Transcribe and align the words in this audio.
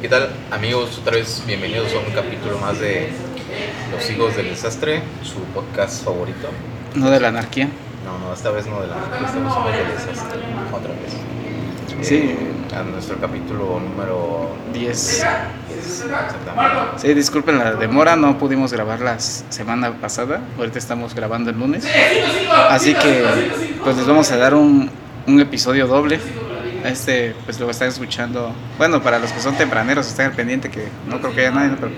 ¿Qué 0.00 0.08
tal 0.08 0.30
amigos? 0.50 0.98
Otra 0.98 1.16
vez 1.16 1.42
bienvenidos 1.46 1.92
a 1.92 1.98
un 1.98 2.14
capítulo 2.14 2.56
más 2.56 2.80
de 2.80 3.10
Los 3.92 4.10
Hijos 4.10 4.34
del 4.34 4.48
Desastre, 4.48 5.02
su 5.22 5.40
podcast 5.52 6.02
favorito. 6.02 6.48
No 6.94 7.10
de 7.10 7.20
la 7.20 7.28
anarquía. 7.28 7.68
No, 8.06 8.18
no, 8.18 8.32
esta 8.32 8.50
vez 8.50 8.66
no 8.66 8.80
de 8.80 8.86
la 8.86 8.94
anarquía, 8.94 9.26
esta 9.26 9.40
vez 9.40 9.52
somos 9.52 9.72
del 9.74 9.88
desastre, 9.88 10.40
otra 10.72 10.92
vez. 10.94 12.06
Sí. 12.06 12.16
Eh, 12.16 12.74
a 12.74 12.82
nuestro 12.82 13.18
capítulo 13.18 13.78
número 13.78 14.48
10. 14.72 15.26
10, 15.68 16.04
exactamente. 16.04 16.98
Sí, 16.98 17.12
disculpen 17.12 17.58
la 17.58 17.74
demora, 17.74 18.16
no 18.16 18.38
pudimos 18.38 18.72
grabar 18.72 19.00
la 19.00 19.20
semana 19.20 19.92
pasada. 20.00 20.40
Ahorita 20.56 20.78
estamos 20.78 21.14
grabando 21.14 21.50
el 21.50 21.58
lunes. 21.58 21.86
Así 22.70 22.94
que 22.94 23.22
pues 23.84 23.98
les 23.98 24.06
vamos 24.06 24.30
a 24.32 24.38
dar 24.38 24.54
un, 24.54 24.90
un 25.26 25.40
episodio 25.40 25.86
doble. 25.86 26.20
Este, 26.84 27.34
pues 27.44 27.60
lo 27.60 27.70
están 27.70 27.88
escuchando. 27.88 28.52
Bueno, 28.78 29.02
para 29.02 29.18
los 29.18 29.32
que 29.32 29.40
son 29.40 29.56
tempraneros, 29.56 30.06
estén 30.06 30.26
al 30.26 30.32
pendiente 30.32 30.70
que 30.70 30.88
no 31.08 31.20
creo 31.20 31.34
que 31.34 31.40
haya 31.42 31.50
nadie, 31.50 31.68
¿no? 31.70 31.76
pero 31.76 31.92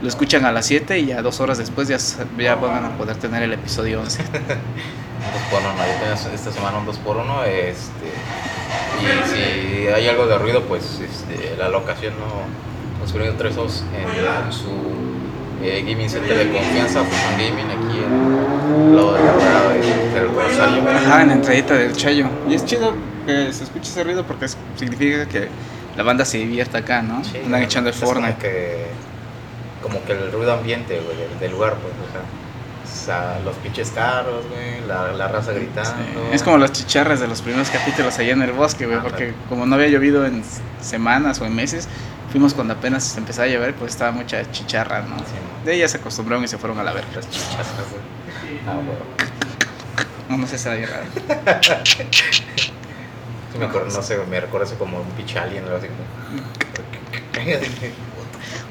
lo 0.00 0.08
escuchan 0.08 0.44
a 0.44 0.52
las 0.52 0.66
7 0.66 0.98
y 0.98 1.12
a 1.12 1.22
dos 1.22 1.40
horas 1.40 1.58
después 1.58 1.88
ya, 1.88 1.98
ya 2.38 2.54
van 2.56 2.84
a 2.84 2.96
poder 2.96 3.16
tener 3.16 3.42
el 3.42 3.52
episodio 3.52 4.00
11. 4.00 4.22
Un 4.22 4.28
2 4.28 5.42
por 5.50 5.60
1 5.60 5.70
yo 5.76 6.00
tengo 6.00 6.34
esta 6.34 6.50
semana 6.50 6.78
un 6.78 6.86
2 6.86 6.98
por 6.98 7.16
1 7.16 7.44
este, 7.44 8.08
y 9.00 9.30
si 9.30 9.86
hay 9.86 10.08
algo 10.08 10.26
de 10.26 10.36
ruido, 10.38 10.62
pues 10.62 11.00
este, 11.00 11.56
la 11.56 11.68
locación 11.68 12.14
no 12.18 12.72
nos 13.00 13.12
poniendo 13.12 13.36
tres 13.36 13.56
ojos 13.56 13.84
en, 13.96 14.08
en 14.08 14.52
su 14.52 14.70
eh, 15.62 15.84
gaming 15.86 16.08
center 16.08 16.36
de 16.36 16.52
confianza, 16.52 17.04
Fusion 17.04 17.32
Gaming, 17.38 17.70
aquí 17.70 17.98
en 17.98 18.88
el 18.88 18.96
lado 18.96 19.14
de 19.14 19.20
la 19.22 20.20
del 20.20 20.34
Rosario. 20.34 20.90
Ajá, 20.90 21.22
en 21.22 21.28
la 21.28 21.34
entradita 21.34 21.74
del 21.74 21.92
Chayo. 21.92 22.26
Y 22.48 22.54
es 22.54 22.64
chido 22.64 22.94
que 23.24 23.52
se 23.52 23.64
escuche 23.64 23.90
ese 23.90 24.04
ruido 24.04 24.24
porque 24.26 24.46
es- 24.46 24.56
significa 24.76 25.26
que 25.26 25.48
la 25.96 26.02
banda 26.02 26.24
se 26.24 26.38
divierta 26.38 26.78
acá, 26.78 27.02
¿no? 27.02 27.22
Sí, 27.24 27.38
Andan 27.44 27.62
echando 27.62 27.90
el 27.90 27.94
es 27.96 28.00
como 28.02 28.38
que, 28.38 28.86
como 29.82 30.04
que 30.04 30.12
el 30.12 30.32
ruido 30.32 30.52
ambiente, 30.54 31.00
güey, 31.00 31.16
del, 31.16 31.38
del 31.38 31.50
lugar, 31.52 31.74
pues, 31.76 31.92
o 31.94 32.12
sea, 32.12 32.22
o 32.84 33.04
sea, 33.04 33.40
los 33.44 33.56
pinches 33.56 33.90
carros, 33.90 34.44
güey, 34.48 34.86
la, 34.86 35.12
la 35.12 35.28
raza 35.28 35.52
gritando. 35.52 35.90
Sí, 35.90 36.18
Es 36.32 36.42
como 36.42 36.58
las 36.58 36.72
chicharras 36.72 37.20
de 37.20 37.26
los 37.28 37.42
primeros 37.42 37.68
capítulos 37.70 38.18
allá 38.18 38.32
en 38.32 38.42
el 38.42 38.52
bosque, 38.52 38.86
güey, 38.86 38.98
Ah, 38.98 39.02
porque 39.02 39.28
claro. 39.28 39.38
como 39.48 39.66
no 39.66 39.74
había 39.74 39.88
llovido 39.88 40.24
en 40.26 40.42
semanas 40.80 41.40
o 41.40 41.46
en 41.46 41.54
meses, 41.54 41.88
fuimos 42.30 42.54
cuando 42.54 42.74
apenas 42.74 43.04
se 43.04 43.18
empezaba 43.18 43.46
a 43.46 43.50
llover, 43.50 43.74
pues 43.74 43.92
estaba 43.92 44.12
mucha 44.12 44.50
chicharra, 44.50 45.02
¿no? 45.02 45.16
Sí, 45.18 45.24
De 45.64 45.74
ellas 45.74 45.90
se 45.90 45.98
acostumbraron 45.98 46.44
y 46.44 46.48
se 46.48 46.58
fueron 46.58 46.78
a 46.78 46.82
la 46.84 46.92
verga. 46.92 47.08
las 47.14 47.28
chichas, 47.28 47.66
güey. 47.90 48.02
Ah, 48.66 48.74
güey. 48.74 48.96
No, 50.28 50.38
no 50.38 50.46
sé 50.46 50.56
si 50.56 50.66
era 50.66 50.86
raro. 50.86 51.06
Sí, 53.52 53.58
me 53.58 53.66
acuerdo, 53.66 53.88
no 53.88 54.02
sé, 54.02 54.18
me 54.30 54.40
recuerda 54.40 54.66
eso 54.66 54.78
como 54.78 55.00
un 55.00 55.08
pinche 55.10 55.38
alien, 55.38 55.64
algo 55.64 55.76
así 55.76 55.88
como. 55.88 56.02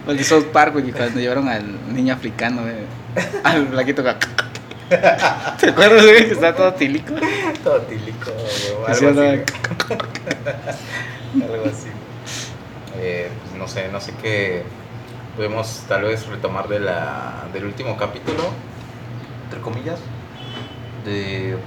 O 0.07 0.11
el 0.11 0.17
de 0.17 0.23
South 0.23 0.45
Park, 0.51 0.73
güey, 0.73 0.91
cuando 0.91 1.19
llevaron 1.19 1.47
al 1.47 1.93
niño 1.93 2.15
africano, 2.15 2.63
güey, 2.63 2.73
al 3.43 3.65
blaquito 3.65 4.03
que... 4.03 4.15
¿Te 5.59 5.69
acuerdas, 5.69 6.03
güey, 6.03 6.27
que 6.27 6.33
está 6.33 6.55
todo 6.55 6.73
tílico? 6.73 7.13
Todo 7.63 7.81
tílico, 7.81 8.31
güey, 8.31 8.95
algo 8.95 9.09
así. 9.09 9.43
güey. 11.33 11.43
algo 11.43 11.65
así. 11.65 11.87
Eh, 12.97 13.29
pues, 13.43 13.59
no 13.59 13.67
sé, 13.67 13.89
no 13.89 14.01
sé 14.01 14.13
qué 14.21 14.63
podemos 15.35 15.83
tal 15.87 16.03
vez 16.03 16.25
retomar 16.27 16.67
de 16.67 16.79
la, 16.79 17.45
del 17.53 17.65
último 17.65 17.95
capítulo, 17.97 18.43
entre 19.45 19.61
comillas, 19.61 19.99
de 21.05 21.57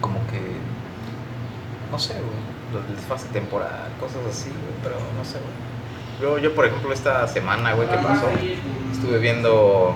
como 0.00 0.18
que, 0.26 0.40
no 1.90 1.98
sé, 1.98 2.14
güey, 2.14 2.24
los 2.72 2.86
del 2.86 2.96
desfase 2.96 3.28
temporal, 3.28 3.88
cosas 4.00 4.18
así, 4.30 4.50
güey, 4.50 4.74
pero 4.82 4.96
no 5.16 5.24
sé, 5.24 5.38
güey. 5.38 5.68
Yo, 6.20 6.38
yo, 6.38 6.54
por 6.54 6.66
ejemplo, 6.66 6.92
esta 6.92 7.26
semana, 7.28 7.74
güey, 7.74 7.88
que 7.88 7.96
pasó, 7.96 8.26
estuve 8.92 9.18
viendo 9.18 9.94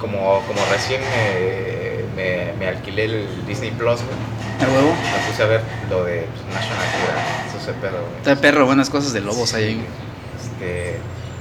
como, 0.00 0.42
como 0.46 0.60
recién 0.70 1.00
me, 1.00 2.02
me, 2.16 2.52
me 2.58 2.66
alquilé 2.66 3.04
el 3.04 3.46
Disney 3.46 3.70
Plus, 3.70 4.00
güey. 4.02 4.16
El 4.60 4.68
huevo. 4.76 4.90
Me 4.90 5.30
puse 5.30 5.42
a 5.42 5.46
ver 5.46 5.60
lo 5.88 6.04
de 6.04 6.26
pues, 6.26 6.54
National 6.54 6.86
Geographic, 6.90 7.46
eso 7.48 7.58
ese 7.58 7.72
pedo, 7.74 8.00
güey. 8.04 8.16
Está 8.16 8.36
perro, 8.36 8.66
buenas 8.66 8.90
cosas 8.90 9.12
de 9.12 9.20
lobos 9.20 9.54
ahí. 9.54 9.74
güey. 9.74 9.86
Este, 10.36 10.98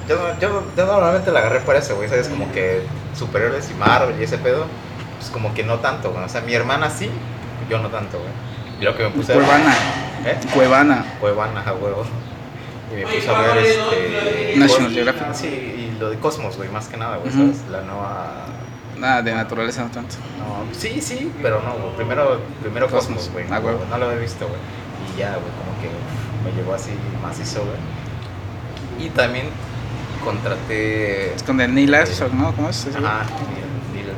yo, 0.07 0.39
yo, 0.39 0.63
yo 0.75 0.85
normalmente 0.85 1.31
la 1.31 1.39
agarré 1.39 1.61
por 1.61 1.75
eso, 1.75 1.95
güey, 1.95 2.07
¿sabes? 2.07 2.27
Como 2.27 2.51
que 2.51 2.83
superhéroes 3.17 3.69
y 3.71 3.73
Marvel 3.73 4.15
y 4.19 4.23
ese 4.23 4.37
pedo, 4.37 4.65
pues 5.17 5.31
como 5.31 5.53
que 5.55 5.63
no 5.63 5.79
tanto, 5.79 6.11
güey. 6.11 6.23
O 6.23 6.29
sea, 6.29 6.41
mi 6.41 6.53
hermana 6.53 6.89
sí, 6.91 7.09
yo 7.69 7.79
no 7.79 7.89
tanto, 7.89 8.19
güey. 8.19 8.31
Y 8.81 8.83
lo 8.83 8.97
que 8.97 9.03
me 9.03 9.09
puse 9.11 9.31
a 9.31 9.37
ver... 9.37 9.45
Cuevana. 9.45 9.75
¿Eh? 10.25 10.39
Cuevana. 10.53 11.05
Cuevana, 11.19 11.61
a 11.61 11.73
huevo. 11.73 12.03
Y 12.91 12.95
me 12.95 13.03
puse 13.03 13.29
a 13.29 13.39
ver 13.39 13.57
este... 13.59 14.53
National 14.57 14.91
Geographic. 14.91 15.33
Sí, 15.33 15.47
y 15.47 15.97
lo 15.99 16.09
de 16.09 16.17
Cosmos, 16.17 16.57
güey, 16.57 16.67
más 16.69 16.87
que 16.87 16.97
nada, 16.97 17.17
güey. 17.17 17.31
¿sabes? 17.31 17.61
La 17.69 17.81
nueva... 17.81 18.45
Nada, 18.97 19.21
de 19.21 19.33
naturaleza 19.33 19.83
no 19.83 19.91
tanto. 19.91 20.15
No, 20.39 20.65
sí, 20.77 20.99
sí, 20.99 21.31
pero 21.43 21.61
no, 21.61 21.73
güey. 21.73 21.95
Primero, 21.95 22.41
primero 22.61 22.89
Cosmos, 22.89 23.29
güey. 23.31 23.45
ah, 23.51 23.59
huevo. 23.59 23.85
No 23.89 23.97
lo 23.99 24.07
había 24.07 24.19
visto, 24.19 24.47
güey. 24.47 24.59
Y 25.13 25.19
ya, 25.19 25.29
güey, 25.29 25.41
como 25.41 25.79
que 25.79 26.49
me 26.49 26.55
llevó 26.55 26.73
así 26.73 26.91
macizo, 27.21 27.61
güey. 27.61 29.05
Y 29.05 29.09
también 29.11 29.47
contraté. 30.23 31.35
Es 31.35 31.43
con 31.43 31.61
el 31.61 31.73
Neil 31.73 31.93
Armstrong, 31.93 32.33
¿no? 32.33 32.51
¿Cómo 32.55 32.69
es? 32.69 32.79
ese 32.85 32.91
güey? 32.91 33.05
Ajá, 33.05 33.25
Neil, 33.93 34.05
Neil, 34.05 34.15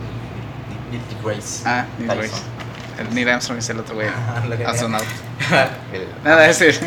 Neil 0.91 1.01
deGrasse. 1.09 1.63
Ah, 1.65 1.85
Neil. 1.99 2.11
Grace. 2.17 2.52
El 2.99 3.13
Neil 3.15 3.29
Armstrong 3.29 3.59
es 3.59 3.69
el 3.69 3.79
otro 3.79 3.95
güey. 3.95 4.07
Astronauta. 4.65 5.05
el, 5.93 6.07
Nada, 6.23 6.47
ese. 6.49 6.69
el 6.69 6.77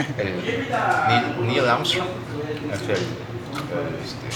Neil, 1.08 1.46
Neil 1.46 1.68
Armstrong 1.68 2.08
es 2.72 2.80
el, 2.82 2.90
el, 2.90 2.96
este, 4.04 4.26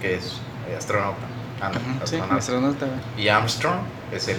que 0.00 0.14
es 0.14 0.32
eh, 0.68 0.76
astronauta. 0.76 1.18
Ah, 1.60 1.70
no, 1.72 1.78
Ujú, 1.78 2.06
Sí, 2.06 2.16
astronauta. 2.16 2.36
astronauta. 2.36 2.86
Y 3.18 3.28
Armstrong 3.28 3.80
es 4.12 4.28
el 4.28 4.36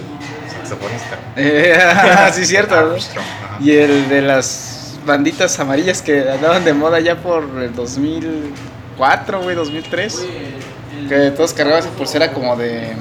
saxofonista. 0.50 1.18
Eh, 1.36 1.78
sí, 2.32 2.44
cierto. 2.46 2.74
¿no? 2.80 2.90
Armstrong, 2.92 3.24
ajá. 3.44 3.56
Y 3.60 3.70
el 3.76 4.08
de 4.08 4.22
las 4.22 4.98
banditas 5.06 5.58
amarillas 5.60 6.02
que 6.02 6.28
andaban 6.30 6.64
de 6.64 6.72
moda 6.74 6.98
ya 7.00 7.16
por 7.16 7.44
el 7.62 7.74
2004, 7.74 9.40
güey, 9.42 9.54
2003. 9.56 10.26
Que 11.08 11.30
todos 11.32 11.52
cargaban 11.52 11.80
esa 11.80 11.90
pulsera 11.90 12.32
como 12.32 12.56
de. 12.56 12.92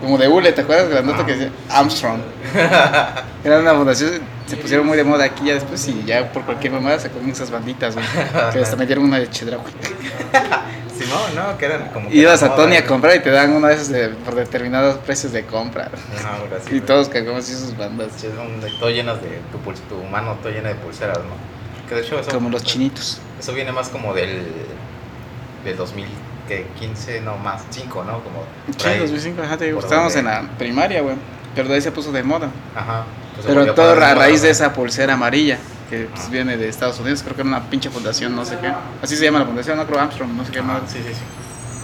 Como 0.00 0.16
de 0.18 0.28
hule, 0.28 0.52
¿te 0.52 0.62
acuerdas? 0.62 0.88
Grandota 0.88 1.26
que 1.26 1.32
decía 1.32 1.50
Armstrong. 1.68 2.20
Era 3.44 3.58
una 3.58 3.74
fundación, 3.74 4.20
se 4.46 4.56
pusieron 4.56 4.86
muy 4.86 4.96
de 4.96 5.04
moda 5.04 5.24
aquí 5.24 5.46
ya 5.46 5.54
después 5.54 5.86
y 5.88 6.02
ya 6.04 6.32
por 6.32 6.44
cualquier 6.44 6.72
mamada 6.72 6.98
sacaron 6.98 7.28
esas 7.28 7.50
banditas, 7.50 7.94
güey. 7.94 8.06
Que 8.52 8.60
hasta 8.60 8.76
metieron 8.76 9.04
una 9.04 9.18
de 9.18 9.28
chedra, 9.30 9.56
güey. 9.58 9.72
Sí, 11.00 11.06
no, 11.08 11.42
no, 11.42 11.56
que 11.56 11.64
eran 11.64 11.88
como. 11.94 12.10
que 12.10 12.14
Ibas 12.16 12.42
a 12.42 12.54
Tony 12.54 12.76
a 12.76 12.84
comprar 12.84 13.16
y 13.16 13.20
te 13.20 13.30
dan 13.30 13.54
una 13.54 13.68
de 13.68 13.74
esas 13.74 13.88
de- 13.88 14.10
por 14.10 14.34
determinados 14.34 14.96
precios 14.98 15.32
de 15.32 15.46
compra. 15.46 15.84
Algo 15.84 16.54
así, 16.54 16.76
Y 16.76 16.80
todos 16.82 17.08
cargamos 17.08 17.44
así 17.44 17.54
sus 17.54 17.74
bandas. 17.74 18.08
Sí, 18.18 18.28
son 18.36 18.60
de- 18.60 18.70
todo 18.78 18.90
llenas 18.90 19.16
de. 19.22 19.40
Tu, 19.88 20.02
mano 20.10 20.34
todo 20.42 20.52
llena 20.52 20.68
de 20.68 20.74
pulseras, 20.74 21.16
¿no? 21.16 21.88
Que 21.88 21.94
de 21.94 22.02
hecho 22.02 22.20
eso. 22.20 22.30
Como 22.30 22.50
los 22.50 22.62
chinitos. 22.64 23.18
Eso 23.38 23.54
viene 23.54 23.72
más 23.72 23.88
como 23.88 24.12
del. 24.12 24.42
del 25.64 25.76
2015, 26.58 27.20
no 27.22 27.36
más, 27.36 27.62
5, 27.70 28.04
¿no? 28.04 28.22
Como. 28.22 28.44
Sí, 28.76 28.88
ahí. 28.88 28.98
2005, 29.00 29.42
ajá, 29.42 29.56
te 29.56 29.70
estábamos 29.70 30.14
en 30.16 30.24
la 30.26 30.42
primaria, 30.58 31.02
güey. 31.02 31.16
Pero 31.54 31.68
de 31.68 31.74
ahí 31.74 31.80
se 31.80 31.90
puso 31.92 32.12
de 32.12 32.22
moda. 32.22 32.48
Ajá. 32.74 33.04
pues 33.34 33.46
Pero 33.46 33.74
todo 33.74 33.92
a 33.92 33.94
moda, 33.94 34.14
raíz 34.14 34.42
de 34.42 34.48
¿no? 34.48 34.52
esa 34.52 34.72
pulsera 34.72 35.14
amarilla, 35.14 35.58
que 35.88 36.04
pues, 36.04 36.22
Ajá. 36.22 36.30
viene 36.30 36.56
de 36.56 36.68
Estados 36.68 36.98
Unidos. 37.00 37.22
Creo 37.22 37.34
que 37.34 37.42
era 37.42 37.48
una 37.48 37.70
pinche 37.70 37.90
fundación, 37.90 38.34
no 38.36 38.44
sé 38.44 38.58
qué. 38.60 38.72
Así 39.02 39.16
se 39.16 39.24
llama 39.24 39.40
la 39.40 39.46
fundación, 39.46 39.76
no 39.76 39.86
creo 39.86 40.00
Armstrong, 40.00 40.30
no 40.32 40.44
sé 40.44 40.52
qué 40.52 40.62
más. 40.62 40.82
sí, 40.86 40.98
sí, 41.06 41.14
sí. 41.14 41.20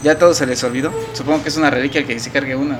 Ya 0.02 0.12
a 0.12 0.18
todos 0.18 0.36
se 0.36 0.46
les 0.46 0.62
olvidó. 0.62 0.92
Supongo 1.14 1.42
que 1.42 1.48
es 1.48 1.56
una 1.56 1.70
reliquia 1.70 2.00
el 2.02 2.06
que 2.06 2.18
se 2.20 2.30
cargue 2.30 2.54
una. 2.54 2.78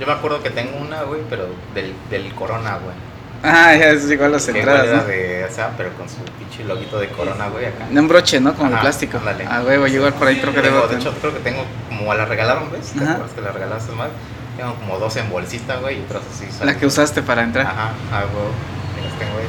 Yo 0.00 0.06
me 0.06 0.12
acuerdo 0.12 0.42
que 0.42 0.50
tengo 0.50 0.78
una, 0.78 1.02
güey, 1.02 1.20
pero 1.28 1.48
del, 1.74 1.92
del 2.10 2.32
Corona, 2.34 2.78
güey. 2.78 2.94
Ah, 3.42 3.74
ya 3.76 3.90
es 3.90 4.10
igual 4.10 4.32
las 4.32 4.48
entradas, 4.48 4.86
¿no? 4.86 5.04
de. 5.04 5.44
O 5.48 5.52
sea, 5.52 5.70
pero 5.76 5.92
con 5.94 6.08
su 6.08 6.16
pinche 6.38 6.64
loguito 6.64 6.98
de 6.98 7.08
Corona, 7.08 7.48
güey, 7.48 7.66
acá. 7.66 7.86
De 7.90 8.00
un 8.00 8.08
broche, 8.08 8.40
¿no? 8.40 8.52
De 8.52 8.64
Ajá, 8.64 8.80
plástico. 8.80 9.18
Ah, 9.48 9.62
huevo, 9.64 9.86
yo 9.86 9.96
igual 9.96 10.14
por 10.14 10.28
ahí 10.28 10.40
creo 10.40 10.52
que 10.54 10.62
Tengo, 10.62 10.76
debo 10.76 10.88
de 10.88 10.96
hecho, 10.96 11.14
creo 11.20 11.32
que 11.34 11.40
tengo, 11.40 11.64
como 11.88 12.12
la 12.14 12.24
regalaron, 12.24 12.70
¿ves? 12.72 12.92
¿Te 12.92 12.98
Ajá. 13.02 13.12
acuerdas 13.12 13.34
que 13.34 13.40
la 13.42 13.52
regalaste 13.52 13.92
más? 13.92 14.08
Tengo 14.56 14.74
como 14.76 14.98
dos 14.98 15.14
en 15.16 15.28
bolsita, 15.30 15.76
güey, 15.76 15.98
y 15.98 16.02
otras 16.02 16.22
así. 16.34 16.46
La 16.64 16.76
que 16.76 16.86
usaste 16.86 17.22
para 17.22 17.42
entrar. 17.42 17.66
Ajá, 17.66 17.90
ah, 18.12 18.24
güey. 18.32 19.04
Las 19.06 19.18
tengo, 19.18 19.32
güey. 19.34 19.46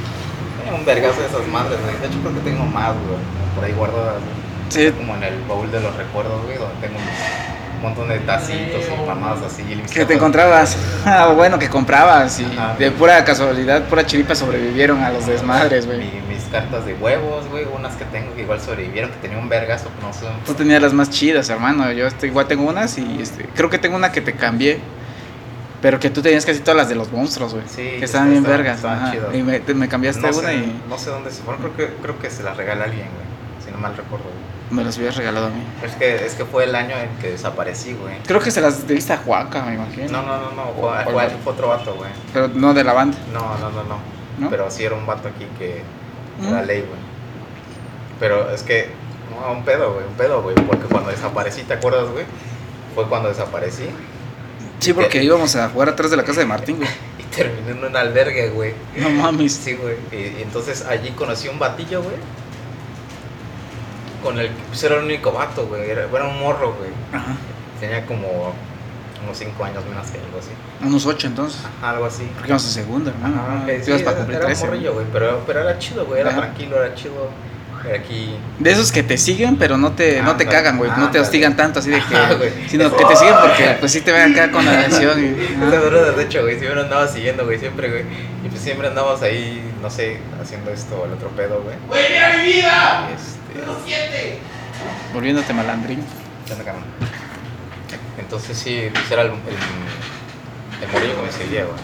Tengo 0.64 0.78
un 0.78 0.86
vergazo 0.86 1.22
de 1.22 1.28
esas 1.28 1.48
madres, 1.48 1.80
güey. 1.82 1.98
De 2.00 2.08
hecho, 2.08 2.20
creo 2.22 2.34
que 2.36 2.42
tengo 2.42 2.66
más, 2.66 2.94
güey. 2.94 3.18
Por 3.56 3.64
ahí 3.64 3.72
güey. 3.74 3.92
Sí, 4.70 4.92
Como 4.92 5.16
en 5.16 5.24
el 5.24 5.42
baúl 5.48 5.72
de 5.72 5.80
los 5.80 5.96
recuerdos, 5.96 6.44
güey, 6.44 6.58
donde 6.58 6.76
tengo 6.86 7.00
mis- 7.00 7.67
montón 7.90 8.10
de 8.10 8.20
tacitos 8.20 8.82
y 8.88 9.08
mamadas 9.08 9.44
así. 9.44 9.64
que 9.94 10.06
te 10.06 10.14
encontrabas. 10.14 10.78
Ah, 11.06 11.28
bueno, 11.36 11.58
que 11.58 11.70
comprabas. 11.70 12.40
Y 12.40 12.46
Ajá. 12.46 12.76
de 12.78 12.92
pura 12.92 13.24
casualidad, 13.24 13.84
pura 13.86 14.06
chiripa 14.06 14.36
sobrevivieron 14.36 15.02
a 15.04 15.10
los 15.10 15.26
desmadres, 15.26 15.86
güey. 15.86 16.00
Mi- 16.00 16.22
mis 16.36 16.44
cartas 16.52 16.86
de 16.86 16.94
huevos, 16.96 17.48
güey, 17.50 17.66
unas 17.74 17.96
que 17.96 18.06
tengo 18.06 18.34
que 18.36 18.42
igual 18.42 18.60
sobrevivieron, 18.62 19.10
que 19.12 19.18
tenía 19.18 19.38
un 19.38 19.48
vergazo, 19.50 19.90
no 20.02 20.12
sé. 20.14 20.26
Tú 20.46 20.54
tenías 20.54 20.82
las 20.82 20.94
más 20.94 21.10
chidas, 21.10 21.50
hermano. 21.50 21.92
Yo 21.94 22.08
este, 22.08 22.28
igual 22.28 22.48
tengo 22.48 22.64
unas 22.68 22.98
y 22.98 23.20
este, 23.22 23.46
creo 23.56 23.70
que 23.70 23.78
tengo 23.78 23.96
una 23.96 24.12
que 24.12 24.22
te 24.22 24.34
cambié. 24.34 24.80
Pero 25.82 26.00
que 26.00 26.10
tú 26.10 26.22
tenías 26.24 26.44
casi 26.46 26.60
todas 26.60 26.76
las 26.76 26.90
de 26.90 26.96
los 26.96 27.12
monstruos, 27.12 27.54
güey. 27.54 27.64
Sí, 27.68 27.84
que 28.00 28.06
estaban 28.06 28.32
bien 28.32 28.44
estaban- 28.44 28.58
vergas. 28.64 28.78
estaban. 28.78 29.36
Y 29.36 29.44
me, 29.44 29.60
te- 29.60 29.74
me 29.76 29.88
cambiaste 29.88 30.22
no, 30.30 30.36
una 30.38 30.50
sé, 30.50 30.56
y 30.56 30.82
no 30.90 30.98
sé 30.98 31.10
dónde 31.12 31.30
se 31.32 31.44
fueron, 31.44 31.62
creo 31.62 31.76
que, 31.78 31.94
creo 32.02 32.20
que 32.20 32.30
se 32.32 32.42
las 32.44 32.58
regala 32.58 32.86
alguien, 32.86 33.06
güey. 33.06 33.64
Si 33.64 33.72
no 33.72 33.78
mal 33.78 33.96
recuerdo, 33.96 34.26
güey. 34.26 34.57
Me 34.70 34.84
las 34.84 34.98
hubieras 34.98 35.16
regalado 35.16 35.48
a 35.48 35.50
mí. 35.50 35.62
Es 35.84 35.96
que, 35.96 36.26
es 36.26 36.34
que 36.36 36.46
fue 36.46 36.66
el 36.66 36.76
año 36.76 36.96
en 36.98 37.10
que 37.20 37.32
desaparecí, 37.32 37.94
güey. 37.94 38.16
Creo 38.26 38.40
que 38.40 38.52
se 38.52 38.62
las 38.62 38.88
diste 38.88 39.14
a 39.14 39.18
Juaca, 39.18 39.64
me 39.64 39.76
imagino. 39.76 40.12
No, 40.12 40.22
no, 40.24 40.38
no, 40.38 40.52
no, 40.52 40.64
fue, 40.74 41.14
¿Cuál 41.14 41.32
fue, 41.44 41.54
otro 41.54 41.70
vato, 41.70 41.96
güey. 41.96 42.10
Pero 42.34 42.50
no 42.50 42.74
de 42.74 42.84
la 42.84 42.94
banda. 42.94 43.18
No, 43.34 43.58
no, 43.58 43.70
no, 43.72 43.84
no, 43.84 44.00
¿No? 44.38 44.50
Pero 44.50 44.70
sí 44.70 44.84
era 44.84 44.96
un 44.96 45.06
vato 45.06 45.28
aquí 45.30 45.48
que 45.58 45.82
Mm. 46.40 46.48
era 46.50 46.62
ley, 46.64 46.82
güey. 46.82 47.00
Pero 48.20 48.52
es 48.52 48.64
que, 48.64 48.90
no, 49.32 49.52
un 49.52 49.64
pedo, 49.64 49.94
güey, 49.94 50.06
un 50.06 50.14
pedo, 50.14 50.42
güey. 50.42 50.56
Porque 50.56 50.86
cuando 50.86 51.10
desaparecí, 51.10 51.64
¿te 51.64 51.74
acuerdas, 51.74 52.08
güey? 52.10 52.26
Fue 52.96 53.08
cuando 53.08 53.30
desaparecí 53.30 53.90
Sí, 54.80 54.94
porque 54.94 55.24
íbamos 55.24 55.56
a 55.56 55.70
jugar 55.70 55.90
atrás 55.90 56.12
de 56.12 56.18
la 56.18 56.24
casa 56.24 56.40
de 56.42 56.46
Martín, 56.46 56.78
güey. 56.78 56.90
y 57.20 57.24
terminé 57.36 57.72
en 57.72 57.84
un 57.84 57.96
albergue, 57.96 58.50
güey. 58.50 58.74
No 58.98 59.10
mames. 59.10 59.54
Sí, 59.54 59.74
güey. 59.74 59.96
Y, 60.12 60.40
y 60.40 60.42
entonces 60.44 60.86
allí 60.86 61.10
conocí 61.12 61.48
un 61.48 61.58
batillo, 61.58 62.04
güey. 62.04 62.16
Con 64.24 64.40
el 64.40 64.48
que 64.48 64.54
pues, 64.70 64.84
era 64.84 64.96
el 64.98 65.04
único 65.06 65.32
vato, 65.32 65.68
güey. 65.68 65.90
Era, 65.90 66.06
era 66.12 66.26
un 66.28 66.40
morro, 66.40 66.74
güey. 66.78 66.90
Ajá. 67.14 67.34
Tenía 67.80 68.06
como 68.06 68.54
unos 69.24 69.38
5 69.38 69.64
años 69.64 69.84
menos 69.90 70.08
que 70.10 70.18
algo 70.20 70.40
así. 70.40 70.50
Unos 70.86 71.06
ocho 71.06 71.28
entonces. 71.28 71.62
Algo 71.82 72.06
así. 72.06 72.24
Porque 72.34 72.48
íbamos 72.50 72.66
en 72.66 72.72
segundo, 72.72 73.10
hermano. 73.12 73.36
Ajá, 73.42 73.64
Ah, 73.64 73.72
sí, 73.84 73.90
ibas 73.92 74.02
para 74.02 74.12
era, 74.12 74.18
cumplir 74.18 74.38
era 74.38 74.46
un 74.48 74.54
13. 74.54 74.66
morrillo, 74.66 74.94
güey. 74.94 75.06
Pero, 75.14 75.42
pero 75.46 75.60
era 75.62 75.78
chido, 75.80 76.06
güey. 76.06 76.22
Era 76.22 76.30
Ajá. 76.32 76.40
tranquilo, 76.42 76.84
era 76.84 76.96
chido. 76.96 77.30
Era 77.88 78.00
aquí. 78.00 78.36
De 78.60 78.72
esos 78.72 78.92
que 78.92 79.04
te 79.04 79.18
siguen, 79.18 79.56
pero 79.58 79.78
no 79.78 79.92
te, 79.94 80.22
no 80.24 80.36
te 80.36 80.46
cagan, 80.48 80.78
güey. 80.78 80.90
No 80.98 81.10
te 81.12 81.20
hostigan 81.20 81.56
tanto, 81.56 81.80
así 81.80 81.90
de 81.92 82.02
que. 82.02 82.16
Ajá, 82.16 82.34
güey. 82.34 82.52
sino 82.68 82.92
que 82.96 83.06
te 83.06 83.16
siguen 83.16 83.36
porque, 83.42 83.78
pues 83.80 83.92
sí 83.92 84.02
te 84.02 84.12
ven 84.12 84.34
acá 84.34 84.52
con 84.52 84.66
la 84.66 84.72
atención. 84.80 85.20
Y, 85.24 85.56
brother, 85.56 86.16
de 86.16 86.24
hecho, 86.24 86.42
güey, 86.42 86.58
siempre 86.60 86.82
andaba 86.82 87.08
siguiendo, 87.08 87.46
güey, 87.46 87.60
siempre, 87.60 87.90
güey. 87.90 88.02
Y 88.44 88.50
pues 88.50 88.62
siempre 88.62 88.88
andamos 88.88 89.22
ahí, 89.22 89.62
no 89.82 89.90
sé, 89.90 90.20
haciendo 90.42 90.72
esto 90.72 91.00
o 91.02 91.06
el 91.06 91.14
otro 91.14 91.30
pedo, 91.30 91.62
güey. 91.62 91.76
¡Güey, 91.88 92.12
mira 92.14 92.38
mi 92.38 92.44
vida! 92.54 93.08
Y 93.10 93.14
este. 93.14 93.37
¡No 93.66 93.78
siete! 93.86 94.40
volviéndote 95.14 95.54
malandrín. 95.54 96.04
Entonces 98.20 98.58
sí, 98.58 98.90
pues 98.94 99.12
era 99.12 99.24
el, 99.24 99.30
el, 99.32 99.38
el 100.84 100.92
morillo 100.92 101.16
que 101.16 101.22
me 101.22 101.32
seguía, 101.32 101.66
güey. 101.66 101.78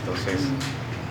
Entonces, 0.00 0.40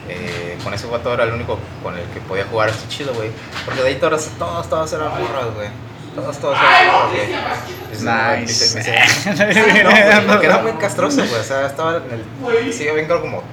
eh, 0.07 0.57
con 0.63 0.73
ese 0.73 0.87
vato 0.87 1.13
era 1.13 1.25
el 1.25 1.33
único 1.33 1.59
con 1.83 1.97
el 1.97 2.03
que 2.05 2.19
podía 2.21 2.45
jugar 2.45 2.69
así 2.69 2.87
chido, 2.87 3.13
güey. 3.13 3.29
Porque 3.65 3.81
de 3.81 3.89
ahí 3.89 3.95
todos, 3.95 4.25
todos, 4.37 4.69
todos 4.69 4.93
eran 4.93 5.09
morras, 5.09 5.53
güey. 5.55 5.69
Todos, 6.15 6.37
todos 6.39 6.57
eran 6.57 6.87
morras, 6.87 7.11
güey. 7.11 8.41
Nice. 8.41 8.79
No, 10.25 10.33
porque 10.33 10.45
era 10.45 10.59
muy 10.59 10.71
castroso, 10.73 11.17
güey. 11.17 11.39
O 11.39 11.43
sea, 11.43 11.67
estaba 11.67 11.97
en 11.97 12.11
el. 12.11 12.73
Sí, 12.73 12.87
había 12.87 13.07
como 13.07 13.43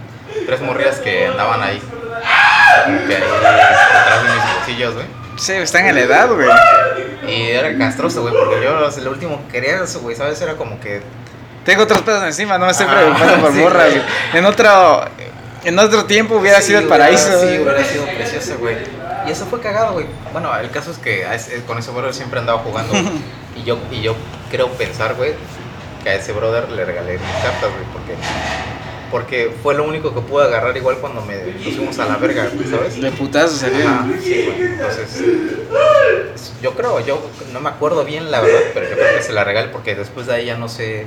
tres 0.47 0.61
morrillas 0.61 0.99
que 0.99 1.26
andaban 1.26 1.62
ahí. 1.62 1.81
Como 2.85 2.99
que 3.06 3.17
ahí 3.17 3.23
detrás 3.23 4.23
de 4.23 4.35
mis 4.35 4.55
bolsillos, 4.55 4.94
güey. 4.94 5.25
Sí, 5.36 5.52
están 5.52 5.86
en 5.86 5.94
la 5.96 6.00
edad, 6.02 6.28
güey. 6.32 6.48
Y 7.28 7.50
era 7.50 7.76
castroso, 7.78 8.22
güey, 8.22 8.34
porque 8.34 8.62
yo 8.64 8.78
lo 9.04 9.10
último 9.10 9.42
que 9.46 9.52
quería 9.60 9.82
eso, 9.82 10.00
güey, 10.00 10.16
¿sabes? 10.16 10.40
Era 10.40 10.54
como 10.54 10.80
que 10.80 11.02
Tengo 11.64 11.82
otros 11.82 12.02
pedos 12.02 12.22
encima, 12.24 12.58
no 12.58 12.66
me 12.66 12.70
estoy 12.72 12.86
Ah, 12.88 12.94
preocupando 12.94 13.40
por 13.40 13.52
sí, 13.52 13.58
morras. 13.58 13.90
güey. 13.90 14.02
En 14.34 14.44
otro, 14.44 15.04
en 15.64 15.78
otro 15.80 16.04
tiempo 16.04 16.36
hubiera 16.36 16.60
Sí, 16.60 16.68
sido 16.68 16.78
el 16.78 16.86
hubiera- 16.86 17.04
paraíso. 17.04 17.40
Sí, 17.40 17.58
hubiera 17.58 17.84
sido 17.84 18.04
precioso, 18.06 18.56
güey. 18.58 18.76
Y 19.26 19.30
eso 19.32 19.46
fue 19.46 19.60
cagado, 19.60 19.94
güey. 19.94 20.06
Bueno, 20.32 20.56
el 20.56 20.70
caso 20.70 20.92
es 20.92 20.98
que 20.98 21.26
con 21.66 21.78
ese 21.78 21.90
brother 21.90 22.14
siempre 22.14 22.38
andaba 22.38 22.60
jugando. 22.60 22.94
y 23.56 23.64
yo 23.64 23.78
y 23.90 24.00
yo 24.02 24.14
creo 24.50 24.68
pensar, 24.68 25.14
güey, 25.14 25.34
que 26.04 26.10
a 26.10 26.14
ese 26.14 26.32
brother 26.32 26.70
le 26.70 26.84
regalé 26.84 27.14
mis 27.14 27.42
cartas, 27.42 27.70
güey, 27.70 27.84
porque 27.92 28.14
porque 29.11 29.53
fue 29.62 29.75
lo 29.75 29.85
único 29.85 30.14
que 30.14 30.20
pude 30.20 30.44
agarrar 30.44 30.76
igual 30.76 30.97
cuando 30.99 31.23
me 31.23 31.37
pusimos 31.37 31.99
a 31.99 32.06
la 32.06 32.17
verga, 32.17 32.49
¿sabes? 32.70 33.00
De 33.00 33.11
putazo 33.12 33.56
Ajá, 33.56 33.67
salieron. 33.70 34.20
sí, 34.23 34.44
güey. 34.47 34.62
Entonces, 34.73 35.23
yo 36.62 36.73
creo, 36.75 37.00
yo 37.05 37.20
no 37.53 37.61
me 37.61 37.69
acuerdo 37.69 38.05
bien 38.05 38.31
la 38.31 38.41
verdad, 38.41 38.61
pero 38.75 38.88
yo 38.88 38.97
creo 38.97 39.17
que 39.17 39.23
se 39.23 39.32
la 39.32 39.44
regalé 39.44 39.69
porque 39.69 39.94
después 39.94 40.26
de 40.26 40.35
ahí 40.35 40.47
ya 40.47 40.56
no 40.56 40.69
sé, 40.69 41.06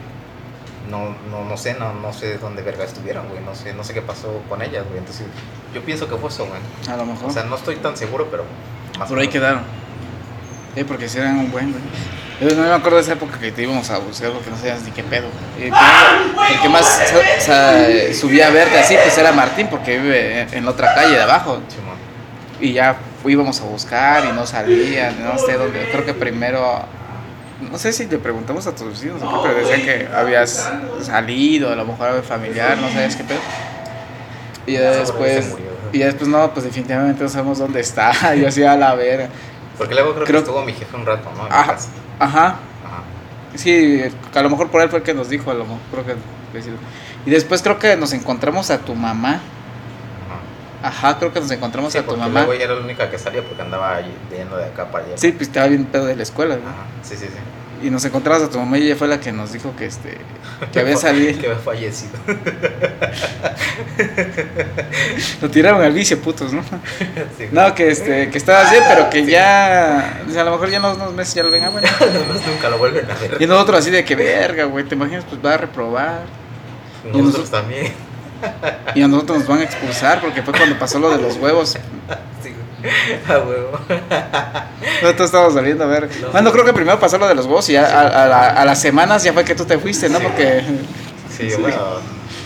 no, 0.90 1.16
no, 1.30 1.44
no 1.48 1.58
sé, 1.58 1.76
no, 1.76 1.94
no 1.94 2.14
sé 2.14 2.38
dónde 2.38 2.62
verga 2.62 2.84
estuvieron, 2.86 3.28
güey, 3.30 3.42
no 3.44 3.56
sé, 3.56 3.74
no 3.74 3.84
sé 3.84 3.94
qué 3.94 4.02
pasó 4.02 4.42
con 4.48 4.62
ellas, 4.62 4.86
güey. 4.88 5.00
Entonces, 5.00 5.26
yo 5.74 5.82
pienso 5.82 6.08
que 6.08 6.16
fue 6.16 6.30
eso, 6.30 6.46
güey. 6.46 6.60
A 6.94 6.98
lo 6.98 7.06
mejor. 7.06 7.30
O 7.30 7.34
sea, 7.34 7.44
no 7.44 7.56
estoy 7.56 7.76
tan 7.78 7.98
seguro, 7.98 8.28
pero 8.32 8.44
más 8.98 9.10
Por 9.10 9.20
ahí 9.20 9.28
quedaron. 9.28 9.62
Sí, 10.76 10.84
porque 10.84 11.10
si 11.10 11.18
eran 11.18 11.38
un 11.40 11.52
buen, 11.52 11.72
güey. 11.72 11.84
Yo 12.42 12.56
no 12.56 12.64
me 12.64 12.72
acuerdo 12.74 12.98
de 12.98 13.04
esa 13.04 13.14
época 13.14 13.38
que 13.38 13.52
te 13.52 13.64
íbamos 13.64 13.90
a 13.90 13.98
buscar 13.98 14.32
porque 14.32 14.50
no 14.50 14.56
sabías 14.58 14.82
ni 14.84 14.92
qué 14.92 15.04
pedo. 15.04 15.28
Y 15.60 15.64
el 15.64 15.72
que- 15.72 16.54
el 16.54 16.62
que 16.62 16.70
más 16.70 17.14
subía 18.18 18.48
a 18.48 18.52
verte 18.52 18.80
así, 18.80 18.96
pues 19.02 19.18
era 19.18 19.32
Martín, 19.34 19.68
porque 19.70 20.00
vive 20.00 20.48
en, 20.52 20.64
la 20.66 20.72
otra 20.72 20.94
calle 20.96 21.16
de 21.16 21.22
abajo. 21.22 21.60
Y 22.62 22.74
ya 22.74 22.96
íbamos 23.26 23.60
a 23.60 23.66
buscar 23.66 24.24
y 24.26 24.32
no 24.32 24.46
salía, 24.46 25.12
no 25.12 25.38
sé 25.38 25.54
dónde. 25.54 25.90
Creo 25.92 26.06
que 26.06 26.14
primero, 26.14 26.82
no 27.70 27.78
sé 27.78 27.92
si 27.92 28.06
le 28.08 28.18
preguntamos 28.18 28.66
a 28.68 28.76
tus 28.76 28.88
vecinos 28.88 29.22
o 29.22 29.30
qué, 29.44 29.50
pero 29.50 29.60
decían 29.68 29.82
que 29.82 30.08
habías 30.16 30.70
salido, 31.02 31.74
a 31.74 31.76
lo 31.76 31.84
mejor 31.86 32.08
algo 32.10 32.24
familiar, 32.24 32.78
no 32.78 32.88
sabías 32.90 33.18
qué 33.18 33.24
pedo. 33.26 33.40
Y 34.66 34.74
ya 34.74 34.92
después, 34.92 35.56
y 35.92 36.00
ya 36.00 36.06
después 36.06 36.30
no, 36.30 36.52
pues 36.54 36.64
definitivamente 36.66 37.22
no 37.22 37.30
sabemos 37.30 37.58
dónde 37.60 37.82
está. 37.82 38.34
Yo 38.36 38.48
así 38.48 38.64
a 38.64 38.78
la 38.78 38.96
vera. 38.96 39.28
Porque 39.78 39.94
luego 39.94 40.14
creo, 40.14 40.26
Creo- 40.26 40.40
que 40.44 40.46
estuvo 40.50 40.64
mi 40.66 40.74
jefe 40.74 40.96
un 40.96 41.06
rato, 41.06 41.30
¿no? 41.36 41.44
En 41.46 41.50
casa. 41.66 41.90
Ajá. 42.20 42.46
Ajá. 42.48 42.58
Sí, 43.56 44.02
a 44.34 44.42
lo 44.42 44.50
mejor 44.50 44.70
por 44.70 44.82
él 44.82 44.90
fue 44.90 45.00
el 45.00 45.04
que 45.06 45.14
nos 45.14 45.30
dijo, 45.30 45.50
a 45.52 45.54
lo 45.54 45.64
mejor 45.66 45.80
creo 45.92 46.06
que. 46.06 46.16
Y 47.26 47.30
después 47.32 47.62
creo 47.62 47.80
que 47.80 47.96
nos 47.98 48.14
encontramos 48.14 48.70
a 48.72 48.80
tu 48.80 48.96
mamá. 48.96 49.40
Ajá. 50.82 51.18
Creo 51.20 51.34
que 51.34 51.42
nos 51.42 51.52
encontramos 51.52 51.92
Sí, 51.92 51.98
a 51.98 52.02
tu 52.02 52.08
porque 52.08 52.22
mamá. 52.22 52.40
luego 52.40 52.54
ella 52.54 52.66
era 52.66 52.76
la 52.76 52.82
única 52.82 53.10
que 53.10 53.20
salía 53.20 53.44
porque 53.44 53.62
andaba 53.62 54.00
yendo 54.32 54.56
de 54.56 54.66
acá 54.66 54.86
para 54.92 55.06
allá. 55.06 55.18
Sí, 55.18 55.32
pues 55.34 55.48
estaba 55.50 55.68
bien 55.68 55.86
pedo 55.86 56.06
de 56.06 56.16
la 56.16 56.24
escuela, 56.24 56.56
¿no? 56.56 56.70
Ajá. 56.70 56.86
Sí, 57.04 57.16
sí, 57.18 57.26
sí. 57.26 57.34
Y 57.82 57.90
nos 57.90 58.04
encontramos 58.06 58.44
a 58.44 58.50
tu 58.50 58.58
mamá 58.60 58.78
y 58.78 58.84
ella 58.88 58.96
fue 58.96 59.08
la 59.08 59.20
que 59.20 59.32
nos 59.32 59.54
dijo 59.54 59.74
que 59.78 59.86
este 59.86 60.18
que 60.72 60.80
había 60.80 60.98
salido. 60.98 61.40
que 61.40 61.48
había 61.48 61.60
fallecido. 61.60 62.12
Lo 65.42 65.50
tiraron 65.50 65.82
al 65.82 65.94
vicio, 65.94 66.20
putos, 66.20 66.54
¿no? 66.54 66.62
Sí, 67.38 67.48
No, 67.52 67.74
que 67.76 67.90
este, 67.90 68.30
que 68.30 68.38
estabas 68.38 68.72
bien, 68.72 68.84
pero 68.88 69.10
que 69.10 69.26
ya. 69.26 70.22
o 70.28 70.32
sea, 70.32 70.42
a 70.42 70.46
lo 70.46 70.52
mejor 70.52 70.70
ya 70.70 70.78
en 70.78 70.86
unos 70.86 71.14
meses 71.14 71.34
ya 71.36 71.44
lo 71.44 71.52
ven, 71.52 71.64
ah, 71.64 71.70
bueno. 71.70 71.88
Nunca 72.48 72.70
lo 72.70 72.78
vuelven 72.78 73.10
a 73.10 73.14
ver. 73.16 73.38
Y 73.40 73.46
nosotros 73.46 73.80
así 73.80 73.92
de 73.92 74.04
que 74.04 74.16
verga, 74.16 74.66
güey, 74.66 74.86
te 74.86 74.96
imaginas, 74.96 75.26
pues 75.30 75.44
va 75.44 75.54
a 75.54 75.58
reprobar. 75.58 76.22
Nosotros 77.14 77.50
también. 77.50 77.94
Y 78.96 79.02
a 79.02 79.08
nosotros 79.08 79.40
nos 79.40 79.48
van 79.48 79.60
a 79.60 79.64
expulsar 79.64 80.22
porque 80.22 80.42
fue 80.42 80.54
cuando 80.54 80.78
pasó 80.78 81.00
lo 81.00 81.10
de 81.12 81.22
los 81.22 81.38
huevos. 81.38 81.78
Sí. 82.42 82.54
A 83.28 83.38
huevo. 83.40 83.78
Nosotros 85.02 85.26
estábamos 85.26 85.54
saliendo 85.54 85.84
a 85.84 85.88
ver. 85.88 86.10
No. 86.22 86.30
Bueno, 86.32 86.52
creo 86.52 86.66
que 86.66 86.74
primero 86.74 87.00
pasó 87.00 87.18
lo 87.18 87.28
de 87.28 87.36
los 87.36 87.46
huevos 87.46 87.70
y 87.70 87.74
ya 87.74 87.86
a, 87.86 88.24
a 88.24 88.28
la- 88.28 88.48
a 88.50 88.66
las 88.66 88.80
semanas 88.82 89.24
ya 89.24 89.34
fue 89.34 89.44
que 89.44 89.56
tú 89.56 89.66
te 89.66 89.78
fuiste, 89.78 90.10
¿no? 90.10 90.20
Sí. 90.20 90.24
Porque, 90.26 90.64
Sí, 91.36 91.50
Sí. 91.52 91.62
bueno, 91.62 91.78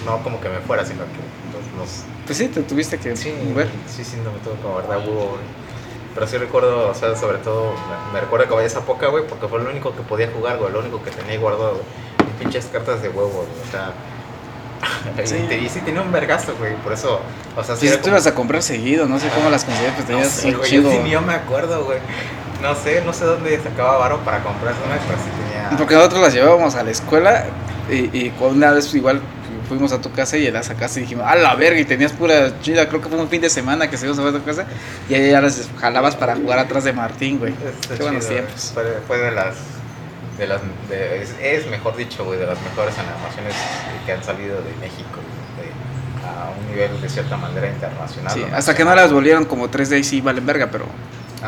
no 0.05 0.21
como 0.23 0.39
que 0.39 0.49
me 0.49 0.59
fuera, 0.59 0.85
sino 0.85 0.99
que 1.05 1.77
nos, 1.77 2.03
pues 2.25 2.37
sí, 2.37 2.47
te 2.47 2.61
tuviste 2.61 2.99
que 2.99 3.15
sí, 3.15 3.33
mover. 3.49 3.67
sí, 3.87 4.03
sí, 4.03 4.17
no 4.23 4.31
me 4.31 4.37
tuvo 4.39 4.53
como 4.61 4.75
verdad 4.75 4.97
huevo, 4.99 5.29
güey. 5.31 5.63
Pero 6.13 6.27
sí 6.27 6.37
recuerdo, 6.37 6.89
o 6.89 6.93
sea, 6.93 7.15
sobre 7.15 7.39
todo, 7.39 7.71
me, 7.73 8.13
me 8.13 8.21
recuerdo 8.21 8.47
que 8.47 8.53
vaya 8.53 8.67
esa 8.67 8.81
poca, 8.81 9.07
güey, 9.07 9.25
porque 9.27 9.47
fue 9.47 9.59
lo 9.63 9.69
único 9.71 9.95
que 9.95 10.03
podía 10.03 10.29
jugar, 10.31 10.57
güey, 10.59 10.71
lo 10.71 10.79
único 10.79 11.01
que 11.01 11.09
tenía 11.09 11.39
guardado, 11.39 11.71
güey. 11.71 11.83
Pinches 12.39 12.65
cartas 12.71 13.01
de 13.01 13.09
huevo, 13.09 13.29
güey, 13.29 13.47
o 13.67 13.71
sea. 13.71 13.91
Sí. 15.25 15.35
Y, 15.43 15.47
te- 15.47 15.57
y 15.59 15.69
sí 15.69 15.79
tenía 15.81 16.01
un 16.01 16.11
vergazo, 16.11 16.55
güey, 16.57 16.75
por 16.77 16.93
eso, 16.93 17.19
o 17.55 17.63
sea, 17.63 17.75
sí 17.75 17.81
Si 17.81 17.87
era 17.87 17.97
tú 17.97 18.03
como- 18.03 18.15
ibas 18.15 18.27
a 18.27 18.33
comprar 18.35 18.61
seguido, 18.63 19.05
no 19.05 19.19
sé 19.19 19.27
cómo 19.35 19.49
las 19.49 19.63
conseguías, 19.65 19.93
pues 19.95 20.07
No 20.09 20.15
tenías 20.15 20.31
sé, 20.33 20.47
un 20.49 20.53
güey, 20.57 20.69
chido. 20.69 20.91
yo 20.91 21.03
sí 21.03 21.09
yo 21.09 21.21
me 21.21 21.33
acuerdo, 21.33 21.85
güey. 21.85 21.99
No 22.61 22.73
sé, 22.75 23.01
no 23.05 23.11
sé 23.13 23.25
dónde 23.25 23.59
sacaba 23.61 23.97
varo 23.97 24.19
para 24.19 24.41
comprar 24.41 24.73
una, 24.85 24.95
pero 25.05 25.17
sí 25.19 25.29
tenía. 25.51 25.77
Porque 25.77 25.95
nosotros 25.95 26.21
las 26.21 26.33
llevábamos 26.33 26.75
a 26.75 26.83
la 26.83 26.91
escuela 26.91 27.45
y, 27.91 28.31
una 28.39 28.71
vez 28.71 28.93
igual 28.95 29.21
fuimos 29.67 29.91
a 29.93 29.99
tu 30.01 30.11
casa 30.11 30.37
y 30.37 30.49
la 30.51 30.61
sacaste 30.63 30.99
y 30.99 31.03
dijimos, 31.03 31.25
a 31.27 31.35
la 31.35 31.55
verga, 31.55 31.79
y 31.79 31.85
tenías 31.85 32.11
pura 32.13 32.59
chida, 32.61 32.87
creo 32.87 33.01
que 33.01 33.09
fue 33.09 33.17
un 33.17 33.27
fin 33.29 33.41
de 33.41 33.49
semana 33.49 33.89
que 33.89 33.97
se 33.97 34.07
iba 34.07 34.13
a 34.29 34.31
tu 34.31 34.43
casa 34.43 34.65
y 35.09 35.13
ahí 35.13 35.31
ya 35.31 35.41
las 35.41 35.67
jalabas 35.79 36.15
para 36.15 36.35
jugar 36.35 36.59
atrás 36.59 36.83
de 36.85 36.93
Martín, 36.93 37.39
güey. 37.39 37.53
Qué 37.95 38.01
buenos 38.03 38.27
tiempos. 38.27 38.71
Fue, 38.73 38.83
fue 39.07 39.17
de 39.17 39.31
las. 39.31 39.55
De 40.37 40.47
las 40.47 40.61
de- 40.89 41.21
es, 41.21 41.35
es, 41.41 41.67
mejor 41.67 41.95
dicho, 41.95 42.25
güey, 42.25 42.39
de 42.39 42.47
las 42.47 42.59
mejores 42.61 42.95
animaciones 42.97 43.53
que 44.05 44.11
han 44.13 44.23
salido 44.23 44.55
de 44.57 44.73
México, 44.81 45.19
de- 45.57 46.27
a 46.27 46.49
un 46.59 46.67
nivel 46.71 46.99
de 47.01 47.09
cierta 47.09 47.37
manera 47.37 47.67
internacional. 47.67 48.49
Hasta 48.53 48.73
que 48.75 48.83
no 48.83 48.95
las 48.95 49.11
volvieron 49.11 49.45
como 49.45 49.69
3D 49.69 49.99
y 49.99 50.03
sí 50.03 50.21
valen 50.21 50.45
verga, 50.45 50.69
pero 50.71 50.85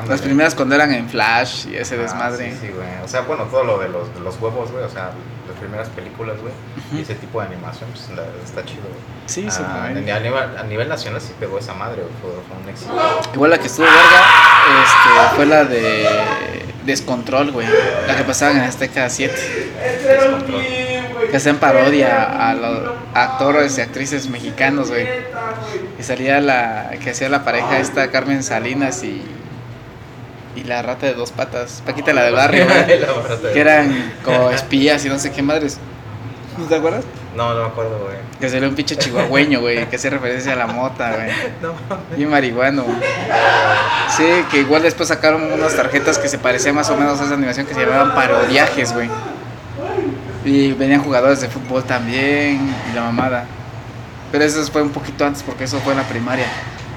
Las 0.08 0.22
primeras 0.22 0.56
cuando 0.56 0.76
eran 0.76 0.94
en 0.94 1.10
Flash 1.10 1.68
y 1.68 1.76
ese 1.78 1.96
Ah, 1.96 2.00
desmadre. 2.02 2.52
Sí, 2.52 2.58
sí, 2.62 2.68
güey. 2.70 2.88
O 3.04 3.08
sea, 3.08 3.22
bueno, 3.22 3.44
todo 3.46 3.64
lo 3.64 3.78
de 3.80 3.90
los, 3.90 4.14
de 4.14 4.20
los 4.20 4.40
huevos, 4.40 4.72
güey, 4.72 4.84
o 4.84 4.90
sea, 4.90 5.12
las 5.48 5.58
primeras 5.60 5.90
películas, 5.90 6.38
güey, 6.42 6.54
y 6.94 7.02
ese 7.04 7.16
tipo 7.16 7.40
de 7.42 7.48
animación, 7.48 7.90
pues 7.92 8.10
la- 8.10 8.24
está 8.44 8.64
chido, 8.66 8.82
güey. 8.84 9.02
Sí, 9.26 9.48
Ah, 9.50 9.88
puede. 9.94 10.12
a, 10.12 10.20
nivel, 10.20 10.58
a 10.58 10.64
nivel 10.64 10.90
nacional 10.90 11.22
sí 11.22 11.34
pegó 11.40 11.58
esa 11.60 11.74
madre, 11.74 12.02
güey, 12.02 12.14
fue, 12.22 12.32
fue 12.48 12.64
un 12.64 12.70
éxito. 12.70 13.30
Igual 13.34 13.52
la 13.52 13.58
que 13.58 13.68
estuvo 13.68 13.86
verga 13.86 14.22
este, 14.84 15.36
fue 15.36 15.46
la 15.46 15.64
de 15.66 16.08
Descontrol, 16.86 17.52
güey. 17.52 17.68
La 18.08 18.16
que 18.16 18.24
pasaba 18.24 18.52
en 18.52 18.60
Azteca 18.62 19.10
7. 19.10 19.34
Descontrol. 20.04 20.62
que 21.32 21.38
hacían 21.38 21.58
parodia 21.58 22.50
a 22.50 22.54
los 22.54 22.92
actores 23.16 23.78
y 23.78 23.82
actrices 23.82 24.30
mexicanos, 24.30 24.90
güey. 24.90 25.08
Y 26.00 26.04
salía 26.04 26.40
la 26.42 26.92
que 27.04 27.10
hacía 27.12 27.30
la 27.30 27.44
pareja 27.44 27.80
esta 27.80 28.12
Carmen 28.12 28.44
Salinas 28.44 29.04
y 29.04 29.24
y 30.56 30.64
la 30.64 30.82
rata 30.82 31.06
de 31.06 31.14
dos 31.14 31.32
patas, 31.32 31.82
Paquita 31.86 32.14
la 32.14 32.24
del 32.24 32.36
barrio, 32.36 32.66
güey, 32.66 32.86
de- 32.88 33.52
que 33.54 33.60
eran 33.60 34.14
como 34.24 34.50
espías 34.52 35.04
y 35.06 35.10
no 35.10 35.20
sé 35.20 35.32
qué 35.32 35.42
madres. 35.42 35.78
¿No 36.58 36.66
te 36.66 36.76
acuerdas? 36.76 37.04
No, 37.36 37.54
no 37.54 37.62
me 37.64 37.68
acuerdo, 37.68 38.00
güey. 38.06 38.16
Que 38.40 38.48
salió 38.50 38.70
un 38.70 38.76
pinche 38.76 38.96
chihuahueño, 38.96 39.60
güey, 39.60 39.86
que 39.90 39.98
hace 39.98 40.10
referencia 40.10 40.54
a 40.54 40.56
la 40.56 40.68
mota, 40.68 41.12
güey. 41.14 41.30
No, 41.62 41.74
Y 42.18 42.26
marihuano. 42.26 42.86
Sí, 44.16 44.24
que 44.50 44.60
igual 44.60 44.82
después 44.84 45.10
sacaron 45.10 45.52
unas 45.52 45.76
tarjetas 45.76 46.18
que 46.18 46.30
se 46.30 46.38
parecían 46.38 46.76
más 46.76 46.90
o 46.90 46.96
menos 46.96 47.20
a 47.20 47.26
esa 47.26 47.34
animación 47.34 47.66
que 47.66 47.74
se 47.74 47.82
llamaban 47.86 48.16
parodiajes, 48.16 48.94
güey. 48.94 49.10
Y 50.46 50.72
venían 50.74 51.02
jugadores 51.04 51.42
de 51.42 51.50
fútbol 51.50 51.84
también 51.84 52.74
y 52.92 52.96
la 52.96 53.02
mamada. 53.02 53.46
Pero 54.32 54.46
eso 54.46 54.64
fue 54.72 54.82
un 54.82 54.92
poquito 54.92 55.26
antes 55.26 55.44
porque 55.44 55.66
eso 55.66 55.80
fue 55.80 55.92
en 55.94 56.00
la 56.00 56.06
primaria. 56.08 56.46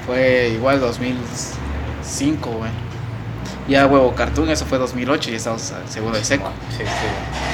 Fue 0.05 0.49
igual 0.53 0.79
2005, 0.79 2.49
güey. 2.51 2.71
Ya 3.69 3.85
huevo 3.85 4.13
cartoon, 4.15 4.49
eso 4.49 4.65
fue 4.65 4.77
2008 4.79 5.29
y 5.31 5.35
estamos 5.35 5.71
al 5.71 5.87
segundo 5.87 6.17
de 6.17 6.23
seco. 6.25 6.49
Sí, 6.71 6.77
sí. 6.79 6.83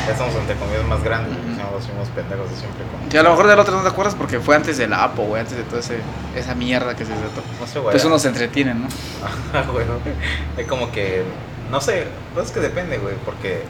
Ya 0.08 0.14
estamos 0.14 0.34
entre 0.36 0.56
comillas 0.56 0.86
más 0.86 1.04
grandes, 1.04 1.34
Ujú. 1.34 1.44
güey. 1.44 1.56
Somos 1.58 1.86
fuimos 1.86 2.08
pendejos 2.10 2.50
de 2.50 2.56
siempre 2.56 2.84
con. 2.86 3.20
A 3.20 3.24
lo 3.24 3.30
mejor 3.32 3.48
del 3.48 3.60
otro 3.60 3.76
no 3.76 3.82
te 3.84 3.90
acuerdas 3.90 4.16
porque 4.16 4.40
fue 4.40 4.56
antes 4.56 4.78
de 4.78 4.88
la 4.88 5.04
Apo, 5.04 5.24
güey, 5.24 5.42
antes 5.42 5.58
de 5.58 5.64
toda 5.64 5.82
esa 5.82 6.56
mierda 6.56 6.96
que 6.96 7.06
se 7.06 7.12
desató. 7.12 7.42
No 7.60 7.68
sé, 7.68 7.80
güey. 7.80 7.92
Pues 7.92 8.06
uno 8.06 8.18
se 8.18 8.30
entretiene, 8.30 8.74
¿no? 8.74 8.88
Ajá, 9.52 9.70
güey. 9.72 9.86
Hay 10.58 10.66
como 10.66 10.92
que. 10.92 11.24
No 11.70 11.82
sé, 11.82 12.08
pues 12.34 12.48
es 12.48 12.52
que 12.54 12.60
depende, 12.62 12.98
güey. 12.98 13.16
Porque, 13.26 13.64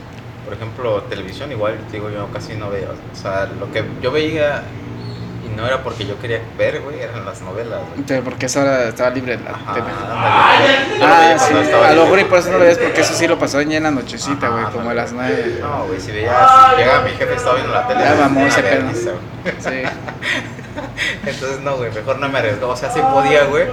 por 0.44 0.54
ejemplo, 0.54 1.02
televisión, 1.04 1.50
igual, 1.50 1.76
digo, 1.90 2.10
yo 2.10 2.28
casi 2.32 2.54
no 2.54 2.70
veo. 2.70 2.90
O 3.12 3.16
sea, 3.16 3.46
lo 3.58 3.70
que 3.72 3.84
yo 4.02 4.10
veía. 4.12 4.62
No 5.56 5.66
era 5.66 5.82
porque 5.82 6.04
yo 6.06 6.18
quería 6.20 6.40
ver, 6.58 6.80
güey, 6.82 7.00
eran 7.00 7.24
las 7.24 7.40
novelas, 7.40 7.80
güey. 7.80 7.98
Entonces, 8.00 8.20
porque 8.22 8.46
esa 8.46 8.60
hora 8.60 8.84
estaba 8.88 9.10
libre 9.10 9.38
la 9.38 9.50
Ajá, 9.50 9.78
lo 10.98 11.04
Ah, 11.06 11.38
sí. 11.38 11.54
A 11.54 11.92
lo 11.94 12.02
mejor 12.04 12.18
y 12.20 12.24
por 12.24 12.38
eso 12.38 12.50
no 12.52 12.58
lo 12.58 12.64
ves 12.64 12.78
porque 12.78 13.00
eso 13.00 13.14
sí 13.14 13.26
lo 13.26 13.38
pasó 13.38 13.60
ya 13.62 13.78
en 13.78 13.82
la 13.84 13.90
nochecita, 13.90 14.48
güey, 14.48 14.64
como 14.66 14.90
a 14.90 14.94
las 14.94 15.12
nueve. 15.12 15.58
No, 15.60 15.86
güey, 15.86 15.98
si 16.00 16.12
veía, 16.12 16.46
si 16.70 16.76
llegaba 16.76 17.02
mi 17.04 17.10
jefe, 17.10 17.34
estaba 17.34 17.54
viendo 17.56 17.72
la 17.72 17.88
tele. 17.88 18.00
Ya 18.00 18.46
ese 18.46 18.62
pedo. 18.62 18.90
Sí. 19.58 19.82
Entonces, 21.26 21.60
no, 21.60 21.76
güey, 21.76 21.90
mejor 21.92 22.18
no 22.18 22.28
me 22.28 22.38
arriesgaba. 22.38 22.72
O 22.72 22.76
sea, 22.76 22.90
sí 22.92 23.00
podía, 23.00 23.44
güey, 23.44 23.66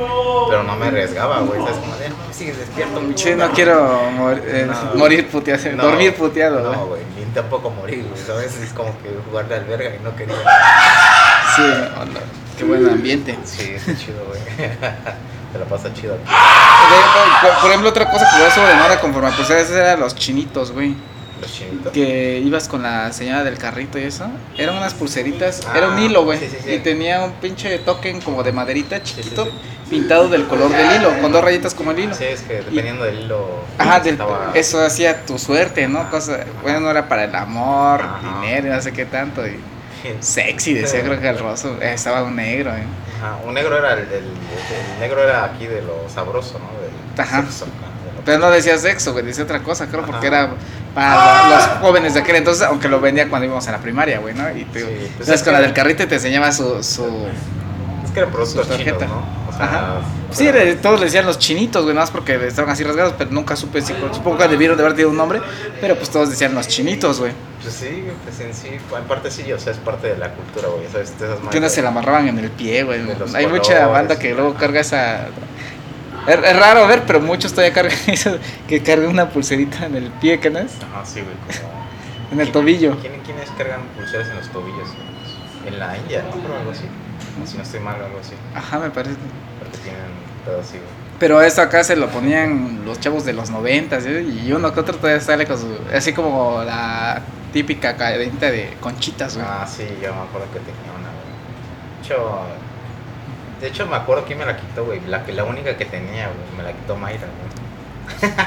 pero 0.50 0.64
no 0.64 0.76
me 0.76 0.88
arriesgaba, 0.88 1.40
güey. 1.40 1.60
¿Sabes? 1.62 1.78
Como 1.78 1.96
de, 1.98 2.10
no, 2.10 2.16
sigues 2.32 2.58
despierto, 2.58 3.02
mi 3.02 3.18
Sí, 3.18 3.36
no 3.36 3.52
quiero 3.52 4.10
mor- 4.12 4.42
eh, 4.46 4.68
No. 4.68 4.96
morir 4.96 5.28
puteado, 5.30 5.72
No, 5.76 5.84
dormir 5.84 6.14
puteado, 6.16 6.62
güey. 6.62 6.72
No, 6.76 6.86
güey, 6.88 7.02
ni 7.18 7.26
tampoco 7.34 7.70
morir, 7.70 8.06
güey. 8.10 8.22
¿Sabes? 8.26 8.56
Es 8.58 8.72
como 8.74 8.92
que 9.02 9.10
jugar 9.30 9.48
de 9.48 9.56
alberga 9.56 9.90
y 9.96 10.00
no 10.04 10.16
quería. 10.16 10.36
Sí, 11.56 11.62
hola, 11.62 12.20
qué 12.58 12.64
buen 12.64 12.88
ambiente. 12.90 13.38
Sí, 13.44 13.72
está 13.76 13.96
chido, 13.96 14.24
güey. 14.28 14.42
Te 15.54 15.60
la 15.60 15.66
pasa 15.66 15.94
chido 15.94 16.16
aquí. 16.16 16.24
De- 16.24 17.62
Por 17.62 17.70
ejemplo, 17.70 17.90
otra 17.90 18.10
cosa 18.10 18.26
que 18.38 18.48
eso 18.48 18.66
de 18.66 18.74
moda 18.76 19.00
conforme 19.00 19.30
pues 19.36 19.50
eran 19.50 20.00
los 20.00 20.16
chinitos, 20.16 20.72
güey. 20.72 20.96
Los 21.42 21.54
chinitos. 21.54 21.92
Que 21.92 22.40
ibas 22.44 22.68
con 22.68 22.82
la 22.82 23.12
señora 23.14 23.44
del 23.44 23.58
carrito 23.60 24.00
y 24.00 24.04
eso. 24.04 24.26
Eran 24.58 24.78
unas 24.78 24.94
pulseritas, 24.96 25.62
Ah, 25.68 25.74
era 25.78 25.90
un 25.90 26.00
hilo, 26.00 26.24
güey. 26.24 26.40
sí, 26.40 26.48
sí, 26.50 26.58
sí. 26.64 26.72
Y 26.72 26.80
tenía 26.80 27.22
un 27.24 27.34
pinche 27.34 27.78
token 27.80 28.22
como 28.22 28.42
de 28.42 28.52
maderita 28.52 29.04
chiquito, 29.04 29.48
pintado 29.92 30.28
del 30.30 30.48
color 30.48 30.72
del 30.72 30.96
hilo, 30.96 31.22
con 31.22 31.32
dos 31.32 31.44
rayitas 31.44 31.76
como 31.76 31.92
el 31.92 32.00
hilo. 32.00 32.16
Sí, 32.16 32.24
es 32.24 32.42
que 32.42 32.56
dependiendo 32.56 33.04
del 33.04 33.20
hilo. 33.20 33.48
Ajá, 33.78 34.00
del- 34.00 34.14
estaba- 34.14 34.52
eso 34.56 34.84
hacía 34.84 35.24
tu 35.26 35.38
suerte, 35.38 35.88
¿no? 35.88 36.10
Cosa, 36.10 36.46
bueno, 36.64 36.80
no 36.80 36.90
era 36.90 37.08
para 37.08 37.26
el 37.26 37.36
amor, 37.36 38.02
Ajá. 38.02 38.40
dinero, 38.42 38.74
no 38.74 38.82
sé 38.82 38.92
qué 38.92 39.06
tanto. 39.06 39.46
Y 39.46 39.60
sexy, 40.20 40.74
decía 40.74 41.02
creo 41.04 41.20
que 41.20 41.30
el 41.30 41.40
roso. 41.40 41.78
estaba 41.82 42.24
un 42.24 42.36
negro, 42.36 42.72
¿eh? 42.76 42.84
Ajá, 43.20 43.38
un 43.46 43.54
negro 43.54 43.78
era 43.78 43.94
el, 43.94 44.00
el, 44.00 44.08
el 44.16 45.00
negro 45.00 45.22
era 45.24 45.46
aquí 45.46 45.66
de 45.68 45.82
lo 45.82 46.08
sabroso, 46.14 46.60
¿no? 46.60 46.66
Del 46.82 47.22
Ajá. 47.26 47.42
sexo, 47.44 47.66
de 47.66 47.72
lo- 48.18 48.22
Pero 48.26 48.40
no 48.40 48.50
decía 48.52 48.78
sexo, 48.78 49.14
güey, 49.14 49.26
decía 49.26 49.44
otra 49.46 49.60
cosa, 49.64 49.88
creo, 49.88 50.06
porque 50.06 50.28
Ajá. 50.28 50.44
era 50.44 50.50
para 50.94 51.50
los 51.50 51.64
jóvenes 51.82 52.14
de 52.14 52.20
aquel 52.20 52.36
entonces, 52.36 52.64
aunque 52.68 52.88
lo 52.90 53.00
vendía 53.00 53.28
cuando 53.30 53.46
íbamos 53.46 53.68
a 53.68 53.72
la 53.72 53.80
primaria, 53.80 54.20
güey, 54.20 54.34
¿no? 54.36 54.50
Y 54.56 54.66
te, 54.66 54.82
Sí, 54.82 55.12
pues 55.18 55.30
es 55.30 55.42
con 55.42 55.46
que- 55.46 55.52
la 55.54 55.62
del 55.62 55.74
carrito 55.74 56.04
y 56.04 56.08
te 56.08 56.16
enseñaba 56.16 56.52
su... 56.52 56.84
su 56.84 57.04
Es 58.06 58.12
que 58.12 58.20
eran 58.20 58.32
productos 58.32 58.68
Su 58.68 58.78
chinos, 58.78 58.98
tarjeta. 59.00 59.06
¿no? 59.08 59.44
O 59.50 59.56
sea, 59.56 59.66
Ajá. 59.66 59.96
Sí, 60.32 60.50
todos 60.82 61.00
le 61.00 61.06
decían 61.06 61.26
los 61.28 61.38
chinitos, 61.40 61.84
güey, 61.84 61.94
nada 61.94 62.06
más 62.06 62.12
porque 62.12 62.48
estaban 62.48 62.72
así 62.72 62.84
rasgados, 62.84 63.14
pero 63.18 63.30
nunca 63.32 63.56
supe 63.56 63.82
si, 63.82 63.94
supongo 64.12 64.38
que 64.40 64.48
debieron 64.48 64.76
de 64.76 64.82
haber 64.84 64.94
tenido 64.94 65.12
un 65.12 65.18
nombre, 65.18 65.42
pero 65.80 65.96
pues 65.96 66.10
todos 66.10 66.30
decían 66.32 66.56
los 66.56 66.68
chinitos, 66.68 67.20
güey. 67.20 67.32
Pues 67.64 67.76
sí, 67.76 68.04
pues 68.26 68.40
en 68.42 68.54
sí, 68.54 68.68
en 68.68 69.04
parte 69.06 69.32
sí, 69.32 69.52
o 69.54 69.58
sea, 69.58 69.72
es 69.72 69.80
parte 69.80 70.08
de 70.08 70.18
la 70.18 70.34
cultura, 70.34 70.68
güey, 70.68 70.86
¿sabes? 70.92 71.18
De 71.18 71.28
esas 71.28 71.40
Que 71.50 71.70
se 71.70 71.82
la 71.82 71.90
amarraban 71.90 72.28
en 72.28 72.40
el 72.40 72.52
pie, 72.52 72.84
güey. 72.84 73.02
Hay 73.34 73.48
mucha 73.48 73.88
banda 73.88 74.20
que 74.20 74.34
luego 74.34 74.54
carga 74.56 74.82
esa. 74.82 75.28
Es, 76.28 76.38
es 76.44 76.60
raro 76.60 76.86
ver, 76.88 77.04
pero 77.08 77.22
muchos 77.22 77.54
todavía 77.54 77.74
cargan 77.74 77.98
eso, 78.08 78.38
que 78.68 78.84
cargan 78.84 79.10
una 79.10 79.30
pulserita 79.30 79.86
en 79.86 79.96
el 79.96 80.12
pie, 80.12 80.42
¿qué 80.42 80.50
no 80.50 80.60
es? 80.60 80.74
Ajá, 80.92 81.06
sí, 81.06 81.22
güey, 81.22 81.36
como... 81.62 81.74
En 82.32 82.42
el 82.42 82.52
tobillo. 82.52 82.98
¿Quién, 83.00 83.14
¿Quiénes 83.24 83.50
cargan 83.52 83.82
pulseras 83.96 84.28
en 84.28 84.38
los 84.38 84.50
tobillos? 84.50 84.90
En 85.68 85.78
la 85.80 85.96
India, 85.98 86.24
¿no? 86.24 86.42
Pero 86.42 86.58
algo 86.58 86.72
así. 86.72 86.86
Si 87.46 87.58
no 87.58 87.64
estoy 87.64 87.80
mal, 87.80 87.96
algo 87.96 88.20
así. 88.20 88.34
Ajá, 88.56 88.80
me 88.80 88.90
parece. 88.90 89.16
Porque 89.60 89.78
tienen 89.78 90.02
todo 90.44 90.60
así, 90.60 90.74
güey. 90.74 91.04
Pero 91.20 91.42
eso 91.42 91.62
acá 91.62 91.84
se 91.84 91.96
lo 91.96 92.10
ponían 92.10 92.82
los 92.86 93.00
chavos 93.00 93.24
de 93.24 93.34
los 93.34 93.50
noventas, 93.52 94.06
¿eh? 94.06 94.24
y 94.24 94.52
uno 94.52 94.74
que 94.74 94.80
otro 94.80 94.96
todavía 94.96 95.22
sale 95.22 95.46
con 95.46 95.60
su. 95.60 95.68
Así 95.94 96.12
como 96.12 96.64
la 96.64 97.22
típica 97.54 97.96
cadena 97.96 98.52
de 98.52 98.76
conchitas, 98.82 99.36
güey. 99.36 99.48
Ah, 99.48 99.66
sí, 99.68 99.84
yo 100.02 100.14
me 100.14 100.22
acuerdo 100.22 100.48
que 100.52 100.60
tenía 100.60 100.92
una, 100.98 101.10
güey. 101.10 102.02
De 102.02 102.04
hecho, 102.04 102.40
de 103.62 103.68
hecho 103.68 103.86
me 103.88 103.96
acuerdo 103.96 104.26
quién 104.26 104.40
me 104.40 104.46
la 104.46 104.58
quitó, 104.58 104.84
güey. 104.86 105.00
La, 105.08 105.24
que- 105.24 105.32
la 105.32 105.44
única 105.46 105.78
que 105.78 105.86
tenía, 105.86 106.28
güey, 106.28 106.58
me 106.58 106.64
la 106.64 106.74
quitó 106.74 106.96
Mayra, 106.98 107.28
güey. 107.28 108.34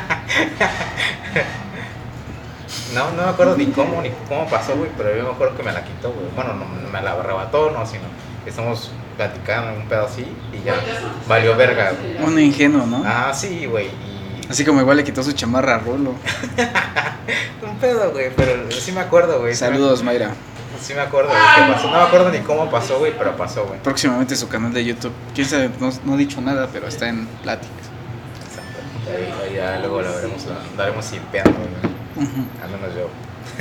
No, 2.94 3.10
no 3.12 3.22
me 3.24 3.28
acuerdo 3.28 3.56
ni 3.56 3.66
cómo, 3.66 4.00
ni 4.02 4.10
cómo 4.28 4.46
pasó, 4.48 4.74
güey, 4.76 4.90
pero 4.96 5.14
yo 5.16 5.24
me 5.24 5.30
acuerdo 5.30 5.56
que 5.56 5.62
me 5.62 5.72
la 5.72 5.84
quitó, 5.84 6.10
güey. 6.12 6.26
Bueno, 6.34 6.54
no, 6.54 6.64
no 6.64 6.88
me 6.88 7.02
la 7.02 7.12
arrebató, 7.12 7.70
no, 7.70 7.84
sino 7.86 8.04
que 8.44 8.50
estamos 8.50 8.90
platicando 9.16 9.72
en 9.72 9.82
un 9.82 9.88
pedo 9.88 10.06
así 10.06 10.26
y 10.52 10.62
ya 10.64 10.74
valió 11.28 11.56
verga, 11.56 11.92
güey. 11.92 12.16
Uno 12.26 12.40
ingenuo, 12.40 12.86
¿no? 12.86 13.02
Ah, 13.06 13.32
sí, 13.34 13.66
güey, 13.66 13.86
y... 13.86 14.15
Así 14.48 14.64
como 14.64 14.80
igual 14.80 14.96
le 14.96 15.04
quitó 15.04 15.22
su 15.22 15.32
chamarra 15.32 15.76
a 15.76 15.78
Rulo. 15.78 16.14
Un 17.62 17.78
pedo, 17.78 18.12
güey, 18.12 18.30
pero 18.34 18.70
sí 18.70 18.92
me 18.92 19.00
acuerdo, 19.00 19.40
güey. 19.40 19.54
Saludos, 19.54 20.02
Mayra. 20.02 20.32
Sí 20.80 20.94
me 20.94 21.00
acuerdo, 21.00 21.30
güey, 21.30 21.40
qué 21.56 21.72
pasó. 21.72 21.90
No 21.90 21.98
me 21.98 22.04
acuerdo 22.04 22.30
ni 22.30 22.38
cómo 22.40 22.70
pasó, 22.70 22.98
güey, 22.98 23.12
pero 23.16 23.36
pasó, 23.36 23.66
güey. 23.66 23.80
Próximamente 23.80 24.36
su 24.36 24.48
canal 24.48 24.72
de 24.72 24.84
YouTube. 24.84 25.12
Quién 25.34 25.48
sabe, 25.48 25.70
no, 25.80 25.90
no 26.04 26.14
he 26.14 26.18
dicho 26.18 26.40
nada, 26.40 26.68
pero 26.72 26.86
está 26.86 27.08
en 27.08 27.26
pláticas. 27.42 27.86
Exacto. 28.46 29.42
Ahí, 29.44 29.54
ya 29.54 29.78
luego 29.80 30.02
la 30.02 30.10
veremos, 30.10 30.44
la 30.46 30.58
daremos 30.76 31.04
simpeando, 31.04 31.52
güey. 31.52 32.26
Al 32.62 32.70
menos 32.70 32.94
yo. 32.94 33.10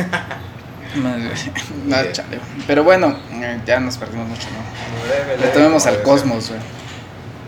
Madre, 1.02 1.32
no, 1.86 2.12
chale. 2.12 2.40
Pero 2.68 2.84
bueno, 2.84 3.18
eh, 3.34 3.60
ya 3.66 3.80
nos 3.80 3.98
perdimos 3.98 4.28
mucho, 4.30 4.48
¿no? 4.50 5.44
Retomemos 5.44 5.86
al 5.88 6.02
cosmos, 6.02 6.50
güey. 6.50 6.62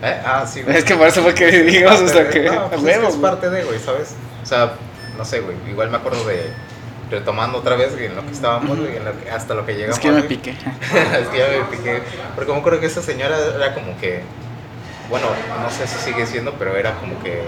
¿Eh? 0.02 0.20
Ah, 0.24 0.46
sí, 0.46 0.62
güey. 0.62 0.76
Es 0.76 0.84
que 0.84 0.94
por 0.94 1.08
eso 1.08 1.22
fue 1.22 1.34
que 1.34 1.82
Parte 1.84 2.04
hasta 2.04 2.18
de- 2.24 2.28
que. 2.30 2.42
No, 2.50 2.66
es, 2.72 2.82
que 2.82 3.06
es 3.08 3.14
parte 3.16 3.50
de, 3.50 3.64
güey, 3.64 3.78
¿sabes? 3.80 4.14
O 4.42 4.46
sea, 4.46 4.72
no 5.16 5.24
sé, 5.24 5.40
güey. 5.40 5.56
Igual 5.68 5.90
me 5.90 5.96
acuerdo 5.96 6.24
de. 6.26 6.50
Retomando 7.10 7.56
otra 7.58 7.74
vez 7.74 7.94
en 7.98 8.14
lo 8.14 8.24
que 8.26 8.32
estábamos, 8.32 8.78
güey, 8.78 8.96
en 8.98 9.04
lo 9.06 9.18
que- 9.18 9.30
hasta 9.30 9.54
lo 9.54 9.64
que 9.64 9.72
llegamos. 9.72 9.96
Es 9.96 10.02
que 10.02 10.08
yo 10.08 10.14
me 10.14 10.22
piqué. 10.22 10.50
es 11.20 11.28
que 11.28 11.38
ya 11.38 11.46
me 11.48 11.76
piqué. 11.76 12.02
Porque 12.36 12.52
me 12.52 12.58
acuerdo 12.58 12.80
que 12.80 12.86
esa 12.86 13.02
señora 13.02 13.36
era 13.56 13.74
como 13.74 13.98
que. 13.98 14.22
Bueno, 15.08 15.26
no 15.62 15.70
sé 15.70 15.86
si 15.86 15.98
sigue 15.98 16.26
siendo, 16.26 16.52
pero 16.54 16.76
era 16.76 16.94
como 16.96 17.20
que. 17.22 17.42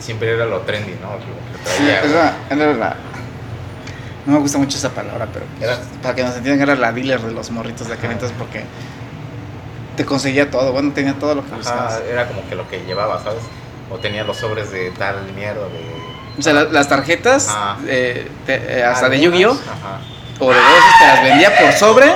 Siempre 0.00 0.32
era 0.32 0.46
lo 0.46 0.60
trendy, 0.62 0.96
¿no? 1.02 1.16
Que 1.18 1.70
Sí, 1.70 1.84
traía, 1.84 2.00
güey. 2.00 2.60
era, 2.60 2.72
la. 2.74 2.96
No 4.26 4.32
me 4.34 4.38
gusta 4.38 4.56
mucho 4.58 4.76
esa 4.78 4.88
palabra, 4.90 5.28
pero 5.32 5.44
pues, 5.58 5.68
Era- 5.70 5.78
para 6.02 6.14
que 6.14 6.22
nos 6.24 6.36
entiendan, 6.36 6.68
era 6.68 6.76
la 6.80 6.92
dealer 6.92 7.20
de 7.20 7.32
los 7.32 7.50
morritos 7.50 7.88
de 7.88 7.94
aquel 7.94 8.12
entonces 8.12 8.34
porque 8.38 8.64
te 9.96 10.04
conseguía 10.04 10.50
todo, 10.50 10.72
bueno, 10.72 10.92
tenía 10.92 11.14
todo 11.14 11.34
lo 11.34 11.44
que 11.44 11.54
buscabas. 11.54 12.00
Era 12.10 12.26
como 12.28 12.48
que 12.48 12.54
lo 12.54 12.68
que 12.68 12.84
llevaba, 12.84 13.22
¿sabes? 13.22 13.42
O 13.90 13.98
tenía 13.98 14.24
los 14.24 14.36
sobres 14.38 14.70
de 14.70 14.90
tal 14.92 15.16
mierda 15.34 15.66
de... 15.68 16.02
O 16.38 16.42
sea, 16.42 16.52
la- 16.54 16.64
las 16.64 16.88
tarjetas, 16.88 17.48
eh, 17.86 18.28
te- 18.46 18.78
eh, 18.80 18.84
hasta 18.84 19.08
de 19.10 19.20
Yu-Gi-Oh! 19.20 19.50
O 20.40 20.50
de 20.50 20.56
dos 20.56 20.64
te 20.98 21.06
las 21.06 21.22
vendía 21.22 21.56
por 21.58 21.72
sobre 21.72 22.06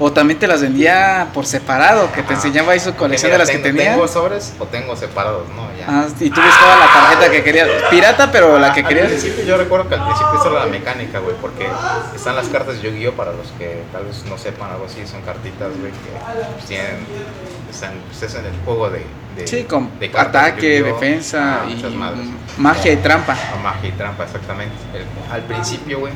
o 0.00 0.12
también 0.12 0.38
te 0.38 0.46
las 0.46 0.60
vendía 0.62 1.26
por 1.34 1.44
separado, 1.44 2.10
que 2.12 2.22
te 2.22 2.34
enseñaba 2.34 2.72
ahí 2.72 2.78
su 2.80 2.94
colección 2.94 3.30
Mira, 3.32 3.38
de 3.38 3.44
las 3.44 3.50
que 3.50 3.58
tenía. 3.62 3.92
¿Tengo 3.92 4.06
sobres 4.06 4.54
o 4.58 4.66
tengo 4.66 4.94
separados? 4.94 5.48
No, 5.56 5.68
ya. 5.76 5.86
Ah, 5.88 6.06
y 6.20 6.30
tú 6.30 6.40
buscabas 6.40 6.78
la 6.78 6.86
tarjeta 6.92 7.30
que 7.32 7.42
querías, 7.42 7.68
pirata, 7.90 8.30
pero 8.30 8.58
la 8.58 8.72
que 8.72 8.80
Al 8.80 8.86
querías. 8.88 9.08
principio 9.08 9.44
yo 9.44 9.56
recuerdo 9.56 9.88
que 9.88 9.94
al 9.96 10.04
principio 10.04 10.34
eso 10.40 10.50
era 10.50 10.64
la 10.66 10.70
mecánica, 10.70 11.18
güey, 11.18 11.34
porque 11.40 11.66
están 12.14 12.36
las 12.36 12.46
cartas 12.48 12.80
de 12.80 12.82
Yu-Gi-Oh! 12.90 13.12
para 13.14 13.32
los 13.32 13.48
que 13.58 13.82
tal 13.92 14.04
vez 14.04 14.24
no 14.26 14.38
sepan 14.38 14.70
algo 14.70 14.86
así, 14.86 15.04
son 15.06 15.22
cartitas, 15.22 15.68
güey, 15.80 15.90
que 15.90 16.52
pues, 16.54 16.64
tienen, 16.66 16.98
están, 17.70 17.94
pues 18.08 18.22
es 18.22 18.34
en 18.38 18.46
el 18.46 18.52
juego 18.64 18.90
de... 18.90 19.04
de 19.36 19.46
Sí, 19.48 19.64
con 19.64 19.98
de 19.98 20.10
cartas 20.10 20.32
de 20.32 20.38
ataque, 20.48 20.82
defensa 20.82 21.62
Ah, 21.64 21.66
y 21.68 21.94
madres. 21.96 22.26
magia 22.56 22.92
y 22.92 22.96
trampa. 22.98 23.32
A 23.52 23.56
magia 23.60 23.88
y 23.88 23.92
trampa, 23.92 24.24
exactamente. 24.24 24.74
El- 24.94 25.32
al 25.32 25.42
principio, 25.42 25.98
güey, 26.00 26.12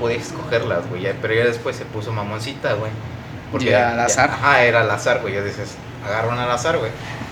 podías 0.00 0.22
escogerlas, 0.28 0.88
güey. 0.88 1.06
Pero 1.20 1.34
ya 1.34 1.44
después 1.44 1.76
se 1.76 1.84
puso 1.84 2.10
mamoncita, 2.12 2.72
güey. 2.74 2.90
Ya, 3.60 3.92
al 3.92 4.00
azar. 4.00 4.30
Ajá, 4.30 4.62
era 4.62 4.80
al 4.80 4.90
azar, 4.90 5.20
güey. 5.20 5.34
Ya 5.34 5.42
dices, 5.42 5.74
agarra 6.06 6.28
una 6.28 6.44
al 6.44 6.50
azar, 6.50 6.78
güey. 6.78 6.90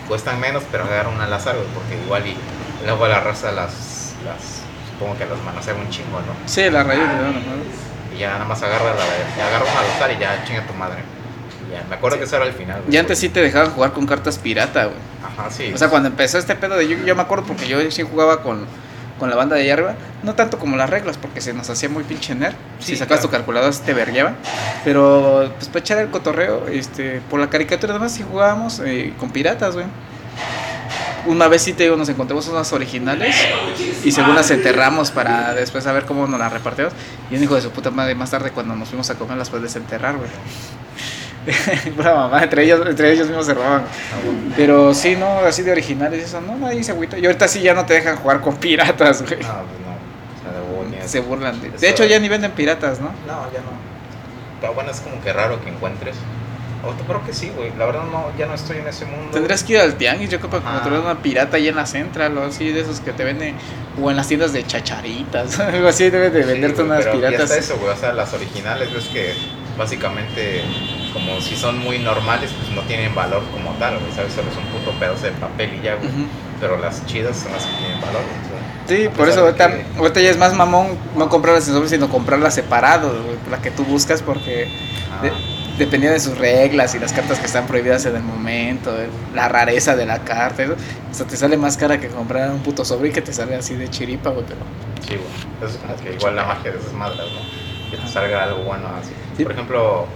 Cuestan 0.08 0.40
menos, 0.40 0.62
pero 0.70 0.85
agarra 0.85 1.08
una 1.08 1.25
al 1.25 1.32
azar, 1.32 1.56
güey. 1.56 1.68
Porque 1.75 1.96
igual 2.02 2.26
y 2.26 2.37
luego 2.85 3.06
la 3.06 3.20
raza 3.20 3.52
las, 3.52 4.14
las 4.25 4.62
supongo 4.92 5.18
que 5.18 5.26
las 5.26 5.38
manosea 5.44 5.75
un 5.75 5.88
chingo, 5.90 6.18
¿no? 6.20 6.35
Sí, 6.46 6.70
la 6.70 6.82
raíz 6.82 7.00
de 7.00 7.06
¿no? 7.06 8.14
Y 8.14 8.18
ya 8.18 8.32
nada 8.32 8.44
más 8.46 8.62
agarra, 8.62 8.94
la, 8.94 9.46
agarra 9.46 9.64
una 9.70 9.80
al 9.80 9.90
azar 9.96 10.11
y 10.12 10.18
ya 10.18 10.44
chinga 10.44 10.66
tu 10.66 10.75
madre. 10.75 11.02
Ya, 11.70 11.85
me 11.88 11.96
acuerdo 11.96 12.18
que 12.18 12.25
eso 12.25 12.37
era 12.37 12.46
el 12.46 12.52
final, 12.52 12.80
güey. 12.82 12.94
Y 12.94 12.99
antes 12.99 13.18
sí 13.18 13.28
te 13.28 13.40
dejaban 13.40 13.70
jugar 13.70 13.92
con 13.92 14.06
cartas 14.06 14.38
pirata, 14.38 14.85
güey. 14.85 14.96
Ajá, 15.23 15.50
sí. 15.50 15.73
O 15.75 15.76
sea, 15.76 15.88
cuando 15.88 16.08
empezó 16.08 16.38
este 16.38 16.54
pedo 16.54 16.76
de 16.76 16.88
Yu-Gi-Oh, 16.88 17.06
yo 17.06 17.16
me 17.16 17.23
acuerdo 17.23 17.44
porque 17.44 17.66
yo 17.66 17.90
sí 17.90 18.02
jugaba 18.02 18.42
con, 18.42 18.66
con 19.18 19.30
la 19.30 19.37
banda 19.37 19.56
de 19.56 19.62
allá 19.62 19.75
arriba, 19.75 19.94
no 20.23 20.35
tanto 20.35 20.58
como 20.58 20.76
las 20.76 20.90
reglas, 20.90 21.16
porque 21.16 21.40
se 21.40 21.52
nos 21.52 21.68
hacía 21.70 21.88
muy 21.88 22.04
pinche 22.04 22.35
nerd. 22.35 22.54
Sí, 22.78 22.92
si 22.92 22.96
sacabas 22.96 23.20
claro. 23.20 23.28
tu 23.28 23.37
calculadora 23.37 23.76
te 23.85 23.94
vergueaban. 23.94 24.37
Pero 24.85 25.52
pues 25.56 25.68
para 25.68 25.80
echar 25.80 25.99
el 25.99 26.11
cotorreo, 26.11 26.66
este, 26.68 27.20
por 27.30 27.40
la 27.40 27.50
caricatura 27.50 27.94
además 27.94 28.12
sí 28.12 28.25
jugábamos 28.28 28.80
eh, 28.85 29.14
con 29.18 29.30
piratas, 29.30 29.75
güey. 29.75 29.87
Una 31.26 31.49
vez 31.49 31.62
sí 31.62 31.73
te 31.73 31.82
digo, 31.82 31.96
nos 31.96 32.08
encontramos 32.08 32.46
unas 32.46 32.73
originales 32.73 33.35
y 34.04 34.12
según 34.12 34.37
las 34.37 34.49
enterramos 34.52 35.11
para 35.11 35.54
después 35.54 35.82
saber 35.82 36.04
cómo 36.04 36.26
nos 36.28 36.38
las 36.38 36.52
repartimos. 36.52 36.92
Y 37.30 37.37
un 37.37 37.42
hijo 37.42 37.56
de 37.56 37.62
su 37.62 37.70
puta 37.70 37.90
madre 37.90 38.14
más 38.14 38.30
tarde 38.30 38.52
cuando 38.52 38.76
nos 38.76 38.88
fuimos 38.88 39.11
a 39.11 39.16
comer 39.16 39.37
las 39.37 39.50
puedes 39.50 39.64
desenterrar, 39.64 40.16
güey. 40.16 40.30
Pura 41.96 42.14
mamá, 42.14 42.42
entre 42.42 42.64
ellos, 42.64 42.80
entre 42.86 43.12
ellos 43.12 43.26
mismos 43.28 43.46
se 43.46 43.54
robaban. 43.54 43.82
Ah, 43.82 44.16
bueno. 44.24 44.54
Pero 44.56 44.94
sí, 44.94 45.16
no, 45.16 45.38
así 45.40 45.62
de 45.62 45.72
originales, 45.72 46.24
eso 46.24 46.40
no, 46.40 46.56
nadie 46.56 46.82
se 46.82 46.92
agüita. 46.92 47.18
Y 47.18 47.26
ahorita 47.26 47.46
sí 47.48 47.60
ya 47.62 47.74
no 47.74 47.86
te 47.86 47.94
dejan 47.94 48.16
jugar 48.16 48.40
con 48.40 48.56
piratas, 48.56 49.22
güey. 49.22 49.40
No, 49.40 49.46
pues 49.48 49.80
no. 49.80 50.80
O 50.80 50.90
sea, 50.90 51.02
de 51.02 51.08
Se 51.08 51.20
burlan. 51.20 51.60
De, 51.60 51.70
de 51.70 51.88
hecho, 51.88 52.04
ya 52.04 52.18
ni 52.18 52.28
venden 52.28 52.52
piratas, 52.52 53.00
¿no? 53.00 53.08
No, 53.26 53.44
ya 53.52 53.60
no. 53.60 53.76
Pero 54.60 54.74
bueno, 54.74 54.90
es 54.90 55.00
como 55.00 55.20
que 55.22 55.32
raro 55.32 55.62
que 55.62 55.70
encuentres. 55.70 56.16
O 56.84 56.90
te 56.92 57.02
creo 57.04 57.24
que 57.24 57.32
sí, 57.32 57.50
güey. 57.56 57.72
La 57.76 57.86
verdad 57.86 58.04
no, 58.12 58.26
ya 58.38 58.46
no 58.46 58.54
estoy 58.54 58.76
en 58.78 58.86
ese 58.86 59.06
mundo. 59.06 59.30
Tendrías 59.32 59.64
que 59.64 59.72
ir 59.72 59.80
al 59.80 59.94
tianguis, 59.96 60.30
yo 60.30 60.38
creo, 60.38 60.50
para 60.50 60.62
Ajá. 60.62 60.76
encontrar 60.78 61.00
una 61.00 61.20
pirata 61.20 61.56
ahí 61.56 61.66
en 61.68 61.74
la 61.76 61.86
central 61.86 62.36
o 62.38 62.44
así, 62.44 62.70
de 62.70 62.80
esos 62.82 63.00
que 63.00 63.12
te 63.12 63.24
venden, 63.24 63.56
o 64.00 64.10
en 64.10 64.16
las 64.16 64.28
tiendas 64.28 64.52
de 64.52 64.64
chacharitas, 64.64 65.58
algo 65.60 65.88
así, 65.88 66.10
deben 66.10 66.32
de 66.32 66.42
Sí, 66.42 66.48
venderte 66.48 66.82
güey, 66.82 66.86
unas 66.90 67.04
pero 67.04 67.20
ya 67.20 67.28
piratas. 67.28 67.50
está 67.50 67.58
eso, 67.72 67.80
güey. 67.80 67.92
O 67.92 67.96
sea, 67.96 68.12
las 68.12 68.32
originales, 68.34 68.92
ves 68.92 69.06
que 69.06 69.32
básicamente, 69.76 70.62
como 71.12 71.40
si 71.40 71.56
son 71.56 71.78
muy 71.78 71.99
normales, 71.99 72.50
pues 72.59 72.71
no 72.75 72.83
tienen 72.83 73.14
valor 73.14 73.42
como 73.52 73.71
tal, 73.78 73.99
güey. 73.99 74.12
¿Sabes? 74.12 74.33
Solo 74.33 74.50
es 74.50 74.56
un 74.56 74.64
puto 74.66 74.90
pedazo 74.99 75.25
de 75.26 75.33
papel 75.33 75.71
y 75.80 75.83
ya, 75.85 75.95
güey. 75.97 76.09
Ujú. 76.09 76.26
Pero 76.61 76.78
las 76.78 77.04
chidas 77.06 77.37
son 77.37 77.52
las 77.52 77.64
que 77.66 77.76
tienen 77.78 78.00
valor, 78.00 78.23
güey. 78.23 78.56
Sí, 78.88 79.09
por 79.09 79.28
eso 79.28 79.40
ahorita, 79.40 79.68
que- 79.68 79.85
ahorita 79.99 80.21
ya 80.21 80.30
es 80.30 80.38
más 80.38 80.54
mamón 80.54 80.97
no 81.16 81.28
comprarlas 81.28 81.66
en 81.68 81.75
sobre, 81.75 81.88
sino 81.88 82.09
comprarlas 82.09 82.54
separadas, 82.54 83.11
güey, 83.11 83.37
la 83.50 83.61
que 83.61 83.71
tú 83.73 83.85
buscas 83.85 84.23
porque 84.23 84.68
Ah, 85.11 85.23
de- 85.23 85.33
dependía 85.76 86.11
de 86.12 86.21
sus 86.21 86.38
reglas 86.38 86.95
y 86.95 86.99
las 87.00 87.12
cartas 87.12 87.38
que 87.40 87.47
están 87.47 87.66
prohibidas 87.66 88.06
en 88.06 88.14
el 88.16 88.23
momento, 88.23 88.97
el- 88.97 89.11
la 89.35 89.49
rareza 89.49 89.97
de 89.97 90.06
la 90.06 90.21
carta, 90.21 90.62
eso, 90.62 90.75
o 90.75 91.14
sea, 91.14 91.26
te 91.26 91.37
sale 91.37 91.56
más 91.56 91.76
cara 91.76 91.99
que 91.99 92.09
comprar 92.09 92.50
un 92.50 92.61
puto 92.61 92.85
sobre 92.85 93.09
y 93.09 93.12
que 93.12 93.23
te 93.23 93.33
sale 93.33 93.56
así 93.56 93.75
de 93.75 93.88
chiripa, 93.90 94.30
güey, 94.30 94.45
pero... 94.47 94.61
Sí, 95.00 95.16
güey. 95.16 95.68
Eso 95.68 95.78
es 95.78 95.83
como 95.83 95.97
que 95.97 96.14
igual 96.14 96.37
la 96.37 96.45
magia 96.45 96.71
de 96.71 96.78
esas 96.78 96.92
madres, 96.92 97.18
¿no? 97.18 97.90
Que 97.90 97.97
te 97.97 98.09
salga 98.09 98.45
algo 98.45 98.62
bueno 98.64 98.87
así. 99.00 99.11
Sí. 99.37 99.43
Por 99.43 99.52
ejemplo, 99.52 100.07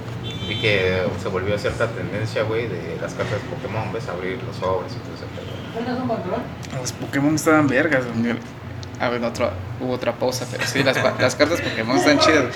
vi 0.49 0.61
que 0.61 1.05
se 1.23 1.29
volvió 1.29 1.59
cierta 1.59 1.89
tendencia, 1.89 2.43
güey, 2.43 2.69
de 2.69 2.99
las 3.01 3.15
cartas 3.15 3.43
de 3.43 3.49
Pokémon, 3.49 3.93
¿ves? 3.93 4.09
Abrir 4.09 4.39
los 4.43 4.57
sobres 4.57 4.93
y 4.93 4.97
todo 4.97 5.15
ese 5.15 5.27
pedo. 5.27 6.81
Los 6.81 6.93
Pokémon 6.93 7.35
estaban 7.35 7.67
vergas, 7.67 8.05
güey. 8.17 8.37
A 8.99 9.09
ver, 9.09 9.25
otro, 9.25 9.51
hubo 9.81 9.93
otra 9.93 10.13
pausa, 10.13 10.47
pero 10.51 10.67
sí, 10.67 10.83
las, 10.83 10.97
las 11.21 11.35
cartas 11.35 11.61
Pokémon 11.61 11.97
están 11.97 12.19
chidas. 12.19 12.55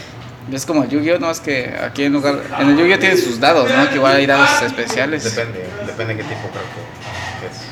Es 0.52 0.66
como 0.66 0.82
el 0.82 0.90
Yu-Gi-Oh, 0.90 1.18
no 1.18 1.30
es 1.30 1.40
que 1.40 1.74
aquí 1.80 2.04
en 2.04 2.12
lugar. 2.12 2.42
En 2.58 2.68
el 2.70 2.76
Yu-Gi-Oh 2.76 2.98
tienen 2.98 3.18
sus 3.18 3.40
dados, 3.40 3.70
¿no? 3.70 3.88
Que 3.88 3.94
igual 3.96 4.16
hay 4.16 4.26
dados 4.26 4.62
especiales. 4.62 5.24
Depende, 5.24 5.66
depende 5.86 6.16
qué 6.16 6.22
tipo 6.22 6.48
creo 6.50 6.64
que, 6.64 7.46
que 7.46 7.52
es. 7.52 7.62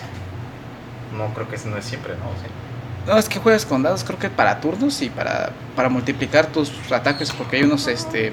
No, 1.17 1.35
creo 1.35 1.49
que 1.49 1.59
no 1.69 1.77
es 1.77 1.85
siempre, 1.85 2.15
¿no? 2.15 2.25
Sí. 2.41 2.49
No, 3.07 3.19
es 3.19 3.29
que 3.29 3.41
juegas 3.41 3.67
con 3.67 3.83
dados, 3.83 4.05
creo 4.05 4.19
que 4.19 4.31
para 4.31 4.61
turnos 4.61 5.03
y 5.03 5.11
para, 5.11 5.51
para 5.75 5.89
multiplicar 5.89 6.47
tus 6.47 6.71
ataques, 6.93 7.33
porque 7.33 7.57
hay 7.57 7.63
unos 7.65 7.89
este 7.89 8.33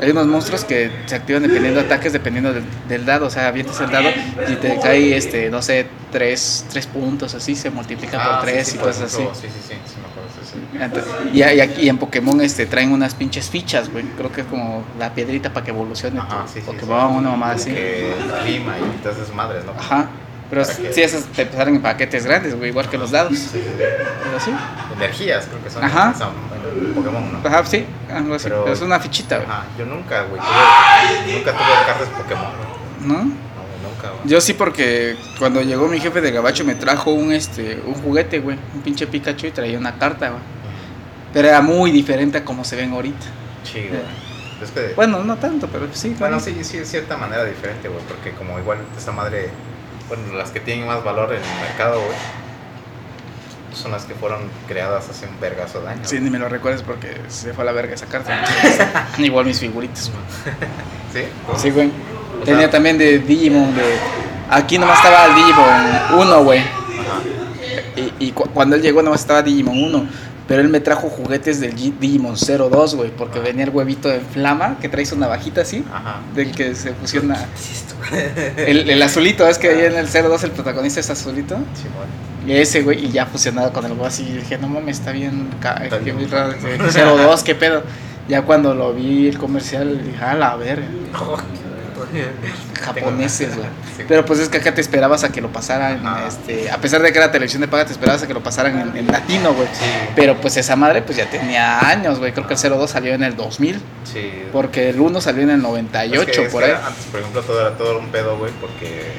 hay 0.00 0.10
unos 0.10 0.26
monstruos 0.28 0.64
que 0.64 0.90
se 1.06 1.16
activan 1.16 1.42
dependiendo 1.42 1.80
de 1.80 1.86
ataques, 1.86 2.12
dependiendo 2.12 2.52
del, 2.52 2.62
del 2.88 3.04
dado. 3.04 3.26
O 3.26 3.30
sea, 3.30 3.48
avientas 3.48 3.80
el 3.80 3.90
dado 3.90 4.10
y 4.48 4.54
te 4.56 4.78
cae, 4.78 5.16
este, 5.16 5.50
no 5.50 5.60
sé, 5.60 5.86
tres, 6.12 6.64
tres 6.70 6.86
puntos, 6.86 7.34
así 7.34 7.56
se 7.56 7.70
multiplica 7.70 8.18
Ah, 8.20 8.38
por 8.40 8.48
sí, 8.48 8.54
tres 8.54 8.68
sí, 8.68 8.76
y 8.76 8.78
cosas 8.78 9.02
así. 9.02 9.22
Sí, 9.34 9.40
sí, 9.42 9.48
sí, 9.68 9.74
sí, 9.86 9.94
me 10.00 10.06
acuerdo, 10.06 10.28
sí, 10.40 10.52
sí. 10.52 11.28
Ent- 11.34 11.34
Y, 11.34 11.56
y 11.56 11.60
aquí 11.60 11.88
en 11.88 11.98
Pokémon 11.98 12.40
este 12.42 12.66
traen 12.66 12.92
unas 12.92 13.14
pinches 13.14 13.50
fichas, 13.50 13.90
güey. 13.90 14.04
Creo 14.16 14.30
que 14.30 14.42
es 14.42 14.46
como 14.46 14.84
la 15.00 15.12
piedrita 15.14 15.52
para 15.52 15.64
que 15.64 15.72
evolucione 15.72 16.20
Ajá, 16.20 16.44
tu 16.54 16.60
Pokémon, 16.60 17.16
una 17.16 17.30
mamá 17.30 17.52
así. 17.52 17.70
Que 17.72 18.12
clima 18.44 18.76
y 18.78 19.02
todas 19.02 19.18
esas 19.18 19.34
madres, 19.34 19.64
¿no? 19.64 19.72
Ajá. 19.72 20.06
Pero 20.50 20.64
que- 20.64 20.92
sí, 20.92 21.02
esas 21.02 21.24
te 21.24 21.50
salen 21.50 21.76
en 21.76 21.82
paquetes 21.82 22.24
grandes, 22.24 22.56
güey, 22.56 22.70
igual 22.70 22.88
que 22.88 22.96
los 22.98 23.10
dados. 23.10 23.36
Sí. 23.38 23.62
Pero 23.76 24.40
sí. 24.40 24.52
Energías, 24.96 25.46
creo 25.46 25.62
que 25.62 25.70
son 25.70 25.84
Ajá. 25.84 26.14
son 26.14 26.30
Pokémon, 26.94 27.32
¿no? 27.42 27.48
Ajá, 27.48 27.64
sí, 27.64 27.84
algo 28.12 28.34
así. 28.34 28.44
Pero- 28.44 28.62
Pero 28.62 28.74
es 28.74 28.80
una 28.82 29.00
fichita, 29.00 29.36
güey. 29.38 29.48
Ajá, 29.48 29.64
yo 29.78 29.84
nunca, 29.86 30.22
güey. 30.22 30.40
tuve- 30.40 31.32
nunca 31.38 31.52
tuve 31.52 31.86
cartas 31.86 32.08
Pokémon, 32.16 32.46
güey. 32.56 33.08
¿No? 33.08 33.14
No, 33.24 33.24
nunca, 33.24 34.10
güey. 34.10 34.20
Yo 34.28 34.40
sí 34.40 34.52
porque 34.54 35.16
cuando 35.38 35.60
llegó 35.62 35.88
mi 35.88 35.98
jefe 36.00 36.20
de 36.20 36.30
gabacho 36.30 36.64
me 36.64 36.74
trajo 36.76 37.10
un 37.12 37.32
este 37.32 37.82
un 37.86 37.94
juguete, 37.94 38.38
güey, 38.40 38.56
un 38.74 38.82
pinche 38.82 39.06
Pikachu 39.06 39.46
y 39.46 39.50
traía 39.50 39.78
una 39.78 39.98
carta, 39.98 40.28
güey. 40.30 40.42
Pero 41.32 41.48
era 41.48 41.60
muy 41.60 41.90
diferente 41.90 42.38
a 42.38 42.44
como 42.44 42.64
se 42.64 42.76
ven 42.76 42.92
ahorita. 42.92 43.26
Sí, 43.64 43.86
güey. 43.88 44.00
Es 44.62 44.70
que, 44.70 44.94
Bueno, 44.94 45.22
no 45.22 45.36
tanto, 45.36 45.66
pero 45.68 45.86
sí. 45.92 46.16
bueno, 46.18 46.40
sí, 46.40 46.56
sí, 46.62 46.78
de 46.78 46.86
cierta 46.86 47.16
manera 47.18 47.44
diferente, 47.44 47.88
güey. 47.88 48.00
Porque 48.08 48.30
como 48.30 48.58
igual 48.58 48.78
esa 48.96 49.12
madre, 49.12 49.50
bueno, 50.08 50.22
las 50.36 50.50
que 50.50 50.60
tienen 50.60 50.86
más 50.86 51.02
valor 51.04 51.32
en 51.32 51.42
el 51.42 51.60
mercado, 51.68 52.00
güey, 52.00 52.16
son 53.74 53.92
las 53.92 54.04
que 54.04 54.14
fueron 54.14 54.40
creadas 54.68 55.08
hace 55.10 55.26
un 55.26 55.38
vergazo 55.40 55.80
de 55.82 55.88
años. 55.90 56.08
Sí, 56.08 56.18
ni 56.20 56.30
me 56.30 56.38
lo 56.38 56.48
recuerdes 56.48 56.82
porque 56.82 57.20
se 57.28 57.52
fue 57.52 57.62
a 57.62 57.66
la 57.66 57.72
verga 57.72 57.94
esa 57.94 58.06
carta. 58.06 58.42
Igual 59.18 59.44
mis 59.46 59.60
figuritas, 59.60 60.10
güey. 60.10 60.54
¿Sí? 61.12 61.30
Sí, 61.62 61.70
güey. 61.70 61.90
O 62.40 62.44
Tenía 62.44 62.60
sea- 62.62 62.70
también 62.70 62.96
de 62.98 63.18
Digimon, 63.18 63.74
de... 63.74 63.82
Aquí 64.50 64.78
nomás 64.78 64.96
estaba 64.98 65.26
el 65.26 65.34
Digimon 65.34 66.20
1, 66.20 66.44
güey. 66.44 66.60
Ajá. 66.60 66.70
Y, 67.96 68.12
y 68.28 68.32
cu- 68.32 68.48
cuando 68.54 68.76
él 68.76 68.82
llegó 68.82 69.02
nomás 69.02 69.20
estaba 69.20 69.42
Digimon 69.42 69.76
1. 69.82 70.08
Pero 70.48 70.60
él 70.62 70.68
me 70.68 70.78
trajo 70.80 71.08
juguetes 71.08 71.60
del 71.60 71.74
G- 71.74 71.98
Digimon 71.98 72.36
02, 72.36 72.94
güey. 72.94 73.10
Porque 73.10 73.40
venía 73.40 73.64
el 73.64 73.70
huevito 73.70 74.12
en 74.12 74.20
flama, 74.20 74.78
que 74.80 74.88
traes 74.88 75.10
una 75.12 75.26
bajita 75.26 75.62
así. 75.62 75.84
Ajá. 75.92 76.20
Del 76.34 76.52
que 76.52 76.74
se 76.74 76.92
fusiona... 76.94 77.36
El, 78.56 78.88
el 78.88 79.02
azulito, 79.02 79.48
es 79.48 79.58
que 79.58 79.68
ahí 79.70 79.80
en 79.86 79.96
el 79.96 80.06
02 80.06 80.44
el 80.44 80.52
protagonista 80.52 81.00
es 81.00 81.10
azulito. 81.10 81.56
Simón. 81.74 82.06
Y 82.46 82.52
ese, 82.52 82.82
güey, 82.82 83.06
y 83.06 83.10
ya 83.10 83.26
fusionado 83.26 83.72
con 83.72 83.84
el 83.84 83.92
huevo 83.92 84.06
así. 84.06 84.22
y 84.22 84.32
dije, 84.36 84.58
no 84.58 84.68
mames, 84.68 84.98
está 85.00 85.10
bien, 85.10 85.48
Está 85.82 85.98
qué 85.98 86.12
bien. 86.12 86.30
raro, 86.30 86.54
que- 86.60 86.78
02, 86.78 87.42
qué 87.42 87.54
pedo. 87.56 87.82
Ya 88.28 88.42
cuando 88.42 88.74
lo 88.74 88.92
vi 88.92 89.26
el 89.26 89.38
comercial, 89.38 90.00
dije, 90.04 90.22
a 90.24 90.34
la 90.34 90.54
verga. 90.56 90.86
japoneses, 92.80 93.56
güey. 93.56 93.68
Sí. 93.96 94.02
Pero 94.06 94.26
pues 94.26 94.40
es 94.40 94.50
que 94.50 94.58
acá 94.58 94.74
te 94.74 94.82
esperabas 94.82 95.24
a 95.24 95.30
que 95.30 95.40
lo 95.40 95.48
pasaran, 95.50 96.06
Ajá. 96.06 96.26
este, 96.28 96.70
a 96.70 96.76
pesar 96.76 97.00
de 97.00 97.12
que 97.12 97.18
era 97.18 97.32
televisión 97.32 97.62
de 97.62 97.68
paga, 97.68 97.86
te 97.86 97.92
esperabas 97.92 98.22
a 98.22 98.26
que 98.26 98.34
lo 98.34 98.42
pasaran 98.42 98.78
en, 98.78 98.94
en 98.94 99.06
latino, 99.06 99.54
güey. 99.54 99.66
Sí. 99.72 99.86
Pero 100.14 100.38
pues 100.38 100.56
esa 100.58 100.76
madre 100.76 101.00
pues 101.00 101.16
ya 101.16 101.30
tenía 101.30 101.80
años, 101.88 102.18
güey. 102.18 102.32
Creo 102.32 102.46
que 102.46 102.52
el 102.54 102.60
02 102.60 102.90
salió 102.90 103.14
en 103.14 103.22
el 103.22 103.34
2000, 103.36 103.80
Sí. 104.12 104.42
porque 104.52 104.90
el 104.90 105.00
1 105.00 105.20
salió 105.22 105.42
en 105.44 105.50
el 105.50 105.56
Es 105.56 105.62
98, 105.62 106.26
que- 106.30 106.46
es 106.46 106.52
por 106.52 106.62
que 106.62 106.72
ahí. 106.72 106.78
Antes, 106.86 107.04
por 107.06 107.20
ejemplo, 107.20 107.42
todo 107.42 107.60
era 107.60 107.76
todo 107.78 107.98
un 107.98 108.08
pedo, 108.08 108.36
güey, 108.36 108.52
porque 108.60 109.12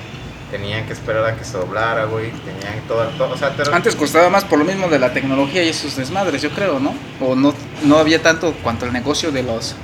tenían 0.51 0.85
que 0.85 0.93
esperar 0.93 1.25
a 1.25 1.35
que 1.35 1.43
se 1.43 1.57
doblara, 1.57 2.05
güey. 2.05 2.29
Tenían 2.29 2.79
todo, 2.87 3.03
todo 3.17 3.33
o 3.33 3.37
sea, 3.37 3.49
te- 3.55 3.63
Antes 3.73 3.95
costaba 3.95 4.29
más 4.29 4.43
por 4.43 4.59
lo 4.59 4.65
mismo 4.65 4.89
de 4.89 4.99
la 4.99 5.11
tecnología 5.11 5.63
y 5.63 5.69
esos 5.69 5.95
desmadres, 5.95 6.39
yo 6.43 6.51
creo, 6.51 6.79
¿no? 6.79 6.93
O 7.19 7.35
no, 7.35 7.53
no 7.83 7.97
había 7.97 8.21
tanto 8.21 8.53
cuanto 8.61 8.85
el 8.85 8.93
negocio 8.93 9.31
de 9.31 9.41
los 9.41 9.75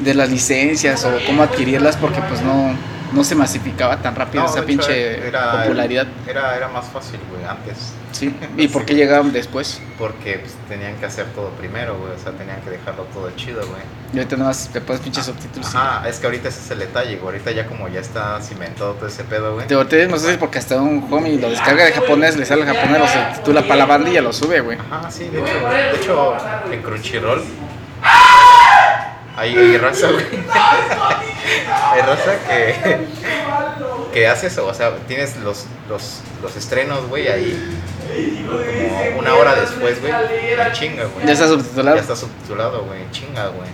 de 0.00 0.14
las 0.14 0.30
licencias 0.30 1.04
o 1.04 1.12
cómo 1.26 1.42
adquirirlas 1.42 1.96
porque 1.96 2.20
pues 2.28 2.42
no, 2.42 2.74
no 3.12 3.24
se 3.24 3.34
masificaba 3.34 3.96
tan 3.98 4.14
rápido 4.14 4.44
No, 4.44 4.50
esa 4.50 4.62
pinche 4.64 5.26
era- 5.28 5.62
popularidad. 5.62 6.06
Era, 6.26 6.56
era 6.56 6.68
más 6.68 6.86
fácil, 6.86 7.20
güey, 7.30 7.44
antes. 7.44 7.92
Sí. 8.12 8.34
¿Y 8.56 8.68
por 8.74 8.84
qué 8.84 8.94
llegaban 8.94 9.32
después? 9.32 9.80
Porque 9.98 10.38
pues, 10.38 10.52
tenían 10.68 10.96
que 10.96 11.06
hacer 11.06 11.26
todo 11.34 11.50
primero, 11.50 11.96
güey. 11.98 12.12
O 12.12 12.18
sea, 12.18 12.32
tenían 12.32 12.60
que 12.62 12.70
dejarlo 12.70 13.04
todo 13.14 13.30
chido, 13.36 13.60
güey. 13.66 13.80
Y 14.12 14.18
ahorita 14.18 14.36
nada 14.36 14.48
más 14.50 14.68
te 14.72 14.80
pones 14.80 15.02
pinches 15.02 15.26
subtítulos. 15.26 15.72
y- 15.72 15.76
Ajá, 15.76 16.08
es 16.08 16.18
que 16.18 16.26
ahorita 16.26 16.48
ese 16.48 16.60
es 16.60 16.70
el 16.70 16.78
detalle, 16.78 17.16
güey. 17.16 17.34
Ahorita 17.36 17.50
ya 17.52 17.66
como 17.66 17.88
ya 17.88 18.00
está 18.00 18.40
cimentado 18.40 18.92
todo 18.94 19.06
ese 19.06 19.24
pedo, 19.24 19.54
güey. 19.54 19.66
Te 19.66 19.76
voltees, 19.76 20.08
no 20.08 20.18
sé 20.18 20.32
si 20.32 20.36
porque 20.38 20.58
hasta 20.58 20.80
un 20.80 21.06
homie 21.10 21.38
lo 21.38 21.50
descarga 21.50 21.84
de 21.84 21.92
japonés, 21.92 22.36
le 22.36 22.46
sale 22.46 22.64
japonés, 22.64 22.98
lo 23.00 23.06
subtitula 23.08 23.62
para 23.62 23.76
la 23.76 23.86
banda 23.86 24.08
y 24.10 24.14
ya 24.14 24.22
lo 24.22 24.32
sube, 24.32 24.60
güey. 24.60 24.78
Ajá, 24.90 25.10
sí, 25.10 25.24
de 25.28 25.40
hecho. 25.40 25.68
De 25.68 25.96
hecho, 25.96 26.34
en 26.72 26.82
Crunchyroll 26.82 27.42
hay, 29.36 29.56
hay 29.56 29.76
raza, 29.78 30.10
güey. 30.10 30.24
hay 31.92 32.00
raza 32.02 32.32
que, 32.48 32.98
que 34.12 34.28
hace 34.28 34.46
eso. 34.48 34.66
O 34.66 34.74
sea, 34.74 34.96
tienes 35.08 35.36
los, 35.38 35.66
los, 35.88 36.20
los 36.42 36.56
estrenos, 36.56 37.06
güey, 37.08 37.28
ahí. 37.28 37.78
como 39.08 39.18
una 39.20 39.34
hora 39.34 39.54
después, 39.54 40.00
güey, 40.00 40.12
chinga, 40.72 41.04
güey. 41.04 41.26
Ya 41.26 41.32
está 41.32 41.48
subtitulado. 41.48 41.96
Ya 41.96 42.02
está 42.02 42.16
subtitulado, 42.16 42.84
güey, 42.84 43.00
chinga, 43.10 43.48
güey. 43.48 43.68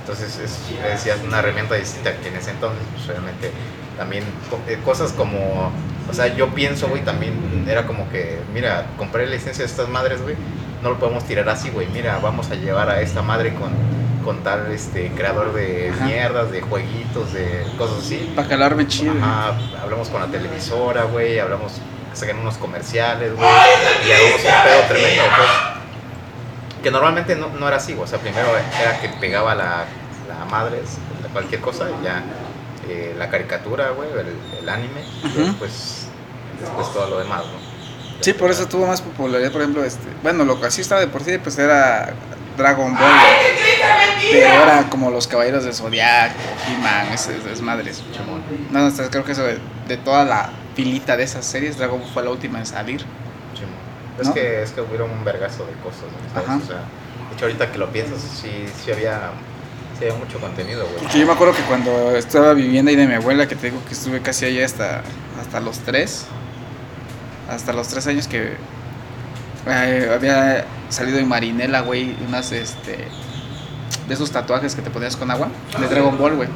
Entonces 0.00 0.38
es, 0.38 0.58
decías 0.82 1.18
una 1.24 1.38
herramienta 1.38 1.74
distinta 1.76 2.12
que 2.16 2.28
en 2.28 2.36
ese 2.36 2.50
entonces, 2.50 2.82
pues 2.94 3.06
realmente 3.06 3.50
también 3.96 4.24
co- 4.48 4.58
eh, 4.66 4.78
cosas 4.84 5.12
como, 5.12 5.70
o 6.10 6.12
sea, 6.14 6.26
yo 6.34 6.48
pienso, 6.48 6.88
güey, 6.88 7.02
también 7.04 7.64
era 7.68 7.86
como 7.86 8.08
que, 8.10 8.38
mira, 8.52 8.86
compré 8.96 9.26
la 9.26 9.32
licencia 9.36 9.64
de 9.64 9.70
estas 9.70 9.88
madres, 9.88 10.20
güey, 10.22 10.34
no 10.82 10.90
lo 10.90 10.98
podemos 10.98 11.24
tirar 11.26 11.48
así, 11.48 11.70
güey, 11.70 11.86
mira, 11.88 12.18
vamos 12.20 12.50
a 12.50 12.54
llevar 12.54 12.88
a 12.90 13.02
esta 13.02 13.22
madre 13.22 13.54
con, 13.54 13.70
con 14.24 14.42
tal 14.42 14.70
este 14.72 15.10
creador 15.12 15.52
de 15.54 15.90
Ajá. 15.94 16.04
mierdas, 16.04 16.50
de 16.50 16.60
jueguitos, 16.60 17.32
de 17.32 17.64
cosas 17.78 17.98
así. 18.04 18.32
Para 18.36 18.48
calarme 18.48 18.86
chido. 18.86 19.12
Ajá, 19.20 19.58
hablamos 19.82 20.08
con 20.08 20.20
la 20.20 20.26
televisora, 20.28 21.04
güey, 21.04 21.38
hablamos, 21.38 21.72
sacan 22.12 22.38
unos 22.38 22.56
comerciales, 22.56 23.34
güey, 23.34 23.48
y 24.06 24.12
hagamos 24.12 24.40
un 24.40 24.62
pedo 24.64 24.82
tremendo, 24.88 25.22
pues. 25.36 25.48
Que 26.82 26.90
normalmente 26.90 27.36
no, 27.36 27.48
no 27.48 27.68
era 27.68 27.76
así, 27.76 27.92
güey, 27.94 28.04
o 28.04 28.08
sea, 28.08 28.18
primero 28.18 28.48
era 28.80 29.00
que 29.00 29.08
pegaba 29.20 29.54
la, 29.54 29.84
la 30.28 30.44
madre, 30.50 30.80
cualquier 31.32 31.60
cosa, 31.60 31.86
y 32.00 32.04
ya 32.04 32.22
eh, 32.88 33.14
la 33.18 33.28
caricatura, 33.28 33.90
güey, 33.90 34.08
el, 34.10 34.58
el 34.62 34.68
anime, 34.68 35.02
y 35.24 35.42
después, 35.42 36.08
después 36.60 36.92
todo 36.92 37.08
lo 37.08 37.18
demás, 37.18 37.42
¿no? 37.42 37.70
Sí, 38.20 38.34
por 38.34 38.50
eso 38.50 38.66
tuvo 38.66 38.86
más 38.86 39.00
popularidad, 39.00 39.50
por 39.50 39.62
ejemplo, 39.62 39.82
este, 39.84 40.06
bueno, 40.22 40.44
lo 40.44 40.60
que 40.60 40.66
así 40.66 40.82
estaba 40.82 41.00
de 41.00 41.06
por 41.06 41.22
sí, 41.22 41.38
pues 41.38 41.58
era 41.58 42.12
Dragon 42.60 42.94
Ball, 42.94 43.10
pero 44.30 44.46
era 44.46 44.86
como 44.90 45.10
los 45.10 45.26
Caballeros 45.26 45.64
de 45.64 45.72
Zodiac, 45.72 46.32
He-Man, 46.68 47.12
esas 47.12 47.44
desmadres. 47.44 48.02
Chimón. 48.12 48.42
No, 48.70 48.86
o 48.86 48.90
sea, 48.90 49.08
creo 49.08 49.24
que 49.24 49.32
eso 49.32 49.42
de, 49.42 49.58
de 49.88 49.96
toda 49.96 50.24
la 50.24 50.50
filita 50.74 51.16
de 51.16 51.24
esas 51.24 51.44
series, 51.44 51.78
Dragon 51.78 52.00
Ball 52.00 52.10
fue 52.12 52.22
la 52.22 52.30
última 52.30 52.58
en 52.58 52.66
salir. 52.66 53.00
Chimón. 53.54 53.74
Es, 54.20 54.28
¿No? 54.28 54.34
que, 54.34 54.62
es 54.62 54.70
que 54.72 54.80
hubieron 54.82 55.10
un 55.10 55.24
vergazo 55.24 55.66
de 55.66 55.72
cosas, 55.82 56.02
¿no? 56.02 56.34
¿Sabes? 56.34 56.48
Ajá. 56.48 56.60
O 56.62 56.66
sea, 56.66 56.76
de 56.76 57.34
hecho, 57.34 57.44
ahorita 57.46 57.72
que 57.72 57.78
lo 57.78 57.90
piensas, 57.90 58.20
sí, 58.20 58.66
sí 58.84 58.92
había, 58.92 59.30
sí 59.98 60.04
había 60.04 60.18
mucho 60.18 60.38
contenido, 60.38 60.86
güey. 60.86 61.12
Yo 61.18 61.26
me 61.26 61.32
acuerdo 61.32 61.54
que 61.54 61.62
cuando 61.62 62.14
estaba 62.16 62.52
viviendo 62.52 62.90
ahí 62.90 62.96
de 62.96 63.06
mi 63.06 63.14
abuela, 63.14 63.48
que 63.48 63.56
te 63.56 63.70
digo 63.70 63.82
que 63.88 63.94
estuve 63.94 64.20
casi 64.20 64.44
allá 64.46 64.64
hasta, 64.66 65.02
hasta 65.40 65.60
los 65.60 65.78
tres, 65.78 66.26
hasta 67.48 67.72
los 67.72 67.88
tres 67.88 68.06
años 68.06 68.28
que 68.28 68.56
eh, 69.66 70.10
había 70.14 70.64
salido 70.88 71.18
en 71.18 71.28
Marinela, 71.28 71.80
güey, 71.80 72.14
unas, 72.26 72.52
este, 72.52 72.96
de 74.08 74.14
esos 74.14 74.30
tatuajes 74.30 74.74
que 74.74 74.82
te 74.82 74.90
ponías 74.90 75.16
con 75.16 75.30
agua, 75.30 75.48
de 75.78 75.86
Dragon 75.94 76.18
Ball, 76.18 76.34
güey. 76.36 76.48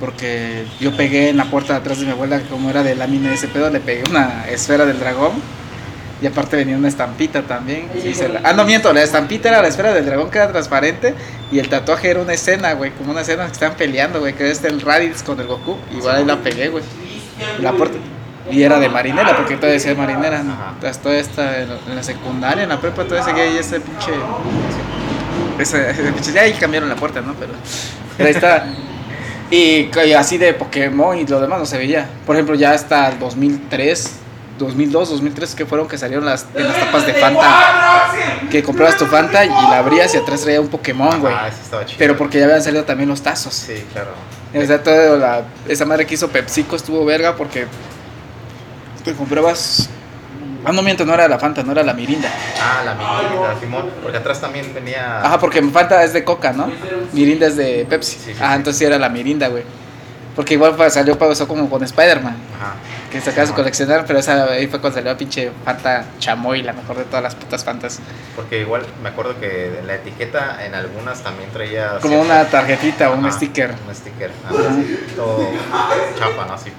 Porque 0.00 0.66
yo 0.78 0.94
pegué 0.96 1.30
en 1.30 1.36
la 1.38 1.46
puerta 1.46 1.72
de 1.74 1.78
atrás 1.80 1.98
de 1.98 2.04
mi 2.06 2.12
abuela, 2.12 2.40
como 2.50 2.68
era 2.70 2.82
de 2.82 2.94
lámina 2.94 3.32
ese 3.32 3.48
pedo, 3.48 3.70
le 3.70 3.80
pegué 3.80 4.04
una 4.10 4.46
esfera 4.48 4.84
del 4.84 4.98
dragón. 5.00 5.32
Y 6.20 6.26
aparte 6.26 6.56
venía 6.56 6.76
una 6.78 6.88
estampita 6.88 7.42
también. 7.42 7.90
y 7.94 8.14
se 8.14 8.28
la- 8.28 8.40
Ah, 8.42 8.54
no 8.54 8.64
miento, 8.64 8.90
la 8.92 9.02
estampita 9.02 9.50
era 9.50 9.60
la 9.60 9.68
esfera 9.68 9.92
del 9.92 10.06
dragón 10.06 10.30
que 10.30 10.38
era 10.38 10.48
transparente. 10.48 11.14
Y 11.52 11.58
el 11.58 11.68
tatuaje 11.68 12.10
era 12.10 12.20
una 12.22 12.32
escena, 12.32 12.72
güey, 12.72 12.90
como 12.92 13.10
una 13.12 13.20
escena 13.20 13.44
que 13.46 13.52
estaban 13.52 13.76
peleando, 13.76 14.20
güey, 14.20 14.32
que 14.34 14.50
es 14.50 14.64
el 14.64 14.80
Raditz 14.80 15.22
con 15.22 15.38
el 15.40 15.46
Goku. 15.46 15.76
Igual 15.94 16.16
ahí 16.16 16.24
la 16.24 16.36
pegué, 16.36 16.68
güey. 16.68 16.82
La 17.60 17.72
puerta. 17.72 17.98
Y 18.50 18.62
era 18.62 18.78
de 18.78 18.88
marinera, 18.88 19.36
porque 19.36 19.56
todavía 19.56 19.74
decía 19.74 19.94
marinera. 19.94 20.42
Hasta 20.86 21.14
está 21.16 21.60
en, 21.62 21.68
en 21.88 21.96
la 21.96 22.02
secundaria, 22.02 22.62
en 22.62 22.68
la 22.68 22.80
prepa, 22.80 23.04
todavía 23.04 23.24
seguía 23.24 23.42
ahí 23.44 23.58
ese 23.58 23.80
pinche. 23.80 24.12
Ese, 25.58 25.90
ese 25.90 26.12
pinche- 26.12 26.32
ya 26.32 26.42
ahí 26.42 26.52
cambiaron 26.54 26.88
la 26.88 26.96
puerta, 26.96 27.20
¿no? 27.20 27.34
Pero, 27.34 27.52
pero 28.16 28.28
ahí 28.28 28.34
está. 28.34 28.66
Y, 29.50 29.88
y 30.06 30.12
así 30.12 30.38
de 30.38 30.52
Pokémon 30.54 31.16
y 31.18 31.26
lo 31.26 31.40
demás 31.40 31.58
no 31.60 31.66
se 31.66 31.78
veía. 31.78 32.08
Por 32.26 32.36
ejemplo, 32.36 32.54
ya 32.56 32.72
hasta 32.72 33.08
el 33.08 33.18
2003, 33.18 34.10
2002, 34.58 35.10
2003 35.10 35.54
que 35.54 35.66
fueron 35.66 35.86
que 35.88 35.96
salieron 35.98 36.24
las, 36.26 36.46
en 36.54 36.66
las 36.68 36.78
tapas 36.78 37.06
de 37.06 37.14
Fanta. 37.14 38.12
Que 38.50 38.62
comprabas 38.62 38.96
tu 38.96 39.06
Fanta 39.06 39.44
y 39.44 39.48
la 39.48 39.78
abrías 39.78 40.14
y 40.14 40.18
atrás 40.18 40.42
traía 40.42 40.60
un 40.60 40.68
Pokémon, 40.68 41.20
güey. 41.20 41.32
Ah, 41.34 41.48
sí 41.50 41.60
estaba 41.62 41.84
chido. 41.86 41.98
Pero 41.98 42.16
porque 42.16 42.38
ya 42.38 42.44
habían 42.46 42.62
salido 42.62 42.84
también 42.84 43.08
los 43.08 43.22
tazos. 43.22 43.54
Sí, 43.54 43.84
claro. 43.92 44.10
O 44.54 44.66
sea, 44.66 44.82
toda 44.82 45.16
la, 45.16 45.42
esa 45.68 45.84
madre 45.84 46.06
que 46.06 46.14
hizo 46.14 46.28
PepsiCo 46.28 46.76
estuvo 46.76 47.04
verga 47.04 47.34
porque 47.36 47.66
te 49.06 49.14
comprabas. 49.16 49.88
Ah, 50.64 50.72
no 50.72 50.82
miento, 50.82 51.04
no 51.04 51.14
era 51.14 51.28
la 51.28 51.38
Fanta, 51.38 51.62
no 51.62 51.70
era 51.70 51.84
la 51.84 51.94
Mirinda. 51.94 52.28
Ah, 52.60 52.82
la 52.84 52.94
Mirinda, 52.94 53.60
Simón. 53.60 53.88
Porque 54.02 54.18
atrás 54.18 54.40
también 54.40 54.74
venía. 54.74 55.20
Ajá, 55.24 55.38
porque 55.38 55.62
Fanta 55.62 56.02
es 56.02 56.12
de 56.12 56.24
Coca, 56.24 56.52
¿no? 56.52 56.70
Mirinda 57.12 57.46
es 57.46 57.56
de 57.56 57.86
Pepsi. 57.88 58.16
Sí, 58.16 58.20
sí, 58.26 58.34
sí. 58.34 58.40
entonces 58.42 58.76
sí 58.78 58.84
era 58.84 58.98
la 58.98 59.08
Mirinda, 59.08 59.46
güey. 59.48 59.62
Porque 60.34 60.54
igual 60.54 60.74
salió 60.90 61.16
pasó 61.18 61.46
como 61.48 61.70
con 61.70 61.82
Spider-Man, 61.84 62.36
Ajá. 62.60 62.74
que 63.10 63.20
sacaba 63.20 63.42
su 63.46 63.52
Simón. 63.52 63.56
coleccionar, 63.62 64.04
pero 64.06 64.18
esa 64.18 64.44
ahí 64.52 64.66
fue 64.66 64.80
cuando 64.80 64.96
salió 64.98 65.12
la 65.12 65.16
pinche 65.16 65.50
Fanta 65.64 66.04
Chamoy, 66.18 66.62
la 66.62 66.72
mejor 66.74 66.98
de 66.98 67.04
todas 67.04 67.22
las 67.22 67.34
putas 67.36 67.64
Fantas. 67.64 68.00
Porque 68.34 68.60
igual 68.60 68.84
me 69.02 69.08
acuerdo 69.10 69.38
que 69.40 69.78
en 69.78 69.86
la 69.86 69.94
etiqueta 69.94 70.62
en 70.66 70.74
algunas 70.74 71.20
también 71.22 71.48
traía. 71.52 72.00
Como 72.02 72.20
una 72.20 72.44
tarjetita 72.44 73.08
o 73.10 73.14
un 73.16 73.32
sticker. 73.32 73.72
Un 73.88 73.94
sticker. 73.94 74.30
ah, 74.46 74.50
así, 74.68 75.06
todo 75.14 75.48
chapa, 76.18 76.44
¿no? 76.44 76.52
Así, 76.54 76.70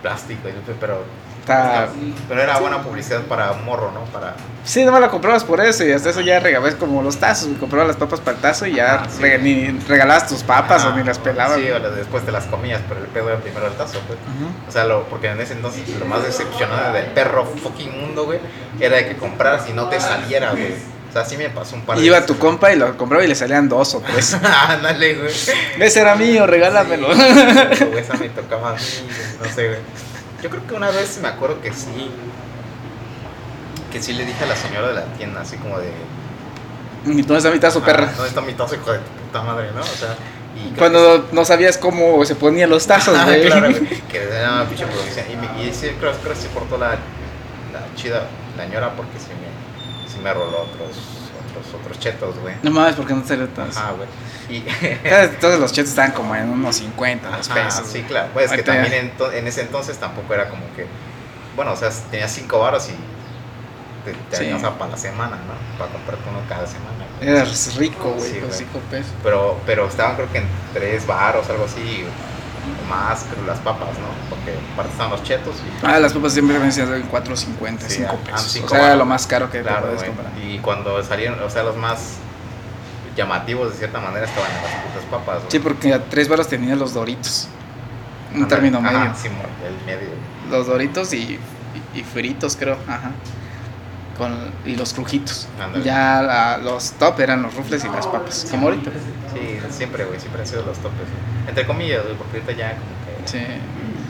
plástico. 0.00 0.48
y- 0.48 0.52
Pero, 0.80 1.04
Está... 1.44 1.88
pero 2.26 2.40
era 2.42 2.58
buena 2.58 2.82
publicidad 2.82 3.20
para 3.22 3.52
morro, 3.52 3.92
¿no? 3.92 4.00
Para. 4.06 4.34
Sí, 4.64 4.82
no 4.82 4.92
me 4.92 5.00
la 5.00 5.10
comprabas 5.10 5.44
por 5.44 5.60
eso 5.60 5.84
y 5.84 5.92
hasta 5.92 6.08
eso 6.08 6.22
ya 6.22 6.40
regalabas 6.40 6.74
como 6.76 7.02
los 7.02 7.18
tazos, 7.18 7.50
y 7.50 7.54
comprabas 7.56 7.88
las 7.88 7.96
papas 7.98 8.20
para 8.20 8.36
el 8.36 8.42
tazo 8.42 8.64
y 8.66 8.76
ya 8.76 9.02
Ah, 9.02 9.06
sí. 9.10 9.22
ni 9.42 9.78
regalabas 9.86 10.26
tus 10.26 10.42
papas 10.42 10.86
o 10.86 10.92
ni 10.96 11.04
las 11.04 11.18
pelabas. 11.18 11.56
Sí, 11.58 11.68
güey. 11.68 11.72
o 11.84 11.90
después 11.90 12.24
te 12.24 12.32
las 12.32 12.44
comías, 12.46 12.80
pero 12.88 13.00
el 13.00 13.08
pedo 13.08 13.28
era 13.28 13.38
primero 13.40 13.66
el 13.66 13.74
tazo, 13.74 14.00
pues. 14.06 14.18
Ujú. 14.20 14.50
O 14.68 14.72
sea, 14.72 14.84
lo, 14.84 15.04
porque 15.04 15.28
en 15.28 15.40
ese 15.42 15.52
entonces 15.52 15.86
lo 16.00 16.06
más 16.06 16.22
decepcionante 16.22 16.98
del 16.98 17.06
perro 17.10 17.44
fucking 17.44 18.00
mundo, 18.00 18.24
güey, 18.24 18.38
era 18.80 18.96
de 18.96 19.08
que 19.08 19.16
compraras 19.16 19.68
y 19.68 19.74
no 19.74 19.90
te 19.90 20.00
saliera, 20.00 20.52
güey. 20.52 20.72
O 21.10 21.12
sea, 21.12 21.26
sí 21.26 21.36
me 21.36 21.50
pasó 21.50 21.76
un 21.76 21.82
par 21.82 21.98
de 21.98 22.04
Iba 22.06 22.16
veces, 22.20 22.26
tu 22.26 22.38
compa 22.38 22.72
y 22.72 22.76
lo 22.76 22.96
compraba 22.96 23.22
y 23.22 23.28
le 23.28 23.34
salían 23.34 23.68
dos 23.68 23.94
o 23.94 24.00
tres. 24.00 24.34
Ándale, 24.68 25.14
güey. 25.14 25.32
Ese 25.78 26.00
era 26.00 26.16
mío, 26.16 26.46
regálamelo. 26.46 27.14
Sí, 27.14 27.84
güey, 27.84 27.98
esa 28.02 28.14
me 28.14 28.30
tocaba 28.30 28.70
a 28.70 28.72
mí, 28.72 28.80
no 29.42 29.48
sé, 29.54 29.66
güey. 29.68 29.78
Yo 30.44 30.50
creo 30.50 30.66
que 30.66 30.74
una 30.74 30.90
vez 30.90 31.18
me 31.22 31.28
acuerdo 31.28 31.58
que 31.62 31.72
sí. 31.72 32.10
Que 33.90 34.02
sí 34.02 34.12
le 34.12 34.26
dije 34.26 34.44
a 34.44 34.46
la 34.46 34.56
señora 34.56 34.88
de 34.88 34.94
la 34.94 35.04
tienda, 35.16 35.40
así 35.40 35.56
como 35.56 35.78
de. 35.78 35.90
¿Dónde 37.06 37.36
está 37.38 37.50
mi 37.50 37.58
tazo, 37.58 37.78
"Ah, 37.82 37.86
perra? 37.86 38.06
¿Dónde 38.12 38.28
está 38.28 38.40
mi 38.42 38.52
tazo, 38.52 38.74
hijo 38.74 38.92
de 38.92 38.98
tu 38.98 39.04
puta 39.26 39.42
madre, 39.42 39.70
no? 39.74 39.80
O 39.80 39.84
sea. 39.84 40.14
Y 40.54 40.74
Cuando 40.76 41.28
no 41.32 41.44
sabías 41.46 41.78
cómo 41.78 42.22
se 42.26 42.36
ponían 42.36 42.68
los 42.68 42.86
tazos, 42.86 43.16
Ah, 43.18 43.24
güey. 43.24 43.46
claro, 43.46 43.70
güey, 43.70 43.86
que 44.10 44.22
era 44.22 44.52
una 44.52 44.64
pinche 44.68 44.84
producción. 44.86 45.24
Y, 45.32 45.36
me- 45.36 45.64
y 45.64 45.72
sí, 45.74 45.88
creo, 45.98 46.12
creo 46.12 46.34
que 46.34 46.38
sí 46.40 46.48
portó 46.52 46.76
la, 46.76 46.90
la 46.90 47.94
chida, 47.96 48.26
la 48.58 48.66
ñora, 48.66 48.94
porque 48.94 49.18
sí 49.18 49.28
me, 49.30 50.12
sí 50.12 50.18
me 50.22 50.32
roló 50.34 50.60
otros, 50.62 50.90
otros, 51.48 51.80
otros 51.80 51.98
chetos, 51.98 52.38
güey. 52.38 52.54
No 52.62 52.70
mames, 52.70 52.96
¿por 52.96 53.06
qué 53.06 53.14
no 53.14 53.26
salió 53.26 53.48
tazo? 53.48 53.78
Ajá, 53.80 53.92
güey. 53.92 54.06
Y. 54.48 54.64
Entonces 55.04 55.60
los 55.60 55.72
chetos 55.72 55.90
estaban 55.90 56.12
como 56.12 56.34
en 56.36 56.48
unos 56.50 56.76
50 56.76 57.28
dos 57.36 57.50
Ajá, 57.50 57.64
pesos. 57.64 57.86
sí, 57.90 58.02
claro. 58.02 58.28
Pues 58.32 58.50
es 58.50 58.56
que 58.56 58.62
también 58.62 58.92
en, 58.92 59.12
en 59.34 59.46
ese 59.46 59.62
entonces 59.62 59.96
tampoco 59.98 60.32
era 60.34 60.48
como 60.48 60.62
que. 60.76 60.86
Bueno, 61.56 61.72
o 61.72 61.76
sea, 61.76 61.90
tenías 62.10 62.30
cinco 62.32 62.58
baros 62.60 62.88
y 62.88 62.94
te, 64.04 64.12
te 64.30 64.36
Sí. 64.36 64.44
alcanzaba 64.46 64.76
para 64.78 64.90
la 64.92 64.96
semana, 64.96 65.36
¿no? 65.36 65.78
Para 65.78 65.92
comprarte 65.92 66.24
uno 66.28 66.40
cada 66.48 66.66
semana. 66.66 67.06
güey. 67.18 67.30
Eras 67.30 67.76
rico, 67.76 68.10
güey, 68.16 68.30
Sí, 68.30 68.38
con 68.38 68.48
güey. 68.48 68.58
5 68.58 68.78
pesos. 68.90 69.12
Pero, 69.22 69.58
pero 69.64 69.86
estaban 69.88 70.16
creo 70.16 70.30
que 70.32 70.38
en 70.38 70.46
tres 70.74 71.06
baros, 71.06 71.48
algo 71.48 71.64
así. 71.64 72.04
o 72.04 72.88
Más, 72.88 73.24
creo, 73.32 73.46
las 73.46 73.58
papas, 73.60 73.88
¿no? 73.98 74.08
Porque 74.28 74.52
aparte 74.72 74.90
estaban 74.92 75.12
los 75.12 75.22
chetos 75.22 75.54
y. 75.56 75.86
Ah, 75.86 75.98
las 76.00 76.12
papas 76.12 76.32
siempre 76.34 76.58
venían 76.58 76.92
en 76.94 77.08
4.50, 77.08 77.84
5 77.88 77.88
Sí, 77.88 78.02
pesos. 78.30 78.64
o 78.64 78.68
sea, 78.68 78.84
era 78.86 78.96
lo 78.96 79.04
más 79.06 79.26
caro 79.26 79.50
que 79.50 79.58
te 79.58 79.64
Claro, 79.64 79.82
puedes 79.86 80.02
güey. 80.02 80.08
comprar. 80.12 80.32
Y 80.42 80.58
cuando 80.58 81.02
salieron, 81.02 81.40
o 81.42 81.48
sea, 81.50 81.62
los 81.62 81.76
más 81.76 82.16
llamativos 83.16 83.70
de 83.72 83.78
cierta 83.78 84.00
manera 84.00 84.26
estaban 84.26 84.50
en 84.50 84.62
las 84.62 84.72
putas 84.84 85.04
papas, 85.10 85.38
güey. 85.40 85.50
Sí, 85.50 85.58
porque 85.58 85.94
a 85.94 86.02
3 86.04 86.28
baros 86.28 86.48
tenían 86.48 86.78
los 86.78 86.94
doritos. 86.94 87.48
Un 88.34 88.48
término 88.48 88.78
Ajá, 88.78 88.90
medio. 88.90 89.12
sí, 89.14 89.28
el 89.28 89.86
medio. 89.86 90.08
Los 90.50 90.66
doritos 90.66 91.12
y, 91.12 91.38
y, 91.94 91.98
y 92.00 92.02
fritos, 92.02 92.56
creo. 92.56 92.76
Ajá. 92.88 93.12
Con, 94.18 94.32
y 94.64 94.76
los 94.76 94.92
crujitos. 94.94 95.48
Ya 95.84 96.22
la- 96.22 96.58
los 96.58 96.92
top 96.92 97.18
eran 97.20 97.42
los 97.42 97.54
rufles 97.54 97.84
y 97.84 97.88
las 97.88 98.06
papas. 98.06 98.46
Como 98.50 98.68
ahorita. 98.68 98.90
Sí, 99.32 99.58
siempre, 99.70 100.04
güey, 100.04 100.20
siempre 100.20 100.42
han 100.42 100.46
sido 100.46 100.62
los 100.64 100.78
topes. 100.78 100.98
güey. 101.00 101.48
Entre 101.48 101.66
comillas, 101.66 102.02
güey, 102.04 102.16
porque 102.16 102.38
ahorita 102.38 102.52
ya 102.52 102.70
como 102.72 103.24
que... 103.24 103.28
Sí. 103.28 103.44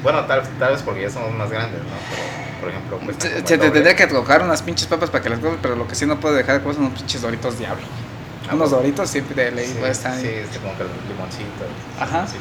Bueno, 0.02 0.24
tal, 0.26 0.42
tal 0.58 0.72
vez 0.72 0.82
porque 0.82 1.02
ya 1.02 1.10
somos 1.10 1.32
más 1.32 1.50
grandes, 1.50 1.80
¿no? 1.80 1.86
Pero, 2.10 2.60
por 2.60 2.68
ejemplo, 2.70 2.98
pues... 3.04 3.16
Se, 3.18 3.30
se 3.46 3.58
te 3.58 3.70
tendría 3.70 3.96
que 3.96 4.06
tocar 4.06 4.42
unas 4.42 4.60
pinches 4.60 4.86
papas 4.86 5.08
para 5.08 5.22
que 5.24 5.30
las 5.30 5.38
comas, 5.38 5.56
pero 5.62 5.74
lo 5.76 5.88
que 5.88 5.94
sí 5.94 6.04
no 6.04 6.20
puedo 6.20 6.34
dejar 6.34 6.56
de 6.56 6.60
comer 6.60 6.74
son 6.76 6.84
unos 6.86 6.98
pinches 6.98 7.22
doritos 7.22 7.58
diablo. 7.58 7.84
Unos 8.52 8.70
doritos 8.70 9.08
siempre 9.10 9.44
de 9.44 9.50
ley 9.52 9.64
Ah, 9.66 9.72
Sí, 9.72 9.78
puede 9.78 9.92
estar 9.92 10.14
sí, 10.20 10.26
este, 10.28 10.58
como 10.58 10.76
que 10.76 10.82
el 10.82 10.88
limoncito. 11.08 11.64
Ajá. 12.00 12.26
sí. 12.26 12.36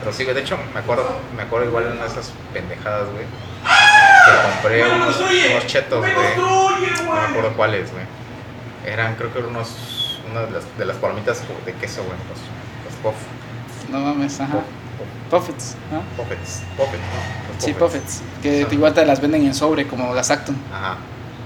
Pero 0.00 0.12
sí, 0.14 0.24
de 0.24 0.40
hecho, 0.40 0.56
me 0.72 0.80
acuerdo, 0.80 1.04
me 1.36 1.42
acuerdo 1.42 1.66
igual 1.68 1.84
en 1.86 1.92
una 1.92 2.02
de 2.04 2.08
esas 2.08 2.32
pendejadas, 2.54 3.06
güey. 3.12 3.24
Que 3.24 4.50
compré 4.52 4.94
unos, 4.94 5.20
unos 5.20 5.66
chetos, 5.66 5.98
güey. 6.00 6.12
No 6.36 7.14
me 7.14 7.20
acuerdo 7.20 7.52
cuáles, 7.54 7.90
güey. 7.92 8.04
Eran, 8.86 9.14
creo 9.16 9.30
que 9.32 9.38
eran 9.40 9.50
unos... 9.50 9.98
Una 10.30 10.42
de 10.42 10.50
las, 10.52 10.78
de 10.78 10.84
las 10.86 10.96
palomitas 10.96 11.42
de 11.66 11.72
queso, 11.74 12.02
güey. 12.04 12.16
Los, 12.30 12.38
los 12.86 12.94
puff. 13.02 13.90
No 13.90 13.98
mames, 13.98 14.40
ajá. 14.40 14.54
puff- 14.54 14.60
puff- 14.60 15.40
Puffets, 15.40 15.76
¿no? 15.92 16.00
Puffets. 16.16 16.62
Puffets, 16.76 17.02
¿no? 17.02 17.54
Los 17.56 17.64
Sí, 17.64 17.72
Puffets. 17.74 18.22
Que 18.42 18.62
Son- 18.62 18.72
igual 18.72 18.94
te 18.94 19.04
las 19.04 19.20
venden 19.20 19.44
en 19.44 19.54
sobre, 19.54 19.86
como 19.86 20.14
las 20.14 20.30
Acton. 20.30 20.56
Ajá. 20.72 20.96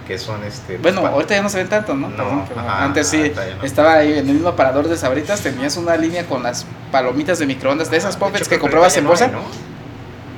Que 0.07 0.19
son 0.19 0.45
este. 0.45 0.77
Bueno, 0.79 1.07
ahorita 1.07 1.35
ya 1.35 1.43
no 1.43 1.49
se 1.49 1.59
ven 1.59 1.69
tanto, 1.69 1.95
¿no? 1.95 2.09
Ajá, 2.57 2.85
antes 2.85 3.09
sí, 3.09 3.33
no. 3.59 3.65
estaba 3.65 3.95
ahí 3.95 4.13
en 4.13 4.29
el 4.29 4.35
mismo 4.35 4.49
aparador 4.49 4.87
de 4.87 4.97
sabritas, 4.99 5.41
tenías 5.41 5.77
una 5.79 5.97
línea 5.97 6.27
con 6.27 6.43
las 6.43 6.67
palomitas 6.93 7.39
de 7.39 7.47
microondas, 7.47 7.91
de 7.91 7.97
esas 7.97 8.17
Puffets 8.17 8.43
hecho, 8.43 8.51
que 8.51 8.59
comprabas 8.59 8.97
en 8.99 9.05
no 9.05 9.11
bolsa. 9.11 9.27
hay, 9.27 9.33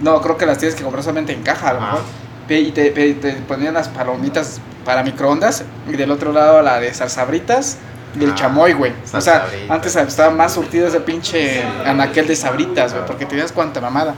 ¿no? 0.02 0.20
Creo 0.22 0.36
que 0.36 0.46
las 0.46 0.58
tienes 0.58 0.76
que 0.76 0.82
comprar 0.84 1.02
solamente 1.02 1.32
en 1.32 1.42
caja, 1.42 1.70
a 1.70 1.72
lo 1.72 1.78
Ajá. 1.80 1.92
mejor. 1.94 2.04
Y 2.48 2.70
te, 2.70 2.90
te 2.90 3.32
ponían 3.48 3.74
las 3.74 3.88
palomitas 3.88 4.60
para 4.84 5.02
microondas 5.02 5.64
y 5.88 5.96
del 5.96 6.12
otro 6.12 6.32
lado 6.32 6.62
la 6.62 6.78
de 6.78 6.94
salsabritas 6.94 7.78
y 8.18 8.24
el 8.24 8.30
Ah, 8.30 8.34
chamoy, 8.34 8.72
güey. 8.72 8.92
O 9.12 9.20
sea, 9.20 9.46
antes 9.68 9.94
estaba 9.96 10.30
más 10.30 10.54
surtido 10.54 10.86
ese 10.88 11.00
pinche 11.00 11.62
anaquel 11.84 12.26
de 12.26 12.36
sabritas, 12.36 12.92
güey, 12.92 13.06
porque 13.06 13.26
tenías 13.26 13.52
cuanta 13.52 13.80
mamada. 13.80 14.14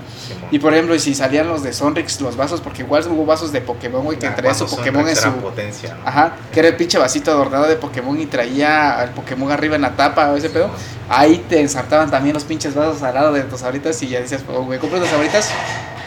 Y 0.51 0.59
por 0.59 0.73
ejemplo, 0.73 0.95
y 0.95 0.99
si 0.99 1.15
salían 1.15 1.49
los 1.49 1.63
de 1.63 1.73
Sonrix, 1.73 2.21
los 2.21 2.37
vasos, 2.37 2.61
porque 2.61 2.83
igual 2.83 3.05
hubo 3.09 3.27
vasos 3.27 3.53
de 3.53 3.61
Pokémon, 3.61 4.03
güey, 4.05 4.19
que 4.19 4.27
Ah, 4.27 4.35
traía 4.35 4.55
su 4.55 4.67
Pokémon 4.67 5.07
en 5.09 5.17
su... 5.17 5.31
potencia, 5.33 5.95
¿no? 5.95 6.09
Ajá, 6.09 6.33
que 6.53 6.61
era 6.61 6.69
el 6.69 6.77
pinche 6.77 6.97
vasito 6.99 7.31
adornado 7.31 7.67
de 7.67 7.77
Pokémon 7.77 8.19
y 8.21 8.27
traía 8.27 8.99
al 8.99 9.11
Pokémon 9.11 9.51
arriba 9.53 9.77
en 9.77 9.83
la 9.83 9.97
tapa 9.97 10.31
o 10.31 10.37
ese 10.37 10.49
pedo. 10.51 10.71
Ahí 11.09 11.45
te 11.49 11.61
ensartaban 11.61 12.11
también 12.11 12.35
los 12.35 12.45
pinches 12.45 12.75
vasos 12.75 13.03
al 13.03 13.15
lado 13.15 13.33
de 13.33 13.43
tus 13.43 13.61
sabritas 13.61 14.03
y 14.03 14.09
ya 14.09 14.21
decías, 14.21 14.43
oh, 14.49 14.63
güey, 14.65 14.79
compro 14.79 14.99
tus 15.01 15.09
sabritas 15.09 15.51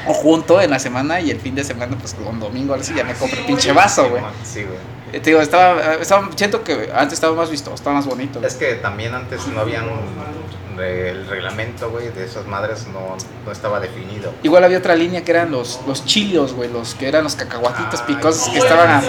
o 0.08 0.14
junto 0.14 0.60
en 0.62 0.72
la 0.72 0.80
semana 0.80 1.20
y 1.22 1.30
el 1.30 1.40
fin 1.40 1.54
de 1.54 1.64
semana, 1.64 1.96
pues 2.00 2.16
con 2.16 2.40
domingo, 2.40 2.74
ahora 2.74 2.84
sí 2.84 2.94
ya 2.96 3.04
me 3.04 3.14
compro 3.14 3.40
el 3.40 3.46
pinche 3.46 3.72
vaso, 3.72 4.10
güey. 4.10 4.22
Simón, 4.22 4.34
Sí, 4.44 4.64
güey. 4.64 4.78
Eh, 5.14 5.20
Te 5.20 5.30
digo, 5.32 5.42
estaba, 5.42 5.96
estaba, 5.96 6.30
siento 6.36 6.64
que 6.64 6.90
antes 6.94 7.14
estaba 7.14 7.36
más 7.36 7.50
vistoso, 7.50 7.76
estaba 7.76 7.96
más 7.96 8.06
bonito. 8.06 8.40
güey. 8.40 8.50
Es 8.50 8.56
que 8.58 8.76
también 8.76 9.14
antes 9.14 9.46
no 9.48 9.60
habían 9.60 9.86
el 10.80 11.28
reglamento, 11.28 11.90
güey, 11.92 12.10
de 12.10 12.26
esas 12.26 12.46
madres 12.46 12.88
no, 12.88 13.18
no 13.46 13.52
estaba 13.52 13.80
definido. 13.80 14.34
Igual 14.44 14.64
había 14.64 14.78
otra 14.78 14.96
línea 14.96 15.24
que 15.24 15.32
eran 15.32 15.52
los, 15.52 15.80
los 15.88 16.06
chilios, 16.06 16.54
güey, 16.54 16.72
los 16.72 16.96
que 16.96 17.08
eran 17.08 17.24
los 17.24 17.36
cacahuatitos 17.36 18.02
Ay, 18.08 18.16
picosos 18.16 18.50
que 18.50 18.60
estaban 18.60 19.04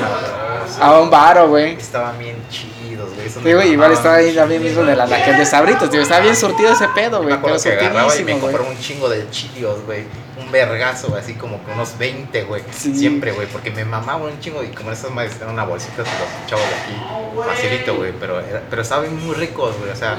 a, 0.81 1.01
un 1.01 1.11
baro, 1.11 1.49
güey. 1.49 1.75
Estaban 1.75 2.19
bien 2.19 2.37
chidos, 2.51 3.11
güey. 3.15 3.29
Sí, 3.29 3.53
güey, 3.53 3.73
igual 3.73 3.93
estaba 3.93 4.17
ahí 4.17 4.35
también 4.35 4.62
mismo 4.62 4.83
de 4.83 4.97
la 4.97 5.07
laquel 5.07 5.37
de 5.37 5.47
sabritos, 5.47 5.91
tío. 5.91 6.01
Estaba 6.03 6.21
bien 6.21 6.37
surtido 6.37 6.73
ese 6.73 6.88
pedo, 6.88 7.23
Me 7.23 7.35
acuerdo 7.35 7.59
Pero 7.62 7.79
que 7.79 7.87
agarraba 7.87 8.17
y 8.17 8.25
me 8.25 8.33
surtidísimo, 8.33 8.41
güey. 8.41 8.53
compraba 8.53 8.71
un 8.71 8.79
chingo 8.79 9.09
de 9.09 9.31
chilios, 9.31 9.85
güey. 9.87 10.05
Vergazo, 10.53 11.17
así 11.17 11.35
como 11.35 11.65
que 11.65 11.73
unos 11.73 11.99
20, 11.99 12.45
güey. 12.45 12.62
Sí. 12.71 12.95
Siempre, 12.95 13.33
güey, 13.33 13.47
porque 13.49 13.71
me 13.71 13.85
mamaba 13.85 14.25
un 14.27 14.38
chingo 14.38 14.62
y 14.62 14.69
como 14.69 14.93
esas 14.93 15.11
madres 15.11 15.35
eran 15.37 15.51
una 15.55 15.65
bolsita, 15.65 16.05
se 16.05 16.11
los 16.11 16.47
chavos 16.47 16.65
de 16.69 16.75
aquí, 16.77 17.49
facilito, 17.49 17.97
güey. 17.97 18.12
Pero, 18.21 18.38
era- 18.41 18.62
pero 18.71 18.83
estaban 18.83 19.25
muy 19.25 19.35
ricos, 19.35 19.77
güey. 19.79 19.91
O 19.91 19.97
sea, 19.97 20.17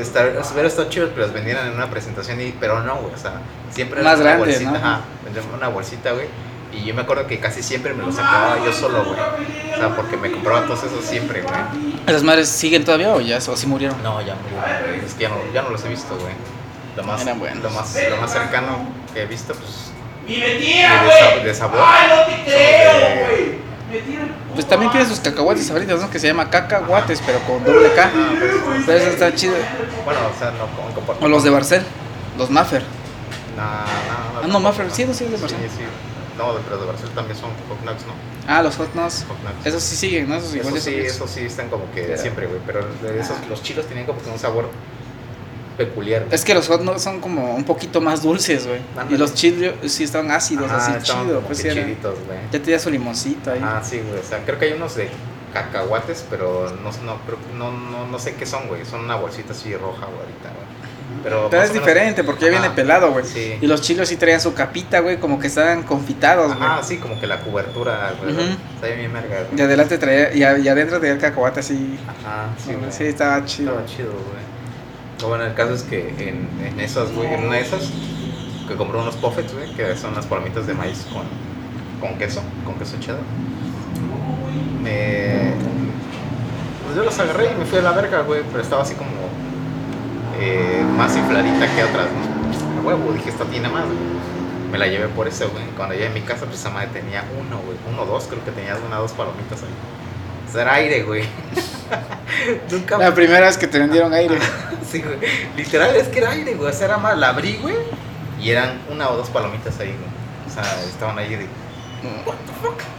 estar, 0.00 0.32
hubiera 0.52 0.68
estado 0.68 0.88
chido 0.88 1.12
que 1.14 1.20
los 1.20 1.32
vendieran 1.32 1.66
en 1.66 1.74
una 1.74 1.90
presentación, 1.90 2.40
y, 2.40 2.54
pero 2.58 2.82
no, 2.82 2.94
güey. 2.96 3.14
O 3.14 3.18
sea, 3.18 3.40
siempre 3.70 4.02
Más 4.02 4.14
una 4.20 4.24
grande, 4.30 4.46
bolsita, 4.46 4.70
¿no? 4.70 4.76
ajá, 4.78 5.00
una 5.56 5.68
bolsita, 5.68 6.12
güey. 6.12 6.26
Y 6.72 6.84
yo 6.84 6.94
me 6.94 7.02
acuerdo 7.02 7.26
que 7.26 7.38
casi 7.40 7.62
siempre 7.62 7.94
me 7.94 8.02
los 8.04 8.18
acababa 8.18 8.62
yo 8.64 8.72
solo, 8.72 9.02
güey. 9.04 9.18
O 9.72 9.76
sea, 9.78 9.96
porque 9.96 10.16
me 10.16 10.30
compraba 10.30 10.64
todos 10.66 10.82
esos 10.84 11.04
siempre, 11.04 11.40
güey. 11.42 11.54
¿Esas 12.06 12.22
madres 12.22 12.48
siguen 12.48 12.84
todavía 12.84 13.12
o 13.14 13.20
ya 13.20 13.38
o 13.38 13.56
sí 13.56 13.66
murieron? 13.66 13.96
No, 14.02 14.20
ya 14.20 14.34
murieron, 14.34 14.88
güey. 14.88 15.04
Es 15.06 15.14
que 15.14 15.22
ya 15.22 15.28
no, 15.30 15.36
ya 15.54 15.62
no 15.62 15.70
los 15.70 15.82
he 15.84 15.88
visto, 15.88 16.14
güey. 16.16 16.34
Lo 16.96 17.02
más, 17.04 17.22
Eran 17.22 17.38
buenos. 17.38 17.62
lo, 17.62 17.70
más, 17.70 17.96
lo 18.10 18.16
más 18.16 18.32
cercano 18.32 18.88
que 19.12 19.22
he 19.22 19.26
visto, 19.26 19.52
pues, 19.54 19.90
¡Mi 20.26 20.40
de, 20.40 20.46
mentira, 20.48 21.04
güey! 21.04 21.44
de 21.44 21.54
sabor. 21.54 21.78
¡Ay, 21.84 22.08
no 22.08 22.24
te 22.24 22.44
creo, 22.44 23.26
güey! 23.26 23.66
Pues 24.54 24.66
también 24.66 24.90
tiene 24.90 25.06
sus 25.06 25.20
cacahuates 25.20 25.70
ahorita, 25.70 25.94
¿no? 25.94 26.10
Que 26.10 26.18
se 26.18 26.26
llama 26.26 26.50
cacahuates, 26.50 27.22
pero 27.24 27.38
con 27.40 27.62
doble 27.64 27.92
K. 27.94 28.10
Ah, 28.14 28.32
pues, 28.38 28.82
Pero 28.86 28.98
eso 28.98 29.10
está 29.10 29.34
chido. 29.34 29.54
Bueno, 30.04 30.20
o 30.34 30.38
sea, 30.38 30.50
no 30.52 30.66
con 31.06 31.24
O 31.24 31.28
los 31.28 31.44
de 31.44 31.50
Barcel, 31.50 31.82
los 32.38 32.50
Maffer. 32.50 32.82
No, 33.56 33.62
no, 33.62 33.68
no. 33.70 34.40
Ah, 34.42 34.46
no, 34.48 34.60
Maffer, 34.60 34.90
sí, 34.90 35.04
no, 35.04 35.14
sí, 35.14 35.24
es 35.24 35.30
de 35.30 35.36
Barcel. 35.36 35.58
Sí, 35.62 35.76
sí. 35.78 35.84
No, 36.36 36.52
pero 36.64 36.78
de 36.78 36.86
Barcel 36.86 37.10
también 37.10 37.38
son 37.38 37.50
Hot 37.68 37.80
Nugs, 37.84 38.06
¿no? 38.06 38.12
Ah, 38.48 38.62
los 38.62 38.76
Hot 38.76 38.94
Nuts. 38.94 39.24
Hot. 39.28 39.36
Esos 39.66 39.82
sí 39.82 39.96
siguen, 39.96 40.28
¿no? 40.28 40.36
Esos 40.36 40.54
igual 40.54 40.76
Eso 40.76 40.90
ya 40.90 40.96
sí, 40.96 41.08
son- 41.08 41.26
eso 41.26 41.28
sí 41.28 41.40
están 41.46 41.68
como 41.68 41.84
que 41.92 42.02
Pero- 42.02 42.18
siempre, 42.20 42.46
güey. 42.46 42.60
Pero 42.66 42.80
de 43.02 43.20
esos, 43.20 43.36
los 43.48 43.62
chilos 43.62 43.86
tienen 43.86 44.04
como 44.06 44.20
que 44.22 44.28
un 44.30 44.38
sabor 44.38 44.68
peculiar. 45.76 46.22
güey. 46.24 46.34
Es 46.34 46.44
que 46.44 46.54
los 46.54 46.66
Hot 46.68 46.82
Nuts 46.82 47.02
son 47.02 47.20
como 47.20 47.54
un 47.54 47.64
poquito 47.64 48.00
más 48.00 48.22
dulces, 48.22 48.66
güey. 48.66 48.80
Y 49.10 49.16
los 49.16 49.34
chilos 49.34 49.74
sí 49.86 50.04
estaban 50.04 50.30
ácidos, 50.30 50.70
Ajá, 50.70 50.76
así 50.78 50.92
estaban 50.98 51.26
chido. 51.26 51.40
Pues 51.40 51.62
chiditos, 51.62 52.14
güey. 52.26 52.38
ya 52.50 52.58
tenía 52.60 52.78
su 52.78 52.90
limoncito 52.90 53.50
ahí. 53.52 53.60
Ah, 53.62 53.82
sí, 53.84 54.00
güey. 54.06 54.20
O 54.20 54.24
sea, 54.24 54.38
creo 54.44 54.58
que 54.58 54.66
hay 54.66 54.72
unos 54.72 54.94
de 54.96 55.08
cacahuates, 55.52 56.24
pero 56.28 56.70
no, 56.82 56.90
no, 57.04 57.18
no, 57.58 57.72
no, 57.72 58.06
no 58.06 58.18
sé 58.18 58.34
qué 58.34 58.46
son, 58.46 58.68
güey. 58.68 58.84
Son 58.84 59.00
una 59.04 59.16
bolsita 59.16 59.52
así 59.52 59.74
roja, 59.74 60.06
güey, 60.06 60.18
ahorita, 60.20 60.48
güey. 60.50 60.66
Pero, 61.22 61.48
Pero 61.50 61.62
es 61.62 61.70
menos- 61.70 61.84
diferente 61.86 62.24
porque 62.24 62.44
ya 62.44 62.50
viene 62.50 62.70
pelado, 62.70 63.10
güey. 63.10 63.24
Sí. 63.24 63.56
Y 63.60 63.66
los 63.66 63.80
chilos 63.80 64.08
sí 64.08 64.16
traían 64.16 64.40
su 64.40 64.54
capita, 64.54 65.00
güey, 65.00 65.18
como 65.18 65.38
que 65.40 65.46
estaban 65.46 65.82
confitados, 65.82 66.54
güey. 66.56 66.68
Ajá, 66.68 66.82
sí, 66.82 66.98
como 66.98 67.18
que 67.18 67.26
la 67.26 67.40
cobertura, 67.40 68.14
güey. 68.20 68.32
Ujú. 68.34 68.42
Está 68.74 68.86
bien 68.94 69.12
verga, 69.12 69.44
güey. 69.48 69.58
Y 69.58 69.62
adelante 69.62 69.98
traía, 69.98 70.32
y, 70.34 70.68
adentro 70.68 70.98
traía 70.98 71.14
el 71.14 71.20
cacahuate 71.20 71.60
así. 71.60 71.98
Ajá, 72.06 72.48
sí, 72.64 72.74
güey. 72.74 72.92
Sí, 72.92 73.04
estaba 73.04 73.44
chido. 73.44 73.70
Estaba 73.72 73.86
chido, 73.86 74.12
güey. 74.12 74.55
Bueno, 75.22 75.44
el 75.44 75.54
caso 75.54 75.74
es 75.74 75.82
que 75.82 76.08
en, 76.18 76.48
en 76.64 76.78
esas, 76.80 77.12
güey, 77.12 77.32
en 77.32 77.44
una 77.44 77.56
de 77.56 77.62
esas, 77.62 77.90
que 78.68 78.74
compré 78.74 78.98
unos 78.98 79.16
puffets, 79.16 79.52
güey, 79.54 79.72
que 79.74 79.96
son 79.96 80.14
las 80.14 80.26
palomitas 80.26 80.66
de 80.66 80.74
maíz 80.74 81.06
con, 81.12 81.24
con 82.00 82.18
queso, 82.18 82.42
con 82.64 82.74
queso 82.76 82.96
cheddar. 83.00 83.20
Me. 84.82 85.52
Pues 86.84 86.96
yo 86.96 87.04
los 87.04 87.18
agarré 87.18 87.52
y 87.52 87.54
me 87.58 87.64
fui 87.64 87.78
a 87.78 87.82
la 87.82 87.92
verga, 87.92 88.20
güey, 88.22 88.42
pero 88.50 88.62
estaba 88.62 88.82
así 88.82 88.94
como. 88.94 89.10
eh, 90.38 90.84
más 90.96 91.16
infladita 91.16 91.66
que 91.74 91.84
otras, 91.84 92.06
¿no? 92.12 92.80
A 92.80 92.84
huevo, 92.86 93.12
dije, 93.12 93.30
esta 93.30 93.44
tiene 93.46 93.68
más, 93.68 93.84
güey. 93.84 93.96
Me 94.70 94.78
la 94.78 94.86
llevé 94.86 95.08
por 95.08 95.26
eso, 95.28 95.48
güey. 95.50 95.64
Cuando 95.76 95.94
llegué 95.94 96.08
a 96.08 96.10
mi 96.10 96.20
casa, 96.22 96.44
pues 96.46 96.60
esa 96.60 96.70
madre 96.70 96.88
tenía 96.92 97.24
uno, 97.40 97.58
güey. 97.64 97.78
Uno 97.90 98.02
o 98.02 98.06
dos, 98.06 98.26
creo 98.28 98.44
que 98.44 98.50
tenía 98.50 98.76
una 98.86 98.98
o 98.98 99.02
dos 99.02 99.12
palomitas 99.12 99.62
ahí. 99.62 99.68
O 100.48 100.52
sea, 100.52 100.62
era 100.62 100.74
aire, 100.74 101.02
güey. 101.04 101.24
Nunca 102.70 102.98
La 102.98 103.14
primera 103.14 103.46
vez 103.46 103.56
que 103.58 103.66
te 103.66 103.78
vendieron 103.78 104.12
aire. 104.12 104.38
Güey. 105.02 105.18
Literal, 105.56 105.94
es 105.96 106.08
que 106.08 106.18
era 106.18 106.30
aire, 106.30 106.54
güey. 106.54 106.70
O 106.70 106.72
sea, 106.72 106.86
era 106.86 106.98
más, 106.98 107.16
la 107.18 107.30
abrí, 107.30 107.56
güey. 107.62 107.76
Y 108.40 108.50
eran 108.50 108.80
una 108.90 109.08
o 109.10 109.16
dos 109.16 109.30
palomitas 109.30 109.78
ahí, 109.80 109.88
güey. 109.88 110.10
O 110.46 110.50
sea, 110.50 110.62
estaban 110.84 111.18
ahí 111.18 111.34
de. 111.34 111.46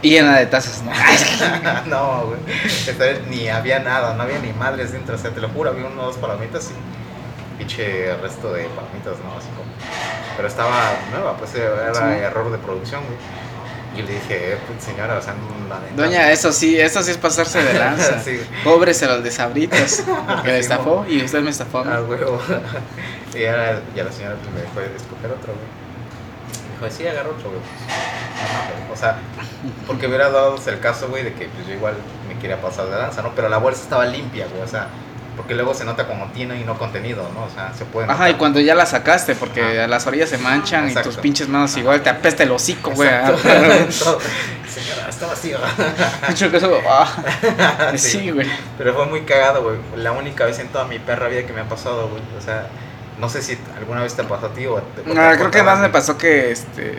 Y 0.02 0.10
llena 0.10 0.36
de 0.38 0.46
tazas, 0.46 0.82
¿no? 0.82 0.90
no, 1.86 2.26
güey. 2.26 2.40
Vez 2.98 3.26
ni 3.28 3.48
había 3.48 3.78
nada, 3.78 4.14
no 4.14 4.22
había 4.22 4.38
ni 4.38 4.52
madres 4.52 4.92
dentro. 4.92 5.14
O 5.14 5.18
sea, 5.18 5.30
te 5.30 5.40
lo 5.40 5.48
juro, 5.48 5.70
había 5.70 5.86
una 5.86 6.02
o 6.02 6.06
dos 6.06 6.16
palomitas 6.16 6.70
y 6.70 7.58
pinche 7.58 8.14
resto 8.16 8.52
de 8.52 8.64
palomitas, 8.64 9.14
¿no? 9.24 9.38
Así 9.38 9.48
como. 9.56 9.68
Pero 10.36 10.48
estaba 10.48 10.92
nueva, 11.10 11.36
pues 11.36 11.54
era 11.54 11.92
Sí. 11.94 12.20
error 12.22 12.50
de 12.52 12.58
producción, 12.58 13.02
güey. 13.04 13.16
Y 13.96 14.02
le 14.02 14.12
dije, 14.12 14.52
eh, 14.52 14.58
pues, 14.66 14.84
señora, 14.84 15.18
o 15.18 15.22
sea, 15.22 15.34
la 15.68 15.80
neta. 15.80 15.94
Doña, 15.96 16.30
eso 16.30 16.52
sí, 16.52 16.78
eso 16.78 17.02
sí 17.02 17.10
es 17.10 17.16
pasarse 17.16 17.62
de 17.62 17.78
lanza. 17.78 18.20
sí, 18.24 18.40
Cóbrese 18.62 19.06
los 19.06 19.22
de 19.22 19.30
sabritas. 19.30 20.04
Porque 20.26 20.52
me 20.52 20.58
estafó 20.58 21.04
y 21.08 21.24
usted 21.24 21.40
me 21.40 21.50
estafó. 21.50 21.84
¿no? 21.84 21.92
Ah, 21.92 22.02
huevo. 22.02 22.40
y, 23.34 23.40
ya, 23.40 23.80
ya 23.96 24.04
la 24.04 24.12
señora 24.12 24.36
pues, 24.36 24.54
me 24.54 24.60
dejó 24.60 24.80
de 24.80 24.96
escoger 24.96 25.30
otro, 25.30 25.54
güey. 25.54 25.88
Dijo, 26.72 26.96
sí, 26.96 27.06
agarra 27.06 27.30
otro, 27.30 27.50
güey. 27.50 27.60
Ajá, 27.60 28.70
güey. 28.70 28.92
O 28.92 28.96
sea, 28.96 29.18
porque 29.86 30.06
hubiera 30.06 30.30
dado 30.30 30.56
el 30.64 30.80
caso, 30.80 31.08
güey, 31.08 31.24
de 31.24 31.32
que 31.32 31.46
pues, 31.46 31.66
yo 31.66 31.74
igual 31.74 31.94
me 32.28 32.38
quería 32.38 32.60
pasar 32.60 32.86
de 32.86 32.96
danza, 32.96 33.22
¿no? 33.22 33.32
Pero 33.34 33.48
la 33.48 33.58
bolsa 33.58 33.82
estaba 33.82 34.06
limpia, 34.06 34.46
güey. 34.48 34.62
O 34.62 34.68
sea, 34.68 34.88
porque 35.38 35.54
luego 35.54 35.72
se 35.72 35.84
nota 35.84 36.08
como 36.08 36.26
tiene 36.32 36.60
y 36.60 36.64
no 36.64 36.76
contenido, 36.76 37.30
¿no? 37.32 37.44
O 37.44 37.48
sea, 37.48 37.72
se 37.72 37.84
puede. 37.84 38.10
Ajá, 38.10 38.28
y 38.28 38.34
cuando 38.34 38.58
ya 38.58 38.74
la 38.74 38.84
sacaste, 38.84 39.36
porque 39.36 39.62
Ajá. 39.62 39.84
a 39.84 39.86
las 39.86 40.04
orillas 40.08 40.28
se 40.28 40.36
manchan 40.36 40.90
y 40.90 40.94
tus 40.94 41.16
pinches 41.16 41.48
manos 41.48 41.76
igual 41.76 42.02
te 42.02 42.10
apesta 42.10 42.42
el 42.42 42.50
hocico, 42.50 42.90
güey. 42.90 43.08
Ah. 43.18 43.32
Señora, 44.68 45.08
está 45.08 45.26
vacío. 45.26 45.58
Mucho 46.28 46.50
que 46.50 46.56
eso, 46.56 46.78
ah, 46.88 47.92
sí, 47.96 48.30
güey. 48.30 48.46
Pero 48.76 48.94
fue 48.94 49.06
muy 49.06 49.22
cagado, 49.22 49.62
güey. 49.62 49.76
La 49.96 50.12
única 50.12 50.44
vez 50.44 50.58
en 50.58 50.68
toda 50.68 50.84
mi 50.84 50.98
perra 50.98 51.28
vida 51.28 51.46
que 51.46 51.52
me 51.52 51.60
ha 51.60 51.68
pasado, 51.68 52.08
güey. 52.08 52.22
O 52.36 52.40
sea, 52.40 52.66
no 53.18 53.28
sé 53.28 53.42
si 53.42 53.56
alguna 53.76 54.02
vez 54.02 54.14
te 54.14 54.24
pasó 54.24 54.46
a 54.46 54.50
ti 54.50 54.66
o 54.66 54.74
te. 54.76 55.10
o 55.10 55.14
te 55.14 55.20
Ah, 55.20 55.34
creo 55.36 55.50
que 55.50 55.62
más 55.62 55.78
me 55.78 55.88
pasó 55.88 56.18
que 56.18 56.50
este 56.50 56.98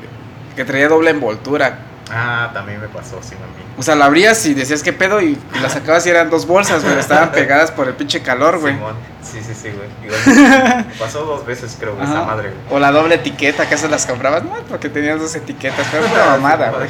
que 0.55 0.65
traía 0.65 0.87
doble 0.87 1.11
envoltura. 1.11 1.79
Ah, 2.11 2.49
también 2.53 2.81
me 2.81 2.87
pasó, 2.87 3.19
sí, 3.21 3.35
mami. 3.35 3.53
O 3.77 3.83
sea, 3.83 3.95
la 3.95 4.05
abrías 4.05 4.45
y 4.45 4.53
decías 4.53 4.81
qué 4.81 4.93
pedo 4.93 5.21
y 5.21 5.37
la 5.61 5.69
sacabas 5.69 6.05
y 6.07 6.09
eran 6.09 6.29
dos 6.29 6.47
bolsas, 6.47 6.83
güey. 6.83 6.97
Estaban 6.97 7.31
pegadas 7.31 7.71
por 7.71 7.87
el 7.87 7.93
pinche 7.93 8.21
calor, 8.21 8.59
güey. 8.59 8.75
Sí, 9.21 9.39
sí, 9.45 9.53
sí, 9.53 9.69
güey. 9.69 9.89
Igual, 10.03 10.85
me 10.87 10.93
pasó 10.95 11.23
dos 11.23 11.45
veces, 11.45 11.77
creo, 11.79 11.95
güey, 11.95 12.05
esa 12.05 12.23
madre, 12.23 12.49
güey. 12.49 12.61
O 12.75 12.79
la 12.79 12.91
doble 12.91 13.15
etiqueta, 13.15 13.67
que 13.69 13.75
esas 13.75 13.91
las 13.91 14.05
comprabas, 14.05 14.43
no, 14.43 14.55
porque 14.67 14.89
tenías 14.89 15.19
dos 15.19 15.35
etiquetas, 15.35 15.87
pero 15.91 16.05
es 16.05 16.11
una 16.11 16.25
mamada, 16.37 16.71
güey. 16.71 16.89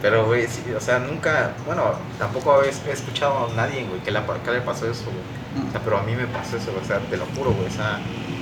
Pero, 0.00 0.26
güey, 0.26 0.46
sí, 0.46 0.62
o 0.76 0.80
sea, 0.80 1.00
nunca, 1.00 1.50
bueno, 1.66 1.94
tampoco 2.18 2.62
he, 2.62 2.92
escuchado 2.92 3.50
a 3.50 3.54
nadie, 3.56 3.84
güey, 3.84 4.00
que 4.00 4.12
le, 4.12 4.20
que 4.44 4.50
le 4.52 4.60
pasó 4.60 4.88
eso, 4.88 5.04
güey. 5.06 5.68
O 5.68 5.72
sea, 5.72 5.80
pero 5.82 5.98
a 5.98 6.02
mí 6.02 6.14
me 6.14 6.26
pasó 6.26 6.56
eso, 6.56 6.70
güey, 6.70 6.84
o 6.84 6.86
sea, 6.86 7.00
te 7.00 7.16
lo 7.16 7.26
juro, 7.36 7.50
güey, 7.50 7.66
o 7.66 7.70
sea, 7.70 7.98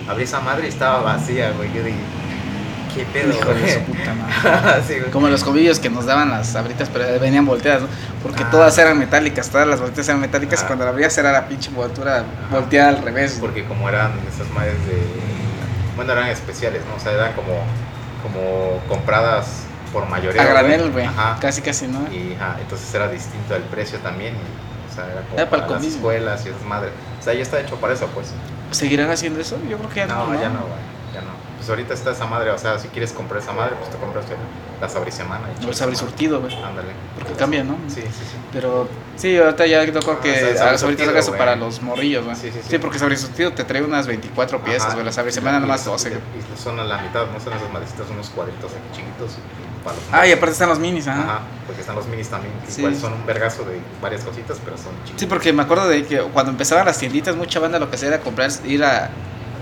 abrí 0.07 0.25
esa 0.25 0.41
madre 0.41 0.67
y 0.67 0.69
estaba 0.69 1.01
vacía, 1.01 1.53
güey. 1.53 1.73
Yo 1.73 1.83
dije, 1.83 1.97
¿qué 2.97 3.05
pedo, 3.13 3.33
Hijo 3.33 3.55
de 3.55 3.69
su 3.75 3.81
güey? 3.81 3.85
puta 3.85 4.15
madre. 4.15 4.83
sí, 4.89 4.99
güey. 4.99 5.11
Como 5.13 5.29
los 5.29 5.45
cobillos 5.45 5.79
que 5.79 5.89
nos 5.91 6.07
daban 6.07 6.31
las 6.31 6.49
sabritas, 6.49 6.89
pero 6.93 7.21
venían 7.21 7.47
volteadas, 7.47 7.83
¿no? 7.83 7.89
Porque 8.23 8.43
Ah. 8.45 8.51
todas 8.51 8.77
eran 8.79 8.99
metálicas, 8.99 9.49
todas 9.51 9.69
las 9.69 9.81
volteas 9.81 10.09
eran 10.09 10.21
metálicas. 10.21 10.61
Ah. 10.61 10.63
Y 10.65 10.67
cuando 10.67 10.85
la 10.85 10.91
abrías 10.91 11.17
era 11.19 11.31
la 11.33 11.47
pinche 11.47 11.69
envoltura 11.71 12.25
volteada 12.51 12.89
al 12.89 13.03
revés. 13.03 13.39
Porque 13.41 13.65
como 13.65 13.89
eran 13.89 14.13
esas 14.33 14.49
madres 14.51 14.75
de, 14.87 14.97
bueno, 15.95 16.13
eran 16.13 16.29
especiales, 16.29 16.83
¿no? 16.89 16.97
O 16.97 17.01
sea, 17.01 17.13
eran 17.13 17.33
como, 17.35 17.53
como 18.23 18.81
compradas 18.89 19.63
por 19.93 20.09
mayoría. 20.09 20.43
A 20.43 20.47
granel, 20.47 20.91
güey. 20.91 21.05
Ajá. 21.07 21.37
Casi, 21.41 21.63
casi, 21.63 21.87
¿no? 21.87 22.01
Y 22.13 22.35
ajá, 22.35 22.57
entonces 22.61 22.93
era 22.95 23.09
distinto 23.09 23.55
el 23.55 23.63
precio 23.63 23.99
también. 24.01 24.35
Y, 24.35 24.93
o 24.93 24.95
sea, 24.95 25.05
era 25.13 25.21
como 25.23 25.37
Era 25.39 25.49
para 25.51 25.67
el 25.67 25.73
las 25.73 25.85
escuelas 25.85 26.45
y 26.45 26.49
esas 26.49 26.63
madres. 26.63 26.93
O 27.21 27.23
sea, 27.23 27.35
ya 27.35 27.43
está 27.43 27.61
hecho 27.61 27.77
para 27.77 27.93
eso, 27.95 28.07
pues. 28.15 28.29
¿Seguirán 28.73 29.11
haciendo 29.11 29.41
eso? 29.41 29.59
Yo 29.71 29.79
creo 29.79 29.91
que 29.91 30.01
ya 30.01 30.07
no. 30.07 30.27
No, 30.27 30.35
ya 30.41 30.49
no, 30.49 30.61
güey. 30.61 30.96
Pues 31.67 31.71
ahorita 31.71 31.95
está 31.95 32.13
esa 32.13 32.27
madre. 32.27 32.51
O 32.53 32.59
sea, 32.59 32.79
si 32.79 32.87
quieres 32.89 33.11
comprar 33.13 33.43
esa 33.43 33.53
madre, 33.53 33.75
pues 33.77 33.91
te 33.91 33.97
compras 33.97 34.25
la 34.81 34.89
sabrisemana. 34.89 35.49
O 35.65 35.69
el 35.69 35.75
sabrisurtido, 35.75 36.41
güey. 36.41 36.55
Ándale. 36.63 36.91
Porque 37.19 37.33
cambia, 37.33 37.65
¿no? 37.65 37.77
Sí, 37.89 38.03
sí, 38.03 38.07
sí. 38.13 38.37
Pero 38.53 38.89
sí, 39.17 39.37
ahorita 39.37 39.67
ya 39.67 39.85
creo 39.85 39.99
Ah, 40.07 40.21
que 40.23 40.31
o 40.31 40.35
sea, 40.35 40.51
el 40.51 40.59
ah, 40.77 40.79
ahorita 40.81 41.05
saca 41.07 41.19
eso 41.19 41.33
para 41.37 41.57
los 41.57 41.83
morrillos, 41.83 42.25
güey. 42.25 42.37
Sí, 42.37 42.53
sí, 42.53 42.61
sí. 42.63 42.69
Sí, 42.71 42.79
porque 42.79 43.01
sabrisurtido 43.01 43.53
te 43.53 43.65
trae 43.65 43.83
unas 43.83 44.07
24 44.07 44.63
piezas, 44.63 44.93
güey. 44.95 45.05
La 45.05 45.11
sabrisemana 45.11 45.59
nomás 45.59 45.83
y- 45.83 45.91
12, 45.91 46.09
güey. 46.11 46.21
Y 46.39 46.57
son 46.63 46.79
a 46.79 46.85
la 46.85 46.99
mitad, 46.99 47.27
no 47.27 47.41
son 47.41 47.55
esas 47.55 47.73
madrecitas, 47.73 48.07
unos 48.11 48.31
cuadritos 48.31 48.71
aquí 48.71 49.01
chiquitos. 49.01 49.33
Para 49.83 49.97
los 49.97 50.05
Ah, 50.13 50.25
y 50.29 50.31
aparte 50.33 50.53
están 50.53 50.69
los 50.69 50.79
minis, 50.79 51.09
ajá. 51.09 51.21
Ajá, 51.23 51.41
porque 51.67 51.81
están 51.81 51.97
los 51.97 52.07
minis 52.07 52.29
también, 52.29 52.53
que 52.65 52.71
Sí. 52.71 52.81
igual 52.83 52.95
son 52.95 53.13
un 53.13 53.27
vergazo 53.27 53.65
de 53.65 53.81
varias 54.01 54.23
cositas, 54.23 54.59
pero 54.65 54.77
son 54.79 54.93
chiquitos. 55.03 55.21
Sí, 55.21 55.27
porque 55.27 55.53
me 55.53 55.63
acuerdo 55.65 55.89
de 55.89 56.05
que 56.07 56.21
cuando 56.33 56.53
empezaban 56.53 56.87
las 56.87 56.99
tienditas, 56.99 57.35
mucha 57.35 57.59
banda 57.59 57.81
lo 57.81 57.91
que 57.91 57.97
hacía 57.97 58.09
era 58.09 58.21
comprar, 58.21 58.51
ir 58.65 58.85
a 58.85 59.11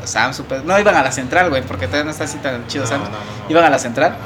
Sam's, 0.07 0.37
Super- 0.37 0.65
no 0.65 0.79
iban 0.79 0.95
a 0.95 1.03
la 1.03 1.13
central, 1.13 1.51
güey, 1.51 1.63
porque 1.63 1.87
todavía 1.87 2.05
no 2.05 2.11
está 2.11 2.25
así 2.25 2.39
tan 2.39 2.67
chido 2.67 2.85
No, 2.85 2.91
Sam's. 2.91 3.05
no, 3.05 3.11
no, 3.11 3.19
no. 3.19 3.51
Iban 3.51 3.65
a 3.65 3.71
la 3.71 3.79
central 3.79 4.17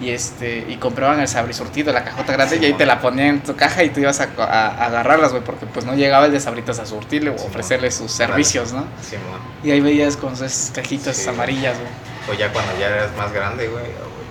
y 0.00 0.10
este 0.10 0.66
y 0.68 0.76
compraban 0.76 1.20
el 1.20 1.28
sabrisurtido, 1.28 1.92
la 1.92 2.04
cajota 2.04 2.32
grande, 2.32 2.56
Sí, 2.56 2.62
y 2.62 2.66
ahí 2.66 2.72
te 2.74 2.84
la 2.84 3.00
ponían 3.00 3.28
en 3.28 3.42
tu 3.42 3.54
caja 3.56 3.84
y 3.84 3.90
tú 3.90 4.00
ibas 4.00 4.20
a, 4.20 4.28
a- 4.38 4.42
a 4.68 4.86
agarrarlas, 4.86 5.30
güey, 5.30 5.42
porque 5.44 5.66
pues 5.66 5.86
no 5.86 5.94
llegaba 5.94 6.26
el 6.26 6.32
de 6.32 6.40
sabritas 6.40 6.78
a 6.80 6.86
surtirle 6.86 7.30
o 7.30 7.38
Sí, 7.38 7.44
ofrecerle 7.46 7.90
sus 7.90 8.10
servicios, 8.10 8.72
¿no? 8.72 8.84
Sí. 9.08 9.16
Y 9.62 9.70
ahí 9.70 9.80
veías 9.80 10.16
con 10.16 10.32
esas 10.34 10.72
cajitas 10.74 11.26
amarillas, 11.28 11.76
güey. 11.78 12.36
O 12.36 12.38
ya 12.38 12.52
cuando 12.52 12.72
ya 12.78 12.88
eres 12.88 13.16
más 13.16 13.32
grande, 13.32 13.68
güey, 13.68 13.84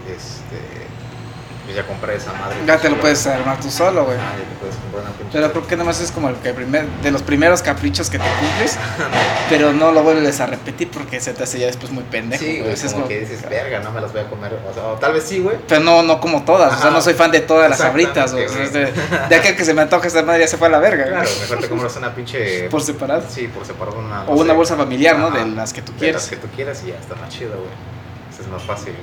este, 0.09 0.82
pues 1.63 1.75
ya 1.75 1.85
compré 1.87 2.15
esa 2.15 2.31
madre. 2.33 2.57
Ya 2.67 2.77
te 2.77 2.89
lo 2.89 2.99
puedes 2.99 3.25
armar 3.27 3.59
tú 3.59 3.69
solo, 3.71 4.05
güey. 4.05 4.17
Ah, 4.17 4.33
ya 4.37 4.43
te 4.43 4.55
puedes 4.59 4.75
comprar 4.75 5.03
una 5.03 5.11
pinche. 5.13 5.29
Pero 5.31 5.51
creo 5.51 5.67
que 5.67 5.77
nomás 5.77 6.01
es 6.01 6.11
como 6.11 6.29
el 6.29 6.35
que 6.35 6.53
primer, 6.53 6.85
de 7.01 7.11
los 7.11 7.21
primeros 7.21 7.61
caprichos 7.61 8.09
que 8.09 8.19
te 8.19 8.25
cumples, 8.39 8.77
pero 9.49 9.71
no 9.73 9.91
lo 9.91 10.03
vuelves 10.03 10.39
a 10.41 10.45
repetir 10.45 10.89
porque 10.91 11.19
se 11.21 11.33
te 11.33 11.43
hace 11.43 11.59
ya 11.59 11.67
después 11.67 11.91
muy 11.91 12.03
pendejo. 12.03 12.43
Sí, 12.43 12.59
güey. 12.59 12.71
es 12.73 12.81
como 12.83 12.93
como- 12.95 13.07
que 13.07 13.19
dices, 13.21 13.47
verga, 13.49 13.79
no 13.79 13.91
me 13.91 14.01
las 14.01 14.11
voy 14.11 14.21
a 14.21 14.29
comer. 14.29 14.59
O, 14.69 14.73
sea, 14.73 14.83
o 14.87 14.93
tal 14.95 15.13
vez 15.13 15.23
sí, 15.23 15.39
güey. 15.39 15.57
Pero 15.67 15.81
no, 15.81 16.03
no 16.03 16.19
como 16.19 16.43
todas, 16.43 16.77
o 16.77 16.81
sea, 16.81 16.91
no 16.91 17.01
soy 17.01 17.13
fan 17.13 17.31
de 17.31 17.39
todas 17.41 17.69
las 17.69 17.79
sabritas, 17.79 18.33
güey. 18.33 18.45
O 18.45 18.49
sea, 18.49 18.67
de, 18.67 18.93
de 19.29 19.35
aquel 19.35 19.55
que 19.55 19.65
se 19.65 19.73
me 19.73 19.81
antoja 19.81 20.07
esta 20.07 20.21
madre 20.23 20.41
ya 20.41 20.47
se 20.47 20.57
fue 20.57 20.67
a 20.67 20.71
la 20.71 20.79
verga, 20.79 21.03
güey. 21.05 21.13
Claro, 21.15 21.29
mejor 21.41 21.59
te 21.59 21.69
compras 21.69 21.95
una 21.95 22.13
pinche. 22.13 22.63
Por 22.69 22.81
separado. 22.81 23.23
Sí, 23.29 23.47
por 23.47 23.65
separado 23.65 23.99
una. 23.99 24.23
no 24.23 24.31
O 24.31 24.35
una 24.41 24.53
bolsa 24.53 24.75
familiar, 24.75 25.17
¿no? 25.17 25.31
De 25.31 25.45
las 25.45 25.71
que 25.73 25.81
tú 25.81 25.91
de 25.93 25.97
quieres. 25.99 26.15
las 26.15 26.29
que 26.29 26.35
tú 26.37 26.47
quieras 26.55 26.81
y 26.83 26.87
ya 26.87 26.95
está 26.95 27.15
más 27.15 27.29
chido, 27.29 27.51
güey. 27.51 27.92
Es 28.43 28.49
más 28.51 28.63
fácil. 28.63 28.93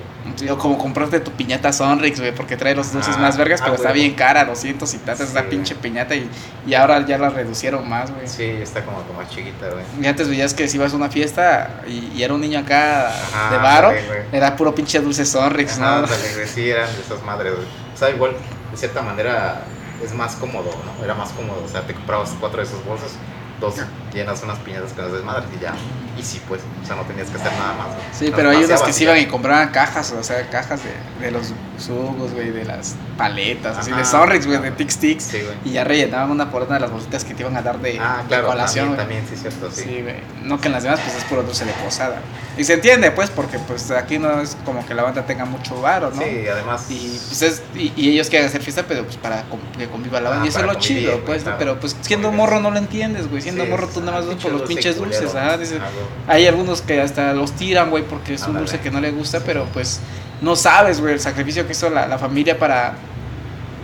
Como 0.59 0.77
comprarte 0.77 1.19
tu 1.21 1.31
piñata 1.33 1.73
Sonrix, 1.73 2.21
güey, 2.21 2.35
porque 2.35 2.57
trae 2.57 2.75
los 2.75 2.93
dulces 2.93 3.15
Ah, 3.17 3.21
más 3.21 3.39
vergas, 3.39 3.61
ah, 3.61 3.65
pero 3.65 3.77
está 3.77 3.91
bien 3.93 4.15
cara, 4.15 4.45
200 4.45 4.93
y 4.95 4.99
tantas, 4.99 5.29
Sí, 5.31 5.37
esa 5.37 5.49
pinche 5.49 5.75
piñata 5.75 6.15
y, 6.15 6.29
y 6.67 6.75
ahora 6.75 7.05
ya 7.07 7.17
la 7.17 7.31
reducieron 7.31 7.89
más, 7.89 8.11
güey. 8.11 8.29
Sí, 8.29 8.45
está 8.45 8.85
como, 8.85 9.03
como 9.05 9.21
más 9.21 9.31
chiquita, 9.31 9.69
güey. 9.71 9.85
Y 10.01 10.07
antes 10.07 10.29
veías 10.29 10.53
que 10.53 10.69
si 10.69 10.77
ibas 10.77 10.93
a 10.93 10.97
una 10.97 11.09
fiesta 11.09 11.81
y, 11.87 12.13
y 12.15 12.23
era 12.23 12.35
un 12.35 12.41
niño 12.43 12.59
acá 12.61 13.09
Ajá, 13.09 13.51
de 13.51 13.57
varo, 13.59 13.93
era 14.31 14.57
puro 14.57 14.75
pinche 14.75 15.01
dulce 15.01 15.25
Sonrix, 15.25 15.79
¿no? 15.79 15.87
Ajá, 15.87 16.07
güey, 16.35 16.47
sí, 16.47 16.69
eran 16.69 16.95
de 16.95 17.01
esas 17.01 17.23
madres, 17.25 17.55
güey. 17.55 17.67
O 17.95 17.97
sea, 17.97 18.11
igual, 18.11 18.33
de 18.71 18.77
cierta 18.77 19.01
manera, 19.03 19.63
es 20.05 20.13
más 20.15 20.37
cómodo, 20.37 20.71
¿no? 20.85 21.05
Era 21.05 21.15
más 21.15 21.31
cómodo. 21.31 21.63
O 21.65 21.69
sea, 21.69 21.81
te 21.83 21.95
comprabas 21.95 22.35
cuatro 22.39 22.59
de 22.61 22.67
esas 22.67 22.85
bolsas, 22.85 23.13
dos 23.59 23.75
llenas 24.13 24.43
unas 24.43 24.59
piñatas 24.59 24.93
con 24.93 25.05
las 25.05 25.13
desmadres 25.13 25.45
y 25.57 25.63
ya. 25.63 25.75
Y 26.19 26.23
sí, 26.23 26.41
pues, 26.49 26.61
o 26.83 26.87
sea, 26.87 26.97
no 26.97 27.03
tenías 27.03 27.29
que 27.31 27.37
hacer 27.39 27.53
nada 27.53 27.73
más, 27.75 27.87
güey. 27.87 27.99
Sí, 28.13 28.33
pero 28.35 28.51
hay 28.51 28.65
unos 28.65 28.83
que 28.83 28.91
y 28.91 29.03
iban 29.05 29.19
y 29.19 29.27
compraban 29.27 29.69
cajas, 29.71 30.13
o 30.13 30.23
sea, 30.23 30.49
cajas 30.51 30.81
de, 30.85 31.25
de 31.25 31.31
los 31.31 31.55
jugos, 31.87 32.33
güey, 32.33 32.51
de 32.51 32.65
las 32.65 32.95
paletas, 33.17 33.79
así 33.79 33.91
de 33.93 34.05
Sonrix, 34.05 34.47
güey, 34.47 34.61
de. 34.61 34.71
Tic 34.73 34.93
Tics. 34.95 35.25
Sí, 35.25 35.39
güey. 35.41 35.57
Y 35.65 35.71
ya 35.73 35.85
rellenaban 35.85 36.31
una 36.31 36.51
por 36.51 36.63
una 36.65 36.75
de 36.75 36.81
las 36.81 36.91
bolsitas 36.91 37.25
que 37.25 37.33
te 37.35 37.43
iban 37.43 37.57
a 37.57 37.63
dar 37.63 37.79
de, 37.79 37.99
Ah, 37.99 38.19
de 38.23 38.29
claro, 38.29 38.49
colación, 38.49 38.97
también, 38.97 39.25
también, 39.25 39.27
sí, 39.29 39.37
cierto, 39.41 39.71
sí. 39.71 39.83
Sí, 39.85 40.03
güey. 40.03 40.17
No 40.43 40.61
que 40.61 40.67
en 40.67 40.73
las 40.75 40.83
demás, 40.83 41.01
pues 41.01 41.17
es 41.17 41.25
puro 41.25 41.43
dulce 41.43 41.65
de 41.65 41.73
posada. 41.73 42.17
Y 42.59 42.65
se 42.65 42.75
entiende, 42.75 43.11
pues, 43.13 43.31
porque 43.31 43.59
pues 43.61 43.91
aquí 43.93 44.19
no 44.19 44.41
es 44.41 44.57
como 44.67 44.85
que 44.85 44.93
la 44.95 45.05
banda 45.05 45.25
tenga 45.25 45.45
mucho 45.47 45.81
varo, 45.81 46.11
¿no? 46.11 46.21
Sí, 46.21 46.47
además. 46.53 46.87
Y, 46.91 47.19
pues 47.29 47.43
es, 47.43 47.63
y, 47.75 47.93
y 47.97 48.11
ellos 48.11 48.29
quieren 48.29 48.49
hacer 48.49 48.61
fiesta, 48.63 48.85
pero 48.87 49.05
pues 49.05 49.17
para 49.17 49.45
que 49.79 49.87
conviva 49.89 50.21
la 50.21 50.31
banda. 50.31 50.43
Ah, 50.43 50.47
y 50.47 50.49
eso 50.49 50.59
es 50.61 50.67
lo 50.67 50.73
convivir, 50.75 50.99
chido, 51.05 51.21
pues, 51.25 51.45
pero 51.59 51.81
pues 51.81 51.97
siendo 52.03 52.31
morro 52.33 52.61
no 52.61 52.71
lo 52.71 52.79
entiendes, 52.79 53.29
güey. 53.31 53.41
Siendo 53.41 53.65
Sí, 53.65 53.71
morro 53.71 53.87
es- 53.87 53.93
tú 54.01 54.07
nada 54.07 54.19
más 54.19 54.27
vas 54.27 54.37
por 54.37 54.53
los 54.53 54.61
dulce 54.63 54.75
pinches 54.75 54.97
culero. 54.97 55.21
dulces, 55.21 55.37
ah, 55.41 55.57
dices, 55.57 55.79
Ah, 55.81 56.33
hay 56.33 56.47
algunos 56.47 56.83
que 56.83 57.01
hasta 57.01 57.33
los 57.33 57.53
tiran, 57.53 57.91
güey, 57.91 58.03
porque 58.05 58.35
es 58.35 58.43
un 58.47 58.57
dulce 58.57 58.81
que 58.81 58.91
no 58.91 59.01
le 59.01 59.11
gusta, 59.11 59.41
pero 59.41 59.67
pues 59.73 60.01
no 60.41 60.57
sabes, 60.57 61.01
güey, 61.01 61.15
el 61.15 61.21
sacrificio 61.21 61.67
que 61.67 61.73
hizo 61.73 61.91
la, 61.91 62.07
la 62.07 62.19
familia 62.19 62.59
para, 62.59 62.95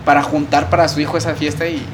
para 0.05 0.23
juntar 0.23 0.69
para 0.69 0.87
su 0.87 0.99
hijo 0.99 1.17
esa 1.17 1.35
fiesta 1.35 1.67
y... 1.67 1.85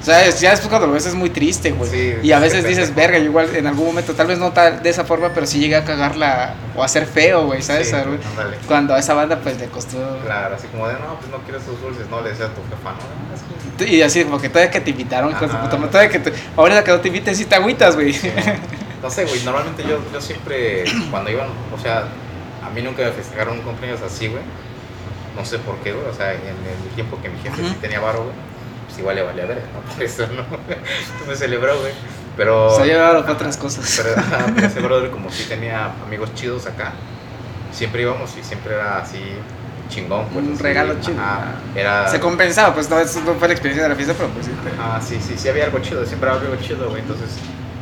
O 0.00 0.04
sea, 0.04 0.28
ya 0.28 0.50
después 0.50 0.68
cuando 0.68 0.86
lo 0.86 0.92
ves 0.92 1.06
es 1.06 1.14
muy 1.14 1.30
triste, 1.30 1.70
güey. 1.72 1.90
Sí, 1.90 2.14
y 2.22 2.32
a 2.32 2.36
es 2.36 2.42
veces 2.42 2.68
dices, 2.68 2.94
verga, 2.94 3.16
yo 3.16 3.24
igual 3.24 3.56
en 3.56 3.66
algún 3.66 3.86
momento, 3.86 4.12
tal 4.12 4.26
vez 4.26 4.38
no 4.38 4.52
tal 4.52 4.82
de 4.82 4.90
esa 4.90 5.04
forma, 5.04 5.30
pero 5.32 5.46
sí 5.46 5.58
llegué 5.58 5.76
a 5.76 5.84
cagarla 5.86 6.52
o 6.76 6.82
a 6.84 6.88
ser 6.88 7.06
feo, 7.06 7.46
güey, 7.46 7.62
¿sabes? 7.62 7.88
Sí. 7.88 7.96
Cuando 8.68 8.92
a 8.92 8.98
esa 8.98 9.14
banda 9.14 9.40
pues 9.42 9.58
le 9.58 9.66
costó... 9.68 10.18
Claro, 10.22 10.56
así 10.56 10.66
como 10.66 10.86
de, 10.88 10.92
no, 10.94 11.18
pues 11.18 11.30
no 11.30 11.38
quiero 11.38 11.58
esos 11.58 11.80
dulces, 11.80 12.06
no 12.10 12.20
le 12.20 12.28
decía 12.30 12.44
a 12.44 12.48
tu 12.50 12.60
jefa, 12.64 12.90
no, 12.90 12.98
no, 12.98 13.34
es 13.34 13.40
que 13.40 13.63
Y 13.80 14.02
así 14.02 14.24
como 14.24 14.40
que 14.40 14.48
todavía 14.48 14.70
que 14.70 14.80
te 14.80 14.90
invitaron, 14.90 15.30
de 15.30 15.36
Ajá. 15.36 15.62
puta 15.62 15.76
madre, 15.76 15.90
todavía 15.90 16.10
que 16.10 16.18
te... 16.18 16.32
Ahorita 16.56 16.84
que 16.84 16.90
no 16.92 17.00
te 17.00 17.08
inviten, 17.08 17.34
sí 17.34 17.44
te 17.44 17.54
agüitas, 17.54 17.94
güey. 17.94 18.12
Sí, 18.12 18.30
no, 19.02 19.10
sé, 19.10 19.24
güey, 19.24 19.42
normalmente 19.42 19.82
yo, 19.82 19.98
yo 20.12 20.20
siempre, 20.20 20.84
cuando 21.10 21.30
iban, 21.30 21.48
o 21.74 21.78
sea, 21.80 22.04
a 22.64 22.70
mí 22.70 22.82
nunca 22.82 23.02
me 23.02 23.12
festejaron 23.12 23.58
un 23.58 23.62
cumpleaños 23.62 24.00
así, 24.02 24.28
güey. 24.28 24.42
No 25.36 25.44
sé 25.44 25.58
por 25.58 25.76
qué, 25.78 25.92
güey, 25.92 26.06
o 26.06 26.14
sea, 26.14 26.32
en 26.32 26.40
el 26.40 26.94
tiempo 26.94 27.18
que 27.20 27.28
mi 27.28 27.38
jefe 27.40 27.56
sí 27.56 27.70
Ujú. 27.70 27.74
tenía 27.80 28.00
varo, 28.00 28.22
güey, 28.22 28.34
pues 28.86 28.98
igual 28.98 29.16
le 29.16 29.22
valía 29.22 29.46
ver, 29.46 29.62
¿no? 29.74 29.80
Por 29.94 30.02
eso 30.02 30.26
no, 30.28 30.44
me 31.26 31.34
celebró, 31.34 31.78
güey. 31.80 31.92
Pero... 32.36 32.70
Se 32.76 32.82
ha 32.82 32.86
llevado 32.86 33.20
para 33.20 33.24
Ajá, 33.24 33.32
otras 33.32 33.56
cosas. 33.56 34.00
Pero, 34.02 34.18
ajá, 34.18 34.46
pero 34.54 34.66
ese 34.66 34.80
brother, 34.80 35.10
como 35.10 35.30
sí 35.30 35.44
tenía 35.48 35.92
amigos 36.06 36.32
chidos 36.34 36.66
acá, 36.66 36.92
siempre 37.72 38.02
íbamos 38.02 38.36
y 38.36 38.44
siempre 38.44 38.74
era 38.74 38.98
así 38.98 39.18
chingón, 39.94 40.26
pues. 40.32 40.44
Un 40.44 40.58
regalo 40.58 40.94
chido. 41.00 41.20
ajá, 41.20 41.54
era... 41.74 42.08
Se 42.08 42.18
compensaba, 42.20 42.74
pues 42.74 42.88
no, 42.90 42.98
eso 42.98 43.20
no 43.24 43.34
fue 43.34 43.48
la 43.48 43.54
experiencia 43.54 43.82
de 43.84 43.88
la 43.90 43.94
fiesta, 43.94 44.14
pero 44.16 44.28
pues 44.30 44.46
sí. 44.46 44.52
Ah, 44.80 45.00
sí, 45.02 45.18
sí, 45.20 45.34
sí 45.36 45.48
había 45.48 45.64
algo 45.66 45.78
chido, 45.80 46.04
siempre 46.04 46.28
había 46.30 46.42
algo 46.50 46.56
chido, 46.62 46.88
güey, 46.90 47.00
entonces 47.02 47.30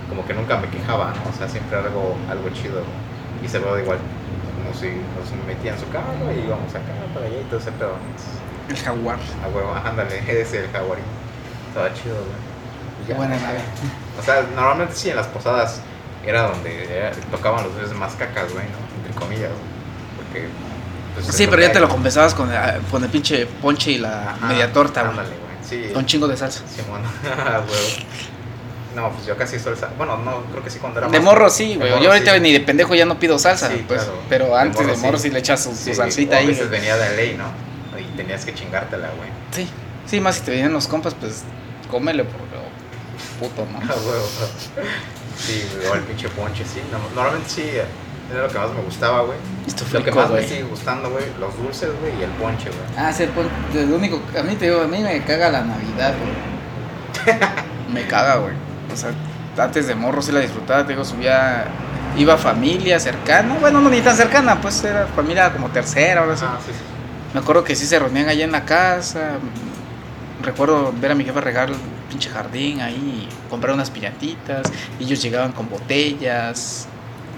como 0.09 0.27
que 0.27 0.35
nunca 0.35 0.59
me 0.59 0.69
quejaba, 0.69 1.13
¿no? 1.15 1.31
O 1.31 1.37
sea, 1.37 1.49
siempre 1.49 1.79
algo, 1.79 2.17
algo 2.31 2.49
chido, 2.51 2.75
güey. 2.85 3.45
Y 3.45 3.49
se 3.49 3.59
veía 3.59 3.81
igual, 3.83 3.99
como 4.57 4.75
si 4.79 4.89
nos 4.89 5.47
metía 5.47 5.73
en 5.73 5.81
su 5.81 5.89
carro 5.89 6.13
y 6.35 6.47
íbamos 6.47 6.71
acá 6.75 6.93
para 7.15 7.27
allá 7.27 7.41
y 7.41 7.45
todo 7.45 7.59
ese 7.61 7.73
pedo. 7.73 7.95
El 8.69 8.77
jaguar. 8.77 9.19
A 9.45 9.49
huevo, 9.49 9.75
ándale, 9.85 10.19
ese 10.29 10.65
el 10.65 10.71
jaguarín. 10.71 11.05
Estaba 11.69 11.93
chido, 11.95 12.15
güey. 12.17 13.09
Ya, 13.09 13.17
buena 13.17 13.35
nave. 13.37 13.59
O 14.21 14.23
sea, 14.23 14.45
normalmente 14.55 14.95
sí 14.95 15.11
en 15.11 15.17
las 15.17 15.27
posadas 15.27 15.81
era 16.25 16.43
donde 16.43 16.85
era- 16.85 17.11
tocaban 17.33 17.65
los 17.65 17.75
veces 17.75 17.93
más 17.97 18.15
cacas, 18.15 18.53
güey, 18.53 18.65
¿no? 18.67 18.79
Entre 18.99 19.13
comillas, 19.19 19.51
güey. 19.51 19.73
Porque. 20.19 20.49
Pues, 21.15 21.27
Sí, 21.35 21.47
pero 21.49 21.63
ya 21.63 21.73
te 21.73 21.81
lo 21.81 21.89
compensabas 21.89 22.35
con, 22.35 22.51
ah, 22.53 22.79
con 22.91 23.03
el 23.05 23.11
pinche 23.11 23.47
ponche 23.47 23.93
y 23.93 23.99
la 23.99 24.31
Ajá, 24.33 24.47
media 24.47 24.73
torta, 24.73 25.01
güey. 25.03 25.11
Ándale, 25.11 25.29
güey. 25.31 25.43
Sí. 25.89 25.93
Con 25.93 26.07
chingo 26.07 26.29
de 26.29 26.37
salsa. 26.37 26.63
Sí, 26.75 26.83
bueno. 26.89 27.09
No, 28.95 29.11
pues 29.11 29.25
yo 29.25 29.37
casi 29.39 29.59
salsa. 29.59 29.89
Bueno, 29.97 30.19
no, 30.19 30.43
creo 30.51 30.63
que 30.63 30.69
sí 30.69 30.79
cuando 30.79 30.99
era 31.01 31.09
De 31.09 31.19
más- 31.19 31.25
morro 31.25 31.49
sí, 31.49 31.77
güey. 31.77 31.89
Yo 32.03 32.13
ahorita 32.13 32.35
sí. 32.35 32.41
ni 32.41 32.53
de 32.53 32.61
pendejo 32.61 32.95
ya 32.95 33.07
no 33.07 33.19
pido 33.19 33.39
salsa, 33.39 33.71
Sí, 33.71 33.83
pues. 33.89 34.03
claro. 34.03 34.19
Pero 34.29 34.55
antes 34.55 34.81
de 34.81 34.93
morro, 34.93 34.99
morro 35.03 35.19
sí. 35.19 35.31
le 35.31 35.39
echas 35.39 35.63
su, 35.63 35.75
salsita 35.95 36.35
o 36.35 36.37
a 36.37 36.41
ahí. 36.41 36.47
veces 36.49 36.69
güey. 36.69 36.79
venía 36.81 36.97
de 36.99 37.17
ley, 37.17 37.37
¿no? 37.39 37.45
Y 37.99 38.05
tenías 38.19 38.45
que 38.45 38.53
chingártela, 38.55 39.09
güey. 39.17 39.31
Sí, 39.53 39.67
sí, 40.07 40.21
más 40.21 40.35
si 40.35 40.43
te 40.43 40.51
vienen 40.51 40.75
los 40.75 40.89
compas, 40.89 41.15
pues 41.15 41.43
cómele 41.91 42.25
por 42.25 42.43
puto, 43.41 43.67
¿no? 43.73 43.79
Ah, 43.83 43.95
huevo. 43.97 44.29
Sí, 45.39 45.65
güey, 45.75 45.87
o 45.89 45.95
el 45.95 46.03
pinche 46.03 46.29
ponche, 46.29 46.63
sí. 46.65 46.83
No- 46.93 46.99
normalmente 47.15 47.49
sí, 47.49 47.63
era 48.31 48.43
lo 48.43 48.49
que 48.49 48.59
más 48.59 48.71
me 48.73 48.81
gustaba, 48.83 49.23
güey. 49.23 49.39
Esto 49.67 49.85
Lo 49.93 50.05
que 50.05 50.13
más 50.13 50.31
me 50.31 50.43
sigue 50.43 50.63
gustando, 50.65 51.11
güey, 51.11 51.25
los 51.41 51.57
dulces, 51.57 51.91
güey, 52.01 52.19
y 52.19 52.23
el 52.23 52.31
ponche, 52.31 52.69
güey. 52.69 52.81
Ah, 52.97 53.13
sí, 53.13 53.25
el 53.25 53.31
pon- 53.31 53.49
lo 53.75 53.97
único, 53.97 54.21
a 54.39 54.43
mí 54.43 54.55
te 54.57 54.67
digo, 54.67 54.81
a 54.83 54.87
mí 54.87 54.99
me 54.99 55.23
caga 55.25 55.51
la 55.51 55.63
Navidad, 55.63 56.15
güey. 56.19 57.37
me 57.93 58.07
caga, 58.07 58.37
güey. 58.37 58.55
O 58.93 58.97
sea, 58.97 59.11
antes 59.63 59.87
de 59.87 59.95
morro 59.95 60.23
sí 60.23 60.33
la 60.33 60.41
disfrutaba, 60.41 60.85
te 60.87 60.93
digo, 60.93 61.05
subía, 61.05 61.65
iba 62.17 62.37
familia 62.37 62.99
cercana, 63.01 63.57
bueno, 63.61 63.81
no 63.81 63.91
ni 63.91 64.01
tan 64.01 64.17
cercana, 64.17 64.61
pues 64.61 64.83
era 64.85 65.07
familia 65.15 65.53
como 65.53 65.69
tercera, 65.69 66.21
ahora 66.23 66.37
sí. 66.37 66.45
Ah, 66.47 66.59
sí, 66.65 66.73
sí. 66.73 66.79
Me 67.35 67.41
acuerdo 67.41 67.65
que 67.65 67.75
sí 67.75 67.87
se 67.87 67.99
reunían 67.99 68.29
allá 68.29 68.45
en 68.45 68.53
la 68.53 68.65
casa. 68.65 69.33
Recuerdo 70.43 70.93
ver 71.01 71.13
a 71.13 71.15
mi 71.15 71.25
jefa 71.25 71.41
regar 71.41 71.71
el 71.71 71.77
pinche 72.11 72.29
jardín 72.29 72.81
ahí, 72.81 73.29
comprar 73.49 73.75
unas 73.75 73.91
piñatitas. 73.91 74.63
Ellos 75.01 75.23
llegaban 75.23 75.53
con 75.53 75.69
botellas. 75.71 76.89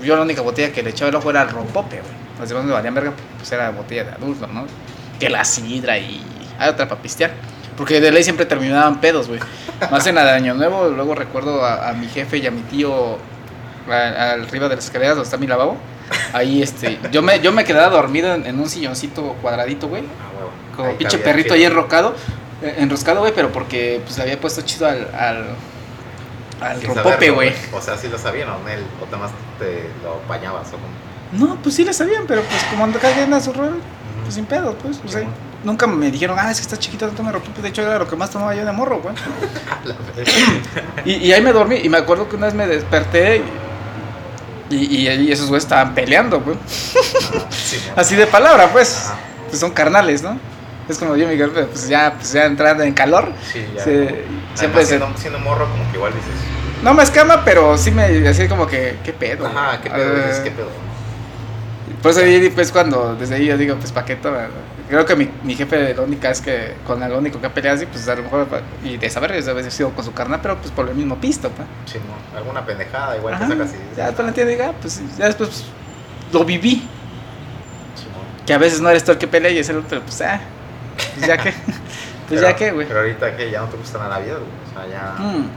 Yo 0.05 0.17
la 0.17 0.23
única 0.23 0.43
botella 0.43 0.73
que 0.73 0.83
le 0.83 0.91
echaba 0.91 1.09
el 1.09 1.15
ojo 1.15 1.31
era 1.31 1.43
el 1.43 1.51
rompope, 1.51 2.01
güey. 2.01 2.13
Los 2.39 2.49
demás 2.49 2.65
me 2.65 2.73
valían 2.73 2.95
verga, 2.95 3.13
pues 3.39 3.51
era 3.53 3.71
botella 3.71 4.05
de 4.05 4.13
adulto, 4.13 4.47
¿no? 4.47 4.67
Que 5.19 5.29
la 5.29 5.45
sidra 5.45 5.99
y 5.99 6.23
hay 6.59 6.69
otra 6.69 6.89
para 6.89 7.01
pistear. 7.01 7.33
Porque 7.77 8.01
de 8.01 8.13
ley 8.13 8.23
siempre 8.23 8.47
terminaban 8.47 9.01
pedos, 9.01 9.29
güey. 9.29 9.41
Más 9.91 10.07
en 10.07 10.15
la 10.15 10.25
de 10.25 10.31
Año 10.33 10.55
Nuevo, 10.55 10.89
luego 10.89 11.15
recuerdo 11.15 11.65
a, 11.65 11.89
a 11.89 11.93
mi 11.93 12.07
jefe 12.09 12.39
y 12.39 12.47
a 12.47 12.51
mi 12.51 12.61
tío 12.63 13.19
al 13.89 14.43
arriba 14.43 14.69
de 14.69 14.77
las 14.77 14.85
escaleras 14.85 15.17
donde 15.17 15.27
está 15.27 15.37
mi 15.37 15.47
lavabo. 15.47 15.77
Ahí, 16.33 16.63
este, 16.63 16.99
yo 17.11 17.23
me, 17.23 17.41
yo 17.41 17.53
me 17.53 17.65
quedaba 17.65 17.89
dormido 17.89 18.35
en, 18.35 18.47
en 18.47 18.59
un 18.59 18.69
silloncito 18.69 19.37
cuadradito, 19.41 19.89
güey. 19.89 20.03
Ah. 20.03 20.77
Como 20.77 20.97
pinche 20.97 21.19
perrito 21.19 21.55
ahí 21.55 21.65
enrocado, 21.65 22.15
eh, 22.63 22.77
enroscado, 22.79 23.21
güey, 23.21 23.33
pero 23.35 23.53
porque 23.53 24.01
pues 24.05 24.17
le 24.17 24.25
había 24.25 24.41
puesto 24.41 24.63
chido 24.63 24.87
al, 24.87 25.09
al, 25.15 25.47
al 26.71 26.83
rompope, 26.83 27.31
güey. 27.31 27.53
O 27.73 27.81
sea, 27.81 27.97
sí 27.97 28.09
lo 28.09 28.19
sabían 28.19 28.49
o 28.51 28.69
él, 28.69 28.85
o 29.01 29.05
nada 29.07 29.19
más 29.19 29.31
te 29.59 29.89
lo 30.03 30.21
bañabas 30.29 30.69
o 30.69 30.73
como. 30.73 30.85
No, 31.33 31.57
pues 31.63 31.75
sí 31.75 31.85
le 31.85 31.93
sabían, 31.93 32.25
pero 32.29 32.43
pues 32.43 32.63
como 32.65 32.85
ando 32.85 32.99
cagando 32.99 33.37
a 33.37 33.41
su 33.41 33.53
rol, 33.53 33.81
pues 34.23 34.35
sin 34.35 34.45
pedo, 34.47 34.75
pues. 34.75 35.01
O 35.05 35.09
sea, 35.09 35.21
Simón. 35.21 35.35
nunca 35.65 35.87
me 35.87 36.11
dijeron, 36.11 36.37
ah, 36.39 36.51
es 36.51 36.59
que 36.59 36.63
está 36.63 36.77
chiquito, 36.79 37.07
no 37.07 37.13
toma 37.13 37.33
rompope. 37.33 37.61
De 37.63 37.69
hecho, 37.69 37.83
era 37.83 37.99
lo 37.99 38.09
que 38.09 38.15
más 38.17 38.31
tomaba 38.31 38.55
yo 38.55 38.65
de 38.65 38.73
morro, 38.73 39.01
güey. 39.01 39.15
Y, 41.05 41.15
y 41.17 41.33
ahí 41.33 41.43
me 41.43 41.53
dormí, 41.53 41.77
y 41.83 41.89
me 41.89 41.99
acuerdo 41.99 42.29
que 42.29 42.37
una 42.37 42.47
vez 42.47 42.55
me 42.55 42.67
desperté 42.67 43.43
y, 44.71 44.77
y, 44.77 45.09
y 45.09 45.33
esos 45.33 45.49
güeyes 45.49 45.65
estaban 45.65 45.95
peleando, 45.95 46.41
güey. 46.41 46.57
Ah. 46.57 47.47
Así 48.01 48.17
de 48.17 48.27
palabra, 48.27 48.69
pues. 48.73 49.11
Pues 49.49 49.61
son 49.61 49.71
carnales, 49.73 50.23
¿no? 50.23 50.39
Es 50.89 50.99
como 50.99 51.17
yo 51.17 51.27
mi 51.29 51.37
girlfriend, 51.37 51.69
pues 51.71 51.89
ya, 51.89 52.13
pues 52.15 52.33
ya 52.33 52.45
entrando 52.45 52.83
en 52.83 52.93
calor. 52.95 53.33
Sí, 53.53 53.67
ya. 53.75 53.83
se- 53.85 54.25
siempre 54.55 54.85
se, 54.85 55.01
siendo 55.17 55.39
morro, 55.39 55.67
como 55.71 55.91
que 55.91 55.97
igual 55.97 56.13
dices. 56.15 56.33
No 56.85 56.95
me 56.95 57.03
escama, 57.03 57.43
pero 57.45 57.77
sí 57.79 57.91
me 57.91 58.09
decía 58.11 58.49
como 58.49 58.67
que, 58.67 58.99
¿qué 59.03 59.13
pedo? 59.13 59.47
Ajá, 59.47 59.81
qué 59.83 59.91
pedo, 59.91 60.15
dices, 60.17 60.41
qué 60.41 60.51
pedo. 60.51 60.69
Por 62.03 62.11
eso 62.11 62.21
ahí, 62.21 62.51
pues 62.51 62.71
cuando, 62.71 63.17
desde 63.17 63.37
ahí 63.37 63.47
yo 63.47 63.57
digo, 63.57 63.77
pues 63.77 63.91
pa' 63.91 64.05
qué 64.05 64.17
toma? 64.17 64.49
Creo 64.91 65.07
que 65.07 65.17
mi, 65.17 65.31
mi 65.43 65.55
jefe, 65.55 65.95
la 65.95 66.03
única 66.03 66.31
es 66.31 66.43
que 66.43 66.75
con 66.87 67.03
el 67.03 67.11
único 67.13 67.41
que 67.41 67.47
ha 67.47 67.55
peleado 67.55 67.77
así, 67.79 67.87
pues 67.87 68.07
a 68.07 68.15
lo 68.15 68.23
mejor, 68.25 68.47
y 68.85 68.99
de 68.99 69.09
saber, 69.09 69.33
es 69.33 69.49
haber 69.49 69.71
sido 69.73 69.91
con 69.93 70.05
su 70.05 70.13
carnal, 70.13 70.41
pero 70.43 70.59
pues 70.59 70.71
por 70.71 70.87
el 70.87 70.95
mismo 70.95 71.17
pisto, 71.19 71.49
pa. 71.49 71.65
Simón. 71.91 72.19
Alguna 72.37 72.67
pendejada, 72.67 73.17
igual 73.17 73.33
Ajá, 73.35 73.49
sacas 73.49 73.71
y 73.71 73.73
dices. 73.79 73.97
ya 73.97 74.05
después 74.07 74.25
la 74.25 74.29
entiendo 74.29 74.53
y 74.53 74.57
digo, 74.57 74.69
ah, 74.69 74.75
pues 74.79 75.01
ya 75.17 75.25
después 75.27 75.49
pues, 75.49 75.65
lo 76.33 76.45
viví. 76.45 76.87
Simón. 77.97 78.25
Que 78.45 78.53
a 78.53 78.59
veces 78.59 78.83
no 78.83 78.91
eres 78.91 79.03
tú 79.05 79.13
el 79.13 79.19
que 79.19 79.27
pelea 79.27 79.51
y 79.51 79.59
es 79.59 79.69
el 79.71 79.79
otro, 79.79 80.03
pues 80.03 80.21
ah, 80.21 80.39
pues 81.15 81.27
ya 81.27 81.37
que, 81.43 81.51
pues 81.63 81.75
Pero- 82.29 82.43
ya 82.43 82.55
que, 82.55 82.71
güey. 82.73 82.87
Pero 82.87 83.01
ahorita 83.01 83.35
que 83.39 83.51
ya 83.51 83.61
no 83.63 83.69
te 83.69 83.79
gusta 83.79 83.97
nada 83.99 84.19
la 84.19 84.25
vida, 84.25 84.35
güey. 84.35 84.51
O 84.69 84.75
sea, 84.75 84.87
ya, 84.93 85.15
Mm. 85.25 85.49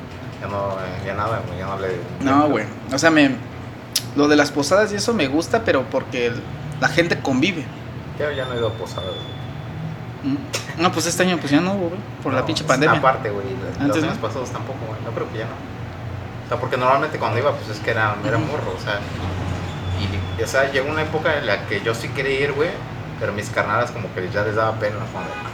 Ya 0.42 0.48
no, 0.48 0.76
ya 1.06 1.14
nada. 1.14 1.42
Ya 1.58 1.66
no 1.66 1.80
le. 1.80 2.00
No, 2.22 2.50
güey. 2.50 2.66
O 2.94 2.98
sea, 2.98 3.10
me, 3.10 3.32
lo 4.16 4.28
de 4.28 4.36
las 4.36 4.52
posadas 4.52 4.92
y 4.92 4.96
eso 4.96 5.14
me 5.14 5.28
gusta, 5.28 5.64
pero 5.64 5.84
porque 5.90 6.34
la 6.80 6.88
gente 6.88 7.20
convive. 7.20 7.66
Ya, 8.20 8.32
ya 8.32 8.46
no 8.46 8.54
he 8.54 8.58
ido 8.58 8.68
a 8.68 8.74
posadas, 8.74 9.10
güey. 9.10 10.34
Mm. 10.34 10.82
No, 10.82 10.92
pues 10.92 11.06
este 11.06 11.24
año 11.24 11.38
pues 11.38 11.52
ya 11.52 11.62
no 11.62 11.76
güey, 11.76 11.92
por 12.24 12.34
la 12.34 12.46
pinche 12.46 12.64
pandemia. 12.64 13.00
Aparte, 13.00 13.30
güey. 13.30 13.46
Los 13.80 13.98
años 13.98 14.16
¿no? 14.16 14.22
pasados 14.22 14.52
tampoco, 14.52 14.80
güey. 14.88 15.00
No 15.04 15.12
creo 15.12 15.32
que 15.32 15.40
ya 15.40 15.46
no. 15.46 15.56
O 16.46 16.48
sea, 16.48 16.60
porque 16.60 16.78
normalmente 16.78 17.20
cuando 17.20 17.40
iba, 17.40 17.52
pues 17.52 17.70
es 17.70 17.80
que 17.80 17.92
era, 17.92 18.16
era 18.26 18.38
morro, 18.38 18.74
o 18.76 18.82
sea. 18.82 19.00
Y, 20.00 20.42
o 20.42 20.48
sea, 20.48 20.72
llegó 20.72 20.90
una 20.90 21.02
época 21.02 21.38
en 21.38 21.48
la 21.48 21.66
que 21.68 21.82
yo 21.82 21.94
sí 21.94 22.10
quería 22.10 22.40
ir, 22.40 22.54
güey. 22.54 22.70
Pero 23.20 23.34
mis 23.34 23.50
carnalas 23.50 23.92
como 23.92 24.14
que 24.14 24.30
ya 24.30 24.44
les 24.44 24.56
daba 24.56 24.80
pena. 24.80 24.96
No, 24.98 25.47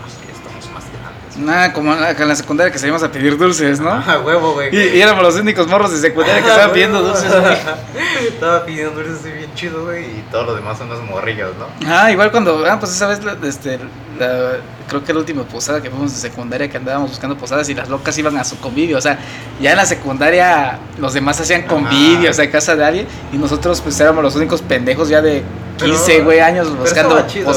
Nada, 1.38 1.74
como 1.74 1.94
en 1.94 2.02
la, 2.02 2.12
en 2.12 2.28
la 2.28 2.36
secundaria 2.36 2.72
que 2.72 2.78
salimos 2.80 3.02
a 3.04 3.12
pedir 3.12 3.38
dulces, 3.38 3.80
¿no? 3.80 3.90
Ah, 3.92 4.20
huevo, 4.24 4.54
güey. 4.54 4.76
Y, 4.76 4.98
y 4.98 5.02
éramos 5.02 5.24
los 5.24 5.36
únicos 5.36 5.68
morros 5.68 5.92
de 5.92 5.98
secundaria 5.98 6.42
que 6.44 6.48
Ah, 6.50 6.52
estaban 6.54 6.74
pidiendo 6.74 7.02
dulces, 7.02 7.32
güey. 7.32 7.58
Estaba 8.28 8.66
pidiendo 8.66 9.02
dulces 9.04 9.24
bien 9.34 9.54
chido, 9.56 9.84
güey. 9.86 10.04
Y 10.06 10.26
todos 10.32 10.46
los 10.48 10.56
demás 10.56 10.78
son 10.78 10.88
unos 10.92 11.02
morrillos, 11.04 11.52
¿no? 11.58 11.68
Ah, 11.92 12.12
igual 12.12 12.32
cuando, 12.32 12.66
ah, 12.70 12.78
pues 12.80 12.92
esa 12.92 13.08
vez, 13.08 13.24
la- 13.24 13.38
este, 13.48 13.80
la- 14.20 14.58
creo 14.88 15.04
que 15.04 15.14
la 15.14 15.20
última 15.20 15.44
posada 15.44 15.82
que 15.82 15.90
fuimos 15.90 16.12
de 16.14 16.18
secundaria 16.20 16.70
que 16.70 16.78
andábamos 16.78 17.10
buscando 17.12 17.38
posadas 17.38 17.68
y 17.70 17.74
las 17.74 17.90
locas 17.90 18.18
iban 18.18 18.38
a 18.38 18.44
su 18.44 18.58
convivio, 18.60 18.98
o 18.98 19.02
sea, 19.02 19.18
ya 19.62 19.72
en 19.72 19.78
la 19.78 19.86
secundaria 19.86 20.80
los 21.00 21.14
demás 21.14 21.40
hacían 21.40 21.64
convivio, 21.64 22.30
o 22.30 22.34
sea, 22.34 22.46
en 22.46 22.52
casa 22.52 22.76
de 22.76 22.86
alguien 22.86 23.08
y 23.32 23.38
nosotros 23.38 23.82
pues 23.82 24.00
éramos 24.00 24.24
los 24.24 24.36
únicos 24.36 24.62
pendejos 24.62 25.10
ya 25.10 25.22
de 25.22 25.44
Pero- 25.80 25.92
15, 25.92 26.22
güey, 26.22 26.40
años 26.40 26.76
buscando 26.78 27.26
chido. 27.28 27.52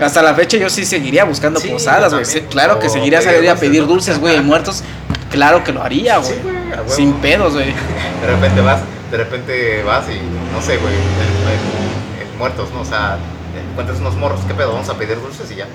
Hasta 0.00 0.22
la 0.22 0.34
fecha 0.34 0.56
yo 0.56 0.70
sí 0.70 0.84
seguiría 0.84 1.24
buscando 1.24 1.60
Sí, 1.60 1.68
posadas, 1.68 2.12
güey. 2.14 2.24
claro 2.48 2.78
que 2.78 2.86
O 2.86 2.90
seguiría 2.90 3.20
saliendo 3.20 3.50
a 3.52 3.56
pedir 3.56 3.86
dulces, 3.86 4.18
güey, 4.18 4.40
muertos. 4.40 4.82
Claro 5.30 5.62
que 5.62 5.72
lo 5.72 5.82
haría, 5.82 6.18
güey. 6.18 6.32
Sí. 6.32 6.94
Sin 6.96 7.12
pedos, 7.14 7.52
güey. 7.52 7.66
De 7.66 8.26
repente 8.26 8.60
vas, 8.62 8.80
de 9.10 9.16
repente 9.16 9.82
vas 9.84 10.04
y 10.08 10.18
no 10.54 10.60
sé, 10.60 10.76
güey, 10.78 10.94
muertos, 12.38 12.70
¿no? 12.72 12.80
O 12.80 12.84
sea, 12.84 13.18
encuentras 13.70 13.98
unos 14.00 14.16
morros, 14.16 14.40
¿qué 14.46 14.54
pedo? 14.54 14.72
Vamos 14.72 14.88
a 14.88 14.94
pedir 14.96 15.20
dulces 15.20 15.50
y 15.52 15.56
ya. 15.56 15.66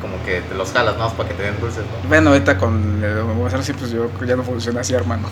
Como 0.00 0.22
que 0.24 0.40
te 0.40 0.54
los 0.54 0.72
jalas 0.72 0.94
nada 0.94 1.06
más 1.08 1.14
para 1.14 1.28
que 1.28 1.34
te 1.34 1.42
den 1.42 1.60
dulces, 1.60 1.82
¿no? 1.84 2.08
Bueno, 2.08 2.30
ahorita 2.30 2.56
con 2.56 3.02
el 3.04 3.46
hacer 3.46 3.60
así, 3.60 3.72
pues 3.72 3.90
yo 3.90 4.08
ya 4.26 4.36
no 4.36 4.42
funciona 4.42 4.80
así, 4.80 4.94
hermano. 4.94 5.28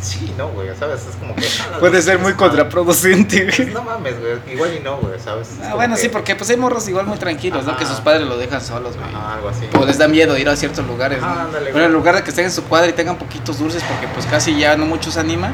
Sí, 0.00 0.32
no, 0.38 0.48
güey, 0.48 0.68
¿sabes? 0.78 1.00
Es 1.08 1.16
como 1.16 1.34
que. 1.34 1.46
Puede 1.80 2.00
ser 2.02 2.18
muy 2.18 2.32
no 2.32 2.38
contraproducente, 2.38 3.44
güey. 3.56 3.70
No 3.74 3.82
mames, 3.82 4.14
güey, 4.20 4.54
igual 4.54 4.74
y 4.74 4.80
no, 4.80 4.96
güey, 4.98 5.18
¿sabes? 5.20 5.48
Es 5.52 5.66
Ah, 5.66 5.74
bueno, 5.74 5.94
que- 5.96 6.02
sí, 6.02 6.08
porque 6.08 6.34
pues 6.36 6.48
hay 6.50 6.56
morros 6.56 6.88
igual 6.88 7.06
muy 7.06 7.18
tranquilos, 7.18 7.64
¿no? 7.64 7.76
Que 7.76 7.84
sus 7.86 8.00
padres 8.00 8.26
lo 8.26 8.36
dejan 8.36 8.60
solos, 8.60 8.96
güey. 8.96 9.08
Ajá, 9.14 9.34
algo 9.34 9.48
así. 9.48 9.66
O 9.78 9.84
les 9.84 9.98
da 9.98 10.08
miedo 10.08 10.36
ir 10.38 10.48
a 10.48 10.56
ciertos 10.56 10.86
lugares, 10.86 11.20
¿no? 11.20 11.26
Ah, 11.26 11.42
ándale, 11.42 11.72
Bueno, 11.72 11.86
en 11.86 11.92
lugar 11.92 12.14
de 12.16 12.22
que 12.22 12.30
estén 12.30 12.44
en 12.46 12.52
su 12.52 12.64
cuadra 12.64 12.88
y 12.88 12.92
tengan 12.92 13.16
poquitos 13.16 13.58
dulces, 13.58 13.82
porque 13.84 14.06
pues 14.08 14.24
casi 14.26 14.56
ya 14.58 14.76
no 14.76 14.86
muchos 14.86 15.16
anima, 15.16 15.52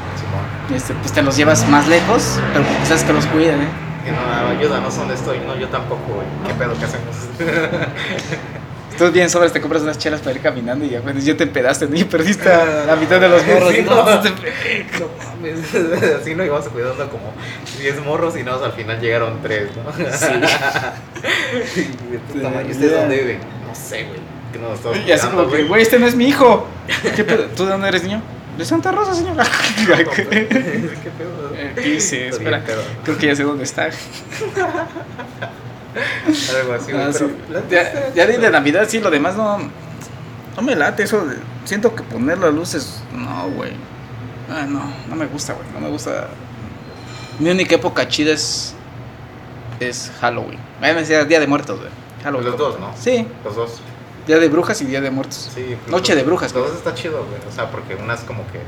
este, 0.75 0.95
pues 0.95 1.12
te 1.12 1.23
los 1.23 1.37
llevas 1.37 1.67
más 1.69 1.89
lejos, 1.89 2.39
pero 2.53 2.65
pues 2.65 2.89
sabes 2.89 3.05
que 3.05 3.12
los 3.12 3.27
cuidan, 3.27 3.62
¿eh? 3.62 3.69
Que 4.05 4.13
no, 4.13 4.49
ayuda, 4.51 4.81
no 4.81 4.91
sé 4.91 4.99
dónde 4.99 5.15
estoy, 5.15 5.39
no, 5.41 5.57
yo 5.57 5.69
tampoco, 5.69 6.03
güey. 6.15 6.27
¿Qué 6.47 6.55
pedo 6.55 6.79
que 6.79 6.85
hacemos? 6.85 7.17
Tú 8.99 9.11
bien 9.11 9.29
sobres, 9.29 9.53
te 9.53 9.61
compras 9.61 9.83
unas 9.83 9.99
chelas 9.99 10.21
para 10.21 10.37
ir 10.37 10.41
caminando 10.43 10.85
y 10.85 10.91
ya, 10.91 11.01
güey, 11.01 11.21
ya 11.21 11.37
te 11.37 11.43
empedaste, 11.43 11.89
¿no? 11.89 11.97
Y 11.97 12.05
perdiste 12.05 12.49
a 12.49 12.85
la 12.87 12.97
mitad 12.97 13.21
de 13.21 13.29
los 13.29 13.45
morros. 13.45 13.73
Sí, 13.73 13.83
¿no? 13.83 13.97
no. 13.97 14.05
No 15.01 15.09
mames, 15.19 15.75
así 16.21 16.35
no 16.35 16.45
íbamos 16.45 16.69
cuidando 16.69 17.09
como 17.11 17.33
10 17.81 18.05
morros 18.05 18.37
y 18.37 18.45
no, 18.45 18.55
al 18.55 18.73
final 18.73 19.01
llegaron 19.01 19.41
3, 19.43 19.69
¿no? 19.77 19.93
Sí. 20.13 21.91
Y 22.07 22.13
de 22.13 22.19
puta 22.19 22.51
madre, 22.51 22.69
¿y 22.69 22.71
¿ustedes 22.71 22.93
dónde 22.93 23.17
viven? 23.17 23.39
No 23.67 23.75
sé, 23.75 24.05
güey. 24.05 24.21
Que 24.53 24.59
no 24.61 25.07
Y 25.07 25.11
así 25.11 25.27
como 25.27 25.45
güey, 25.47 25.83
este 25.83 25.99
no 25.99 26.07
es 26.07 26.15
mi 26.15 26.29
hijo. 26.29 26.67
¿Qué 27.17 27.25
pedo? 27.25 27.47
¿Tú 27.57 27.65
de 27.65 27.73
dónde 27.73 27.89
eres, 27.89 28.05
niño? 28.05 28.23
De 28.59 28.65
Santa 28.65 28.93
Rosa, 28.93 29.15
señor. 29.15 29.37
¿Qué 30.15 30.23
pedo? 30.25 31.53
Eh, 31.55 31.73
¿Qué 31.75 31.89
hice? 31.97 32.29
Está 32.29 32.39
Espera, 32.43 32.63
creo 33.05 33.19
que 33.19 33.27
ya 33.27 33.37
sé 33.37 33.43
dónde 33.43 33.65
está. 33.65 33.85
Algo 36.61 36.73
así. 36.75 36.93
Ah, 36.93 37.13
sí. 37.13 37.25
Ya, 37.71 38.13
ya 38.15 38.27
de 38.27 38.51
Navidad, 38.51 38.87
sí, 38.89 39.01
lo 39.01 39.11
demás 39.11 39.37
no. 39.37 39.59
No 40.57 40.63
me 40.63 40.75
late 40.75 41.03
eso. 41.05 41.25
de- 41.27 41.37
siento 41.65 41.95
que 41.95 42.03
poner 42.03 42.39
las 42.39 42.53
luces. 42.55 43.03
No, 43.13 43.49
güey. 43.51 43.73
Ah, 44.51 44.65
no, 44.69 44.83
no 45.09 45.17
me 45.17 45.27
gusta, 45.27 45.53
güey. 45.55 45.67
No 45.73 45.81
me 45.81 45.89
gusta. 45.89 46.29
Mi 47.39 47.51
única 47.51 47.75
época 47.77 48.07
chida 48.09 48.33
es. 48.33 48.75
Es 49.81 50.13
Halloween. 50.21 50.59
A 50.81 50.87
mí 50.87 50.93
me 50.95 51.01
decía 51.01 51.25
Día 51.25 51.41
de 51.41 51.47
Muertos, 51.47 51.79
güey. 51.81 51.91
Halloween. 52.23 52.51
Los 52.51 52.59
dos, 52.59 52.79
¿no? 52.81 52.93
Sí, 52.97 53.27
Los 53.45 53.57
dos. 53.57 53.81
Día 54.27 54.39
de 54.39 54.49
Brujas 54.49 54.81
y 54.83 54.87
Día 54.87 55.01
de 55.01 55.11
Muertos. 55.11 55.51
Sí. 55.55 55.77
los 55.83 55.91
Noche 55.91 56.14
de 56.14 56.22
brujas, 56.22 56.53
güey. 56.53 56.64
dos 56.64 56.75
está 56.77 56.95
chido, 56.95 57.25
güey. 57.27 57.41
O 57.49 57.53
sea, 57.55 57.70
porque 57.70 57.95
una 57.95 58.14
es 58.14 58.20
como 58.20 58.43
que 58.51 58.61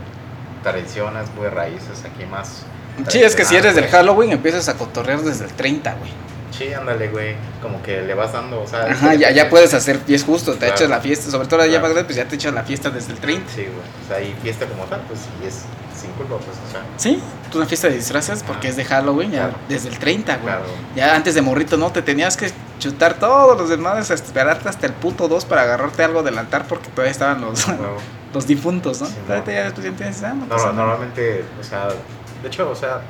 tradiciones, 0.62 1.28
muy 1.34 1.48
raíces, 1.48 2.04
aquí 2.04 2.26
más. 2.26 2.62
Sí, 3.08 3.22
es 3.22 3.34
que 3.36 3.44
si 3.44 3.56
eres 3.56 3.74
del 3.74 3.84
güey. 3.84 3.92
Halloween 3.92 4.32
empiezas 4.32 4.68
a 4.68 4.74
cotorrear 4.76 5.20
desde 5.20 5.44
el 5.44 5.52
30, 5.52 5.94
güey. 5.94 6.10
Sí, 6.56 6.72
ándale, 6.72 7.08
güey. 7.08 7.34
Como 7.60 7.82
que 7.82 8.00
le 8.02 8.14
vas 8.14 8.32
dando, 8.32 8.62
o 8.62 8.66
sea. 8.66 8.86
Ajá, 8.90 9.14
ya, 9.14 9.30
ya 9.30 9.50
puedes 9.50 9.74
hacer, 9.74 10.00
y 10.06 10.14
es 10.14 10.24
justo, 10.24 10.52
te 10.52 10.58
Claro. 10.60 10.74
echas 10.74 10.88
la 10.90 11.00
fiesta, 11.00 11.30
sobre 11.30 11.46
todo 11.48 11.60
ya 11.60 11.66
Claro. 11.66 11.82
más 11.82 11.90
grande, 11.92 12.04
pues 12.06 12.16
ya 12.16 12.26
te 12.26 12.36
echas 12.36 12.54
la 12.54 12.62
fiesta 12.62 12.88
desde 12.90 13.12
el 13.12 13.18
30. 13.18 13.52
Sí, 13.52 13.62
güey. 13.62 13.74
O 14.04 14.08
sea, 14.08 14.22
y 14.22 14.34
fiesta 14.42 14.64
como 14.66 14.84
tal, 14.84 15.00
pues 15.02 15.20
sí, 15.20 15.46
es 15.46 15.62
sin 16.00 16.10
culpa, 16.12 16.36
pues, 16.36 16.56
o 16.66 16.70
sea. 16.72 16.82
Sí, 16.96 17.20
tú 17.50 17.58
una 17.58 17.66
fiesta 17.66 17.88
de 17.88 17.96
disfraces 17.96 18.42
porque 18.42 18.68
Ah. 18.68 18.70
es 18.70 18.76
de 18.76 18.84
Halloween 18.84 19.30
ya 19.32 19.38
Claro. 19.48 19.54
desde 19.68 19.88
el 19.90 19.98
30, 19.98 20.34
güey. 20.36 20.46
Claro. 20.46 20.64
Ya 20.94 21.14
antes 21.14 21.34
de 21.34 21.42
morrito, 21.42 21.76
¿no? 21.76 21.90
Te 21.92 22.00
tenías 22.00 22.36
que 22.38 22.50
chutar 22.78 23.14
todos 23.14 23.58
los 23.58 23.68
demás, 23.68 24.10
esperarte 24.10 24.68
hasta 24.68 24.86
el 24.86 24.92
punto 24.92 25.28
2 25.28 25.44
para 25.44 25.62
agarrarte 25.62 26.04
algo 26.04 26.22
del 26.22 26.38
altar 26.38 26.66
porque 26.68 26.88
todavía 26.88 27.12
estaban 27.12 27.40
los, 27.40 27.66
los 28.34 28.46
difuntos, 28.46 29.00
¿no? 29.00 29.06
Sí, 29.06 29.14
no. 29.28 29.44
ya 29.44 29.72
ya 29.72 30.28
ah, 30.28 30.34
no 30.34 30.46
No, 30.46 30.72
normalmente, 30.72 31.44
o 31.60 31.64
sea, 31.64 31.88
de 31.88 32.48
hecho, 32.48 32.70
o 32.70 32.74
sea, 32.74 33.00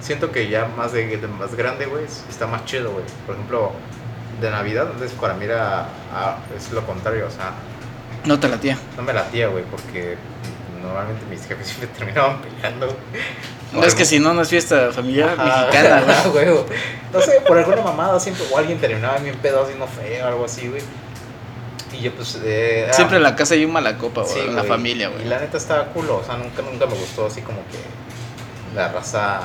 siento 0.00 0.30
que 0.32 0.48
ya 0.48 0.66
más 0.76 0.92
de, 0.92 1.16
de 1.16 1.28
más 1.28 1.54
grande, 1.54 1.86
güey, 1.86 2.04
está 2.28 2.46
más 2.46 2.64
chido, 2.64 2.92
güey. 2.92 3.04
Por 3.26 3.34
ejemplo, 3.34 3.72
de 4.40 4.50
Navidad, 4.50 4.88
es 5.02 5.12
para 5.12 5.34
mí 5.34 5.44
era, 5.44 5.86
ah, 6.12 6.38
es 6.56 6.72
lo 6.72 6.84
contrario, 6.86 7.26
o 7.26 7.30
sea, 7.30 7.52
No 8.24 8.40
te 8.40 8.48
la 8.48 8.58
tía. 8.58 8.78
no 8.96 9.02
me 9.02 9.12
latía, 9.12 9.48
güey, 9.48 9.64
porque 9.64 10.16
normalmente 10.82 11.24
mis 11.28 11.46
jefes 11.46 11.66
siempre 11.68 11.88
terminaban 11.88 12.40
peleando. 12.40 12.96
No 13.72 13.84
es 13.84 13.94
que 13.94 14.04
si 14.04 14.18
no, 14.18 14.34
no 14.34 14.42
es 14.42 14.48
fiesta 14.48 14.90
familiar 14.92 15.34
Ajá, 15.38 15.66
mexicana, 15.66 16.02
güey. 16.32 16.44
güey. 16.50 16.64
No 17.12 17.20
sé, 17.20 17.40
por 17.46 17.58
alguna 17.58 17.82
mamada 17.82 18.18
siempre, 18.20 18.44
o 18.52 18.58
alguien 18.58 18.78
terminaba 18.80 19.18
bien 19.18 19.36
pedo 19.36 19.62
haciendo 19.62 19.86
feo 19.86 20.24
o 20.24 20.28
algo 20.28 20.44
así, 20.44 20.68
güey. 20.68 20.82
Y 21.92 22.02
yo, 22.02 22.12
pues. 22.12 22.38
Eh, 22.44 22.82
era- 22.84 22.92
Siempre 22.92 23.16
en 23.18 23.22
la 23.22 23.34
casa 23.36 23.54
hay 23.54 23.64
un 23.64 23.72
mala 23.72 23.96
copa, 23.98 24.22
güey, 24.22 24.32
Sí, 24.34 24.40
en 24.40 24.54
la 24.54 24.62
güey. 24.62 24.68
familia, 24.68 25.08
Y 25.08 25.12
güey. 25.12 25.24
la 25.26 25.38
neta 25.40 25.56
estaba 25.56 25.84
culo, 25.86 26.18
o 26.18 26.24
sea, 26.24 26.36
nunca, 26.36 26.62
nunca 26.62 26.86
me 26.86 26.94
gustó 26.94 27.26
así 27.26 27.42
como 27.42 27.58
que 27.70 27.78
la 28.76 28.88
raza 28.92 29.40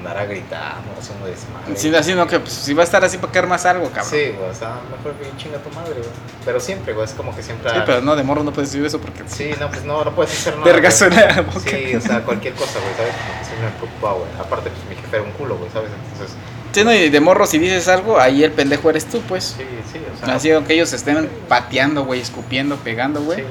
andar 0.00 0.28
gritando, 0.28 0.90
haciendo 0.98 1.26
desmadre. 1.26 1.76
Sí, 1.76 1.94
así 1.94 2.14
no, 2.14 2.26
que 2.26 2.40
pues, 2.40 2.52
si 2.52 2.74
va 2.74 2.82
a 2.82 2.84
estar 2.84 3.04
así 3.04 3.18
para 3.18 3.32
quedar 3.32 3.46
más 3.46 3.66
algo, 3.66 3.88
cabrón. 3.90 4.10
Sí, 4.10 4.32
güey, 4.36 4.50
o 4.50 4.54
sea, 4.54 4.80
mejor 4.90 5.14
que 5.14 5.36
chinga 5.36 5.58
tu 5.58 5.70
madre, 5.70 5.94
güey. 5.94 6.10
Pero 6.44 6.60
siempre, 6.60 6.92
güey, 6.92 7.04
es 7.04 7.12
como 7.12 7.34
que 7.34 7.42
siempre. 7.42 7.70
Sí, 7.70 7.76
pero 7.84 8.00
no, 8.00 8.16
de 8.16 8.22
morro 8.22 8.42
no 8.42 8.52
puedes 8.52 8.72
decir 8.72 8.84
eso 8.84 9.00
porque. 9.00 9.22
Sí, 9.26 9.52
no, 9.60 9.68
pues 9.68 9.84
no, 9.84 10.04
no 10.04 10.14
puedes 10.14 10.32
hacer 10.32 10.54
nada. 10.56 10.64
Vergazo 10.64 11.06
en 11.06 11.16
la 11.16 11.42
boca. 11.42 11.60
Sí, 11.60 11.94
o 11.94 12.00
sea, 12.00 12.22
cualquier 12.22 12.54
cosa, 12.54 12.78
güey, 12.80 12.94
¿sabes? 12.96 13.14
Como 13.14 13.38
que 13.38 13.44
siempre 13.44 13.68
me 13.68 14.12
güey. 14.12 14.30
Aparte, 14.40 14.70
pues 14.70 14.84
mi 14.88 14.96
jefe 14.96 15.16
era 15.16 15.24
un 15.24 15.32
culo, 15.32 15.56
güey, 15.56 15.70
¿sabes? 15.70 15.90
Entonces, 16.12 16.36
Sí, 16.72 16.84
no, 16.84 16.94
y 16.94 17.10
de 17.10 17.20
morro 17.20 17.46
si 17.46 17.58
dices 17.58 17.88
algo, 17.88 18.20
ahí 18.20 18.44
el 18.44 18.52
pendejo 18.52 18.90
eres 18.90 19.04
tú, 19.06 19.20
pues. 19.22 19.56
sí, 19.58 19.64
sí, 19.92 19.98
o 20.14 20.24
sea. 20.24 20.36
Así, 20.36 20.52
aunque 20.52 20.74
ellos 20.74 20.92
estén 20.92 21.28
pateando, 21.48 22.04
güey, 22.04 22.20
escupiendo, 22.20 22.76
pegando, 22.76 23.20
güey. 23.22 23.40
Sí, 23.40 23.44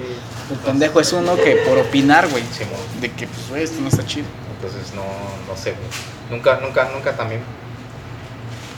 El 0.51 0.57
pendejo 0.59 1.01
es 1.01 1.11
uno 1.11 1.35
que 1.35 1.57
por 1.67 1.77
opinar, 1.77 2.29
güey. 2.29 2.43
Simón. 2.43 2.79
De 3.01 3.11
que, 3.11 3.27
pues, 3.27 3.49
güey, 3.49 3.63
esto 3.63 3.81
no 3.81 3.89
está 3.89 4.05
chido. 4.05 4.25
Entonces 4.61 4.93
no, 4.93 5.03
no 5.47 5.55
sé. 5.57 5.73
Nunca, 6.29 6.59
nunca, 6.61 6.89
nunca 6.93 7.15
también, 7.15 7.41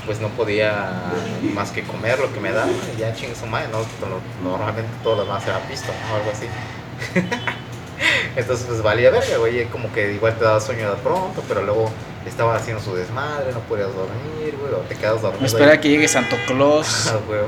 pues 0.05 0.19
no 0.19 0.29
podía 0.29 1.11
más 1.55 1.71
que 1.71 1.84
comer 1.84 2.19
lo 2.19 2.32
que 2.32 2.39
me 2.39 2.51
daban 2.51 2.73
y 2.95 2.99
ya 2.99 3.13
chingue 3.15 3.36
su 3.36 3.47
madre, 3.47 3.67
¿no? 3.71 3.79
Normalmente 4.47 4.91
todo 5.03 5.15
lo 5.15 5.23
demás 5.23 5.45
era 5.47 5.59
pisto, 5.61 5.91
¿no? 6.07 6.15
Algo 6.15 6.32
así. 6.32 6.45
Entonces 8.36 8.65
pues 8.67 8.82
valía 8.82 9.09
verga, 9.11 9.38
güey, 9.38 9.65
como 9.65 9.91
que 9.91 10.13
igual 10.13 10.36
te 10.38 10.45
daba 10.45 10.59
sueño 10.59 10.89
de 10.89 10.97
pronto, 10.97 11.43
pero 11.47 11.63
luego 11.63 11.91
estaba 12.25 12.55
haciendo 12.55 12.82
su 12.82 12.95
desmadre, 12.95 13.51
no 13.51 13.59
podías 13.61 13.89
dormir, 13.93 14.55
güey, 14.59 14.73
o 14.73 14.77
te 14.88 14.95
quedas 14.95 15.21
dormido. 15.21 15.41
Me 15.41 15.47
espera 15.47 15.71
ahí. 15.71 15.77
que 15.79 15.89
llegue 15.89 16.07
Santo 16.07 16.36
Claus. 16.47 17.07
Ah, 17.11 17.17
güey. 17.27 17.41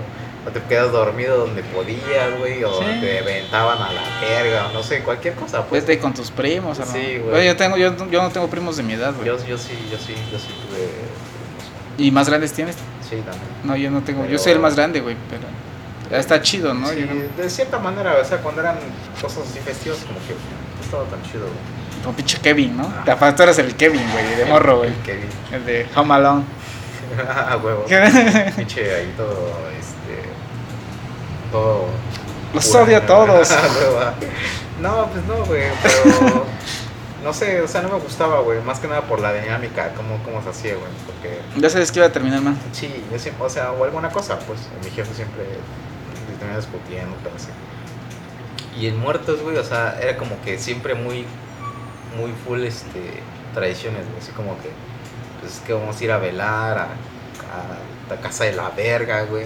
O 0.45 0.49
te 0.51 0.61
quedas 0.63 0.91
dormido 0.91 1.37
donde 1.37 1.63
podías, 1.63 2.37
güey, 2.37 2.63
o 2.65 2.79
Sí. 2.79 2.85
te 2.99 3.19
aventaban 3.19 3.81
a 3.81 3.91
la 3.93 4.01
verga, 4.19 4.67
o 4.69 4.73
no 4.73 4.83
sé, 4.83 4.99
cualquier 4.99 5.35
cosa, 5.35 5.63
pues. 5.65 5.85
Vete 5.85 5.99
con 6.01 6.13
tus 6.13 6.31
primos, 6.31 6.79
¿no? 6.79 6.85
Sí, 6.85 7.17
güey. 7.23 7.35
Oye, 7.35 7.45
yo, 7.45 7.55
tengo, 7.55 7.77
yo, 7.77 7.95
yo 8.09 8.21
no 8.21 8.29
tengo 8.29 8.47
primos 8.49 8.75
de 8.75 8.83
mi 8.83 8.93
edad, 8.93 9.13
güey. 9.15 9.25
Yo, 9.27 9.37
yo 9.45 9.57
sí, 9.57 9.71
yo 9.89 9.97
sí, 9.97 10.13
yo 10.31 10.37
sí 10.37 10.47
tuve. 10.67 10.89
¿Y 12.05 12.11
más 12.11 12.27
grandes 12.27 12.51
tienes? 12.51 12.75
Sí, 13.09 13.17
también. 13.17 13.43
No, 13.63 13.75
yo 13.77 13.89
no 13.91 14.01
tengo. 14.01 14.25
Yo 14.25 14.37
soy 14.37 14.51
el 14.53 14.59
más 14.59 14.75
grande, 14.75 14.99
güey, 14.99 15.15
pero. 15.29 15.43
ya 16.11 16.17
Está 16.17 16.41
chido, 16.41 16.73
¿no? 16.73 16.87
Sí, 16.89 16.99
Yo 17.07 17.13
no- 17.13 17.41
de 17.43 17.49
cierta 17.49 17.79
manera, 17.79 18.15
o 18.21 18.25
sea, 18.25 18.39
cuando 18.39 18.61
eran 18.61 18.77
cosas 19.21 19.43
así 19.49 19.59
festivas, 19.59 19.99
como 19.99 20.19
que 20.27 20.33
no 20.33 20.83
estaba 20.83 21.03
tan 21.05 21.21
chido, 21.23 21.43
güey. 21.45 22.03
Como 22.03 22.15
pinche 22.17 22.37
Kevin, 22.41 22.75
¿no? 22.75 22.93
Ah. 23.07 23.33
Tú 23.35 23.43
eres 23.43 23.57
el 23.59 23.75
Kevin, 23.77 24.01
güey, 24.11 24.35
de 24.35 24.45
morro, 24.45 24.79
güey. 24.79 24.89
El 24.89 24.95
Kevin. 24.97 25.29
El 25.53 25.65
de 25.65 25.87
Home 25.95 26.13
Alone. 26.15 26.43
A 27.29 27.55
huevo. 27.63 27.85
Pinche 28.57 28.93
ahí 28.95 29.13
todo, 29.15 29.49
este. 29.79 29.92
Todo. 31.53 31.85
Los 32.53 32.67
pura. 32.67 32.83
odio 32.83 32.97
a 32.97 33.01
todos. 33.05 33.49
No, 34.81 35.07
pues 35.13 35.23
no, 35.25 35.45
güey, 35.45 35.63
pero. 35.81 36.45
No 37.23 37.31
sé, 37.31 37.61
o 37.61 37.67
sea, 37.69 37.81
no 37.83 37.89
me 37.89 37.99
gustaba, 37.99 38.41
güey. 38.41 38.59
Más 38.63 38.79
que 38.79 38.87
nada 38.89 39.01
por 39.03 39.21
la 39.21 39.31
dinámica, 39.31 39.93
cómo, 39.95 40.21
cómo 40.25 40.43
se 40.43 40.49
hacía, 40.49 40.73
güey. 40.73 40.91
Porque. 41.05 41.39
Ya 41.55 41.69
sabes 41.69 41.89
que 41.89 41.99
iba 41.99 42.07
a 42.07 42.11
terminar, 42.11 42.41
man. 42.41 42.57
Sí, 42.73 42.91
yo 43.09 43.17
siempre, 43.17 43.45
o 43.45 43.49
sea, 43.49 43.71
o 43.71 43.85
alguna 43.85 44.09
cosa, 44.09 44.39
pues 44.39 44.59
mi 44.83 44.89
jefe 44.89 45.13
siempre 45.13 45.45
terminaba 46.37 46.59
discutiendo, 46.59 47.15
pero 47.23 47.35
así. 47.35 47.47
Y 48.77 48.87
en 48.87 48.99
muertos, 48.99 49.41
güey, 49.41 49.55
o 49.55 49.63
sea, 49.63 49.97
era 50.01 50.17
como 50.17 50.41
que 50.41 50.57
siempre 50.57 50.95
muy, 50.95 51.25
muy 52.17 52.33
full, 52.45 52.63
este, 52.63 53.21
tradiciones, 53.53 54.05
güey, 54.07 54.17
así 54.19 54.31
como 54.31 54.57
que, 54.61 54.69
pues 55.39 55.61
que 55.65 55.71
vamos 55.71 56.01
a 56.01 56.03
ir 56.03 56.11
a 56.11 56.17
velar 56.17 56.77
a, 56.77 56.83
a 56.83 58.09
la 58.09 58.21
casa 58.21 58.43
de 58.43 58.53
la 58.53 58.69
verga, 58.71 59.21
güey, 59.23 59.45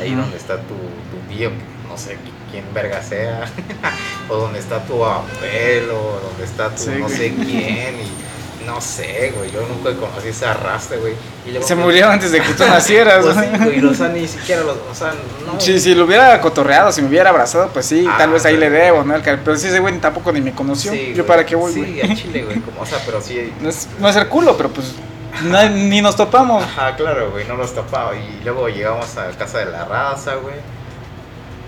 ahí 0.00 0.14
donde 0.14 0.36
está 0.36 0.56
tu, 0.58 0.74
tu 0.74 1.34
tío, 1.34 1.50
no 1.88 1.96
sé 1.98 2.16
quién 2.50 2.64
verga 2.74 3.02
sea, 3.02 3.44
o 4.28 4.36
donde 4.36 4.58
está 4.58 4.84
tu 4.84 5.04
abuelo, 5.04 5.96
o 5.98 6.20
donde 6.28 6.44
está 6.44 6.70
tu 6.70 6.82
Sí, 6.82 6.90
no 6.98 7.06
güey. 7.06 7.16
sé 7.16 7.34
quién, 7.34 7.94
y 8.00 8.64
no 8.66 8.80
sé, 8.80 9.30
güey, 9.36 9.50
yo 9.52 9.60
nunca 9.68 9.94
conocí 10.00 10.28
ese 10.28 10.46
arrastre, 10.46 10.96
güey. 10.96 11.12
Y 11.46 11.50
luego, 11.50 11.66
Se 11.66 11.74
pues, 11.74 11.84
murió 11.84 12.08
antes 12.08 12.32
de 12.32 12.40
que 12.40 12.54
tú 12.54 12.64
nacieras, 12.68 13.22
pues 13.24 13.36
¿no? 13.36 13.42
sí, 13.42 13.48
güey, 13.64 13.84
o 13.84 13.94
sea, 13.94 14.08
ni 14.08 14.26
siquiera 14.26 14.62
los, 14.62 14.76
o 14.90 14.94
sea, 14.94 15.12
no. 15.44 15.60
Sí, 15.60 15.78
si 15.78 15.94
lo 15.94 16.04
hubiera 16.06 16.40
cotorreado, 16.40 16.90
si 16.90 17.02
me 17.02 17.08
hubiera 17.08 17.28
abrazado, 17.30 17.68
pues 17.68 17.84
sí, 17.84 18.06
Ah, 18.08 18.14
tal 18.16 18.30
vez 18.30 18.44
ahí 18.46 18.56
le 18.56 18.70
pero- 18.70 18.84
debo, 18.84 19.04
¿no? 19.04 19.14
Pero 19.22 19.56
sí, 19.56 19.66
ese 19.68 19.80
güey 19.80 19.98
tampoco 19.98 20.32
ni 20.32 20.40
me 20.40 20.52
conoció. 20.52 20.92
Sí, 20.92 21.08
Yo 21.08 21.14
güey. 21.16 21.26
para 21.26 21.44
qué 21.44 21.54
voy, 21.56 21.74
Sí, 21.74 21.80
güey. 21.80 22.00
a 22.10 22.14
Chile, 22.14 22.44
güey, 22.44 22.60
como, 22.60 22.80
o 22.80 22.86
sea, 22.86 22.98
pero 23.04 23.20
sí. 23.20 23.52
No 23.60 23.68
es, 23.68 23.86
no 23.98 24.08
es 24.08 24.16
el 24.16 24.28
culo, 24.28 24.56
pero 24.56 24.70
pues 24.70 24.94
ni 25.42 26.00
nos 26.00 26.16
topamos. 26.16 26.62
Ajá, 26.62 26.96
claro, 26.96 27.30
güey, 27.30 27.46
no 27.46 27.56
los 27.56 27.74
tapaba. 27.74 28.14
Y 28.16 28.40
luego 28.44 28.68
llegamos 28.68 29.16
a 29.16 29.30
casa 29.30 29.58
de 29.58 29.66
la 29.66 29.84
raza, 29.84 30.36
güey. 30.36 30.56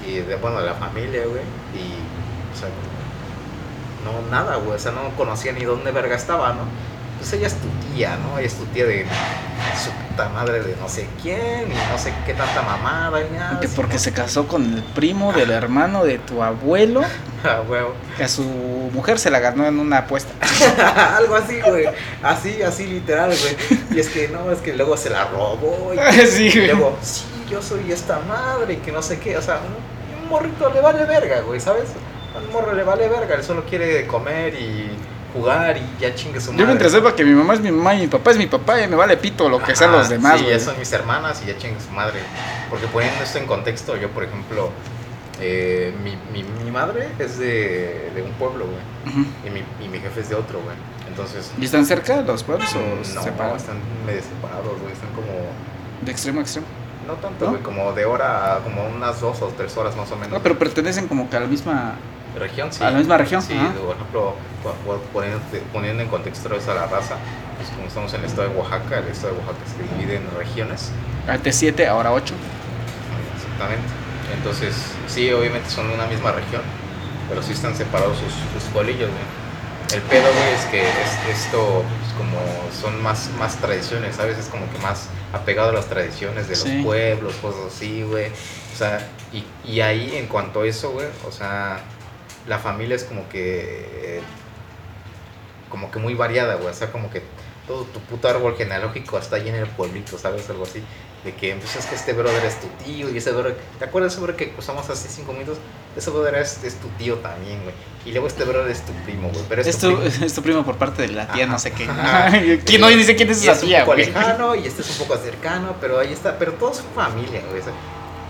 Y 0.06 0.20
de, 0.20 0.36
bueno, 0.36 0.60
de 0.60 0.66
la 0.66 0.74
familia, 0.74 1.22
güey. 1.26 1.42
Y, 1.74 1.94
o 2.52 2.58
sea, 2.58 2.68
no, 4.04 4.30
nada, 4.30 4.56
güey. 4.56 4.76
O 4.76 4.78
sea, 4.78 4.92
no 4.92 5.10
conocía 5.16 5.52
ni 5.52 5.64
dónde 5.64 5.90
verga 5.90 6.14
estaba, 6.14 6.52
¿no? 6.52 6.62
Pues 7.18 7.32
ella 7.32 7.46
es 7.46 7.54
tu 7.54 7.68
tía, 7.94 8.16
¿no? 8.16 8.38
Ella 8.38 8.46
es 8.46 8.54
tu 8.54 8.64
tía 8.66 8.84
de 8.84 9.06
su 9.82 9.90
puta 9.90 10.28
madre 10.28 10.62
de 10.62 10.76
no 10.76 10.88
sé 10.88 11.06
quién 11.22 11.70
y 11.70 11.74
no 11.90 11.98
sé 11.98 12.12
qué 12.24 12.34
tanta 12.34 12.62
mamada 12.62 13.20
y 13.20 13.30
nada. 13.32 13.60
Que 13.60 13.68
porque 13.68 13.98
se 13.98 14.12
casó 14.12 14.46
con 14.46 14.64
el 14.64 14.82
primo 14.82 15.32
del 15.32 15.50
hermano 15.50 16.04
de 16.04 16.18
tu 16.18 16.42
abuelo, 16.42 17.02
Ah, 17.44 17.62
huevo. 17.68 17.94
que 18.16 18.24
a 18.24 18.28
su 18.28 18.42
mujer 18.42 19.18
se 19.18 19.30
la 19.30 19.38
ganó 19.38 19.66
en 19.66 19.78
una 19.78 19.98
apuesta. 19.98 20.32
Algo 21.16 21.36
así, 21.36 21.60
güey. 21.60 21.86
Así, 22.22 22.62
así 22.62 22.86
literal, 22.86 23.30
güey. 23.30 23.80
Y 23.92 24.00
es 24.00 24.08
que 24.08 24.28
no, 24.28 24.50
es 24.50 24.58
que 24.58 24.72
luego 24.74 24.96
se 24.96 25.10
la 25.10 25.24
robó. 25.26 25.92
Y, 25.94 25.98
Sí, 26.26 26.46
y 26.48 26.66
luego, 26.66 26.96
sí, 27.02 27.24
yo 27.48 27.62
soy 27.62 27.92
esta 27.92 28.18
madre 28.20 28.74
y 28.74 28.76
que 28.78 28.90
no 28.90 29.00
sé 29.02 29.18
qué. 29.18 29.36
O 29.36 29.42
sea, 29.42 29.60
un, 29.60 30.28
morrito 30.28 30.68
le 30.70 30.80
vale 30.80 31.04
verga, 31.04 31.40
güey, 31.42 31.60
¿sabes? 31.60 31.84
Un 32.36 32.52
morro 32.52 32.74
le 32.74 32.82
vale 32.82 33.08
verga. 33.08 33.36
Él 33.36 33.44
solo 33.44 33.64
quiere 33.64 34.06
comer 34.08 34.54
y 34.54 34.90
jugar 35.36 35.76
y 35.76 36.00
ya 36.00 36.14
chingue 36.14 36.40
su 36.40 36.52
madre. 36.52 36.62
Yo 36.62 36.66
mientras 36.66 36.92
sepa 36.92 37.14
que 37.14 37.24
mi 37.24 37.32
mamá 37.32 37.54
es 37.54 37.60
mi 37.60 37.70
mamá 37.70 37.94
y 37.94 38.00
mi 38.02 38.06
papá 38.06 38.30
es 38.32 38.38
mi 38.38 38.46
papá, 38.46 38.80
y 38.80 38.88
me 38.88 38.96
vale 38.96 39.16
pito 39.16 39.48
lo 39.48 39.62
que 39.62 39.76
sean 39.76 39.92
los 39.92 40.08
demás, 40.08 40.40
Sí, 40.40 40.46
ya 40.48 40.58
son 40.58 40.78
mis 40.78 40.92
hermanas 40.92 41.40
y 41.44 41.48
ya 41.48 41.56
chingue 41.58 41.80
su 41.80 41.90
madre. 41.92 42.20
Porque 42.70 42.86
poniendo 42.86 43.22
esto 43.22 43.38
en 43.38 43.46
contexto, 43.46 43.96
yo, 43.96 44.08
por 44.10 44.24
ejemplo, 44.24 44.70
eh, 45.40 45.94
mi, 46.02 46.16
mi, 46.32 46.42
mi 46.64 46.70
madre 46.70 47.08
es 47.18 47.38
de, 47.38 48.10
de 48.14 48.22
un 48.22 48.32
pueblo, 48.32 48.66
güey. 48.66 49.24
Y 49.46 49.50
mi, 49.50 49.62
y 49.84 49.88
mi 49.88 49.98
jefe 50.00 50.20
es 50.20 50.28
de 50.30 50.34
otro, 50.34 50.60
güey. 50.62 50.76
Entonces, 51.08 51.50
¿Y 51.58 51.64
están 51.64 51.86
cerca 51.86 52.20
los 52.22 52.42
pueblos 52.42 52.68
o 52.74 53.14
no, 53.14 53.22
separados? 53.22 53.62
están 53.62 53.76
medio 54.04 54.22
separados, 54.22 54.80
güey. 54.80 54.92
Están 54.92 55.10
como. 55.14 55.28
De 56.02 56.10
extremo 56.12 56.40
a 56.40 56.42
extremo. 56.42 56.66
No 57.06 57.14
tanto, 57.14 57.44
¿No? 57.44 57.50
güey, 57.52 57.62
como 57.62 57.92
de 57.92 58.04
hora, 58.04 58.58
como 58.64 58.84
unas 58.86 59.20
dos 59.20 59.40
o 59.40 59.46
tres 59.56 59.76
horas 59.76 59.94
más 59.96 60.10
o 60.10 60.16
menos. 60.16 60.32
No, 60.32 60.42
pero 60.42 60.58
pertenecen 60.58 61.06
como 61.06 61.30
que 61.30 61.36
a 61.36 61.40
la 61.40 61.46
misma. 61.46 61.94
Región, 62.36 62.72
sí. 62.72 62.84
a 62.84 62.90
la 62.90 62.98
misma 62.98 63.16
región, 63.16 63.40
Sí, 63.42 63.54
ajá. 63.56 63.72
por 63.72 63.96
ejemplo, 63.96 64.34
po- 64.62 64.72
po- 64.84 65.00
poniendo, 65.12 65.40
poniendo 65.72 66.02
en 66.02 66.08
contexto 66.08 66.54
eso 66.54 66.70
a 66.70 66.74
la 66.74 66.86
raza, 66.86 67.16
pues 67.56 67.70
como 67.70 67.86
estamos 67.88 68.12
en 68.14 68.20
el 68.20 68.26
estado 68.26 68.48
de 68.50 68.54
Oaxaca, 68.56 68.98
el 68.98 69.08
estado 69.08 69.32
de 69.34 69.38
Oaxaca 69.40 69.58
se 69.74 69.94
divide 69.96 70.16
en 70.16 70.30
regiones. 70.36 70.90
Antes 71.26 71.56
7, 71.56 71.86
ahora 71.88 72.12
8. 72.12 72.34
Exactamente. 73.36 73.88
Entonces, 74.36 74.74
sí, 75.08 75.32
obviamente 75.32 75.70
son 75.70 75.90
una 75.90 76.06
misma 76.06 76.32
región, 76.32 76.62
pero 77.28 77.42
sí 77.42 77.52
están 77.52 77.74
separados 77.76 78.18
sus, 78.18 78.32
sus 78.62 78.70
pueblillos, 78.72 79.08
güey. 79.10 79.46
El 79.94 80.02
pedo, 80.02 80.24
güey, 80.32 80.52
es 80.52 80.64
que 80.66 80.82
es- 80.82 81.38
esto, 81.46 81.84
pues, 82.00 82.12
como 82.18 82.38
son 82.80 83.00
más, 83.02 83.30
más 83.38 83.56
tradiciones, 83.56 84.16
¿sabes? 84.16 84.36
Es 84.36 84.46
como 84.46 84.70
que 84.72 84.78
más 84.78 85.08
apegado 85.32 85.70
a 85.70 85.72
las 85.72 85.86
tradiciones 85.86 86.48
de 86.48 86.56
Sí. 86.56 86.74
los 86.78 86.84
pueblos, 86.86 87.34
cosas 87.36 87.72
así, 87.74 88.02
güey. 88.02 88.26
O 88.74 88.76
sea, 88.76 88.98
y, 89.32 89.44
y 89.64 89.80
ahí 89.80 90.16
en 90.16 90.26
cuanto 90.26 90.62
a 90.62 90.66
eso, 90.66 90.90
güey, 90.90 91.06
o 91.26 91.30
sea, 91.30 91.78
la 92.46 92.58
familia 92.58 92.96
es 92.96 93.04
como 93.04 93.28
que, 93.28 94.20
como 95.68 95.90
que 95.90 95.98
muy 95.98 96.14
variada, 96.14 96.54
güey. 96.56 96.68
O 96.68 96.74
sea, 96.74 96.90
como 96.92 97.10
que 97.10 97.22
todo 97.66 97.84
tu 97.84 98.00
puto 98.00 98.28
árbol 98.28 98.56
genealógico 98.56 99.18
está 99.18 99.36
ahí 99.36 99.48
en 99.48 99.56
el 99.56 99.66
pueblito, 99.66 100.18
¿sabes? 100.18 100.48
Algo 100.50 100.64
así. 100.64 100.82
De 101.24 101.34
que, 101.34 101.56
pues 101.56 101.74
es 101.74 101.86
que 101.86 101.96
este 101.96 102.12
brother 102.12 102.44
es 102.44 102.60
tu 102.60 102.68
tío 102.84 103.10
y 103.10 103.16
ese 103.16 103.32
brother... 103.32 103.56
¿Te 103.80 103.84
acuerdas 103.86 104.12
ese 104.12 104.20
brother 104.22 104.36
que 104.36 104.52
cruzamos 104.52 104.88
hace 104.88 105.08
cinco 105.08 105.32
minutos? 105.32 105.58
Ese 105.96 106.10
brother 106.10 106.36
es, 106.36 106.62
es 106.62 106.76
tu 106.76 106.86
tío 106.90 107.16
también, 107.16 107.60
güey. 107.64 107.74
Y 108.04 108.12
luego 108.12 108.28
este 108.28 108.44
brother 108.44 108.70
es 108.70 108.82
tu 108.82 108.92
primo, 109.04 109.30
güey. 109.30 109.42
Pero 109.48 109.62
es, 109.62 109.66
Es 109.66 109.78
tu 109.78 109.90
tu, 109.90 109.96
primo. 109.96 110.14
es 110.24 110.34
tu 110.34 110.42
primo 110.42 110.64
por 110.64 110.76
parte 110.76 111.02
de 111.02 111.08
la 111.08 111.26
tía, 111.26 111.44
Ajá. 111.44 111.52
no 111.54 111.58
sé 111.58 111.72
qué. 111.72 111.88
¿Quién 112.64 112.80
no 112.80 112.88
dice 112.88 113.16
quién 113.16 113.28
es 113.30 113.42
esa 113.42 113.58
tía, 113.60 113.78
un 113.78 113.84
poco 113.86 113.96
güey? 113.96 114.06
lejano 114.06 114.54
y 114.54 114.66
este 114.68 114.82
es 114.82 114.90
un 115.00 115.08
poco 115.08 115.20
cercano, 115.20 115.74
pero 115.80 115.98
ahí 115.98 116.12
está. 116.12 116.38
Pero 116.38 116.52
todos 116.52 116.76
son 116.76 116.86
familia, 116.94 117.42
güey. 117.50 117.60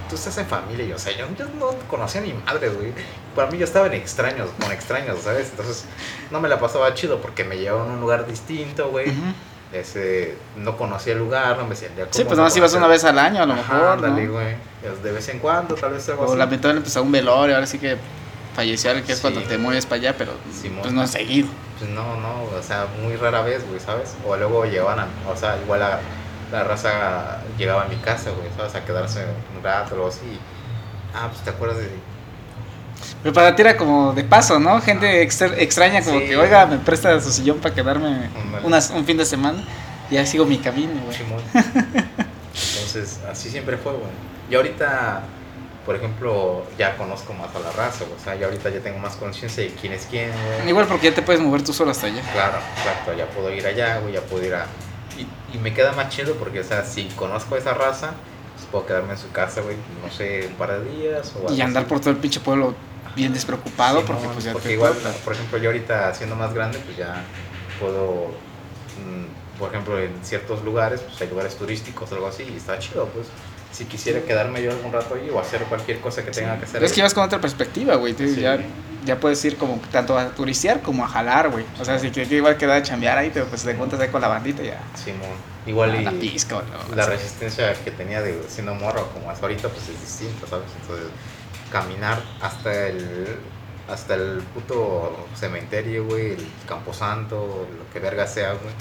Tú 0.09 0.15
estás 0.17 0.37
en 0.39 0.47
familia 0.47 0.85
y, 0.87 0.93
o 0.93 0.99
sea, 0.99 1.17
yo, 1.17 1.27
yo 1.39 1.47
no 1.59 1.71
conocía 1.89 2.21
a 2.21 2.25
mi 2.25 2.33
madre, 2.33 2.69
güey. 2.71 2.93
Para 3.35 3.51
mí 3.51 3.59
yo 3.59 3.65
estaba 3.65 3.87
en 3.87 3.95
extraños, 3.95 4.49
con 4.61 4.73
extraños, 4.73 5.19
¿sabes? 5.23 5.49
Entonces 5.51 5.85
no 6.31 6.41
me 6.41 6.49
la 6.49 6.59
pasaba 6.59 6.93
chido 6.95 7.21
porque 7.21 7.45
me 7.45 7.57
llevaban 7.59 7.91
a 7.91 7.93
un 7.95 8.01
lugar 8.01 8.27
distinto, 8.27 8.89
güey. 8.89 9.09
Ujú. 9.11 9.21
Ese, 9.73 10.37
no 10.57 10.77
conocía 10.77 11.13
el 11.15 11.19
lugar, 11.19 11.57
no 11.59 11.67
me 11.67 11.75
sentía 11.75 12.05
Sí, 12.05 12.11
cómodo 12.23 12.27
pues 12.29 12.37
nada 12.39 12.49
más 12.49 12.57
ibas 12.57 12.75
una 12.75 12.87
vez 12.87 13.05
al 13.05 13.19
año, 13.19 13.43
a 13.43 13.47
lo 13.47 13.55
Ajá, 13.55 13.73
mejor. 13.75 13.89
ándale, 13.89 14.25
¿no? 14.27 14.33
güey. 14.35 14.57
De 15.03 15.13
vez 15.13 15.29
en 15.29 15.39
cuando, 15.41 15.75
tal 15.75 15.93
vez 15.93 16.09
algo 16.09 16.23
O 16.23 16.29
así. 16.29 16.37
lamentablemente 16.39 16.87
pues 16.87 16.97
a 16.97 17.01
un 17.03 17.11
velorio, 17.13 17.55
ahora 17.57 17.67
sí 17.67 17.79
que 17.79 17.97
falleció 18.55 18.91
alguien 18.91 19.05
que 19.07 19.13
es 19.13 19.19
Sí. 19.19 19.23
cuando 19.23 19.43
te 19.43 19.59
mueves 19.59 19.85
para 19.85 19.97
allá, 20.01 20.15
pero 20.17 20.33
Simón. 20.59 20.83
pues 20.83 20.95
no 20.95 21.03
es 21.03 21.11
seguido. 21.11 21.49
Pues 21.79 21.91
no, 21.91 22.17
no, 22.21 22.45
o 22.45 22.63
sea, 22.63 22.87
muy 23.03 23.17
rara 23.17 23.43
vez, 23.43 23.67
güey, 23.69 23.81
¿sabes? 23.81 24.15
O 24.25 24.35
luego 24.37 24.65
llegaban 24.65 25.01
a, 25.01 25.09
o 25.31 25.37
sea, 25.37 25.59
igual 25.63 25.81
la, 25.81 25.99
la 26.53 26.65
raza 26.65 27.39
llegaba 27.59 27.85
a 27.85 27.89
mi 27.89 27.97
casa, 27.97 28.31
güey, 28.31 28.49
¿sabes? 28.57 28.75
A 28.75 28.85
quedarse 28.85 29.25
un 29.57 29.63
rato 29.63 29.91
o 29.93 29.95
algo 29.97 30.09
así. 30.09 30.39
Ah, 31.15 31.29
pues 31.31 31.43
te 31.43 31.51
acuerdas 31.51 31.79
de... 31.79 31.91
Pero 33.23 33.33
para 33.35 33.55
ti 33.55 33.63
era 33.63 33.77
como 33.77 34.13
de 34.13 34.25
paso, 34.25 34.59
¿no? 34.59 34.81
Gente 34.81 35.23
extra- 35.23 35.57
extraña 35.59 36.03
como 36.03 36.19
Sí. 36.21 36.27
que, 36.27 36.37
oiga, 36.37 36.67
me 36.67 36.79
presta 36.79 37.21
su 37.21 37.31
sillón 37.31 37.59
para 37.59 37.75
quedarme 37.75 38.31
unas- 38.63 38.91
un 38.91 39.05
fin 39.05 39.17
de 39.17 39.25
semana. 39.27 39.63
Ya 40.11 40.25
sigo 40.25 40.45
mi 40.47 40.59
camino, 40.59 40.93
güey. 41.05 41.17
Entonces, 42.75 43.21
así 43.31 43.51
siempre 43.51 43.77
fue, 43.77 43.93
güey. 43.93 44.11
Y 44.51 44.55
ahorita, 44.55 45.23
por 45.85 45.97
ejemplo, 45.97 46.65
ya 46.79 46.97
conozco 46.97 47.33
más 47.35 47.55
a 47.55 47.59
la 47.59 47.71
raza, 47.73 48.05
güey. 48.05 48.17
O 48.19 48.23
sea, 48.23 48.35
ya 48.37 48.47
ahorita 48.47 48.71
ya 48.71 48.81
tengo 48.81 48.99
más 48.99 49.17
conciencia 49.17 49.63
de 49.65 49.71
quién 49.71 49.93
es 49.93 50.07
quién, 50.11 50.31
güey. 50.31 50.69
Igual 50.69 50.87
porque 50.87 51.11
ya 51.11 51.15
te 51.15 51.23
puedes 51.23 51.41
mover 51.43 51.63
tú 51.63 51.73
solo 51.73 51.91
hasta 51.91 52.07
allá. 52.07 52.23
Claro, 52.33 52.59
exacto, 52.79 53.13
ya 53.15 53.27
puedo 53.27 53.53
ir 53.53 53.67
allá, 53.67 53.99
güey, 53.99 54.15
ya 54.15 54.21
puedo 54.21 54.45
ir 54.45 54.55
a... 54.55 54.67
Y, 55.19 55.57
y 55.57 55.59
me 55.61 55.73
queda 55.73 55.93
más 55.93 56.09
chido 56.11 56.35
porque, 56.35 56.61
o 56.61 56.65
sea, 56.65 56.85
si 56.85 57.05
conozco 57.17 57.55
a 57.55 57.59
esa 57.59 57.75
raza, 57.75 58.13
pues 58.55 58.67
puedo 58.71 58.87
quedarme 58.87 59.13
en 59.13 59.19
su 59.19 59.31
casa, 59.33 59.61
güey, 59.63 59.77
no 60.05 60.11
sé, 60.11 60.47
un 60.49 60.55
par 60.55 60.73
de 60.81 60.91
días 60.91 61.33
o 61.37 61.53
Y 61.53 61.61
andar 61.61 61.83
así. 61.85 61.91
por 61.91 62.01
todo 62.01 62.11
el 62.11 62.17
pinche 62.17 62.41
pueblo 62.41 62.75
bien 63.15 63.33
despreocupado 63.33 64.01
Sí, 64.01 64.05
porque 64.07 64.27
no, 64.27 64.33
pues 64.33 64.45
ya 64.45 64.53
porque 64.53 64.69
te 64.69 64.75
igual, 64.75 64.93
por 65.25 65.33
ejemplo, 65.33 65.59
yo 65.59 65.71
ahorita 65.71 66.13
siendo 66.15 66.37
más 66.37 66.53
grande, 66.53 66.79
pues 66.81 66.97
ya 66.99 67.23
puedo, 67.81 68.27
mm, 68.29 69.59
por 69.59 69.71
ejemplo, 69.71 69.99
en 69.99 70.13
ciertos 70.23 70.63
lugares, 70.65 71.01
pues 71.01 71.21
hay 71.23 71.29
lugares 71.29 71.57
turísticos 71.57 72.11
o 72.13 72.15
algo 72.15 72.27
así, 72.27 72.43
y 72.53 72.57
está 72.57 72.79
chido, 72.79 73.07
pues. 73.09 73.27
Si 73.77 73.85
quisiera 73.85 74.21
quedarme 74.23 74.63
yo 74.63 74.71
algún 74.71 74.91
rato 74.91 75.17
ahí 75.17 75.29
o 75.29 75.39
hacer 75.39 75.63
cualquier 75.65 76.01
cosa 76.01 76.25
que 76.25 76.31
tenga 76.31 76.59
que 76.59 76.65
hacer. 76.65 76.83
Es 76.83 76.93
que 76.95 77.03
vas 77.03 77.13
con 77.13 77.25
otra 77.25 77.43
perspectiva, 77.43 77.97
güey. 77.97 78.15
Sí. 78.15 78.41
Ya, 78.41 78.59
ya 79.05 79.21
puedes 79.21 79.45
ir 79.45 79.59
como 79.59 79.79
tanto 79.93 80.19
a 80.19 80.31
turistear 80.31 80.81
como 80.81 81.05
a 81.05 81.09
jalar, 81.09 81.51
güey. 81.51 81.67
O 81.79 81.85
sea, 81.85 81.99
si 81.99 82.11
que, 82.11 82.27
que 82.27 82.37
igual 82.37 82.57
queda 82.57 82.77
a 82.77 82.83
chambear 82.83 83.19
ahí, 83.19 83.31
pero 83.35 83.45
pues 83.45 83.65
te 83.65 83.73
encuentras 83.73 84.01
ahí 84.01 84.09
con 84.09 84.23
la 84.23 84.29
bandita 84.29 84.63
ya. 84.63 84.81
Simón. 84.95 85.29
Igual 85.67 85.95
y 85.97 86.05
la 86.05 86.13
pizca 86.13 86.63
la, 86.91 86.97
la 86.97 87.07
resistencia 87.07 87.75
que 87.85 87.91
tenía 87.91 88.23
de 88.23 88.41
siendo 88.49 88.75
morro 88.75 89.11
como 89.13 89.31
hasta 89.31 89.45
ahorita 89.45 89.69
pues 89.69 89.83
es 89.91 90.01
distinta, 90.01 90.47
¿sabes? 90.47 90.69
Entonces, 90.81 91.09
caminar 91.71 92.23
hasta 92.41 92.87
el 92.87 93.37
hasta 93.89 94.15
el 94.15 94.43
puto 94.55 95.27
cementerio, 95.35 96.07
güey, 96.07 96.33
el 96.33 96.47
camposanto, 96.67 97.69
lo 97.79 97.93
que 97.93 98.01
verga 98.01 98.27
sea, 98.27 98.53
güey, 98.53 98.75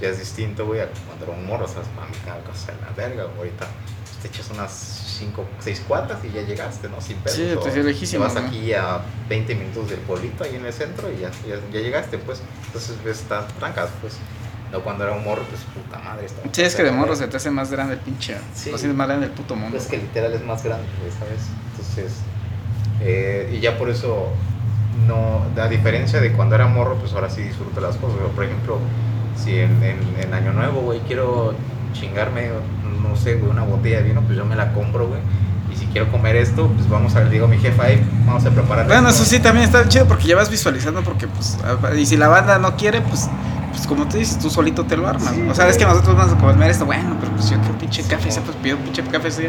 ya 0.00 0.08
es 0.08 0.18
distinto, 0.18 0.66
güey, 0.66 0.80
a 0.80 0.88
cuando 1.06 1.24
era 1.24 1.34
un 1.34 1.46
morro, 1.46 1.66
¿sabes? 1.66 1.88
Cada 2.24 2.40
cosa 2.40 2.72
en 2.72 2.80
la 2.82 2.90
verga, 2.90 3.24
güey, 3.24 3.38
ahorita 3.38 3.66
te 4.28 4.34
echas 4.36 4.50
unas 4.50 4.72
5, 5.18 5.44
6 5.60 5.82
cuadras 5.86 6.18
y 6.24 6.30
ya 6.32 6.42
llegaste, 6.42 6.88
¿no? 6.88 7.00
Sin 7.00 7.16
pedos. 7.18 7.36
Sí, 7.36 7.52
o 7.56 7.60
te 7.60 7.82
lejísimo, 7.82 8.24
vas 8.24 8.34
¿no? 8.34 8.40
aquí 8.40 8.72
a 8.72 9.00
20 9.28 9.54
minutos 9.54 9.88
del 9.90 10.00
pueblito, 10.00 10.44
ahí 10.44 10.56
en 10.56 10.66
el 10.66 10.72
centro, 10.72 11.08
y 11.12 11.20
ya, 11.20 11.30
ya, 11.48 11.56
ya 11.72 11.80
llegaste, 11.80 12.18
pues. 12.18 12.42
Entonces 12.66 12.96
ves 13.04 13.20
estas 13.20 13.46
trancas, 13.54 13.88
pues. 14.00 14.14
No, 14.72 14.80
cuando 14.80 15.04
era 15.04 15.12
un 15.14 15.22
morro, 15.22 15.42
pues 15.44 15.60
puta 15.62 15.98
madre. 16.00 16.26
estaba- 16.26 16.48
Sí, 16.52 16.62
es 16.62 16.74
que 16.74 16.82
de 16.82 16.90
morro 16.90 17.14
se 17.14 17.28
te 17.28 17.36
hace 17.36 17.50
más 17.52 17.70
grande 17.70 17.94
el 17.94 18.00
pinche. 18.00 18.36
Sí. 18.54 18.72
O 18.72 18.78
sea, 18.78 18.90
es 18.90 18.96
más 18.96 19.06
grande 19.06 19.26
el 19.26 19.32
puto 19.32 19.54
mundo. 19.54 19.76
Es 19.76 19.86
que 19.86 19.96
literal 19.98 20.32
es 20.34 20.42
más 20.44 20.64
grande, 20.64 20.86
¿sabes? 21.18 21.40
Entonces, 21.70 22.18
eh, 23.00 23.52
y 23.56 23.60
ya 23.60 23.78
por 23.78 23.90
eso, 23.90 24.28
no, 25.06 25.42
a 25.60 25.68
diferencia 25.68 26.20
de 26.20 26.32
cuando 26.32 26.56
era 26.56 26.66
morro, 26.66 26.96
pues 26.96 27.12
ahora 27.12 27.30
sí 27.30 27.42
disfruto 27.42 27.80
las 27.80 27.96
cosas. 27.96 28.18
güey. 28.18 28.32
Por 28.32 28.44
ejemplo, 28.44 28.78
si 29.42 29.56
en, 29.58 29.82
en- 29.84 30.16
en 30.20 30.34
Año 30.34 30.52
Nuevo, 30.52 30.80
güey, 30.80 30.98
quiero 31.00 31.54
chingarme, 31.92 32.50
no 33.08 33.16
sé, 33.16 33.34
güey, 33.34 33.50
una 33.50 33.62
botella 33.62 33.98
de 33.98 34.02
vino, 34.04 34.20
pues 34.22 34.36
yo 34.36 34.44
me 34.44 34.56
la 34.56 34.72
compro, 34.72 35.08
güey. 35.08 35.20
Y 35.72 35.76
si 35.76 35.86
quiero 35.86 36.10
comer 36.12 36.36
esto, 36.36 36.68
pues 36.68 36.88
vamos 36.88 37.14
a, 37.16 37.20
le 37.24 37.30
digo 37.30 37.46
a 37.46 37.48
mi 37.48 37.58
jefa, 37.58 37.84
ahí, 37.84 38.02
vamos 38.26 38.44
a 38.46 38.50
preparar. 38.50 38.86
Bueno, 38.86 39.08
esto". 39.08 39.22
eso 39.22 39.30
sí 39.30 39.40
también 39.40 39.64
está 39.66 39.88
chido 39.88 40.06
porque 40.06 40.26
ya 40.28 40.36
vas 40.36 40.48
visualizando 40.50 41.02
porque 41.02 41.26
pues 41.28 41.58
a- 41.64 41.94
y 41.94 42.06
si 42.06 42.16
la 42.16 42.28
banda 42.28 42.58
no 42.58 42.76
quiere, 42.76 43.00
pues 43.00 43.28
pues 43.72 43.86
como 43.86 44.08
tú 44.08 44.16
dices, 44.16 44.38
tú 44.38 44.48
solito 44.48 44.84
te 44.86 44.96
lo 44.96 45.06
armas. 45.06 45.34
Sí, 45.34 45.46
o 45.50 45.54
sea, 45.54 45.68
es 45.68 45.76
que 45.76 45.84
nosotros 45.84 46.16
vamos 46.16 46.32
a 46.32 46.38
comer 46.38 46.70
esto, 46.70 46.86
bueno, 46.86 47.14
pero 47.20 47.30
pues 47.32 47.50
yo 47.50 47.58
quiero 47.60 47.76
pinche 47.76 48.02
café, 48.04 48.30
sí, 48.30 48.40
pues 48.42 48.56
pido 48.56 48.78
pinche 48.78 49.02
café, 49.02 49.30
sí. 49.30 49.48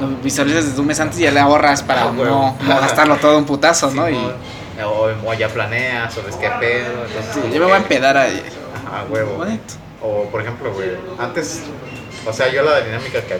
Lo 0.00 0.06
visualizas 0.22 0.66
desde 0.66 0.80
un 0.80 0.86
mes 0.86 1.00
antes 1.00 1.18
y 1.18 1.22
ya 1.22 1.32
le 1.32 1.40
ahorras 1.40 1.82
para 1.82 2.04
Ah, 2.04 2.12
no, 2.14 2.56
no 2.62 2.80
gastarlo 2.80 3.16
todo 3.16 3.36
un 3.36 3.44
putazo, 3.46 3.90
¿no? 3.90 4.08
Y 4.08 4.14
o, 4.14 5.08
o 5.28 5.34
ya 5.34 5.48
planeas, 5.48 6.16
o 6.18 6.22
ves 6.22 6.36
qué 6.36 6.50
pedo. 6.60 7.04
Entonces, 7.04 7.52
yo 7.52 7.58
me 7.58 7.64
voy 7.66 7.72
a 7.72 7.76
empedar 7.78 8.16
ahí. 8.16 8.40
Ajá, 8.86 9.06
huevo. 9.10 9.38
Bonito. 9.38 9.74
O 10.00 10.28
por 10.30 10.42
ejemplo, 10.42 10.72
güey, 10.72 10.90
antes, 11.18 11.62
o 12.26 12.32
sea, 12.32 12.50
yo 12.52 12.62
la 12.62 12.80
dinámica 12.80 13.20
que, 13.22 13.38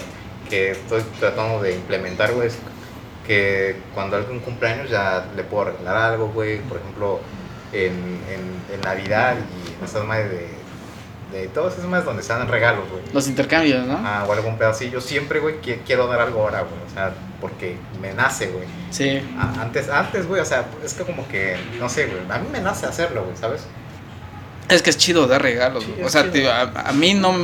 que 0.50 0.70
estoy 0.72 1.02
tratando 1.20 1.62
de 1.62 1.74
implementar, 1.74 2.32
güey, 2.32 2.48
es 2.48 2.56
que 3.26 3.76
cuando 3.94 4.16
alguien 4.16 4.40
cumpleaños 4.40 4.90
ya 4.90 5.26
le 5.34 5.44
puedo 5.44 5.64
regalar 5.72 6.12
algo, 6.12 6.28
güey, 6.28 6.60
por 6.60 6.78
ejemplo, 6.78 7.20
en, 7.72 7.92
en, 8.30 8.74
en 8.74 8.80
Navidad 8.82 9.36
y 9.36 9.72
en 9.78 9.84
esas 9.84 10.04
madres 10.04 10.30
de, 10.30 11.38
de 11.38 11.48
todas 11.48 11.72
esas 11.74 11.86
madres 11.86 12.04
donde 12.04 12.22
se 12.22 12.32
dan 12.32 12.46
regalos, 12.48 12.84
güey. 12.90 13.02
Los 13.12 13.26
intercambios, 13.26 13.86
¿no? 13.86 13.98
Ah, 14.04 14.24
o 14.28 14.32
algún 14.32 14.58
pedacillo, 14.58 15.00
siempre, 15.00 15.40
güey, 15.40 15.60
qui- 15.60 15.78
quiero 15.86 16.06
dar 16.06 16.20
algo 16.20 16.42
ahora, 16.42 16.60
güey, 16.60 16.74
o 16.86 16.94
sea, 16.94 17.14
porque 17.40 17.76
me 18.00 18.12
nace, 18.12 18.48
güey. 18.48 18.64
Sí. 18.90 19.20
Antes, 19.58 19.88
antes, 19.88 20.26
güey, 20.28 20.40
o 20.40 20.44
sea, 20.44 20.66
es 20.84 20.94
que 20.94 21.04
como 21.04 21.26
que, 21.26 21.56
no 21.80 21.88
sé, 21.88 22.06
güey, 22.06 22.20
a 22.30 22.38
mí 22.38 22.46
me 22.52 22.60
nace 22.60 22.86
hacerlo, 22.86 23.24
güey, 23.24 23.36
¿sabes? 23.36 23.62
Es 24.68 24.82
que 24.82 24.90
es 24.90 24.96
chido 24.98 25.26
dar 25.26 25.42
regalos. 25.42 25.82
Sí, 25.84 25.92
güey. 25.92 26.04
o 26.04 26.08
sea, 26.08 26.30
chido. 26.30 26.52
a, 26.52 26.60
a 26.62 26.92
mí 26.92 27.14
no, 27.14 27.34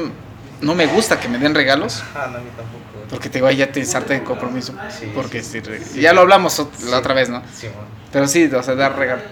no 0.62 0.74
me 0.74 0.86
gusta 0.86 1.18
que 1.20 1.28
me 1.28 1.38
den 1.38 1.54
regalos. 1.54 2.02
Ah, 2.14 2.28
no, 2.30 2.38
a 2.38 2.40
mí 2.40 2.46
tampoco. 2.56 2.84
Porque 3.10 3.28
te 3.28 3.38
digo, 3.38 3.50
ya 3.50 3.72
te 3.72 3.80
en 4.14 4.24
compromiso. 4.24 4.72
Sí, 4.98 5.10
porque 5.14 5.42
sí, 5.42 5.60
sí. 5.84 6.00
ya 6.00 6.12
lo 6.12 6.20
hablamos 6.20 6.52
Sí. 6.54 6.66
la 6.90 6.98
otra 6.98 7.14
vez, 7.14 7.28
¿no? 7.28 7.42
Sí, 7.52 7.66
güey. 7.66 7.86
Pero 8.12 8.28
sí, 8.28 8.44
o 8.52 8.62
sea, 8.62 8.74
dar 8.74 8.96
regalo. 8.96 9.22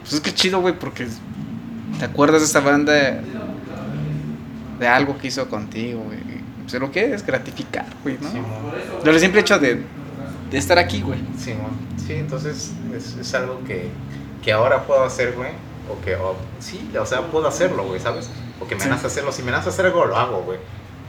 Pues 0.00 0.12
es 0.14 0.20
que 0.20 0.32
chido, 0.34 0.60
güey, 0.60 0.78
porque 0.78 1.06
te 1.98 2.04
acuerdas 2.04 2.40
de 2.40 2.46
esta 2.46 2.60
banda 2.60 3.20
de 4.78 4.88
algo 4.88 5.18
que 5.18 5.28
hizo 5.28 5.48
contigo, 5.48 6.00
güey. 6.02 6.18
Pues 6.62 6.80
lo 6.80 6.90
que 6.90 7.12
es 7.14 7.24
gratificar, 7.26 7.86
güey, 8.02 8.16
¿no? 8.20 8.30
Simón. 8.30 8.46
Yo 9.04 9.10
el 9.10 9.20
simple 9.20 9.40
hecho 9.40 9.58
de, 9.58 9.82
de 10.50 10.58
estar 10.58 10.78
aquí, 10.78 11.02
güey. 11.02 11.20
Simón. 11.38 11.70
Sí, 12.06 12.14
entonces 12.14 12.72
es, 12.96 13.16
es 13.16 13.34
algo 13.34 13.62
que, 13.64 13.88
que 14.42 14.52
ahora 14.52 14.84
puedo 14.84 15.04
hacer, 15.04 15.32
güey. 15.34 15.50
O 15.90 16.00
que, 16.04 16.14
o- 16.14 16.36
sí, 16.60 16.88
o 16.98 17.04
sea, 17.04 17.22
puedo 17.22 17.48
hacerlo, 17.48 17.84
güey, 17.84 18.00
¿sabes? 18.00 18.30
O 18.60 18.66
que 18.68 18.74
me 18.76 18.82
Sí. 18.82 18.88
nace 18.88 19.06
hacerlo. 19.06 19.32
Si 19.32 19.42
me 19.42 19.50
nace 19.50 19.68
hacer 19.70 19.86
algo, 19.86 20.04
lo 20.04 20.16
hago, 20.16 20.42
güey. 20.42 20.58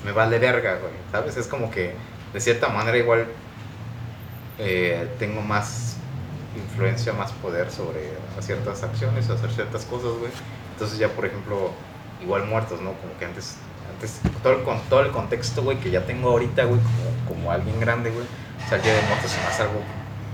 Me 0.05 0.11
vale 0.11 0.39
verga, 0.39 0.77
güey, 0.79 0.93
¿sabes? 1.11 1.37
Es 1.37 1.47
como 1.47 1.69
que, 1.69 1.93
de 2.33 2.39
cierta 2.41 2.69
manera, 2.69 2.97
igual 2.97 3.27
eh, 4.59 5.07
tengo 5.19 5.41
más 5.41 5.95
influencia, 6.55 7.13
más 7.13 7.31
poder 7.33 7.71
sobre 7.71 8.11
ciertas 8.41 8.83
acciones, 8.83 9.29
hacer 9.29 9.51
ciertas 9.51 9.85
cosas, 9.85 10.11
güey. 10.19 10.31
Entonces 10.73 10.97
ya, 10.99 11.09
por 11.09 11.25
ejemplo, 11.25 11.71
igual 12.21 12.45
muertos, 12.45 12.81
¿no? 12.81 12.93
Como 12.93 13.17
que 13.19 13.25
antes, 13.25 13.55
antes 13.93 14.19
todo 14.43 14.53
el, 14.53 14.63
con 14.63 14.79
todo 14.89 15.01
el 15.01 15.11
contexto, 15.11 15.63
güey, 15.63 15.77
que 15.79 15.91
ya 15.91 16.05
tengo 16.05 16.29
ahorita, 16.31 16.63
güey, 16.65 16.79
como, 16.81 17.35
como 17.39 17.51
alguien 17.51 17.79
grande, 17.79 18.09
güey. 18.11 18.25
O 18.65 18.69
sea, 18.69 18.77
el 18.77 18.83
Día 18.83 18.93
de 18.93 19.01
Muertos 19.03 19.31
me 19.41 19.47
hace 19.47 19.61
algo 19.63 19.81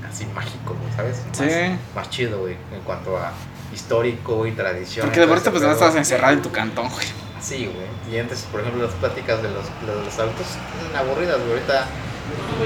así 0.09 0.25
mágico, 0.33 0.75
güey, 0.79 0.93
¿sabes? 0.95 1.23
Más, 1.27 1.37
Sí. 1.37 1.79
más 1.95 2.09
chido, 2.09 2.39
güey, 2.39 2.57
en 2.73 2.81
cuanto 2.81 3.17
a 3.17 3.31
histórico 3.77 4.45
y 4.47 4.51
tradición. 4.51 5.05
Porque 5.05 5.19
de 5.19 5.33
ese 5.33 5.51
pues 5.51 5.63
no 5.63 5.71
estabas 5.71 5.95
encerrado 5.95 6.33
en 6.33 6.41
tu 6.41 6.51
cantón, 6.51 6.89
güey. 6.89 7.07
Sí, 7.41 7.69
güey. 7.71 8.13
Y 8.13 8.19
antes, 8.19 8.41
por 8.51 8.61
ejemplo, 8.61 8.83
las 8.83 8.93
pláticas 8.95 9.41
de 9.41 9.49
los, 9.49 9.65
los 9.85 10.19
adultos 10.19 10.47
eran 10.89 11.07
aburridas, 11.07 11.37
güey. 11.39 11.51
Ahorita, 11.51 11.85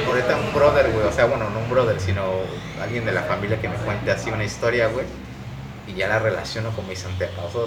ahorita 0.07 0.37
un 0.37 0.53
brother, 0.53 0.91
güey. 0.91 1.05
O 1.05 1.11
sea, 1.11 1.25
bueno, 1.25 1.49
no 1.49 1.59
un 1.59 1.69
brother, 1.69 1.99
sino 1.99 2.23
alguien 2.81 3.05
de 3.05 3.11
la 3.11 3.23
familia 3.23 3.59
que 3.59 3.67
me 3.67 3.75
cuente 3.75 4.09
así 4.11 4.31
una 4.31 4.45
historia, 4.45 4.87
güey. 4.87 5.05
Y 5.91 5.95
ya 5.95 6.07
la 6.07 6.19
relaciono 6.19 6.69
con 6.71 6.87
mis 6.87 7.03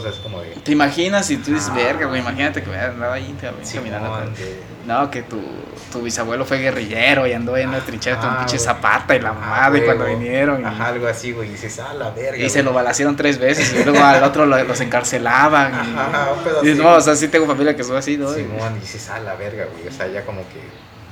sea, 0.01 0.11
es 0.11 0.17
como 0.17 0.41
de. 0.41 0.51
Te 0.51 0.73
imaginas 0.73 1.31
y 1.31 1.37
tú 1.37 1.53
dices, 1.53 1.69
Ah. 1.71 1.75
verga, 1.77 2.07
güey, 2.07 2.21
imagínate 2.21 2.63
que 2.63 2.71
hubiera 2.71 2.87
andado 2.89 3.13
ahí 3.13 3.35
te- 3.39 3.49
caminando. 3.49 4.07
Simón, 4.07 4.25
con- 4.25 4.35
de- 4.35 4.61
No, 4.87 5.11
que 5.11 5.23
tu, 5.23 5.41
tu 5.93 6.01
bisabuelo 6.03 6.45
fue 6.45 6.59
guerrillero 6.59 7.27
y 7.27 7.33
andó 7.33 7.57
en 7.57 7.73
la 7.73 7.81
trinchera 7.81 8.17
con 8.19 8.29
Ajá, 8.31 8.39
pinche 8.41 8.57
güey. 8.57 8.67
zapata 8.67 9.15
y 9.17 9.21
la 9.21 9.33
mamada 9.33 9.77
y 9.79 9.83
cuando 9.83 10.05
vinieron. 10.07 10.61
Y, 10.63 10.65
Ajá, 10.65 10.87
algo 10.89 11.07
así, 11.07 11.33
güey. 11.33 11.49
Y 11.49 11.53
dices, 11.53 11.79
ah, 11.81 11.93
la 11.95 12.11
verga. 12.11 12.39
y 12.43 12.49
se 12.51 12.63
lo 12.63 12.73
balacieron 12.73 13.17
tres 13.17 13.39
veces 13.39 13.73
y 13.75 13.85
luego 13.85 14.03
al 14.05 14.23
otro 14.23 14.47
lo- 14.47 14.63
los 14.65 14.81
encarcelaban. 14.81 15.73
y- 15.73 15.99
Ajá, 15.99 16.33
un 16.37 16.45
pedo 16.45 16.63
Y 16.63 16.69
dices, 16.69 16.83
no, 16.83 16.95
o 16.95 17.01
sea, 17.01 17.17
sí 17.17 17.29
tengo 17.29 17.47
familia 17.47 17.77
que 17.77 17.85
son 17.85 17.97
así, 17.97 18.17
¿no? 18.17 18.33
Simón, 18.33 18.77
y 18.77 18.81
dices, 18.81 19.09
ah, 19.11 19.19
la 19.21 19.35
verga, 19.35 19.67
güey. 19.73 19.89
O 19.89 19.93
sea, 19.93 20.07
ya 20.07 20.25
como 20.25 20.41
que 20.49 20.61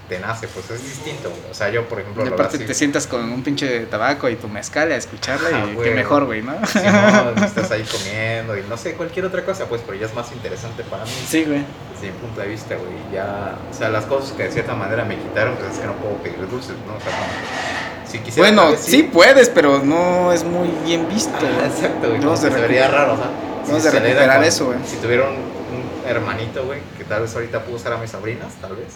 te 0.09 0.19
nace, 0.19 0.47
pues 0.49 0.71
es 0.71 0.83
distinto, 0.85 1.31
güey. 1.31 1.51
O 1.51 1.55
sea, 1.55 1.71
yo, 1.71 1.89
por 1.89 2.01
ejemplo, 2.01 2.25
Y 2.25 2.29
aparte 2.29 2.59
te 2.59 2.75
sientas 2.75 3.07
con 3.07 3.33
un 3.33 3.43
pinche 3.43 3.87
tabaco 3.87 4.29
y 4.29 4.37
tu 4.37 4.49
mezcal 4.49 4.93
a 4.93 4.97
escucharla 4.97 5.49
Ajá, 5.49 5.59
y 5.67 5.69
qué 5.71 5.75
güey. 5.75 5.95
mejor, 5.95 6.25
güey, 6.27 6.43
¿no? 6.43 6.55
Simón, 6.67 7.35
estás 7.45 7.71
ahí 7.71 7.85
comiendo 7.85 8.57
y 8.59 8.63
no 8.69 8.77
sé, 8.77 8.95
cualquier 8.95 9.25
otra 9.27 9.45
cosa, 9.45 9.67
pues, 9.67 9.81
pero 9.87 9.99
ya 9.99 10.07
es 10.07 10.15
más 10.15 10.31
interesante 10.33 10.83
para 10.85 11.05
mí. 11.05 11.11
Sí, 11.29 11.45
güey. 11.45 11.65
Desde 11.95 12.13
mi 12.13 12.19
punto 12.19 12.41
de 12.41 12.49
vista, 12.49 12.75
güey. 12.75 12.93
Ya, 13.13 13.57
o 13.71 13.75
sea, 13.75 13.89
las 13.89 14.05
cosas 14.05 14.33
que 14.33 14.43
de 14.45 14.53
cierta 14.53 14.75
manera 14.75 15.05
me 15.05 15.17
quitaron, 15.17 15.55
pues 15.57 15.73
es 15.73 15.79
que 15.79 15.87
no 15.87 15.95
puedo 15.95 16.17
pedir 16.17 16.39
dulces, 16.51 16.75
¿no? 16.87 16.95
O 16.97 17.01
sea, 17.01 17.11
como, 17.13 18.09
si 18.11 18.19
quisiera. 18.19 18.49
Bueno, 18.51 18.73
vez 18.73 18.81
sí 18.81 19.05
puedes, 19.05 19.49
pero 19.49 19.79
no 19.83 20.33
es 20.33 20.45
muy 20.45 20.69
bien 20.85 21.09
visto. 21.09 21.33
Güey. 21.41 21.67
exacto, 21.67 22.09
güey. 22.09 22.21
De 22.21 22.29
que 22.29 22.37
se 22.37 22.51
vería 22.51 22.89
raro, 22.89 23.15
o 23.15 23.17
sea. 23.17 23.31
debemos 23.63 23.85
de 23.85 23.91
se 23.91 23.99
recuperar 24.01 24.37
con- 24.39 24.45
eso, 24.45 24.67
güey. 24.67 24.79
Si 24.85 24.97
tuviera 24.97 25.25
un, 25.29 25.37
un 25.37 26.09
hermanito, 26.11 26.65
güey, 26.67 26.81
que 26.99 27.05
tal 27.05 27.23
vez 27.23 27.35
ahorita 27.35 27.63
pudo 27.65 27.77
usar 27.77 27.93
a 27.95 27.97
mis 27.99 28.11
sobrinas, 28.11 28.53
tal 28.61 28.77
vez. 28.77 28.89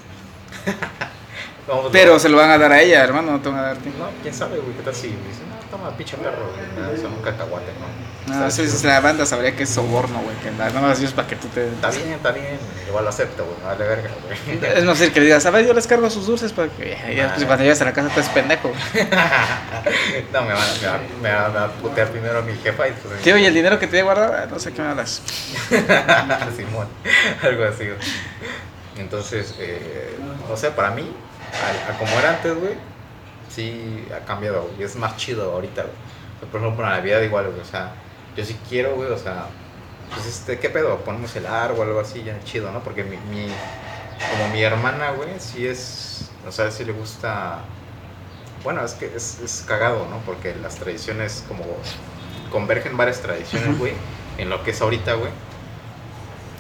Vamos, 1.66 1.88
Pero 1.90 2.12
no, 2.12 2.18
se 2.20 2.28
lo 2.28 2.36
van 2.36 2.51
a 2.51 2.59
dar 2.59 2.70
a 2.70 2.80
ella, 2.80 3.03
hermano, 3.03 3.32
no 3.32 3.40
te 3.40 3.49
van 3.49 3.59
a 3.59 3.62
dar 3.62 3.76
a 3.76 3.80
ti. 3.80 3.92
No, 3.99 4.09
quién 4.22 4.32
sabe, 4.32 4.59
güey, 4.59 4.76
qué 4.76 4.82
tal 4.84 4.94
si 4.94 5.09
me 5.09 5.14
dice, 5.28 5.40
no, 5.51 5.57
toma, 5.68 5.90
pinche 5.97 6.16
perro, 6.16 6.47
güey, 6.53 6.97
da 7.03 7.09
un 7.09 7.22
cacahuate, 7.22 7.72
¿no? 7.80 8.32
No, 8.32 8.47
Está 8.47 8.62
eso 8.62 8.76
es 8.76 8.84
la 8.84 9.01
banda 9.01 9.26
sabría 9.26 9.55
que 9.57 9.64
es 9.64 9.70
soborno, 9.70 10.20
güey, 10.20 10.36
que 10.36 10.53
la 10.53 10.70
no 10.70 10.92
es 10.92 11.12
para 11.12 11.26
que 11.26 11.34
tú 11.34 11.49
te... 11.49 11.66
Está 11.66 11.90
bien, 11.90 12.11
está 12.12 12.30
bien, 12.30 12.57
igual 12.86 13.03
lo 13.03 13.11
acepto, 13.11 13.44
güey, 13.44 13.57
me 13.59 13.64
vale 13.64 13.84
verga, 13.84 14.11
güey. 14.24 14.76
Es 14.76 14.84
más 14.84 14.97
fácil 14.97 15.12
que 15.12 15.18
le 15.18 15.26
digas, 15.26 15.44
a 15.44 15.51
ver, 15.51 15.66
yo 15.66 15.74
les 15.74 15.88
cargo 15.88 16.09
sus 16.09 16.26
dulces 16.28 16.53
para 16.53 16.68
que 16.68 16.97
ya, 17.16 17.30
pues, 17.34 17.42
Ah. 17.42 17.47
cuando 17.47 17.64
llegas 17.64 17.80
a 17.80 17.84
la 17.86 17.92
casa 17.92 18.09
te 18.14 18.20
es 18.20 18.28
pendejo. 18.28 18.70
no, 20.32 20.42
me 20.42 20.53
va, 20.55 20.61
me, 20.61 21.20
me, 21.20 21.34
va, 21.34 21.49
me 21.49 21.55
va 21.59 21.64
a 21.64 21.68
putear 21.72 22.09
primero 22.11 22.42
mi 22.44 22.55
jefa 22.59 22.86
y 22.86 22.92
pues... 22.92 23.20
Tío, 23.22 23.36
¿y 23.36 23.44
el 23.44 23.55
dinero 23.55 23.76
que 23.80 23.88
te 23.88 23.92
voy 23.92 24.01
a 24.01 24.05
guardar? 24.05 24.34
Ah, 24.34 24.47
No 24.49 24.61
sé 24.61 24.72
qué 24.72 24.82
me 24.82 24.88
hablas. 24.88 25.20
Simón, 26.57 26.86
algo 27.42 27.64
así, 27.64 27.86
güey. 27.86 27.99
Entonces, 28.99 29.55
eh, 29.59 30.16
o 30.51 30.57
sea, 30.57 30.74
para 30.74 30.90
mí, 30.90 31.11
a, 31.88 31.92
a 31.92 31.99
como 31.99 32.11
era 32.18 32.30
antes, 32.30 32.55
güey, 32.55 32.74
sí 33.49 34.07
ha 34.14 34.24
cambiado, 34.24 34.62
güey. 34.62 34.82
Es 34.82 34.97
más 34.97 35.16
chido 35.16 35.53
ahorita, 35.53 35.82
güey. 35.82 35.94
O 36.36 36.40
sea, 36.40 36.49
por 36.51 36.61
ejemplo, 36.61 36.84
la 36.84 36.97
Navidad 36.97 37.20
igual, 37.22 37.49
güey. 37.49 37.61
O 37.61 37.64
sea, 37.64 37.92
yo 38.36 38.44
sí 38.44 38.57
quiero, 38.68 38.94
güey, 38.94 39.11
o 39.11 39.18
sea, 39.18 39.47
pues 40.14 40.26
este, 40.26 40.59
¿qué 40.59 40.70
pedo? 40.70 40.99
Ponemos 40.99 41.34
el 41.36 41.47
árbol 41.47 41.80
o 41.80 41.90
algo 41.90 42.01
así, 42.01 42.22
ya 42.22 42.38
chido, 42.44 42.70
¿no? 42.70 42.80
Porque 42.80 43.05
mi, 43.05 43.16
mi 43.16 43.49
como 44.30 44.49
mi 44.53 44.62
hermana, 44.62 45.11
güey, 45.11 45.30
sí 45.38 45.66
es, 45.66 46.30
o 46.47 46.53
sea, 46.53 46.70
sí 46.70 46.84
le 46.84 46.92
gusta, 46.92 47.61
bueno, 48.64 48.84
es 48.84 48.94
que 48.94 49.07
es, 49.14 49.40
es 49.40 49.64
cagado, 49.66 50.07
¿no? 50.09 50.18
Porque 50.24 50.55
las 50.57 50.76
tradiciones 50.76 51.44
como 51.49 51.64
convergen 52.51 52.97
varias 52.97 53.20
tradiciones, 53.20 53.78
güey, 53.78 53.92
en 54.38 54.49
lo 54.49 54.62
que 54.62 54.70
es 54.70 54.80
ahorita, 54.80 55.14
güey. 55.14 55.30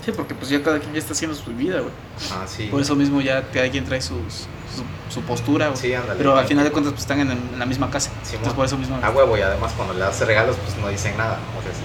Sí, 0.06 0.12
porque 0.12 0.34
pues 0.36 0.48
ya 0.48 0.62
cada 0.62 0.78
quien 0.78 0.92
ya 0.92 1.00
está 1.00 1.12
haciendo 1.14 1.36
su 1.36 1.50
vida, 1.52 1.80
güey. 1.80 1.92
Ah, 2.32 2.44
sí. 2.46 2.68
Por 2.70 2.80
eso 2.80 2.94
mismo 2.94 3.20
ya 3.20 3.42
cada 3.52 3.68
quien 3.68 3.84
trae 3.84 4.00
sus, 4.00 4.46
su, 4.74 5.12
su 5.12 5.20
postura, 5.22 5.66
güey. 5.66 5.76
Sí, 5.78 5.92
ándale. 5.92 6.16
Pero 6.16 6.36
al 6.36 6.46
final 6.46 6.64
de 6.64 6.70
cuentas 6.70 6.92
pues 6.92 7.02
están 7.02 7.18
en, 7.20 7.32
en 7.32 7.58
la 7.58 7.66
misma 7.66 7.90
casa. 7.90 8.10
Simón. 8.22 8.36
Entonces 8.36 8.54
por 8.54 8.66
eso 8.66 8.78
mismo... 8.78 8.98
A 9.02 9.10
huevo, 9.10 9.36
y 9.36 9.40
además 9.42 9.72
cuando 9.76 9.94
le 9.94 10.00
das 10.00 10.20
regalos, 10.20 10.56
pues 10.64 10.76
no 10.78 10.88
dicen 10.88 11.16
nada. 11.16 11.38
O 11.58 11.62
sea, 11.62 11.72
es, 11.72 11.78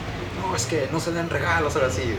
no, 0.48 0.56
es 0.56 0.66
que 0.68 0.88
no 0.92 1.00
se 1.00 1.12
den 1.12 1.30
regalos, 1.30 1.76
ahora 1.76 1.90
sí. 1.90 2.16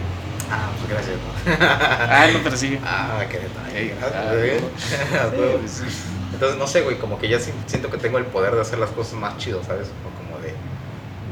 Ah, 0.51 0.69
pues 0.77 0.91
gracias, 0.91 1.17
¿no? 1.17 1.67
Ah, 2.11 2.27
no, 2.33 2.41
pero 2.43 2.57
sí. 2.57 2.79
ah, 2.85 3.23
qué 3.31 3.39
detalle, 3.39 3.95
Ah, 4.03 4.33
gracias, 4.35 5.35
güey. 5.37 5.51
Sí, 5.69 5.85
sí. 5.89 5.97
Entonces, 6.35 6.59
no 6.59 6.67
sé, 6.67 6.81
güey, 6.83 6.99
como 6.99 7.19
que 7.19 7.29
ya 7.29 7.39
si- 7.39 7.53
siento 7.67 7.89
que 7.91 7.99
tengo 7.99 8.19
el 8.19 8.25
poder 8.27 8.55
de 8.57 8.61
hacer 8.63 8.79
las 8.81 8.91
cosas 8.91 9.15
más 9.15 9.37
chido, 9.39 9.63
¿sabes? 9.65 9.87
Como 10.03 10.17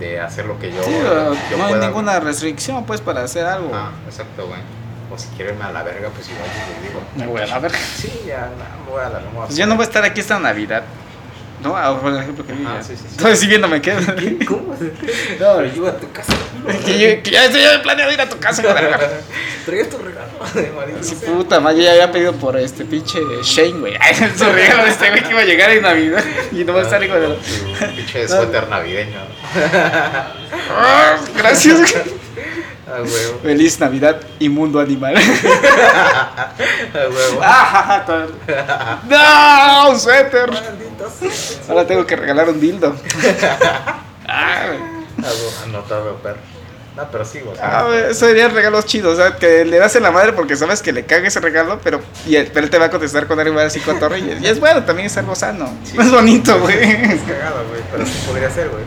de, 0.01 0.21
hacer 0.21 0.47
lo 0.47 0.59
que 0.59 0.73
yo, 0.73 0.83
Sí, 0.83 0.91
yo 0.91 1.57
no 1.57 1.65
hay 1.65 1.75
pueda, 1.75 1.87
ninguna 1.87 2.13
güey. 2.17 2.25
restricción 2.25 2.85
pues 2.85 3.01
para 3.01 3.23
hacer 3.23 3.47
algo. 3.47 3.71
Ah, 3.73 3.91
exacto, 4.07 4.47
güey. 4.47 4.61
O 5.13 5.19
si 5.19 5.29
quiero 5.37 5.53
irme 5.53 5.65
a 5.65 5.73
la 5.73 5.83
verga, 5.83 6.09
pues 6.15 6.29
igual 6.29 6.45
yo 6.47 6.75
le 6.81 6.89
digo. 6.89 7.01
Me 7.17 7.27
voy 7.27 7.41
a 7.43 7.47
la 7.47 7.59
verga. 7.59 7.79
Sí, 7.79 8.23
ya, 8.27 8.49
no, 8.57 8.85
me 8.85 8.91
voy 8.91 9.01
a 9.05 9.09
la 9.09 9.21
no 9.21 9.27
me 9.27 9.35
voy 9.35 9.43
a 9.43 9.47
Pues 9.47 9.57
yo 9.59 9.67
no 9.67 9.75
voy 9.77 9.83
a 9.83 9.87
estar 9.87 10.05
aquí 10.05 10.21
esta 10.21 10.39
Navidad. 10.39 10.83
¿No? 11.63 11.77
Ah, 11.77 11.99
por 12.01 12.15
ejemplo 12.15 12.47
que 12.47 12.53
Ah, 12.67 12.77
ya. 12.79 12.83
sí, 12.83 12.97
sí, 12.97 13.03
sí. 13.07 13.17
Estoy 13.17 13.37
siguiéndome, 13.37 13.81
¿qué? 13.83 13.93
¿Cómo? 14.47 14.75
No, 15.41 15.57
Pero 15.57 15.67
yo 15.75 15.87
a 15.89 15.97
tu 15.97 16.11
casa. 16.11 16.33
que, 16.85 16.99
yo, 16.99 17.23
que 17.23 17.31
ya 17.31 17.45
estoy 17.47 17.63
planeado 17.83 18.13
ir 18.13 18.21
a 18.21 18.29
tu 18.29 18.39
casa. 18.39 18.63
Traes 19.67 19.91
tu 19.91 19.99
regalo 19.99 20.31
de 20.55 20.71
marido. 20.73 20.99
Sí, 21.03 21.15
puta 21.27 21.61
madre, 21.61 21.79
yo 21.79 21.85
ya 21.85 21.91
había 21.93 22.11
pedido 22.13 22.33
por 22.33 22.57
este 22.59 22.85
pinche 22.87 23.19
Shane, 23.43 23.79
güey. 23.79 23.95
Su 24.39 24.45
regalo 24.47 24.85
de 24.85 24.91
este 24.91 25.11
güey 25.11 25.23
que 25.23 25.31
iba 25.31 25.41
a 25.41 25.45
llegar 25.45 25.71
en 25.71 25.83
Navidad. 25.83 26.25
Y 26.51 26.65
no 26.65 26.73
va 26.73 26.81
a 26.81 26.83
estar 26.85 27.03
hijo 27.05 27.15
de 27.15 27.29
la... 27.29 27.35
Tu 27.35 27.95
pinche 27.97 28.27
suéter 28.27 28.69
navideño. 28.69 29.19
Ah, 30.71 31.17
gracias. 31.37 31.93
A 32.93 33.03
huevo. 33.03 33.39
Feliz 33.43 33.79
Navidad 33.81 34.21
y 34.39 34.49
mundo 34.49 34.81
animal. 34.81 35.15
A 35.19 36.53
huevo. 36.95 37.41
Ah, 37.43 38.27
no, 39.85 39.91
un 39.91 39.99
suéter. 40.01 40.51
Ahora 41.69 41.87
tengo 41.87 42.07
que 42.07 42.17
regalar 42.17 42.49
un 42.49 42.61
dildo. 42.61 42.95
Ah, 44.33 44.67
Anotado, 45.65 46.15
perro. 46.23 46.39
No, 46.97 47.03
pero 47.11 47.25
sí, 47.25 47.41
Ah, 47.61 47.85
güey, 47.87 48.11
eso 48.11 48.27
serían 48.27 48.53
regalos 48.55 48.85
chidos, 48.85 49.15
o 49.15 49.17
sea, 49.23 49.37
que 49.37 49.65
le 49.65 49.79
das 49.79 49.95
en 49.97 50.03
la 50.05 50.11
madre 50.13 50.33
porque 50.33 50.57
sabes 50.57 50.83
que 50.83 50.93
le 50.93 51.05
caga 51.05 51.27
ese 51.29 51.41
regalo, 51.41 51.81
pero, 51.83 52.01
y 52.27 52.37
él, 52.37 52.49
pero 52.55 52.65
él 52.65 52.71
te 52.71 52.79
va 52.79 52.87
a 52.87 52.91
contestar 52.91 53.27
con 53.27 53.39
algo 53.41 53.59
así 53.59 53.81
cotorro 53.81 54.17
y, 54.17 54.39
y 54.41 54.47
es 54.47 54.61
bueno, 54.61 54.85
también 54.85 55.07
es 55.07 55.17
algo 55.17 55.35
sano, 55.35 55.69
Sí. 55.85 55.97
es 55.99 56.11
bonito, 56.13 56.61
güey. 56.61 56.79
Es 56.81 57.21
cagado, 57.23 57.65
güey, 57.69 57.81
pero 57.91 58.07
sí 58.07 58.23
podría 58.27 58.51
ser, 58.51 58.69
güey. 58.69 58.83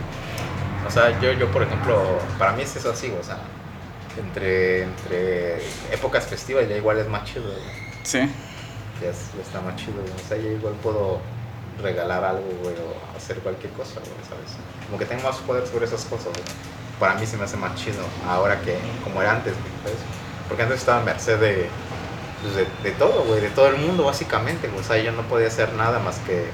O 0.86 0.90
sea, 0.90 1.18
yo, 1.20 1.32
yo, 1.32 1.50
por 1.50 1.62
ejemplo, 1.62 2.18
para 2.38 2.52
mí 2.52 2.62
es 2.62 2.74
eso 2.76 2.90
así, 2.90 3.12
o 3.20 3.22
sea, 3.24 3.38
entre, 4.18 4.82
entre 4.84 5.56
épocas 5.92 6.26
festivas 6.26 6.68
ya 6.68 6.76
igual 6.76 6.98
es 6.98 7.08
más 7.08 7.24
chido, 7.24 7.44
güey. 7.44 7.62
Sí. 8.02 8.18
Ya, 9.02 9.10
es- 9.10 9.30
ya 9.36 9.42
está 9.42 9.60
más 9.60 9.76
chido, 9.76 9.94
güey. 10.00 10.12
O 10.12 10.28
sea, 10.28 10.36
ya 10.36 10.48
igual 10.50 10.74
puedo 10.82 11.20
regalar 11.82 12.22
algo, 12.24 12.44
güey, 12.62 12.74
o 12.76 13.16
hacer 13.16 13.38
cualquier 13.38 13.72
cosa, 13.72 13.94
güey, 14.00 14.12
¿sabes? 14.28 14.52
Como 14.86 14.98
que 14.98 15.04
tengo 15.06 15.22
más 15.22 15.36
poder 15.38 15.66
sobre 15.66 15.86
esas 15.86 16.04
cosas, 16.04 16.26
güey. 16.26 16.44
Para 17.00 17.14
mí 17.14 17.26
se 17.26 17.36
me 17.36 17.44
hace 17.44 17.56
más 17.56 17.74
chido 17.74 18.04
ahora 18.28 18.60
que 18.60 18.76
como 19.02 19.20
era 19.20 19.32
antes, 19.32 19.52
güey, 19.54 19.72
¿sabes? 19.82 19.98
Porque 20.48 20.62
antes 20.62 20.78
estaba 20.78 21.00
a 21.00 21.04
merced 21.04 21.38
de, 21.40 21.68
pues, 22.42 22.54
de, 22.54 22.66
de 22.88 22.90
todo, 22.96 23.24
güey, 23.24 23.40
de 23.40 23.48
todo 23.50 23.66
el 23.68 23.76
mundo, 23.78 24.04
básicamente, 24.04 24.68
güey. 24.68 24.80
O 24.80 24.84
sea, 24.84 24.98
yo 24.98 25.10
no 25.12 25.22
podía 25.22 25.48
hacer 25.48 25.72
nada 25.72 25.98
más 25.98 26.18
que 26.18 26.44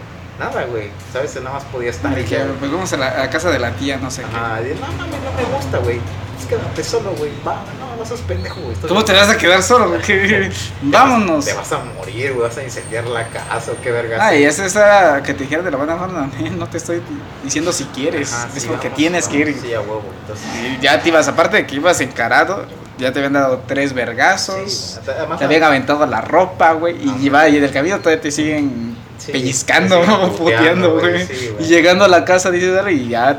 nada, 0.40 0.64
güey. 0.64 0.90
¿Sabes? 1.12 1.36
Nada 1.36 1.52
más 1.56 1.64
podía 1.66 1.90
estar 1.90 2.18
y 2.18 2.24
ya. 2.24 2.46
Pues 2.58 2.72
vamos 2.72 2.92
a 2.92 2.96
la, 2.96 3.08
a 3.08 3.18
la 3.18 3.30
casa 3.30 3.50
de 3.50 3.58
la 3.60 3.70
tía, 3.72 3.98
no 3.98 4.10
sé 4.10 4.22
Ajá, 4.24 4.60
y, 4.62 4.74
no 4.74 4.80
mames, 4.96 5.20
no 5.22 5.32
me 5.32 5.56
gusta, 5.56 5.78
güey. 5.78 6.00
Es 6.40 6.46
quédate 6.46 6.82
solo, 6.82 7.10
güey. 7.18 7.30
Va, 7.46 7.62
no, 7.78 7.96
no 7.96 8.04
seas 8.06 8.20
pendejo, 8.20 8.60
güey. 8.62 8.74
qué. 8.74 8.88
¿Cómo 8.88 9.04
te 9.04 9.12
vas 9.12 9.28
a 9.28 9.36
quedar 9.36 9.62
solo? 9.62 9.90
güey? 9.90 10.00
¿Qué? 10.00 10.50
Vámonos. 10.82 11.44
Te 11.44 11.52
vas 11.52 11.70
a 11.72 11.78
morir, 11.96 12.32
güey. 12.32 12.48
Vas 12.48 12.56
a 12.56 12.62
incendiar 12.64 13.04
la 13.06 13.28
casa 13.28 13.72
o 13.72 13.80
qué 13.82 13.90
verga. 13.90 14.16
Ay, 14.26 14.44
esa 14.44 14.64
es 14.64 14.72
esa 14.72 15.22
que 15.22 15.34
te 15.34 15.42
dijeron 15.44 15.64
de 15.64 15.70
la 15.70 15.76
buena 15.76 15.96
forma, 15.96 16.30
no 16.56 16.66
te 16.68 16.78
estoy 16.78 17.02
diciendo 17.44 17.72
si 17.72 17.84
quieres, 17.84 18.32
Ajá, 18.32 18.48
es 18.56 18.62
sí, 18.62 18.68
porque 18.68 18.88
vamos, 18.88 18.96
tienes 18.98 19.28
que 19.28 19.36
ir. 19.36 19.58
Sí, 19.60 19.74
a 19.74 19.80
huevo. 19.80 20.02
Entonces, 20.22 20.46
Y 20.78 20.82
ya 20.82 21.00
te 21.02 21.10
ibas, 21.10 21.28
aparte 21.28 21.58
de 21.58 21.66
que 21.66 21.76
ibas 21.76 22.00
encarado, 22.00 22.64
ya 22.98 23.12
te 23.12 23.18
habían 23.18 23.34
dado 23.34 23.62
tres 23.66 23.92
vergazos. 23.92 24.98
sí, 25.04 25.10
Te 25.38 25.44
habían 25.44 25.62
aventado 25.64 26.06
la 26.06 26.20
ropa, 26.22 26.72
güey, 26.72 26.96
y, 26.96 27.10
lleva- 27.18 27.48
y 27.48 27.60
del 27.60 27.70
camino 27.72 27.98
todavía 27.98 28.20
te 28.22 28.30
siguen 28.30 28.96
Sí, 29.24 29.32
pellizcando, 29.32 30.02
siguen 30.02 30.30
puteando, 30.38 30.98
güey. 30.98 31.26
sí, 31.26 31.50
y 31.60 31.64
llegando 31.64 32.04
a 32.06 32.08
la 32.08 32.24
casa 32.24 32.50
dices, 32.50 32.72
"Dale", 32.74 32.92
y 32.92 33.08
ya 33.10 33.36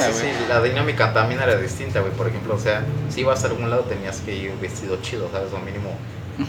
entonces, 0.00 0.22
güey. 0.22 0.32
sí, 0.32 0.38
la 0.48 0.62
dinámica 0.62 1.12
también 1.12 1.40
era 1.42 1.56
distinta, 1.56 2.00
güey. 2.00 2.12
Por 2.12 2.28
ejemplo, 2.28 2.54
o 2.54 2.58
sea, 2.58 2.82
si 3.14 3.20
ibas 3.20 3.44
a 3.44 3.48
algún 3.48 3.68
lado 3.68 3.82
tenías 3.82 4.20
que 4.20 4.34
ir 4.34 4.52
vestido 4.60 4.96
chido, 5.02 5.28
¿sabes? 5.30 5.52
O 5.52 5.58
mínimo 5.58 5.90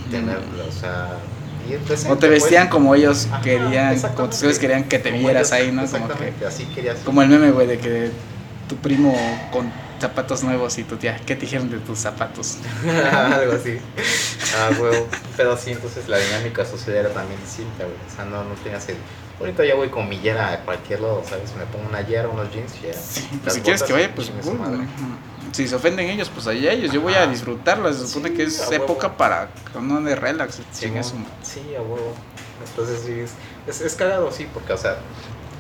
tener, 0.10 0.38
o 0.38 0.72
sea, 0.72 1.10
decente, 1.88 2.14
O 2.14 2.18
te 2.18 2.30
vestían 2.30 2.68
pues. 2.68 2.72
como 2.74 2.96
ellos 2.96 3.28
Ajá, 3.32 3.42
querían, 3.42 4.00
como 4.16 4.30
tus 4.30 4.60
querían 4.60 4.84
que 4.86 4.98
te 5.00 5.10
Como 5.12 5.24
vieras 5.24 5.52
ellos- 5.52 5.62
ahí, 5.68 5.72
¿no? 5.74 5.82
Como 5.82 5.92
que, 5.92 5.98
Exactamente, 6.14 6.46
así 6.46 6.64
querías. 6.74 6.98
como 7.04 7.22
el 7.22 7.28
meme, 7.30 7.52
güey, 7.52 7.68
de 7.68 7.78
que 7.80 8.12
tu 8.70 8.76
primo 8.78 9.14
con 9.52 9.70
zapatos 10.00 10.44
nuevos 10.44 10.78
y 10.78 10.84
tu 10.84 10.98
tía, 10.98 11.18
¿qué 11.26 11.36
te 11.36 11.42
dijeron 11.42 11.70
de 11.70 11.78
tus 11.80 12.00
zapatos? 12.00 12.58
Algo 13.14 13.54
así. 13.54 13.80
Ah, 14.58 14.70
huevo. 14.80 15.08
Pero 15.38 15.58
sí, 15.58 15.72
entonces 15.72 16.08
la 16.08 16.18
dinámica 16.18 16.66
social 16.66 16.96
era 16.98 17.10
también 17.10 17.40
distinta, 17.42 17.84
güey. 17.84 17.96
O 18.12 18.16
sea, 18.16 18.26
no, 18.26 18.44
no 18.44 18.54
tenías 18.64 18.88
el. 18.90 18.98
Ahorita 19.40 19.64
ya 19.66 19.76
voy 19.76 19.90
con 19.90 20.10
mi 20.10 20.20
yera 20.20 20.52
a 20.52 20.60
cualquier 20.66 21.00
lado, 21.02 21.24
¿sabes? 21.28 21.54
Me 21.56 21.66
pongo 21.66 21.88
una 21.88 22.02
yera, 22.02 22.28
unos 22.28 22.52
jeans 22.52 22.74
y 22.80 22.88
ya. 22.88 22.92
Pues 22.92 23.22
Las 23.46 23.54
si 23.54 23.62
quieres 23.62 23.84
que 23.84 23.94
vaya, 23.94 24.14
pues 24.14 24.32
madre. 24.46 24.78
güey. 24.78 24.88
Si 25.54 25.68
se 25.68 25.76
ofenden 25.76 26.10
ellos, 26.10 26.30
pues 26.34 26.46
allá 26.48 26.72
ellos. 26.74 26.92
Yo 26.92 27.02
voy 27.02 27.14
a 27.14 27.24
Ajá. 27.24 27.32
disfrutarla. 27.32 27.92
Se 27.94 28.06
supone 28.08 28.30
Sí, 28.30 28.36
que 28.36 28.44
es 28.44 28.60
huevo. 28.70 28.84
época 28.84 29.16
para 29.18 29.50
uno 29.76 30.02
de 30.02 30.16
relax. 30.16 30.56
Sí, 30.72 30.88
su- 31.04 31.16
Sí, 31.42 31.74
a 31.76 31.82
huevo. 31.82 32.14
Entonces 32.70 33.02
sí, 33.06 33.14
es, 33.22 33.32
es, 33.68 33.82
es 33.82 33.96
cagado, 33.96 34.30
sí, 34.32 34.46
porque, 34.54 34.74
o 34.74 34.78
sea, 34.78 34.98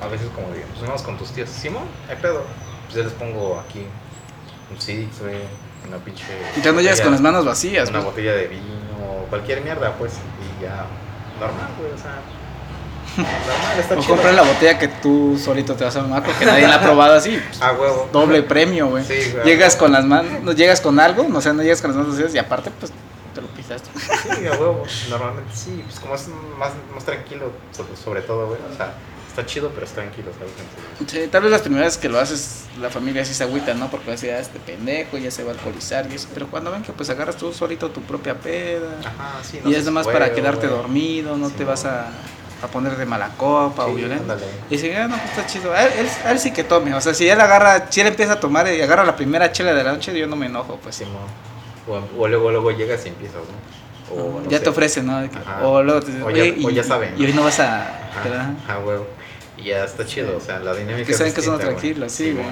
a 0.01 0.07
veces 0.07 0.27
como 0.35 0.51
digo, 0.53 0.65
pues 0.73 0.81
vamos 0.85 1.01
con 1.01 1.17
tus 1.17 1.31
tíos, 1.31 1.49
Simón, 1.49 1.83
hay 2.09 2.17
pedo. 2.17 2.43
Pues 2.85 2.97
yo 2.97 3.03
les 3.03 3.13
pongo 3.13 3.57
aquí 3.59 3.85
un 4.71 4.79
six, 4.81 5.19
güey, 5.21 5.35
una 5.87 5.97
pinche. 5.97 6.23
Y 6.57 6.61
ya 6.61 6.71
no 6.71 6.81
llegas 6.81 7.01
con 7.01 7.11
las 7.11 7.21
manos 7.21 7.45
vacías, 7.45 7.89
Una 7.89 7.99
botella 8.01 8.33
de 8.33 8.47
vino, 8.47 9.25
cualquier 9.29 9.61
mierda, 9.61 9.93
pues, 9.97 10.13
y 10.13 10.63
ya, 10.63 10.85
normal, 11.39 11.69
güey, 11.79 11.91
o 11.93 11.97
sea. 11.97 12.19
Normal, 13.17 13.79
está 13.79 13.97
O 13.97 14.01
chido. 14.01 14.31
la 14.31 14.43
botella 14.43 14.77
que 14.77 14.87
tú 14.87 15.37
solito 15.43 15.73
te 15.75 15.83
vas 15.83 15.95
a 15.95 16.01
mamar 16.01 16.23
porque 16.23 16.45
nadie 16.45 16.67
la 16.67 16.75
ha 16.75 16.81
probado 16.81 17.13
así. 17.15 17.41
pues, 17.45 17.61
A 17.61 17.73
huevo. 17.73 18.07
doble 18.13 18.43
premio, 18.43 18.87
güey. 18.87 19.03
Sí, 19.03 19.31
güey. 19.33 19.45
Llegas 19.45 19.75
con 19.75 19.91
las 19.91 20.05
manos, 20.05 20.41
no 20.43 20.51
llegas 20.53 20.79
con 20.79 20.99
algo, 20.99 21.23
no 21.27 21.41
sé, 21.41 21.53
no 21.53 21.63
llegas 21.63 21.81
con 21.81 21.89
las 21.91 21.97
manos 21.97 22.13
vacías 22.13 22.33
y 22.35 22.37
aparte, 22.37 22.71
pues 22.79 22.91
te 23.33 23.41
lo 23.41 23.47
pisaste. 23.47 23.89
Sí, 23.99 24.45
a 24.47 24.51
huevo. 24.51 24.83
Normalmente 25.09 25.51
sí, 25.55 25.81
pues 25.85 25.99
como 25.99 26.15
es 26.15 26.27
más, 26.57 26.71
más 26.93 27.03
tranquilo, 27.03 27.51
sobre, 27.75 27.95
sobre 27.97 28.21
todo, 28.21 28.47
güey. 28.47 28.59
O 28.71 28.75
sea, 28.77 28.93
está 29.29 29.45
chido, 29.45 29.69
pero 29.69 29.85
es 29.85 29.91
tranquilo, 29.93 30.31
¿sabes? 30.37 30.53
Sí, 31.09 31.27
tal 31.31 31.43
vez 31.43 31.51
las 31.51 31.61
primeras 31.61 31.97
que 31.97 32.09
lo 32.09 32.19
haces, 32.19 32.65
la 32.81 32.89
familia 32.89 33.23
sí 33.23 33.33
se 33.33 33.43
agüita, 33.43 33.73
¿no? 33.73 33.89
Porque 33.89 34.09
a 34.09 34.11
decir, 34.11 34.31
ah, 34.31 34.39
este 34.39 34.59
pendejo 34.59 35.17
ya 35.17 35.31
se 35.31 35.43
va 35.43 35.51
a 35.51 35.53
alcoholizar 35.53 36.07
y 36.11 36.15
eso. 36.15 36.27
Pero 36.33 36.47
cuando 36.47 36.71
ven 36.71 36.81
que 36.83 36.91
pues 36.91 37.09
agarras 37.09 37.37
tú 37.37 37.53
solito 37.53 37.89
tu 37.91 38.01
propia 38.01 38.35
peda. 38.35 38.99
Ajá, 38.99 39.39
sí. 39.43 39.59
y 39.63 39.73
es 39.73 39.85
nomás 39.85 40.05
para 40.07 40.33
quedarte 40.33 40.67
dormido 40.67 41.27
dormido, 41.29 41.37
no 41.37 41.49
Sí, 41.49 41.55
te 41.57 41.63
no. 41.63 41.69
vas 41.69 41.85
a, 41.85 42.07
a 42.61 42.67
poner 42.67 42.97
de 42.97 43.05
mala 43.05 43.29
copa 43.37 43.85
o 43.85 43.93
violento. 43.93 44.23
ándale. 44.23 44.43
Y 44.69 44.73
dice, 44.75 44.95
ah, 44.97 45.07
no, 45.07 45.15
pues 45.17 45.29
está 45.29 45.45
chido. 45.45 45.71
A 45.73 45.83
él, 45.83 45.91
él- 45.99 46.09
a 46.25 46.31
él 46.31 46.39
sí 46.39 46.51
que 46.51 46.63
tome. 46.63 46.93
O 46.93 46.99
sea, 47.01 47.13
si 47.13 47.29
él 47.29 47.39
agarra, 47.39 47.87
si 47.89 48.01
él 48.01 48.07
empieza 48.07 48.33
a 48.33 48.39
tomar 48.39 48.67
y 48.73 48.81
agarra 48.81 49.03
la 49.05 49.15
primera 49.15 49.51
chela 49.51 49.73
de 49.73 49.83
la 49.83 49.93
noche, 49.93 50.17
yo 50.17 50.27
no 50.27 50.35
me 50.35 50.47
enojo, 50.47 50.77
pues 50.83 50.95
sí. 50.95 51.05
Simón. 51.05 51.21
O, 52.17 52.23
o 52.23 52.27
luego, 52.27 52.51
luego 52.51 52.71
llegas 52.71 53.05
y 53.05 53.09
empiezas, 53.09 53.37
¿no? 53.37 53.69
O, 54.11 54.41
no 54.41 54.49
ya 54.49 54.57
sé. 54.57 54.63
te 54.63 54.69
ofrecen, 54.71 55.05
¿no? 55.05 55.17
Ajá. 55.17 55.61
o 55.67 55.83
luego 55.83 55.99
te 56.01 56.07
dicen, 56.07 56.23
O 56.23 56.29
ya- 56.31 56.41
"Oye, 56.43 56.55
o 56.65 56.69
y, 56.71 56.73
ya 56.73 56.83
saben, 56.83 57.13
Y 57.17 57.25
hoy 57.25 57.29
¿no? 57.31 57.37
no 57.37 57.43
vas 57.45 57.59
a. 57.59 57.81
Ajá, 58.09 58.23
¿verdad? 58.23 58.49
ajá, 58.67 58.79
huevo. 58.79 59.07
Y 59.59 59.65
ya 59.65 59.83
está 59.83 60.05
chido, 60.05 60.37
o 60.37 60.39
sea, 60.39 60.59
la 60.59 60.73
dinámica 60.73 61.05
Que 61.07 61.13
saben 61.13 61.33
que 61.33 61.41
son 61.41 61.59
tranquilos, 61.59 62.11
sí, 62.11 62.31
güey. 62.33 62.45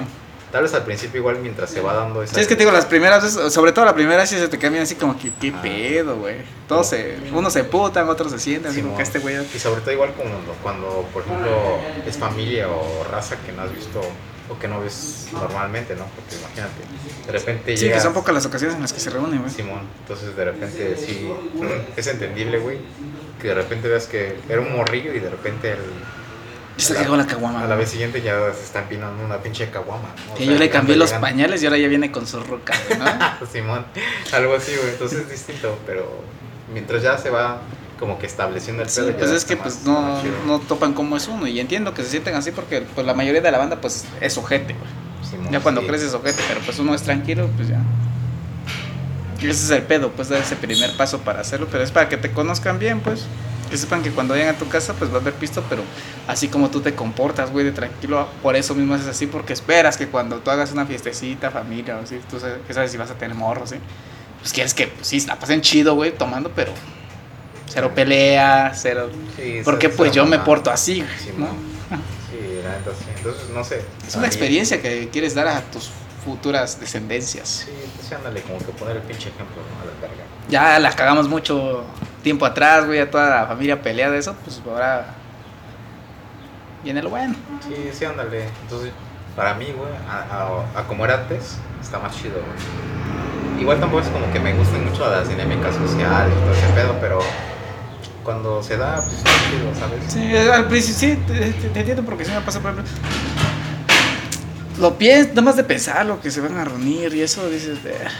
Tal 0.50 0.62
vez 0.62 0.72
al 0.72 0.84
principio 0.84 1.18
igual 1.20 1.38
mientras 1.42 1.68
se 1.68 1.82
va 1.82 1.92
dando 1.92 2.22
esa... 2.22 2.34
Sí, 2.34 2.40
es 2.40 2.46
que 2.46 2.54
te 2.56 2.60
digo, 2.60 2.72
las 2.72 2.86
primeras 2.86 3.22
veces, 3.22 3.52
sobre 3.52 3.70
todo 3.72 3.84
la 3.84 3.94
primera 3.94 4.16
vez 4.22 4.30
sí 4.30 4.38
se 4.38 4.48
te 4.48 4.56
cambian 4.58 4.84
así 4.84 4.94
como 4.94 5.18
que, 5.18 5.30
¿qué 5.38 5.52
Ah. 5.54 5.60
pedo, 5.60 6.16
güey? 6.16 6.36
Todos 6.66 6.88
se, 6.88 7.18
unos 7.34 7.52
se 7.52 7.64
putan, 7.64 8.08
otros 8.08 8.32
se 8.32 8.38
sienten, 8.38 8.70
así 8.72 8.80
como 8.80 8.96
que 8.96 9.02
este 9.02 9.18
güey... 9.18 9.36
Y 9.54 9.58
sobre 9.58 9.82
todo 9.82 9.92
igual 9.92 10.14
cuando, 10.16 10.38
cuando, 10.62 11.06
por 11.12 11.22
ejemplo, 11.22 11.50
es 12.06 12.16
familia 12.16 12.66
o 12.70 13.04
raza 13.12 13.36
que 13.44 13.52
no 13.52 13.60
has 13.60 13.74
visto 13.74 14.00
o 14.50 14.58
que 14.58 14.66
no 14.68 14.80
ves 14.80 15.28
normalmente, 15.32 15.94
¿no? 15.96 16.06
Porque 16.16 16.36
imagínate, 16.36 16.80
de 17.26 17.32
repente 17.32 17.76
Sí, 17.76 17.84
llegas... 17.84 17.98
que 17.98 18.04
son 18.04 18.14
pocas 18.14 18.34
las 18.34 18.46
ocasiones 18.46 18.76
en 18.76 18.80
las 18.80 18.94
que 18.94 19.00
se 19.00 19.10
reúnen, 19.10 19.40
güey. 19.40 19.50
Simón, 19.52 19.80
entonces 20.00 20.34
de 20.34 20.44
repente 20.46 20.96
sí, 20.96 21.30
es 21.96 22.06
entendible, 22.06 22.58
güey, 22.58 22.78
que 23.42 23.48
de 23.48 23.54
repente 23.54 23.86
veas 23.88 24.06
que 24.06 24.34
era 24.48 24.62
un 24.62 24.74
morrillo 24.74 25.12
y 25.12 25.20
de 25.20 25.28
repente 25.28 25.72
el, 25.72 25.78
Y 26.78 26.82
se 26.82 26.94
cagó 26.94 27.16
la 27.16 27.26
caguama. 27.26 27.62
a 27.62 27.66
la 27.66 27.74
vez 27.74 27.90
siguiente 27.90 28.22
ya 28.22 28.38
se 28.54 28.62
está 28.64 28.80
empinando 28.80 29.24
una 29.24 29.38
pinche 29.38 29.68
caguama. 29.68 30.08
¿no? 30.28 30.34
Que 30.34 30.44
sea, 30.44 30.52
yo 30.54 30.58
le 30.58 30.70
cambié 30.70 30.96
los 30.96 31.10
llegando. 31.10 31.26
pañales 31.26 31.62
y 31.62 31.66
ahora 31.66 31.78
ya 31.78 31.88
viene 31.88 32.10
con 32.12 32.26
su 32.26 32.40
roca, 32.40 32.72
¿no? 32.98 33.46
Simón, 33.52 33.84
algo 34.32 34.54
así, 34.54 34.72
güey, 34.76 34.90
entonces 34.92 35.20
es 35.20 35.30
distinto, 35.30 35.76
pero 35.86 36.22
mientras 36.72 37.02
ya 37.02 37.18
se 37.18 37.30
va 37.30 37.60
como 37.98 38.16
que 38.20 38.26
estableciendo 38.26 38.82
el 38.84 38.88
Sí, 38.88 39.00
pedo, 39.00 39.10
ya 39.10 39.16
pues 39.18 39.30
es 39.32 39.44
que 39.44 39.56
pues 39.56 39.82
no, 39.84 40.22
no 40.46 40.60
topan 40.60 40.94
cómo 40.94 41.16
es 41.16 41.26
uno 41.26 41.48
y 41.48 41.58
entiendo 41.58 41.94
que 41.94 42.04
se 42.04 42.10
sienten 42.10 42.36
así 42.36 42.52
porque 42.52 42.82
pues 42.94 43.04
la 43.04 43.12
mayoría 43.12 43.40
de 43.40 43.50
la 43.50 43.58
banda 43.58 43.80
pues 43.80 44.04
es 44.20 44.38
ojete, 44.38 44.74
güey. 44.74 45.28
Simón, 45.28 45.50
Ya 45.50 45.58
cuando 45.58 45.80
sí. 45.80 45.88
creces 45.88 46.14
ojete, 46.14 46.40
pero 46.46 46.60
pues 46.60 46.78
uno 46.78 46.94
es 46.94 47.02
tranquilo, 47.02 47.50
pues 47.56 47.68
ya. 47.68 47.80
Y 49.40 49.48
ese 49.48 49.64
es 49.64 49.70
el 49.70 49.82
pedo, 49.82 50.10
pues 50.12 50.28
dar 50.28 50.40
ese 50.40 50.56
primer 50.56 50.96
paso 50.96 51.18
para 51.20 51.40
hacerlo, 51.40 51.66
pero 51.70 51.82
es 51.82 51.90
para 51.90 52.08
que 52.08 52.16
te 52.16 52.30
conozcan 52.32 52.78
bien, 52.78 53.00
pues. 53.00 53.24
Que 53.70 53.76
sepan 53.76 54.02
que 54.02 54.10
cuando 54.10 54.34
vayan 54.34 54.54
a 54.54 54.58
tu 54.58 54.66
casa, 54.68 54.94
pues 54.94 55.10
vas 55.10 55.20
a 55.20 55.24
ver 55.26 55.34
pisto, 55.34 55.62
pero 55.68 55.82
así 56.26 56.48
como 56.48 56.70
tú 56.70 56.80
te 56.80 56.94
comportas, 56.94 57.50
güey, 57.52 57.66
de 57.66 57.72
tranquilo, 57.72 58.26
por 58.42 58.56
eso 58.56 58.74
mismo 58.74 58.94
haces 58.94 59.08
así, 59.08 59.26
porque 59.26 59.52
esperas 59.52 59.96
que 59.98 60.08
cuando 60.08 60.38
tú 60.38 60.50
hagas 60.50 60.72
una 60.72 60.86
fiestecita, 60.86 61.50
familia, 61.50 61.96
o 61.96 62.02
así, 62.02 62.18
tú 62.30 62.40
sabes, 62.40 62.58
que 62.66 62.72
sabes 62.72 62.90
si 62.90 62.96
vas 62.96 63.10
a 63.10 63.14
tener 63.14 63.36
morros, 63.36 63.70
¿sí? 63.70 63.76
Pues 64.40 64.52
quieres 64.52 64.72
que, 64.72 64.86
pues, 64.86 65.06
sí, 65.06 65.20
la 65.26 65.38
pasen 65.38 65.60
chido, 65.60 65.94
güey, 65.94 66.12
tomando, 66.12 66.50
pero 66.54 66.72
cero 67.68 67.92
pelea, 67.94 68.72
cero... 68.74 69.10
Sí, 69.36 69.60
Porque 69.64 69.90
pues 69.90 70.12
yo 70.12 70.24
me 70.24 70.32
mamá. 70.38 70.44
porto 70.44 70.70
así, 70.70 71.00
güey, 71.02 71.18
Simón. 71.18 71.48
¿no? 71.90 71.96
Sí, 72.30 72.60
la 72.62 72.78
neta 72.78 72.90
sí. 72.98 73.04
Entonces, 73.16 73.50
no 73.50 73.64
sé. 73.64 73.82
Es 74.06 74.16
una 74.16 74.26
experiencia 74.26 74.80
que 74.80 75.08
quieres 75.10 75.34
dar 75.34 75.48
a 75.48 75.60
tus 75.60 75.90
futuras 76.24 76.80
descendencias. 76.80 77.66
Sí, 77.66 77.72
pues 77.96 78.10
ándale, 78.12 78.40
como 78.42 78.58
que 78.58 78.72
poner 78.72 78.96
el 78.96 79.02
pinche 79.02 79.28
ejemplo, 79.28 79.56
¿no? 79.56 79.82
A 79.82 79.84
la 79.84 80.00
verga. 80.00 80.24
Ya 80.48 80.78
la 80.78 80.92
cagamos 80.92 81.28
mucho 81.28 81.84
tiempo 82.22 82.44
atrás, 82.46 82.86
güey, 82.86 83.00
a 83.00 83.10
toda 83.10 83.28
la 83.40 83.46
familia 83.46 83.80
pelea 83.82 84.10
de 84.10 84.18
eso, 84.18 84.34
pues 84.44 84.60
ahora 84.66 85.06
viene 86.84 87.02
lo 87.02 87.10
bueno. 87.10 87.34
Sí, 87.66 87.90
sí, 87.92 88.04
ándale. 88.04 88.44
Entonces, 88.62 88.92
para 89.36 89.54
mí, 89.54 89.66
güey, 89.76 89.90
a, 90.08 90.66
a- 90.76 90.80
a 90.80 90.84
como 90.84 91.04
era 91.04 91.14
antes, 91.14 91.56
está 91.80 91.98
más 91.98 92.14
chido, 92.16 92.34
güey. 92.34 93.60
Igual 93.62 93.80
tampoco 93.80 94.02
es 94.02 94.08
como 94.08 94.30
que 94.32 94.38
me 94.38 94.52
gusten 94.54 94.88
mucho 94.88 95.08
las 95.10 95.28
dinámicas 95.28 95.74
sociales 95.74 96.32
y 96.36 96.40
todo 96.42 96.52
ese 96.52 96.68
pedo, 96.74 96.96
pero 97.00 97.18
cuando 98.22 98.62
se 98.62 98.76
da, 98.76 98.96
pues 98.96 99.14
está 99.14 99.30
chido, 99.50 99.74
¿sabes? 99.74 100.04
Sí, 100.12 100.36
al 100.36 100.66
principio 100.68 101.16
sí, 101.16 101.22
te, 101.26 101.52
te- 101.52 101.68
te 101.70 101.80
entiendo 101.80 102.04
porque 102.04 102.24
sí 102.24 102.30
me 102.30 102.40
pasa, 102.42 102.60
por 102.60 102.72
ejemplo. 102.72 102.92
Lo 104.78 104.96
piensas, 104.96 105.30
nada 105.30 105.42
más 105.42 105.56
de 105.56 105.64
pensar 105.64 106.06
lo 106.06 106.20
que 106.20 106.30
se 106.30 106.40
van 106.40 106.56
a 106.56 106.64
reunir 106.64 107.12
y 107.14 107.22
eso 107.22 107.48
dices, 107.50 107.82
de, 107.82 107.94
"Ah, 107.96 108.10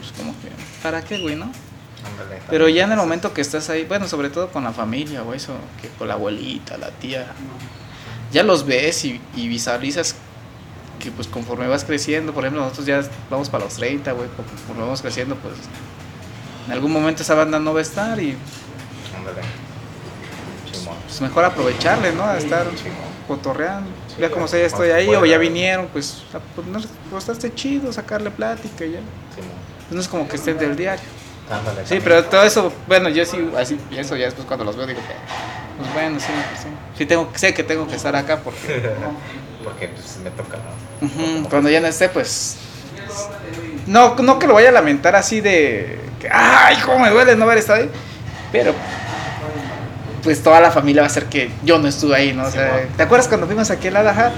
pues 0.00 0.12
como 0.16 0.32
que, 0.40 0.48
¿para 0.82 1.02
qué, 1.02 1.18
güey, 1.18 1.34
no? 1.34 1.50
Ándale, 2.10 2.40
Pero 2.50 2.68
ya 2.68 2.84
en 2.84 2.92
el 2.92 2.98
momento 2.98 3.32
que 3.32 3.40
estás 3.40 3.70
ahí, 3.70 3.84
bueno, 3.84 4.06
sobre 4.08 4.30
todo 4.30 4.48
con 4.50 4.64
la 4.64 4.72
familia 4.72 5.22
o 5.22 5.32
eso, 5.34 5.54
que 5.80 5.88
con 5.88 6.08
la 6.08 6.14
abuelita, 6.14 6.76
la 6.76 6.90
tía, 6.90 7.26
ya 8.32 8.42
los 8.42 8.66
ves 8.66 9.04
y, 9.04 9.20
y 9.36 9.48
visualizas 9.48 10.16
que 11.00 11.10
pues 11.10 11.28
conforme 11.28 11.66
vas 11.66 11.84
creciendo, 11.84 12.32
por 12.32 12.44
ejemplo, 12.44 12.62
nosotros 12.62 12.86
ya 12.86 13.02
vamos 13.30 13.48
para 13.50 13.64
los 13.64 13.74
30, 13.74 14.12
güey, 14.12 14.28
conforme 14.36 14.82
vamos 14.82 15.02
creciendo, 15.02 15.36
pues 15.36 15.54
en 16.66 16.72
algún 16.72 16.92
momento 16.92 17.22
esa 17.22 17.34
banda 17.34 17.58
no 17.58 17.72
va 17.74 17.80
a 17.80 17.82
estar 17.82 18.20
y 18.20 18.36
Ándale. 19.16 19.42
Pues 21.06 21.20
mejor 21.20 21.44
aprovecharle, 21.44 22.12
¿no? 22.12 22.24
A 22.24 22.36
estar 22.38 22.66
cotorreando. 23.28 23.88
Sí, 24.08 24.16
ya 24.20 24.30
como 24.30 24.46
ya, 24.46 24.50
sea, 24.50 24.60
ya 24.60 24.66
estoy 24.66 24.90
ahí 24.90 25.08
o 25.08 25.24
ya 25.24 25.38
vinieron, 25.38 25.86
pues, 25.92 26.22
a 26.34 26.38
poner- 26.60 26.86
pues 27.10 27.28
esté 27.28 27.54
chido, 27.54 27.92
sacarle 27.92 28.30
plática 28.30 28.84
y 28.84 28.92
ya. 28.92 29.00
Pues, 29.34 29.46
no 29.90 30.00
es 30.00 30.08
como 30.08 30.28
que 30.28 30.36
estén 30.36 30.58
del 30.58 30.76
diario. 30.76 31.04
Ándale. 31.50 31.82
Sí, 31.82 31.96
también. 31.96 32.02
pero 32.04 32.24
todo 32.24 32.42
eso, 32.42 32.72
bueno, 32.86 33.08
yo 33.08 33.24
sí 33.24 33.50
así 33.58 33.78
pienso, 33.90 34.16
ya 34.16 34.26
después 34.26 34.46
cuando 34.46 34.64
los 34.64 34.76
veo 34.76 34.86
digo 34.86 35.00
que, 35.00 35.14
pues 35.78 35.92
bueno, 35.92 36.18
sí, 36.18 36.26
pues, 36.50 36.60
sí. 36.62 36.68
Sí 36.96 37.06
tengo, 37.06 37.30
sé 37.34 37.52
que 37.52 37.62
tengo 37.62 37.86
que 37.86 37.96
estar 37.96 38.14
acá 38.16 38.38
porque 38.38 38.82
Porque 39.64 39.88
pues 39.88 40.18
me 40.22 40.30
toca, 40.30 40.58
cuando 41.48 41.70
ya 41.70 41.80
no 41.80 41.86
esté, 41.86 42.10
pues... 42.10 42.56
No, 43.86 44.14
no 44.16 44.38
que 44.38 44.46
lo 44.46 44.54
vaya 44.54 44.68
a 44.68 44.72
lamentar 44.72 45.16
así 45.16 45.40
de 45.40 45.98
que, 46.20 46.28
ay, 46.30 46.76
cómo 46.84 47.00
me 47.00 47.10
duele 47.10 47.34
no 47.34 47.44
haber 47.44 47.58
estado 47.58 47.82
ahí, 47.82 47.90
pero 48.52 48.74
pues 50.22 50.42
toda 50.42 50.60
la 50.60 50.70
familia 50.70 51.02
va 51.02 51.06
a 51.06 51.10
ser 51.10 51.26
que 51.26 51.50
yo 51.62 51.78
no 51.78 51.86
estuve 51.86 52.16
ahí, 52.16 52.32
¿no? 52.32 52.46
O 52.46 52.50
sea. 52.50 52.86
¿te 52.96 53.02
acuerdas 53.02 53.28
cuando 53.28 53.46
fuimos 53.46 53.70
aquí 53.70 53.88
al 53.88 53.96
Alaja? 53.96 54.32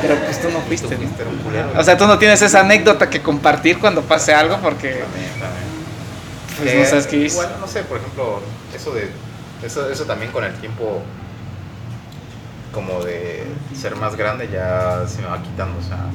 Pero 0.00 0.14
pues 0.16 0.40
tú 0.40 0.50
no 0.50 0.60
fuiste, 0.60 0.96
¿no? 0.96 1.80
O 1.80 1.82
sea, 1.82 1.96
tú 1.96 2.06
no 2.06 2.16
tienes 2.18 2.40
esa 2.42 2.60
anécdota 2.60 3.10
que 3.10 3.20
compartir 3.20 3.78
cuando 3.78 4.02
pase 4.02 4.32
algo 4.32 4.58
porque. 4.58 5.02
Pues 6.62 6.74
Eh, 6.74 6.78
no 6.80 6.84
sabes 6.86 7.06
qué 7.06 7.16
hice. 7.16 7.34
Igual, 7.36 7.56
no 7.60 7.66
sé, 7.66 7.82
por 7.84 7.98
ejemplo, 7.98 8.40
eso 8.74 8.92
de. 8.92 9.10
Eso, 9.64 9.88
eso 9.90 10.04
también 10.04 10.32
con 10.32 10.42
el 10.44 10.52
tiempo, 10.54 11.02
como 12.72 13.02
de 13.04 13.44
ser 13.78 13.96
más 13.96 14.16
grande, 14.16 14.48
ya 14.52 15.04
se 15.06 15.20
me 15.22 15.28
va 15.28 15.42
quitando, 15.42 15.78
o 15.78 15.82
sea, 15.82 16.06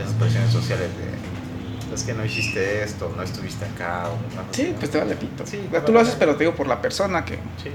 esas 0.00 0.14
presiones 0.14 0.50
sociales 0.50 0.88
de. 0.96 1.94
Es 1.94 2.02
que 2.02 2.12
no 2.12 2.24
hiciste 2.24 2.82
esto, 2.82 3.12
no 3.16 3.22
estuviste 3.22 3.64
acá. 3.64 4.04
O 4.08 4.12
cosa 4.36 4.46
Sí, 4.52 4.74
pues 4.78 4.90
te 4.90 4.98
vale 4.98 5.16
pito. 5.16 5.46
Sí, 5.46 5.68
tú 5.86 5.92
lo 5.92 6.00
haces, 6.00 6.16
pero 6.18 6.34
te 6.36 6.40
digo 6.44 6.54
por 6.54 6.66
la 6.66 6.80
persona 6.82 7.24
que, 7.24 7.36
Sí, 7.62 7.70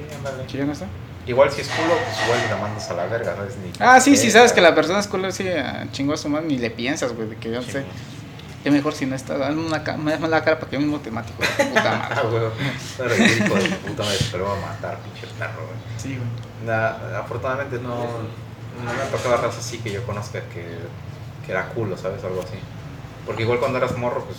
que 0.47 0.57
ya 0.57 0.65
no 0.65 0.71
está. 0.73 0.85
Igual 1.25 1.51
si 1.51 1.61
es 1.61 1.69
culo, 1.69 1.93
pues 2.03 2.17
igual 2.25 2.39
la 2.49 2.57
mandas 2.57 2.89
a 2.89 2.93
la 2.93 3.05
verga, 3.07 3.35
¿sabes? 3.35 3.53
Ni 3.63 3.71
Ah, 3.79 3.99
sí, 3.99 4.15
sí, 4.17 4.27
Eh, 4.27 4.31
sabes 4.31 4.51
que 4.51 4.61
la 4.61 4.75
persona 4.75 4.99
es 4.99 5.07
cool, 5.07 5.31
sí, 5.31 5.45
chingó 5.91 6.13
a 6.13 6.17
su 6.17 6.27
madre, 6.29 6.47
ni 6.47 6.57
le 6.57 6.69
piensas, 6.69 7.13
güey, 7.13 7.29
de 7.29 7.37
que 7.37 7.49
yo 7.49 7.55
no 7.55 7.61
sí, 7.63 7.71
sé. 7.71 7.83
Que 8.63 8.71
mejor 8.71 8.93
si 8.93 9.05
no 9.05 9.15
está, 9.15 9.37
dame 9.37 9.61
una 9.65 9.83
ca- 9.83 9.97
me 9.97 10.11
das 10.11 10.21
la 10.21 10.41
cara 10.43 10.57
para 10.57 10.69
que 10.69 10.77
yo 10.77 10.81
mismo 10.81 10.99
te 10.99 11.11
mate, 11.11 11.31
hijo 11.33 11.41
de 11.41 11.63
tu 11.65 11.69
puta 11.73 11.83
madre. 11.97 12.15
Ah, 12.15 12.23
huevo. 12.31 12.51
Pero 12.97 13.13
el 13.13 13.21
hijo 13.21 13.55
de 13.55 13.69
puta 13.69 14.03
madre, 14.03 14.17
te 14.31 14.37
lo 14.37 14.45
va 14.45 14.53
a 14.53 14.61
matar, 14.61 14.97
pinche 14.99 15.27
perro, 15.37 15.65
güey. 15.65 15.77
Sí, 15.97 16.15
güey. 16.17 16.27
Na- 16.65 17.19
afortunadamente 17.19 17.77
no, 17.79 17.89
no 17.97 18.93
me 18.95 19.01
ha 19.01 19.11
tocado 19.11 19.37
raza 19.37 19.59
así 19.59 19.79
que 19.79 19.91
yo 19.91 20.03
conozca 20.05 20.39
que, 20.53 20.77
que 21.45 21.51
era 21.51 21.67
culo, 21.69 21.97
¿sabes? 21.97 22.23
Algo 22.23 22.41
así. 22.41 22.55
Porque 23.25 23.43
igual 23.43 23.59
cuando 23.59 23.77
eras 23.79 23.97
morro, 23.97 24.23
pues 24.23 24.37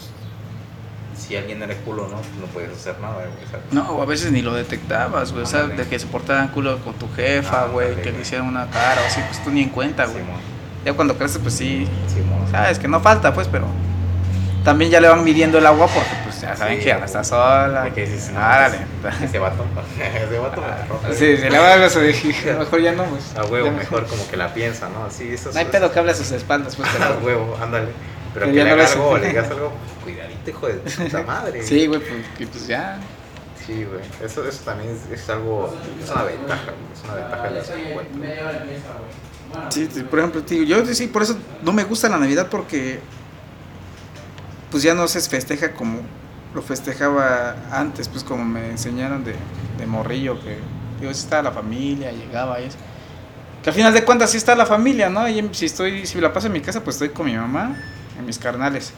si 1.18 1.36
alguien 1.36 1.62
era 1.62 1.74
culo, 1.76 2.08
¿no? 2.08 2.16
No 2.40 2.46
podías 2.52 2.72
hacer 2.72 2.98
nada, 3.00 3.14
güey, 3.16 3.46
¿sabes? 3.50 3.66
No, 3.72 3.88
o 3.90 4.02
a 4.02 4.06
veces 4.06 4.32
ni 4.32 4.40
lo 4.42 4.52
detectabas, 4.54 5.32
güey. 5.32 5.44
O 5.44 5.46
sea, 5.46 5.64
de 5.64 5.86
que 5.86 5.98
se 5.98 6.06
portaban 6.06 6.48
culo 6.48 6.78
con 6.78 6.94
tu 6.94 7.12
jefa, 7.14 7.64
Ah, 7.64 7.66
güey, 7.66 7.94
que 8.02 8.10
le 8.10 8.20
hicieran 8.22 8.46
una 8.48 8.68
cara 8.70 9.00
o 9.02 9.06
así, 9.06 9.20
pues 9.28 9.42
tú 9.44 9.50
ni 9.50 9.62
en 9.62 9.68
cuenta, 9.68 10.06
güey. 10.06 10.18
Simón, 10.24 10.40
Ya 10.84 10.92
cuando 10.94 11.16
creces, 11.16 11.38
pues 11.42 11.54
sí, 11.54 11.86
Simón. 12.08 12.46
sabes 12.50 12.78
que 12.78 12.88
no 12.88 13.00
falta, 13.00 13.32
pues, 13.32 13.48
pero 13.48 13.66
también 14.64 14.90
ya 14.90 15.00
le 15.00 15.08
van 15.08 15.22
midiendo 15.22 15.58
el 15.58 15.66
agua 15.66 15.86
porque, 15.86 16.08
pues, 16.24 16.40
ya 16.40 16.56
saben 16.56 16.78
Sí, 16.78 16.82
que 16.84 16.88
ya 16.88 16.98
no 16.98 17.04
está 17.04 17.22
sola. 17.22 17.82
Porque 17.84 18.06
dices, 18.06 18.30
no, 18.32 18.40
Árale. 18.40 18.78
Ese 19.22 19.38
vato, 19.38 19.64
ese 20.26 20.38
vato 20.38 20.60
me 20.62 20.86
rompe. 20.88 21.14
Sí, 21.14 21.36
se 21.36 21.50
le 21.50 21.58
va 21.58 21.72
a 21.72 21.76
ver 21.76 21.84
eso, 21.86 22.00
dije, 22.00 22.50
a 22.50 22.54
lo 22.54 22.58
mejor 22.60 22.80
ya 22.80 22.92
no, 22.92 23.04
pues. 23.04 23.36
A 23.36 23.44
huevo, 23.44 23.70
mejor 23.70 24.06
como 24.06 24.26
que 24.28 24.36
la 24.36 24.52
piensa, 24.54 24.88
¿no? 24.88 25.04
Así, 25.04 25.28
eso 25.32 25.50
No 25.52 25.58
hay 25.58 25.66
pedo 25.66 25.92
que 25.92 25.98
hable 25.98 26.12
a 26.12 26.14
sus 26.14 26.30
espaldas, 26.32 26.76
pues, 26.76 26.88
A 27.00 27.18
huevo, 27.24 27.56
ándale. 27.62 27.88
Pero 28.32 28.46
Que 28.46 28.52
que 28.52 28.58
le 28.58 28.64
no 28.64 28.74
hagas 28.74 28.90
ves- 28.90 28.96
algo 28.96 29.18
le 29.18 29.28
digas 29.28 29.50
algo, 29.50 29.72
cuidadito, 30.02 30.50
hijo 30.50 30.66
de 30.66 30.74
puta 30.74 31.22
madre. 31.22 31.62
Sí, 31.62 31.86
güey, 31.86 32.00
pues, 32.00 32.12
que, 32.36 32.46
pues 32.48 32.66
ya. 32.66 32.98
Sí, 33.64 33.84
güey. 33.84 34.00
Eso, 34.22 34.46
eso 34.46 34.62
también 34.64 34.90
es, 35.10 35.20
es 35.22 35.30
algo, 35.30 35.74
es 36.02 36.10
una 36.10 36.22
ventaja, 36.24 36.64
güey. 36.64 36.92
Es 36.92 37.04
una 37.04 37.14
ventaja 37.14 37.42
de 37.44 37.50
la 37.50 37.62
juventud. 37.94 38.24
Sí, 39.70 39.88
sí, 39.92 40.02
por 40.02 40.18
ejemplo, 40.18 40.42
tío, 40.42 40.62
yo 40.64 40.84
sí, 40.86 41.06
por 41.06 41.22
eso 41.22 41.36
no 41.62 41.72
me 41.72 41.84
gusta 41.84 42.08
la 42.08 42.18
Navidad 42.18 42.48
porque 42.50 42.98
pues 44.74 44.82
ya 44.82 44.92
no 44.92 45.06
se 45.06 45.20
festeja 45.20 45.70
como 45.70 46.00
lo 46.52 46.60
festejaba 46.60 47.54
antes, 47.70 48.08
pues 48.08 48.24
como 48.24 48.44
me 48.44 48.70
enseñaron 48.70 49.22
de, 49.22 49.36
de 49.78 49.86
morrillo, 49.86 50.42
que 50.42 50.58
digo, 50.98 51.12
estaba 51.12 51.42
la 51.42 51.52
familia, 51.52 52.10
llegaba 52.10 52.60
y 52.60 52.64
eso. 52.64 52.78
Que 53.62 53.70
al 53.70 53.76
final 53.76 53.94
de 53.94 54.04
cuentas 54.04 54.32
sí 54.32 54.36
está 54.36 54.56
la 54.56 54.66
familia, 54.66 55.08
¿no? 55.08 55.28
Y 55.28 55.48
si 55.52 55.66
estoy, 55.66 56.08
si 56.08 56.20
la 56.20 56.32
paso 56.32 56.48
en 56.48 56.54
mi 56.54 56.60
casa, 56.60 56.82
pues 56.82 56.96
estoy 56.96 57.10
con 57.10 57.26
mi 57.26 57.36
mamá, 57.36 57.76
en 58.18 58.26
mis 58.26 58.36
carnales. 58.36 58.92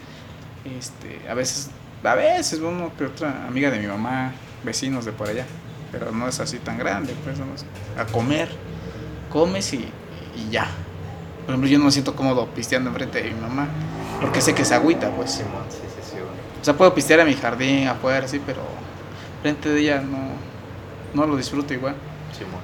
Este, 0.65 1.29
a 1.29 1.35
veces, 1.35 1.69
a 2.03 2.15
veces 2.15 2.59
uno 2.59 2.91
que 2.97 3.05
otra 3.05 3.45
amiga 3.45 3.69
de 3.69 3.77
mi 3.77 3.85
mamá, 3.85 4.31
vecinos 4.63 5.05
de 5.05 5.11
por 5.11 5.29
allá, 5.29 5.45
pero 5.91 6.11
no 6.11 6.27
es 6.27 6.39
así 6.39 6.57
tan 6.57 6.79
grande, 6.79 7.13
pues 7.23 7.37
vamos 7.37 7.65
a 7.95 8.05
comer, 8.05 8.49
comes 9.31 9.71
y, 9.73 9.87
y 10.35 10.49
ya. 10.49 10.71
Por 11.45 11.51
ejemplo, 11.51 11.69
yo 11.69 11.77
no 11.77 11.85
me 11.85 11.91
siento 11.91 12.15
cómodo 12.15 12.47
pisteando 12.47 12.89
enfrente 12.89 13.21
de 13.21 13.29
mi 13.29 13.39
mamá, 13.39 13.67
porque 14.21 14.41
sé 14.41 14.53
que 14.55 14.65
se 14.65 14.73
agüita, 14.75 15.09
pues. 15.11 15.31
Sí, 15.31 15.43
sí, 15.69 16.01
sí, 16.03 16.11
güey. 16.13 16.61
O 16.61 16.63
sea, 16.65 16.73
puedo 16.75 16.93
pistear 16.93 17.19
en 17.21 17.27
mi 17.27 17.33
jardín, 17.35 17.87
afuera, 17.87 18.27
sí, 18.27 18.41
pero 18.45 18.61
frente 19.41 19.69
de 19.69 19.79
ella 19.81 20.01
no, 20.01 20.17
no 21.13 21.27
lo 21.27 21.37
disfruto 21.37 21.73
igual. 21.73 21.95
Simón. 22.37 22.61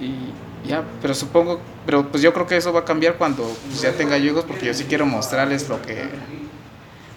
Y 0.00 0.68
ya, 0.68 0.82
pero 1.00 1.14
supongo, 1.14 1.60
pero 1.86 2.08
pues 2.08 2.22
yo 2.22 2.32
creo 2.34 2.46
que 2.46 2.56
eso 2.56 2.72
va 2.72 2.80
a 2.80 2.84
cambiar 2.84 3.14
cuando 3.14 3.44
pues, 3.68 3.80
ya 3.82 3.92
tenga 3.92 4.18
hijos 4.18 4.44
porque 4.44 4.66
yo 4.66 4.74
sí 4.74 4.84
quiero 4.84 5.06
mostrarles 5.06 5.68
lo 5.68 5.80
que 5.82 6.08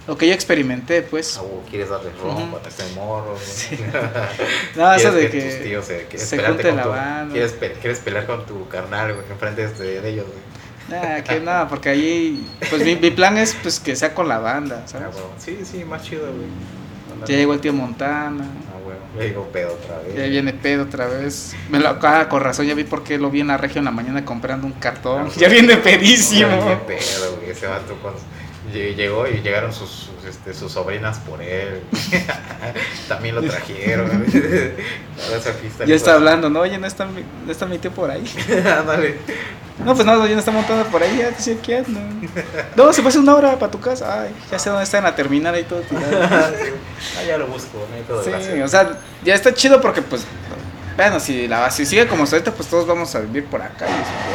lo 0.08 0.18
que 0.18 0.28
yo 0.28 0.34
experimenté, 0.34 1.04
pues. 1.04 1.38
Güey, 1.38 1.66
quieres 1.70 1.89
darle 1.89 2.10
rompa, 2.20 2.41
Ujú. 2.58 2.64
te 2.64 2.70
hacen 2.70 2.95
morro. 2.95 3.36
Sí. 3.43 3.78
No, 4.76 4.91
eso 4.93 5.12
de 5.12 5.26
tus 5.26 5.32
que 5.43 5.62
tíos 5.64 5.86
se, 5.86 6.06
quieres 6.06 6.28
se 6.30 6.39
junte 6.43 6.72
la 6.72 6.84
tu- 6.84 6.89
banda. 6.89 7.32
Quieres, 7.34 7.52
pe- 7.54 7.74
quieres 7.74 8.00
pelear 8.00 8.26
con 8.26 8.43
tu 8.45 8.68
carnal, 8.70 9.14
güey, 9.14 9.26
enfrente 9.30 9.68
de, 9.68 10.02
de 10.02 10.10
ellos, 10.10 10.26
güey. 10.26 10.39
Nah, 10.90 11.22
que 11.24 11.40
nada, 11.40 11.68
porque 11.68 11.90
ahí, 11.90 12.48
pues 12.70 12.84
mi, 12.84 12.96
mi 12.96 13.12
plan 13.12 13.38
es 13.38 13.56
pues 13.62 13.80
que 13.80 13.96
sea 13.96 14.14
con 14.14 14.28
la 14.28 14.40
banda, 14.40 14.82
Ah, 14.86 14.88
¿sabes? 14.88 15.16
Sí, 15.38 15.60
sí, 15.64 15.84
más 15.86 16.04
chido, 16.04 16.24
güey. 16.24 16.48
Ya 17.28 17.36
llegó 17.36 17.54
el 17.54 17.60
tío 17.60 17.74
Montana, 17.74 18.44
Ah, 18.44 18.80
güey. 18.84 18.96
Ya 19.18 19.24
llegó 19.30 19.44
pedo 19.48 19.74
otra 19.74 19.98
vez. 20.00 20.16
ya 20.16 20.24
viene 20.28 20.54
pedo 20.54 20.84
otra 20.84 21.06
vez. 21.08 21.54
Me 21.70 21.80
lo 21.80 21.90
ah, 22.02 22.28
con 22.30 22.42
razón, 22.42 22.66
ya 22.66 22.74
vi 22.76 22.86
por 22.86 23.04
qué 23.04 23.18
lo 23.18 23.30
vi 23.30 23.42
en 23.42 23.48
la 23.48 23.58
región 23.58 23.80
en 23.80 23.86
la 23.86 23.92
mañana 23.92 24.24
comprando 24.24 24.66
un 24.68 24.74
cartón. 24.74 25.26
Ah, 25.28 25.32
Ya 25.38 25.50
viene 25.50 25.74
Ya 25.76 25.82
pedísimo. 25.84 26.48
viene 26.50 26.76
pedo, 26.88 27.36
güey. 27.38 27.50
Ese 27.52 27.68
vato 27.68 27.96
con... 28.02 28.14
lle- 28.72 28.95
Llegó 28.95 29.28
y 29.28 29.41
llegaron 29.41 29.74
sus, 29.74 29.89
sus, 29.89 30.26
este, 30.30 30.53
sus 30.53 30.72
sobrinas 30.72 31.17
por 31.20 31.41
él. 31.41 31.82
También 33.07 33.36
lo 33.36 33.41
trajeron. 33.41 34.26
Ya 35.86 35.95
está 35.95 36.13
hablando, 36.13 36.49
no, 36.49 36.61
oye, 36.61 36.78
no 36.78 36.88
está, 36.88 37.05
mi- 37.05 37.24
no 37.45 37.51
está 37.51 37.65
mi 37.65 37.78
tío 37.78 37.91
por 37.91 38.09
ahí. 38.09 38.24
Ándale. 38.80 39.17
No, 39.84 39.93
pues 39.95 40.05
no, 40.05 40.26
ya 40.28 40.34
no 40.34 40.39
está 40.39 40.51
montando 40.51 40.86
por 40.86 41.01
ahí, 41.01 41.17
ya 41.20 41.57
que 41.61 41.78
anda. 41.78 42.01
No, 42.76 42.91
se 42.91 43.01
hace 43.01 43.20
una 43.20 43.36
hora 43.36 43.57
para 43.57 43.72
tu 43.72 43.80
casa. 43.80 44.24
Ay, 44.24 44.32
ya 44.51 44.59
sé 44.59 44.70
dónde 44.70 44.84
está 44.84 44.97
en 44.97 45.05
la 45.05 45.15
terminal 45.15 45.57
y 45.57 45.63
todo 45.63 45.80
tirado. 45.82 46.20
ah, 46.22 47.24
ya 47.26 47.38
lo 47.38 47.47
busco, 47.47 47.88
no 48.07 48.22
Sí, 48.41 48.61
o 48.61 48.67
sea, 48.67 48.99
ya 49.24 49.36
está 49.36 49.53
chido 49.53 49.80
porque 49.80 50.01
pues 50.01 50.26
bueno, 50.97 51.22
si 51.22 51.47
la 51.47 51.72
si 51.72 51.86
sigue 51.86 52.07
como 52.07 52.26
está 52.26 52.36
ahorita, 52.36 52.51
pues 52.51 52.67
todos 52.67 52.86
vamos 52.86 53.15
a 53.15 53.20
vivir 53.20 53.45
por 53.45 53.61
acá. 53.61 53.88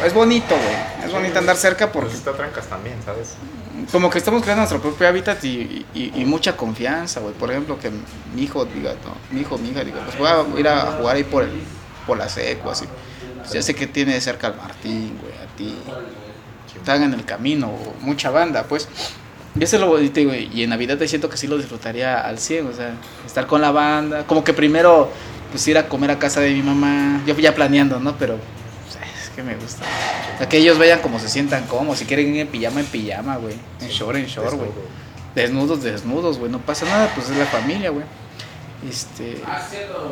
es, 0.03 0.13
bonito, 0.15 0.55
güey. 0.55 1.05
Es 1.05 1.11
bonito 1.13 1.37
andar 1.37 1.57
cerca 1.57 1.91
porque 1.91 2.07
Pues 2.09 2.17
está 2.19 2.33
trancas 2.33 2.65
también, 2.65 2.95
¿sabes? 3.05 3.35
Como 3.91 4.09
que 4.09 4.17
estamos 4.17 4.41
creando 4.41 4.61
nuestro 4.61 4.81
propio 4.81 5.07
hábitat 5.07 5.43
y, 5.43 5.85
y- 5.93 6.11
y 6.15 6.25
mucha 6.25 6.55
confianza, 6.55 7.19
güey. 7.19 7.33
Por 7.33 7.51
ejemplo, 7.51 7.77
que 7.79 7.91
mi 8.33 8.43
hijo 8.43 8.65
diga, 8.65 8.91
no, 9.05 9.15
mi 9.31 9.41
hijo, 9.41 9.57
mi 9.57 9.69
hija 9.69 9.83
diga, 9.83 9.99
pues 10.05 10.17
voy 10.17 10.27
a 10.27 10.59
ir 10.59 10.67
a 10.67 10.91
jugar 10.93 11.15
ahí 11.15 11.23
por 11.23 11.43
el 11.43 11.51
por 12.05 12.17
la 12.17 12.29
seco 12.29 12.69
así. 12.71 12.85
Pues 13.39 13.51
ya 13.53 13.61
sé 13.61 13.73
que 13.75 13.87
tiene 13.87 14.19
cerca 14.21 14.47
al 14.47 14.55
Martín, 14.57 15.17
güey, 15.21 15.33
a 15.33 15.47
ti. 15.57 15.75
Están 16.75 17.03
en 17.03 17.13
el 17.13 17.25
camino, 17.25 17.71
mucha 18.01 18.29
banda, 18.29 18.63
pues. 18.63 18.87
Y 19.59 19.63
eso 19.63 19.77
es 19.77 19.81
lo 19.81 19.87
bonito, 19.87 20.21
güey. 20.23 20.49
Y 20.53 20.63
en 20.63 20.69
Navidad 20.69 20.97
te 20.97 21.07
siento 21.07 21.29
que 21.29 21.37
sí 21.37 21.47
lo 21.47 21.57
disfrutaría 21.57 22.19
al 22.21 22.37
100, 22.39 22.67
o 22.67 22.73
sea, 22.73 22.93
estar 23.25 23.47
con 23.47 23.61
la 23.61 23.71
banda. 23.71 24.25
Como 24.27 24.43
que 24.43 24.53
primero, 24.53 25.09
pues 25.51 25.65
ir 25.67 25.77
a 25.77 25.87
comer 25.87 26.11
a 26.11 26.19
casa 26.19 26.41
de 26.41 26.53
mi 26.53 26.61
mamá. 26.61 27.21
Yo 27.25 27.35
ya 27.37 27.55
planeando, 27.55 27.99
¿no? 27.99 28.15
Pero 28.17 28.37
que 29.35 29.43
me 29.43 29.55
gusta. 29.55 29.83
O 30.35 30.37
sea, 30.37 30.49
que 30.49 30.57
ellos 30.57 30.77
vayan 30.77 30.99
como 30.99 31.19
se 31.19 31.29
sientan 31.29 31.65
cómodos. 31.65 31.99
Si 31.99 32.05
quieren 32.05 32.33
ir 32.33 32.41
en 32.41 32.47
pijama, 32.47 32.79
en 32.79 32.85
pijama, 32.85 33.37
güey. 33.37 33.55
En 33.81 33.89
short, 33.89 34.17
en 34.17 34.25
short, 34.25 34.53
güey. 34.55 34.69
Desnudos, 35.35 35.83
desnudos, 35.83 36.39
güey. 36.39 36.51
No 36.51 36.59
pasa 36.59 36.85
nada, 36.85 37.11
pues 37.13 37.29
es 37.29 37.37
la 37.37 37.45
familia, 37.45 37.89
güey. 37.89 38.05
Este, 38.89 39.41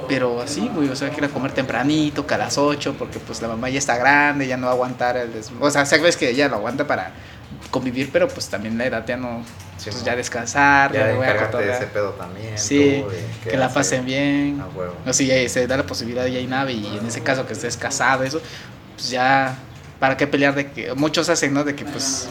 pero 0.07 0.41
así, 0.41 0.67
güey, 0.73 0.89
o 0.89 0.95
sea, 0.95 1.09
a 1.09 1.27
comer 1.29 1.51
tempranito, 1.51 2.25
que 2.25 2.33
a 2.33 2.37
las 2.39 2.57
8, 2.57 2.95
porque 2.97 3.19
pues 3.19 3.39
la 3.41 3.47
mamá 3.47 3.69
ya 3.69 3.77
está 3.77 3.97
grande, 3.97 4.47
ya 4.47 4.57
no 4.57 4.65
va 4.65 4.71
a 4.71 4.75
aguantar 4.75 5.15
el 5.15 5.29
O 5.59 5.69
sea, 5.69 5.85
sabes 5.85 6.17
que 6.17 6.29
ella 6.29 6.47
lo 6.47 6.55
aguanta 6.55 6.87
para 6.87 7.11
convivir, 7.69 8.09
pero 8.11 8.27
pues 8.27 8.49
también 8.49 8.77
la 8.77 8.85
edad 8.85 9.05
ya 9.05 9.17
no, 9.17 9.43
Sí, 9.83 9.89
pues 9.89 10.03
ya 10.05 10.15
descansar, 10.15 10.93
ya, 10.93 11.13
voy 11.13 11.25
a 11.25 11.33
de 11.33 11.73
ese 11.73 11.87
pedo 11.87 12.11
también. 12.11 12.57
Sí, 12.57 13.03
tú, 13.03 13.09
de 13.09 13.17
qué 13.43 13.49
que 13.49 13.57
la 13.57 13.67
pasen 13.67 14.05
bien. 14.05 14.61
A 14.61 14.67
huevo. 14.67 14.95
O 15.05 15.11
si 15.11 15.25
ya 15.25 15.49
se 15.49 15.67
da 15.67 15.75
la 15.75 15.85
posibilidad 15.85 16.23
de 16.23 16.31
ya 16.31 16.39
hay 16.39 16.47
nave 16.47 16.71
y 16.71 16.97
en 16.97 17.05
ese 17.05 17.21
caso 17.21 17.45
que 17.45 17.51
estés 17.51 17.75
casado, 17.75 18.23
eso, 18.23 18.41
pues 19.03 19.11
ya, 19.11 19.57
¿para 19.99 20.15
qué 20.15 20.27
pelear 20.27 20.55
de 20.55 20.71
que 20.71 20.93
muchos 20.93 21.27
hacen, 21.27 21.53
¿no? 21.53 21.65
De 21.65 21.75
que 21.75 21.83
pues 21.83 22.29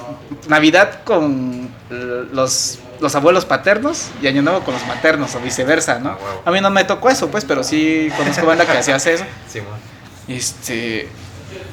Navidad 0.49 1.05
con 1.05 1.68
los, 1.91 2.79
los 2.99 3.14
abuelos 3.14 3.45
paternos 3.45 4.09
y 4.23 4.27
Año 4.27 4.41
Nuevo 4.41 4.61
con 4.61 4.73
los 4.73 4.87
maternos 4.87 5.35
o 5.35 5.41
viceversa, 5.41 5.99
¿no? 5.99 6.12
A 6.12 6.16
huevo. 6.16 6.43
A 6.47 6.51
mí 6.51 6.62
no 6.62 6.70
me 6.70 6.85
tocó 6.85 7.11
eso, 7.11 7.29
pues, 7.29 7.45
pero 7.45 7.62
sí 7.62 8.11
conozco 8.16 8.47
banda 8.47 8.64
que 8.64 8.73
hacía 8.73 8.97
eso. 8.97 9.25
Sí, 9.47 9.61
mo. 9.61 9.66
Este, 10.35 11.11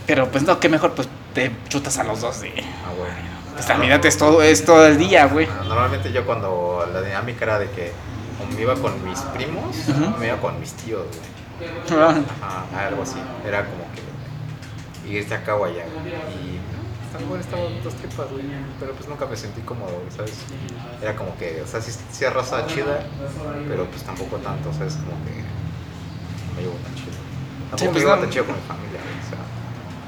pero 0.06 0.30
pues 0.30 0.44
no, 0.44 0.60
qué 0.60 0.68
mejor, 0.68 0.92
pues 0.96 1.08
te 1.34 1.50
chutas 1.70 1.98
a 1.98 2.04
los 2.04 2.20
dos 2.20 2.42
de... 2.42 2.50
A 2.50 2.92
huevo. 2.92 3.08
Pues 3.54 3.70
Navidad 3.70 4.06
es 4.06 4.18
todo, 4.18 4.42
es 4.42 4.66
todo 4.66 4.86
el 4.86 4.98
día, 4.98 5.28
güey. 5.28 5.48
Ah, 5.48 5.64
Normalmente 5.66 6.12
yo 6.12 6.26
cuando 6.26 6.86
la 6.92 7.02
dinámica 7.02 7.46
era 7.46 7.60
de 7.60 7.70
que 7.70 7.94
me 8.54 8.62
iba 8.64 8.76
con 8.76 9.02
mis 9.06 9.20
primos, 9.20 9.78
o 9.88 10.18
me 10.18 10.28
iba 10.28 10.38
con 10.38 10.60
mis 10.60 10.74
tíos, 10.74 11.06
güey. 11.08 11.40
Ah, 12.02 12.16
Ajá, 12.42 12.88
algo 12.88 13.04
así. 13.04 13.18
Era 13.46 13.66
como 13.66 13.84
que 15.10 15.20
irte 15.20 15.34
acá 15.36 15.56
o 15.56 15.66
allá. 15.66 15.84
Y 15.86 16.60
están 17.06 17.28
buenas, 17.28 17.46
estaban 17.48 17.84
dos 17.84 17.94
tripas, 17.96 18.30
güey. 18.32 18.44
Pero 18.80 18.94
pues 18.94 19.08
nunca 19.10 19.26
me 19.26 19.36
sentí 19.36 19.62
cómodo, 19.62 20.02
¿sabes? 20.16 20.34
Era 21.02 21.16
como 21.16 21.36
que, 21.38 21.62
o 21.62 21.68
sea, 21.68 21.82
sí, 21.82 21.92
sí 22.12 22.26
es 22.26 22.34
raza 22.34 22.66
chida, 22.68 23.06
pero 23.68 23.86
pues 23.88 24.04
tampoco 24.04 24.38
tanto, 24.38 24.72
¿sabes? 24.74 24.94
Como 24.96 25.18
que 25.26 25.42
no 25.42 26.54
me 26.56 26.62
llevo 26.62 26.76
tan 26.84 26.96
chido. 26.96 27.12
Tampoco 27.72 27.78
Sí, 27.78 27.86
pues, 27.86 27.94
me 27.96 28.00
llevo 28.02 28.16
no. 28.16 28.22
tan 28.22 28.30
chido 28.30 28.46
con 28.46 28.56
mi 28.56 28.62
familia, 28.62 29.00
güey. 29.02 29.16
O 29.26 29.30
sea, 29.30 29.40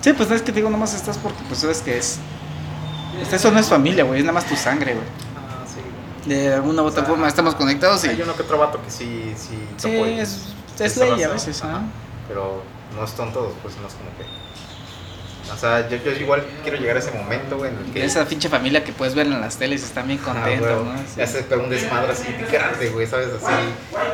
Sí, 0.02 0.14
pues 0.14 0.30
no 0.30 0.36
es 0.36 0.42
que 0.42 0.52
te 0.52 0.56
digo, 0.58 0.70
nomás 0.70 0.94
estás 0.96 1.18
porque 1.18 1.40
pues 1.48 1.60
sabes 1.60 1.82
que 1.82 1.98
es... 1.98 2.18
Este, 3.22 3.36
Eso 3.36 3.52
no 3.52 3.60
es 3.60 3.68
familia, 3.68 4.04
güey, 4.04 4.20
es 4.20 4.26
nada 4.26 4.34
más 4.34 4.46
tu 4.48 4.56
sangre, 4.56 4.94
güey. 4.96 5.06
ah, 5.38 5.64
sí. 5.68 6.30
De 6.30 6.54
alguna 6.54 6.82
u 6.82 6.86
otra 6.86 7.02
O 7.02 7.06
sea, 7.06 7.14
forma 7.14 7.28
estamos 7.28 7.54
conectados 7.56 8.04
y... 8.06 8.10
Hay 8.10 8.22
uno 8.22 8.36
que 8.36 8.42
otro 8.44 8.58
vato 8.58 8.82
que 8.84 8.90
sí, 8.90 9.34
sí, 9.38 9.58
Sí, 9.78 9.92
topo 9.92 10.08
y- 10.08 10.20
es, 10.20 10.40
es 10.80 10.98
ley 10.98 11.22
a 11.24 11.28
veces, 11.30 11.62
ajá. 11.64 11.78
¿ah? 11.78 11.82
Pero 12.28 12.64
no 12.96 13.06
son 13.06 13.32
todos, 13.34 13.54
pues 13.62 13.76
no 13.78 13.88
es 13.88 13.94
como 13.94 14.10
que. 14.18 14.41
O 15.54 15.58
sea, 15.58 15.88
yo, 15.90 15.98
yo 15.98 16.12
igual 16.12 16.44
quiero 16.64 16.78
llegar 16.78 16.96
a 16.96 17.00
ese 17.00 17.12
momento, 17.12 17.58
güey, 17.58 17.72
en 17.72 17.78
el 17.78 17.94
que. 17.94 18.04
Esa 18.06 18.26
pinche 18.26 18.50
familia 18.50 18.84
que 18.84 18.92
puedes 18.94 19.14
ver 19.16 19.28
en 19.28 19.40
las 19.42 19.58
teles 19.58 19.84
están 19.84 20.08
bien 20.08 20.20
Ah, 20.24 20.26
contentos, 20.34 20.84
güey, 20.84 20.94
¿no? 20.94 20.98
Sí. 21.00 21.14
Ya 21.18 21.28
se 21.28 21.44
pega 21.44 21.62
un 21.62 21.70
desmadre 21.70 22.12
así 22.12 22.28
grande, 22.52 22.90
güey, 22.90 23.08
¿sabes? 23.08 23.28
Así, 23.36 23.54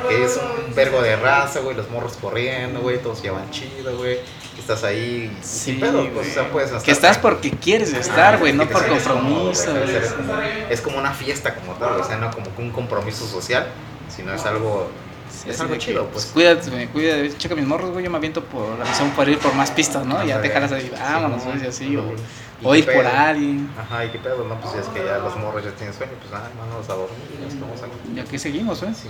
que 0.09 0.23
es 0.23 0.37
un 0.67 0.73
vergo 0.75 1.01
de 1.01 1.15
raza, 1.15 1.59
güey, 1.59 1.75
los 1.75 1.89
morros 1.89 2.17
corriendo, 2.21 2.81
güey, 2.81 2.97
todos 2.99 3.21
llevan 3.21 3.49
chido, 3.51 3.97
güey. 3.97 4.17
que 4.55 4.61
Estás 4.61 4.83
ahí 4.83 5.31
Sí, 5.41 5.71
sin 5.71 5.79
pedo, 5.79 6.09
pues, 6.13 6.29
o 6.29 6.33
sea, 6.33 6.49
puedes 6.49 6.69
estar 6.69 6.83
Que 6.83 6.91
estás 6.91 7.17
porque 7.19 7.51
quieres 7.51 7.93
estar, 7.93 8.37
güey, 8.39 8.51
Ah, 8.53 8.55
no 8.55 8.67
por 8.67 8.85
compromiso. 8.87 9.71
güey. 9.71 9.85
¿sabes? 9.87 10.03
Es 10.05 10.11
como, 10.13 10.33
es 10.69 10.81
como 10.81 10.97
una 10.97 11.13
fiesta 11.13 11.53
como 11.55 11.73
tal, 11.73 11.99
o 12.01 12.03
sea, 12.03 12.17
no 12.17 12.31
como 12.31 12.47
un 12.57 12.71
compromiso 12.71 13.25
social, 13.27 13.67
sino 14.13 14.33
es 14.33 14.45
algo, 14.45 14.89
Sí, 15.31 15.49
es 15.49 15.59
algo 15.59 15.73
que, 15.73 15.79
chido, 15.79 16.07
pues. 16.07 16.25
Cuídate, 16.27 16.71
me 16.71 16.87
cuida, 16.87 17.15
checa 17.37 17.55
mis 17.55 17.65
morros, 17.65 17.91
güey, 17.91 18.03
yo 18.05 18.09
me 18.11 18.17
aviento 18.17 18.43
por 18.43 18.77
la 18.77 18.85
misión 18.85 19.09
para 19.11 19.31
ir 19.31 19.39
por 19.39 19.53
más 19.53 19.71
pistas, 19.71 20.05
¿no? 20.05 20.15
Ya 20.25 20.41
te 20.41 20.47
Ándale. 20.47 20.53
jalas 20.53 20.71
ahí, 20.71 20.91
vámonos, 20.91 21.43
güey, 21.45 21.67
así, 21.67 21.95
o, 21.95 22.03
¿Y 22.03 22.15
o 22.63 22.75
ir 22.75 22.85
por 22.85 23.05
alguien. 23.05 23.69
Ajá, 23.77 24.05
¿y 24.05 24.09
qué 24.09 24.17
pedo? 24.19 24.43
No, 24.47 24.59
pues 24.59 24.73
es 24.75 24.87
que 24.87 25.03
ya 25.05 25.17
los 25.19 25.35
morros 25.37 25.63
ya 25.63 25.71
tienen 25.71 25.93
sueño, 25.93 26.13
pues 26.19 26.31
nada, 26.31 26.49
vámonos 26.57 26.89
a 26.89 26.93
dormir, 26.93 27.19
nos 27.43 27.53
quedamos 27.53 27.81
aquí. 27.83 28.13
Y 28.15 28.19
aquí 28.19 28.39
seguimos, 28.39 28.81
y 28.81 28.85
así, 28.85 29.07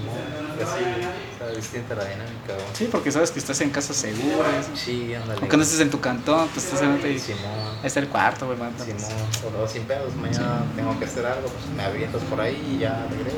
está 1.32 1.50
distinta 1.56 1.96
la 1.96 2.04
dinámica. 2.06 2.54
Sí, 2.74 2.90
porque 2.92 3.12
sabes 3.12 3.32
que 3.32 3.40
estás 3.40 3.60
en 3.62 3.70
casa 3.70 3.94
segura. 3.94 4.48
Sí, 4.76 5.14
ándale. 5.14 5.40
Aunque 5.42 5.58
no 5.58 5.64
estés 5.64 5.80
en 5.80 5.90
tu 5.90 6.00
cantón, 6.00 6.48
pues 6.54 6.66
estás 6.66 6.82
en 6.82 6.92
otro 6.94 7.08
Simón, 7.08 7.42
ahí 7.82 7.88
está 7.88 8.00
el 8.00 8.08
cuarto, 8.10 8.46
güey, 8.48 8.58
manda. 8.58 8.84
Simón, 8.84 9.02
o 9.60 9.64
o 9.64 9.68
sin 9.68 9.84
pedos, 9.84 10.16
mañana 10.16 10.64
tengo 10.76 10.98
que 11.00 11.06
hacer 11.06 11.26
algo, 11.26 11.48
pues 11.48 11.66
me 11.76 11.84
avientas 11.84 12.22
por 12.24 12.40
ahí 12.42 12.76
y 12.76 12.80
ya 12.80 13.06
regreso. 13.10 13.38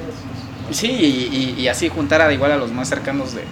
Sí, 0.71 0.87
y, 0.91 1.35
y- 1.57 1.61
y 1.61 1.67
así 1.67 1.89
juntar 1.89 2.21
a, 2.21 2.31
igual 2.33 2.51
a 2.51 2.57
los 2.57 2.71
más 2.71 2.87
cercanos 2.89 3.33
de, 3.33 3.43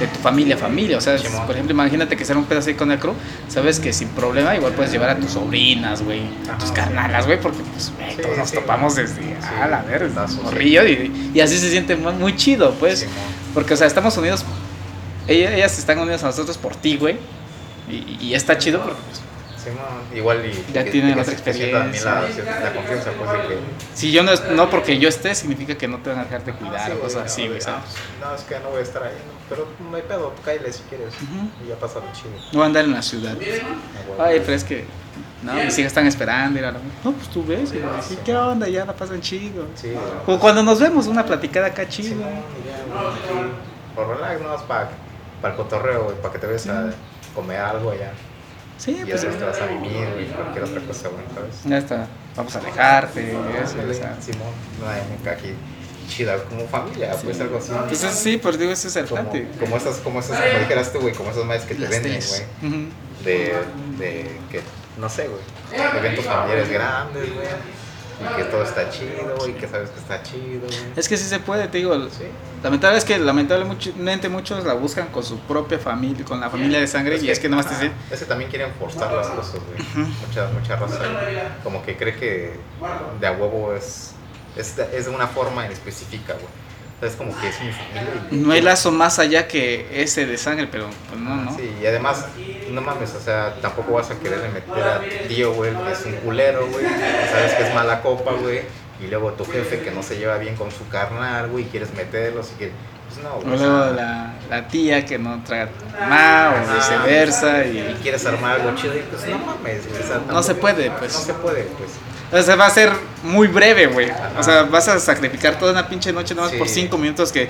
de 0.00 0.06
tu 0.06 0.18
familia, 0.18 0.56
familia. 0.56 0.98
O 0.98 1.00
sea, 1.00 1.16
por 1.46 1.54
ejemplo, 1.54 1.72
imagínate 1.72 2.16
que 2.16 2.24
sea 2.24 2.36
un 2.36 2.44
pedazo 2.44 2.70
ahí 2.70 2.74
con 2.74 2.90
el 2.90 2.98
crew. 2.98 3.14
Sabes 3.48 3.78
que 3.78 3.92
sin 3.92 4.08
problema 4.08 4.56
igual 4.56 4.72
puedes 4.72 4.90
llevar 4.90 5.10
a 5.10 5.16
tus 5.16 5.32
sobrinas, 5.32 6.02
güey, 6.02 6.22
a 6.52 6.58
tus 6.58 6.72
carnalas, 6.72 7.26
güey, 7.26 7.40
porque 7.40 7.58
pues, 7.72 7.92
Sí, 8.10 8.22
todos 8.22 8.38
nos 8.38 8.52
topamos 8.52 8.96
desde 8.96 9.36
a 9.60 9.68
la 9.68 9.82
verga, 9.82 10.26
morrillo, 10.42 10.86
y, 10.86 11.30
y 11.34 11.40
así 11.40 11.58
se 11.58 11.70
siente 11.70 11.96
muy, 11.96 12.34
chido, 12.36 12.74
pues. 12.74 13.06
Porque, 13.54 13.74
o 13.74 13.76
sea, 13.76 13.86
estamos 13.86 14.16
unidos, 14.16 14.44
ellas, 15.28 15.52
ellas 15.52 15.78
están 15.78 15.98
unidas 15.98 16.24
a 16.24 16.26
nosotros 16.26 16.56
por 16.58 16.74
ti, 16.74 16.96
güey. 16.96 17.18
Y, 17.88 18.18
y 18.20 18.34
está 18.34 18.56
chido 18.56 18.80
porque 18.80 19.00
pues, 19.08 19.20
Igual 20.14 20.46
y. 20.46 20.72
Ya 20.72 20.84
que- 20.84 20.90
tienen 20.90 21.14
que 21.14 21.20
otra 21.20 21.34
también 21.36 21.72
La, 21.74 21.86
experiencia. 21.86 22.60
la 22.60 22.72
confianza, 22.74 23.10
pues, 23.18 23.30
de 23.32 23.38
que. 23.48 23.58
si 23.94 24.12
yo 24.12 24.22
no, 24.22 24.32
es- 24.32 24.50
no 24.50 24.70
porque 24.70 24.98
yo 24.98 25.08
esté, 25.08 25.34
significa 25.34 25.76
que 25.76 25.88
no 25.88 25.98
te 25.98 26.10
van 26.10 26.20
a 26.20 26.24
dejar 26.24 26.44
de 26.44 26.52
cuidar 26.52 26.86
Sí, 26.86 26.92
o 26.96 27.00
cosas 27.00 27.24
así, 27.26 27.42
no, 27.42 27.48
güey, 27.48 27.58
ah, 27.60 27.64
¿sabes? 27.64 27.82
No, 28.20 28.34
es 28.34 28.42
que 28.42 28.58
no 28.60 28.70
voy 28.70 28.78
a 28.80 28.82
estar 28.82 29.02
ahí, 29.02 29.12
¿no? 29.26 29.40
pero 29.48 29.66
no 29.90 29.96
hay 29.96 30.02
pedo, 30.02 30.32
cállale 30.44 30.72
si 30.72 30.82
quieres. 30.84 31.12
Y 31.64 31.68
ya 31.68 31.74
pasa 31.76 31.98
lo 31.98 32.12
chido. 32.12 32.30
No 32.52 32.62
andar 32.62 32.84
en 32.84 32.92
la 32.92 33.02
ciudad. 33.02 33.36
Ah. 34.18 34.24
Ay, 34.26 34.40
pero 34.40 34.52
es 34.54 34.64
que. 34.64 34.84
No, 35.42 35.54
mis 35.54 35.78
hijas 35.78 35.86
están 35.92 36.06
esperando. 36.06 36.58
ir 36.58 36.64
a 36.66 36.72
la- 36.72 36.78
No, 37.02 37.12
pues 37.12 37.28
tú 37.28 37.44
ves. 37.44 37.72
y 37.72 37.80
sí, 38.06 38.18
¿Qué 38.24 38.36
onda? 38.36 38.68
Ya 38.68 38.84
la 38.84 38.94
pasan 38.94 39.20
chido. 39.22 39.66
Sí. 39.74 39.92
Como 40.26 40.38
cuando 40.38 40.62
nos 40.62 40.78
vemos, 40.78 41.06
una 41.06 41.24
platicada 41.24 41.68
acá 41.68 41.84
Sí, 41.88 42.02
chido. 42.02 42.22
Por 43.94 44.08
relax, 44.08 44.40
no 44.40 44.54
es 44.54 44.62
para 44.62 44.90
el 45.44 45.54
cotorreo, 45.54 46.08
para 46.22 46.32
que 46.32 46.38
te 46.38 46.46
vayas 46.46 46.66
a 46.68 46.90
comer 47.34 47.58
algo 47.58 47.90
allá. 47.90 48.12
Sí, 48.80 48.92
Y 48.92 49.04
pues. 49.04 49.22
después 49.22 49.38
te 49.38 49.44
vas 49.44 49.60
a 49.60 49.66
vivir, 49.66 50.08
güey, 50.14 50.26
cualquier 50.28 50.64
otra 50.64 50.80
cosa, 50.80 51.08
güey, 51.10 51.22
¿sabes? 51.34 51.54
Ya 51.66 51.78
está. 51.78 52.06
Vamos 52.34 52.56
a 52.56 52.58
alejarte. 52.60 53.30
Eso, 53.30 53.38
Ándale, 53.72 53.90
o 53.90 53.94
sea. 53.94 54.16
Simón, 54.20 54.52
no 54.80 54.88
hay 54.88 55.02
nunca 55.10 55.32
aquí. 55.32 55.54
chida 56.08 56.42
como 56.44 56.66
familia, 56.66 57.14
pues 57.22 57.38
algo 57.40 57.58
así. 57.58 57.72
Entonces 57.72 58.14
sí, 58.14 58.38
pues 58.38 58.58
digo, 58.58 58.72
ese 58.72 58.88
es 58.88 58.96
el 58.96 59.06
Como, 59.06 59.30
como 59.60 59.76
esas, 59.76 59.96
como 59.98 60.20
esas, 60.20 60.40
como 60.40 60.58
dijeras 60.60 60.92
tú, 60.92 60.98
güey, 61.00 61.14
como 61.14 61.30
esas 61.30 61.44
madres 61.44 61.64
que 61.66 61.74
te 61.74 61.80
Las 61.82 61.90
venden, 61.90 62.20
güey. 62.60 62.88
De, 63.22 63.54
de 63.98 64.38
que, 64.50 64.62
no 64.98 65.08
sé, 65.10 65.28
güey, 65.28 65.42
eventos 65.98 66.24
familiares 66.24 66.70
grandes, 66.70 67.34
güey. 67.34 67.46
Y 68.22 68.36
que 68.36 68.44
todo 68.44 68.62
está 68.62 68.90
chido, 68.90 69.34
güey, 69.38 69.54
que 69.54 69.66
sabes 69.66 69.90
que 69.90 69.98
está 69.98 70.22
chido. 70.22 70.66
Es 70.96 71.08
que 71.08 71.16
sí 71.16 71.24
se 71.24 71.38
puede, 71.38 71.68
te 71.68 71.78
digo. 71.78 71.94
Sí. 72.10 72.24
Lamentable 72.62 72.98
es 72.98 73.04
que 73.06 73.18
lamentablemente 73.18 74.28
muchos 74.28 74.62
la 74.64 74.74
buscan 74.74 75.06
con 75.08 75.22
su 75.24 75.38
propia 75.40 75.78
familia, 75.78 76.24
con 76.24 76.38
la 76.40 76.50
familia 76.50 76.78
de 76.80 76.86
sangre, 76.86 77.16
y 77.16 77.30
es 77.30 77.38
que 77.38 77.48
nomás 77.48 77.66
te 77.66 77.72
ajá, 77.74 77.82
dicen, 77.84 77.96
Es 78.10 78.18
que 78.20 78.26
también 78.26 78.50
quieren 78.50 78.70
forzar 78.78 79.10
las 79.12 79.28
cosas, 79.28 79.54
güey. 79.54 80.06
Mucha, 80.26 80.48
mucha 80.48 80.76
raza, 80.76 80.98
como 81.64 81.82
que 81.82 81.96
cree 81.96 82.16
que 82.16 82.52
de 83.20 83.26
a 83.26 83.32
huevo 83.32 83.74
es, 83.74 84.12
es, 84.56 84.76
de- 84.76 84.88
es 84.96 85.06
de 85.06 85.10
una 85.10 85.26
forma 85.26 85.64
en 85.64 85.72
específica, 85.72 86.34
güey. 86.34 86.46
Es 87.02 87.16
como 87.16 87.34
que 87.40 87.48
es 87.48 87.60
mi 87.62 87.72
familia 87.72 88.26
y... 88.30 88.36
no 88.36 88.52
hay 88.52 88.60
lazo 88.60 88.90
más 88.92 89.18
allá 89.18 89.48
que 89.48 90.02
ese 90.02 90.26
de 90.26 90.36
sangre, 90.36 90.68
pero 90.70 90.86
pues 91.08 91.18
no, 91.20 91.34
¿no? 91.34 91.56
Sí, 91.56 91.72
y 91.82 91.86
además, 91.86 92.26
no 92.70 92.82
mames, 92.82 93.14
o 93.14 93.20
sea, 93.20 93.54
tampoco 93.62 93.94
vas 93.94 94.10
a 94.10 94.18
quererle 94.18 94.48
meter 94.50 94.82
a 94.82 95.00
tío, 95.26 95.54
güey, 95.54 95.72
que 95.72 95.92
es 95.92 96.04
un 96.04 96.12
culero, 96.16 96.66
güey, 96.66 96.84
sabes 97.32 97.54
que 97.54 97.62
es 97.62 97.74
mala 97.74 98.02
copa, 98.02 98.32
güey, 98.32 98.62
y 99.02 99.06
luego 99.06 99.32
tu 99.32 99.46
jefe 99.46 99.80
que 99.80 99.90
no 99.90 100.02
se 100.02 100.18
lleva 100.18 100.36
bien 100.36 100.56
con 100.56 100.70
su 100.70 100.86
carnal, 100.88 101.48
güey, 101.48 101.64
y 101.64 101.68
quieres 101.68 101.94
meterlo, 101.94 102.42
así 102.42 102.52
que, 102.58 102.70
pues 103.08 103.24
no, 103.24 103.40
güey. 103.40 103.54
o 103.54 103.56
luego 103.56 103.92
la, 103.96 104.34
la 104.50 104.68
tía 104.68 105.06
que 105.06 105.18
no 105.18 105.42
traga 105.42 105.70
mamá, 105.98 106.52
o 106.54 106.74
viceversa, 106.74 107.64
Y 107.64 107.78
y... 107.78 107.98
quieres 108.02 108.26
armar 108.26 108.60
algo 108.60 108.76
chido, 108.76 108.94
y 108.94 109.00
pues 109.00 109.26
no 109.26 109.38
mames, 109.38 109.88
güey, 109.88 110.02
o 110.02 110.06
sea, 110.06 110.20
No 110.30 110.42
se 110.42 110.54
puede, 110.54 110.90
pues. 110.90 111.14
No 111.14 111.20
se 111.20 111.32
puede, 111.32 111.62
pues. 111.62 111.90
O 112.32 112.42
sea, 112.42 112.54
va 112.56 112.66
a 112.66 112.70
ser 112.70 112.92
muy 113.24 113.48
breve, 113.48 113.86
güey. 113.88 114.10
O 114.38 114.42
sea, 114.42 114.62
vas 114.62 114.86
a 114.88 114.98
sacrificar 115.00 115.58
toda 115.58 115.72
una 115.72 115.88
pinche 115.88 116.12
noche 116.12 116.34
nomás 116.34 116.52
Sí. 116.52 116.58
por 116.58 116.68
cinco 116.68 116.96
minutos 116.98 117.32
que 117.32 117.48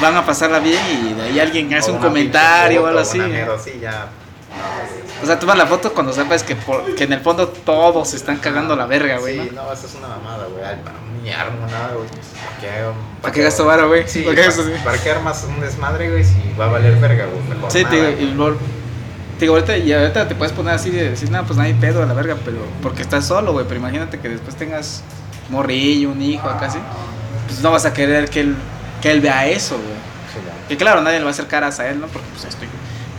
van 0.00 0.16
a 0.16 0.24
pasarla 0.24 0.58
bien 0.58 0.80
y 0.90 1.12
de 1.14 1.22
ahí 1.22 1.40
alguien 1.40 1.72
hace 1.74 1.90
O 1.90 1.94
un 1.94 2.00
comentario 2.00 2.82
o 2.82 2.86
algo 2.86 3.00
así. 3.00 3.18
ya. 3.80 4.08
O 5.22 5.26
sea, 5.26 5.38
tomas 5.38 5.56
la 5.56 5.66
foto 5.66 5.92
cuando 5.94 6.12
sabes 6.12 6.42
que, 6.42 6.56
por- 6.56 6.94
que 6.94 7.04
en 7.04 7.12
el 7.12 7.20
fondo 7.20 7.46
todos 7.48 8.08
se 8.10 8.16
están 8.16 8.38
cagando 8.38 8.74
la 8.74 8.86
verga, 8.86 9.18
güey. 9.18 9.38
Sí, 9.38 9.50
¿no? 9.54 9.62
no, 9.64 9.72
eso 9.72 9.86
es 9.86 9.94
una 9.94 10.08
mamada, 10.08 10.46
güey. 10.46 10.64
Ni 11.22 11.30
armo 11.30 11.64
nada, 11.66 11.92
güey. 11.94 12.08
¿Para 12.08 12.60
qué, 12.60 12.68
¿Para 13.22 13.34
qué 13.34 13.42
gasto 13.42 13.64
varo, 13.64 13.88
güey? 13.88 14.08
Sí, 14.08 14.22
¿Para 14.84 14.98
qué 14.98 15.10
armas 15.10 15.44
un 15.48 15.60
desmadre, 15.60 16.10
güey? 16.10 16.24
Si 16.24 16.34
va 16.58 16.64
a 16.64 16.68
valer 16.68 16.96
verga, 16.96 17.26
güey. 17.26 17.70
Sí, 17.70 17.84
te 17.84 17.96
digo, 17.96 18.08
y 18.20 18.34
te 19.42 19.46
digo, 19.46 19.56
ahorita, 19.56 19.76
y 19.76 19.92
ahorita 19.92 20.28
te 20.28 20.36
puedes 20.36 20.54
poner 20.54 20.72
así 20.72 20.90
de 20.90 21.10
decir, 21.10 21.28
no, 21.28 21.44
pues 21.44 21.58
hay 21.58 21.74
pedo 21.74 22.00
a 22.00 22.06
la 22.06 22.14
verga, 22.14 22.36
pero 22.44 22.58
porque 22.80 23.02
estás 23.02 23.26
solo, 23.26 23.50
güey. 23.50 23.66
Pero 23.66 23.80
imagínate 23.80 24.20
que 24.20 24.28
después 24.28 24.54
tengas 24.54 25.02
morrillo, 25.48 26.12
un 26.12 26.22
hijo, 26.22 26.48
acá 26.48 26.66
así. 26.66 26.78
Pues 27.48 27.60
no 27.60 27.72
vas 27.72 27.84
a 27.84 27.92
querer 27.92 28.30
que 28.30 28.38
él, 28.38 28.54
que 29.00 29.10
él 29.10 29.20
vea 29.20 29.48
eso, 29.48 29.74
güey. 29.74 29.96
Sí. 30.32 30.68
Que 30.68 30.76
claro, 30.76 31.00
nadie 31.00 31.18
le 31.18 31.24
va 31.24 31.30
a 31.30 31.32
hacer 31.32 31.48
caras 31.48 31.80
a 31.80 31.90
él, 31.90 32.00
¿no? 32.00 32.06
Porque 32.06 32.28
pues 32.30 32.44
estoy. 32.44 32.68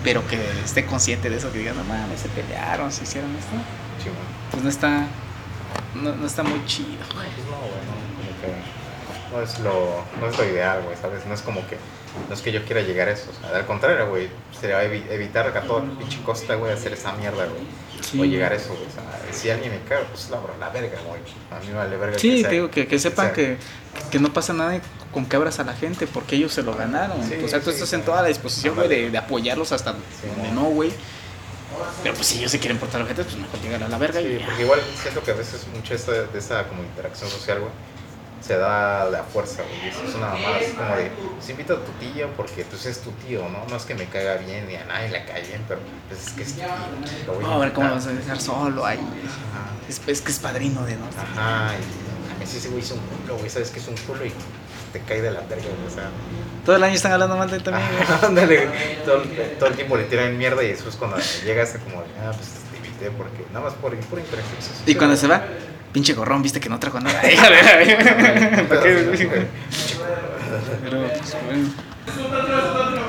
Pero 0.02 0.26
que 0.26 0.40
esté 0.64 0.86
consciente 0.86 1.30
de 1.30 1.36
eso, 1.36 1.52
que 1.52 1.60
diga, 1.60 1.74
no 1.74 1.84
mames, 1.84 2.22
se 2.22 2.30
pelearon, 2.30 2.90
se 2.90 3.04
hicieron 3.04 3.30
esto. 3.36 3.58
Sí. 4.02 4.10
Pues 4.52 4.64
no 4.64 4.70
está. 4.70 5.06
No, 5.94 6.16
no 6.16 6.26
está 6.26 6.44
muy 6.44 6.66
chido, 6.66 7.04
güey. 7.14 7.28
Pues 7.36 7.48
no, 7.48 7.58
güey, 7.60 7.84
no, 7.84 8.00
como 8.16 8.32
que 8.40 9.36
no 9.36 9.42
es 9.42 9.60
lo, 9.60 10.06
no 10.22 10.30
es 10.30 10.38
lo 10.38 10.46
ideal, 10.46 10.84
güey, 10.84 10.96
¿sabes? 10.96 11.26
No 11.26 11.34
es 11.34 11.42
como 11.42 11.68
que, 11.68 11.78
no 12.30 12.34
es 12.36 12.41
que 12.41 12.51
yo 12.51 12.64
quiera 12.66 12.82
llegar 12.82 13.07
a 13.07 13.11
eso, 13.11 13.26
o 13.32 13.47
sea, 13.47 13.55
al 13.57 13.66
contrario, 13.66 14.07
güey, 14.09 14.30
sería 14.59 14.84
evi- 14.84 15.03
evitar 15.09 15.47
a 15.55 15.61
toda 15.61 15.82
pinche 15.97 16.22
costa, 16.24 16.55
güey, 16.55 16.72
hacer 16.72 16.93
esa 16.93 17.11
mierda, 17.14 17.45
güey, 17.45 17.61
Sí. 18.01 18.20
o 18.22 18.26
llegar 18.26 18.51
a 18.51 18.55
eso, 18.55 18.70
güey, 18.70 18.86
o 18.86 18.91
sea, 18.91 19.03
si 19.34 19.49
alguien 19.49 19.72
me 19.72 19.80
caga, 19.88 20.05
pues 20.11 20.30
la, 20.30 20.39
la 20.59 20.70
verga, 20.70 20.99
güey, 21.07 21.22
a 21.51 21.59
mí 21.59 21.68
me 21.68 21.74
vale 21.74 21.97
verga 21.97 22.20
Sí, 22.20 22.41
sea- 22.41 22.49
te 22.49 22.55
digo 22.55 22.70
que, 22.70 22.88
que 22.88 22.99
sepan 22.99 23.28
sea- 23.28 23.34
que, 23.34 23.57
que 24.11 24.20
no 24.20 24.32
pasa 24.34 24.53
nada 24.53 24.80
con 25.11 25.26
que 25.26 25.36
abras 25.36 25.59
a 25.59 25.64
la 25.64 25.74
gente 25.74 26.07
porque 26.07 26.36
ellos 26.36 26.51
se 26.53 26.64
lo 26.64 26.76
ganaron. 26.76 27.18
Sí, 27.28 27.36
o 27.43 27.47
sea, 27.47 27.59
tú 27.59 27.70
sí, 27.70 27.76
estás 27.76 27.93
en 27.93 28.01
toda 28.03 28.22
la 28.24 28.28
disposición, 28.30 28.76
güey, 28.76 28.88
de, 28.88 29.09
de 29.11 29.18
apoyarlos 29.18 29.72
hasta 29.72 29.93
donde 29.93 30.51
no, 30.53 30.64
güey. 30.66 30.91
Pero 32.03 32.14
pues 32.16 32.28
si 32.28 32.38
ellos 32.39 32.51
se 32.51 32.59
quieren 32.59 32.78
portar 32.78 33.01
a 33.01 33.03
la 33.03 33.07
gente, 33.07 33.24
pues 33.24 33.36
mejor 33.36 33.59
llegar 33.61 33.82
a 33.84 33.88
la 33.89 33.97
verga 33.97 34.20
Sí, 34.20 34.28
y 34.39 34.43
porque 34.43 34.61
igual 34.61 34.80
siento 35.01 35.24
que 35.24 35.32
a 35.32 35.34
veces 35.34 35.66
mucho 35.74 35.93
esa, 35.95 36.11
de 36.11 36.38
esa 36.39 36.68
como 36.68 36.84
interacción 36.84 37.30
social, 37.30 37.59
güey, 37.61 37.72
se 38.46 38.58
da 38.58 39.10
de 39.10 39.18
a 39.18 39.24
fuerza, 39.24 39.64
güey. 39.64 39.86
y 39.86 39.89
Eso 39.89 40.04
es 40.08 40.16
una 40.16 40.28
mamada, 40.28 40.60
es 40.60 40.74
como 40.74 40.96
de, 40.96 41.12
pues 41.36 41.50
invita 41.50 41.74
a 41.74 41.78
tu 41.78 41.91
tío 41.94 42.28
porque 42.36 42.66
pues 42.66 42.86
es 42.86 43.00
tu 43.00 43.12
tío, 43.12 43.48
¿no? 43.50 43.66
No 43.70 43.76
es 43.78 43.84
que 43.84 43.96
me 43.96 44.06
caiga 44.06 44.36
bien 44.36 44.68
ni 44.68 44.76
a 44.76 44.84
nadie 44.86 45.10
le 45.10 45.24
cae 45.26 45.41
bien, 45.48 45.62
pero 45.68 45.80
pues 46.10 46.28
es 46.28 46.34
que 46.34 46.44
es 46.44 46.54
tu 46.56 46.60
tío. 46.62 47.39
No, 47.41 47.54
a 47.54 47.58
ver 47.60 47.72
cómo 47.74 47.89
vas 47.91 48.06
a 48.08 48.12
dejar 48.12 48.39
solo 48.41 48.86
ahí. 48.86 49.00
Es, 49.88 50.02
es 50.08 50.22
que 50.22 50.32
es 50.32 50.39
padrino 50.39 50.86
de 50.86 50.96
no. 50.98 51.06
Ajá, 51.08 51.74
y 51.76 52.36
a 52.36 52.39
mí 52.39 52.46
sí 52.46 52.58
ese 52.58 52.70
güey 52.70 52.82
es 52.82 52.91
un 52.91 53.00
culo, 53.00 53.38
güey, 53.38 53.50
sabes 53.50 53.70
que 53.70 53.80
es 53.80 53.88
un 53.88 53.96
culo 53.98 54.26
y 54.26 54.34
te 54.91 55.00
cae 55.02 55.22
de 55.22 55.32
la 55.32 55.41
verga, 55.41 55.66
o 55.88 55.89
sea. 55.94 56.10
Todo 56.66 56.76
el 56.78 56.84
año 56.84 56.96
están 56.96 57.12
hablando 57.14 57.36
mal 57.38 57.50
de 57.50 57.58
él 57.58 57.64
también, 57.64 57.86
ándale, 58.24 58.68
todo, 59.06 59.22
el- 59.24 59.58
todo 59.58 59.70
el 59.70 59.76
tiempo 59.76 59.98
le 59.98 60.04
tiran 60.06 60.38
mierda 60.38 60.64
y 60.64 60.68
después 60.70 60.96
cuando 60.96 61.18
llegas 61.46 61.76
como, 61.84 62.02
ah, 62.22 62.32
pues 62.34 62.50
te 62.72 62.78
invité 62.78 63.10
porque, 63.12 63.46
nada 63.52 63.66
más 63.66 63.74
por 63.76 63.94
interacción 63.94 64.62
social. 64.62 64.84
Y 64.86 64.96
cuando 64.96 65.16
se 65.18 65.28
va, 65.28 65.44
pinche 65.94 66.14
gorrón, 66.14 66.41
viste 66.41 66.60
que 66.60 66.70
no 66.70 66.80
trajo 66.80 67.00
nada. 67.00 67.22
¿Para 68.70 68.82
qué? 68.84 69.48
Pero, 70.84 71.08
pues, 71.08 71.38
bueno. 71.46 71.70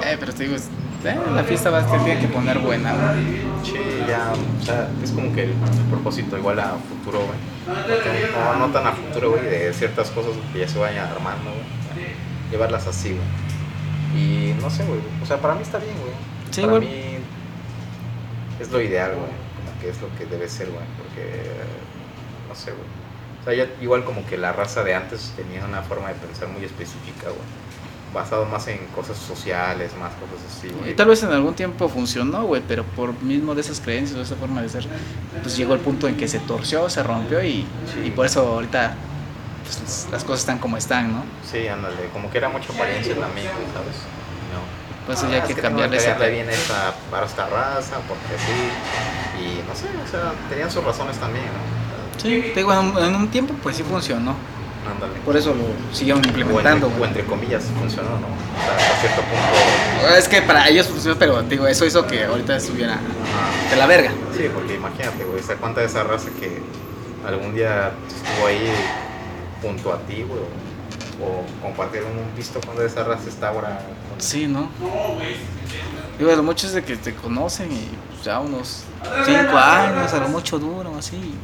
Eh, 0.04 0.16
pero 0.20 0.32
te 0.32 0.44
digo, 0.44 0.56
eh, 0.56 1.18
la 1.34 1.44
fiesta 1.44 1.70
va 1.70 1.80
a 1.80 2.04
tiene 2.04 2.20
que 2.20 2.28
poner 2.28 2.58
buena, 2.58 2.92
güey. 2.92 3.42
Sí, 3.64 3.80
ya, 4.08 4.32
o 4.32 4.64
sea, 4.64 4.88
es 5.02 5.10
como 5.10 5.32
que 5.34 5.44
el, 5.44 5.50
el 5.50 5.84
propósito 5.90 6.38
igual 6.38 6.60
a 6.60 6.76
futuro, 6.88 7.20
güey. 7.26 7.38
No, 8.34 8.66
no 8.66 8.72
tan 8.72 8.86
a 8.86 8.92
futuro, 8.92 9.32
güey, 9.32 9.44
de 9.44 9.72
ciertas 9.72 10.10
cosas 10.10 10.32
que 10.52 10.60
ya 10.60 10.68
se 10.68 10.78
vayan 10.78 11.08
armando, 11.08 11.50
güey. 11.50 12.06
Llevarlas 12.50 12.86
así, 12.86 13.10
güey. 13.10 14.22
Y 14.22 14.54
no 14.60 14.70
sé, 14.70 14.84
güey, 14.84 15.00
o 15.22 15.26
sea, 15.26 15.38
para 15.38 15.54
mí 15.54 15.62
está 15.62 15.78
bien, 15.78 15.96
güey. 15.98 16.12
Sí, 16.50 16.62
para 16.62 16.78
mí 16.78 17.16
es 18.60 18.70
lo 18.70 18.80
ideal, 18.80 19.12
güey. 19.14 19.30
Como 19.56 19.80
que 19.80 19.88
es 19.88 20.00
lo 20.00 20.14
que 20.16 20.26
debe 20.26 20.48
ser, 20.48 20.68
güey. 20.68 20.84
Porque, 20.96 21.42
no 22.54 22.60
sé, 22.60 22.70
güey. 22.70 22.86
O 23.40 23.44
sea, 23.44 23.54
ya, 23.54 23.66
igual 23.82 24.04
como 24.04 24.24
que 24.26 24.38
la 24.38 24.52
raza 24.52 24.82
de 24.84 24.94
antes 24.94 25.32
tenía 25.36 25.64
una 25.64 25.82
forma 25.82 26.08
de 26.08 26.14
pensar 26.14 26.48
muy 26.48 26.64
específica, 26.64 27.24
güey. 27.24 27.64
Basado 28.14 28.44
más 28.46 28.66
en 28.68 28.78
cosas 28.94 29.18
sociales, 29.18 29.90
más 29.98 30.12
cosas 30.12 30.38
así, 30.56 30.68
güey. 30.68 30.92
Y 30.92 30.94
tal 30.94 31.08
vez 31.08 31.22
en 31.24 31.32
algún 31.32 31.54
tiempo 31.54 31.88
funcionó, 31.88 32.44
güey, 32.44 32.62
pero 32.66 32.84
por 32.84 33.12
mismo 33.22 33.54
de 33.56 33.60
esas 33.60 33.80
creencias 33.80 34.16
o 34.18 34.22
esa 34.22 34.36
forma 34.36 34.62
de 34.62 34.68
ser, 34.68 34.86
pues 35.42 35.56
llegó 35.56 35.74
el 35.74 35.80
punto 35.80 36.06
en 36.06 36.16
que 36.16 36.28
se 36.28 36.38
torció, 36.38 36.88
se 36.88 37.02
rompió 37.02 37.42
y, 37.42 37.66
Sí. 37.92 38.02
y 38.06 38.10
por 38.12 38.24
eso 38.24 38.46
ahorita 38.46 38.94
pues, 39.64 40.06
las 40.12 40.22
cosas 40.22 40.40
están 40.40 40.58
como 40.58 40.76
están, 40.76 41.12
¿no? 41.12 41.24
Sí, 41.50 41.66
ándale, 41.66 42.08
como 42.12 42.30
que 42.30 42.38
era 42.38 42.48
mucha 42.48 42.72
apariencia 42.72 43.16
también, 43.18 43.48
¿sabes? 43.74 43.96
No. 44.54 45.06
Por 45.06 45.14
eso 45.16 45.28
ya 45.28 45.38
Ah, 45.38 45.42
hay 45.42 45.54
que 45.54 45.60
cambiarle 45.60 45.98
bien 46.30 46.48
esta, 46.48 46.94
para 47.10 47.26
esta 47.26 47.46
raza, 47.48 47.96
porque 48.08 48.38
sí. 48.38 49.42
Y 49.42 49.68
no 49.68 49.74
sé, 49.74 49.86
o 50.02 50.08
sea, 50.10 50.32
tenían 50.48 50.70
sus 50.70 50.84
razones 50.84 51.16
también, 51.18 51.44
¿no? 51.46 51.83
Sí, 52.20 52.50
te 52.54 52.60
digo, 52.60 52.72
en 52.72 52.78
un, 52.78 52.98
en 52.98 53.14
un 53.14 53.28
tiempo 53.28 53.54
pues 53.62 53.76
sí 53.76 53.82
funcionó. 53.82 54.34
Ándale. 54.90 55.14
Por 55.24 55.34
eso 55.36 55.54
lo 55.54 55.64
siguieron 55.96 56.22
O 56.22 56.26
entre, 56.26 56.42
implementando, 56.42 56.90
o 57.00 57.04
entre 57.04 57.24
comillas 57.24 57.64
funcionó, 57.78 58.10
¿no? 58.10 58.26
O 58.26 58.66
sea, 58.66 58.76
hasta 58.76 59.00
cierto 59.00 59.22
punto. 59.22 60.14
Es 60.18 60.28
que 60.28 60.42
para 60.42 60.68
ellos 60.68 60.86
funcionó, 60.88 61.18
pero 61.18 61.42
digo, 61.42 61.66
eso 61.66 61.86
hizo 61.86 62.06
que 62.06 62.24
ahorita 62.24 62.56
estuviera 62.56 62.94
ajá. 62.94 63.70
de 63.70 63.76
la 63.76 63.86
verga. 63.86 64.10
Sí, 64.36 64.44
porque 64.52 64.74
imagínate, 64.74 65.24
güey, 65.24 65.42
¿se 65.42 65.56
cuánta 65.56 65.80
de 65.80 65.86
esa 65.86 66.02
raza 66.04 66.28
que 66.38 66.60
algún 67.26 67.54
día 67.54 67.92
estuvo 68.06 68.46
ahí 68.46 68.70
junto 69.62 69.92
a 69.92 69.98
ti, 70.00 70.22
güey? 70.28 70.40
O, 71.22 71.44
compartieron 71.62 72.10
un 72.10 72.36
visto 72.36 72.60
cuando 72.62 72.82
de 72.82 72.88
esa 72.88 73.04
raza 73.04 73.28
está 73.28 73.48
ahora. 73.48 73.78
con- 73.78 74.20
Sí, 74.20 74.46
¿no? 74.46 74.68
Digo, 76.18 76.30
lo 76.36 76.42
mucho 76.42 76.66
es 76.66 76.74
de 76.74 76.84
que 76.84 76.96
te 76.96 77.14
conocen 77.14 77.72
y 77.72 77.88
pues, 78.10 78.24
ya 78.24 78.40
unos 78.40 78.82
5 79.24 79.56
años, 79.56 80.12
a 80.12 80.18
lo 80.18 80.28
mucho 80.28 80.58
duro, 80.58 80.94
así. 80.98 81.34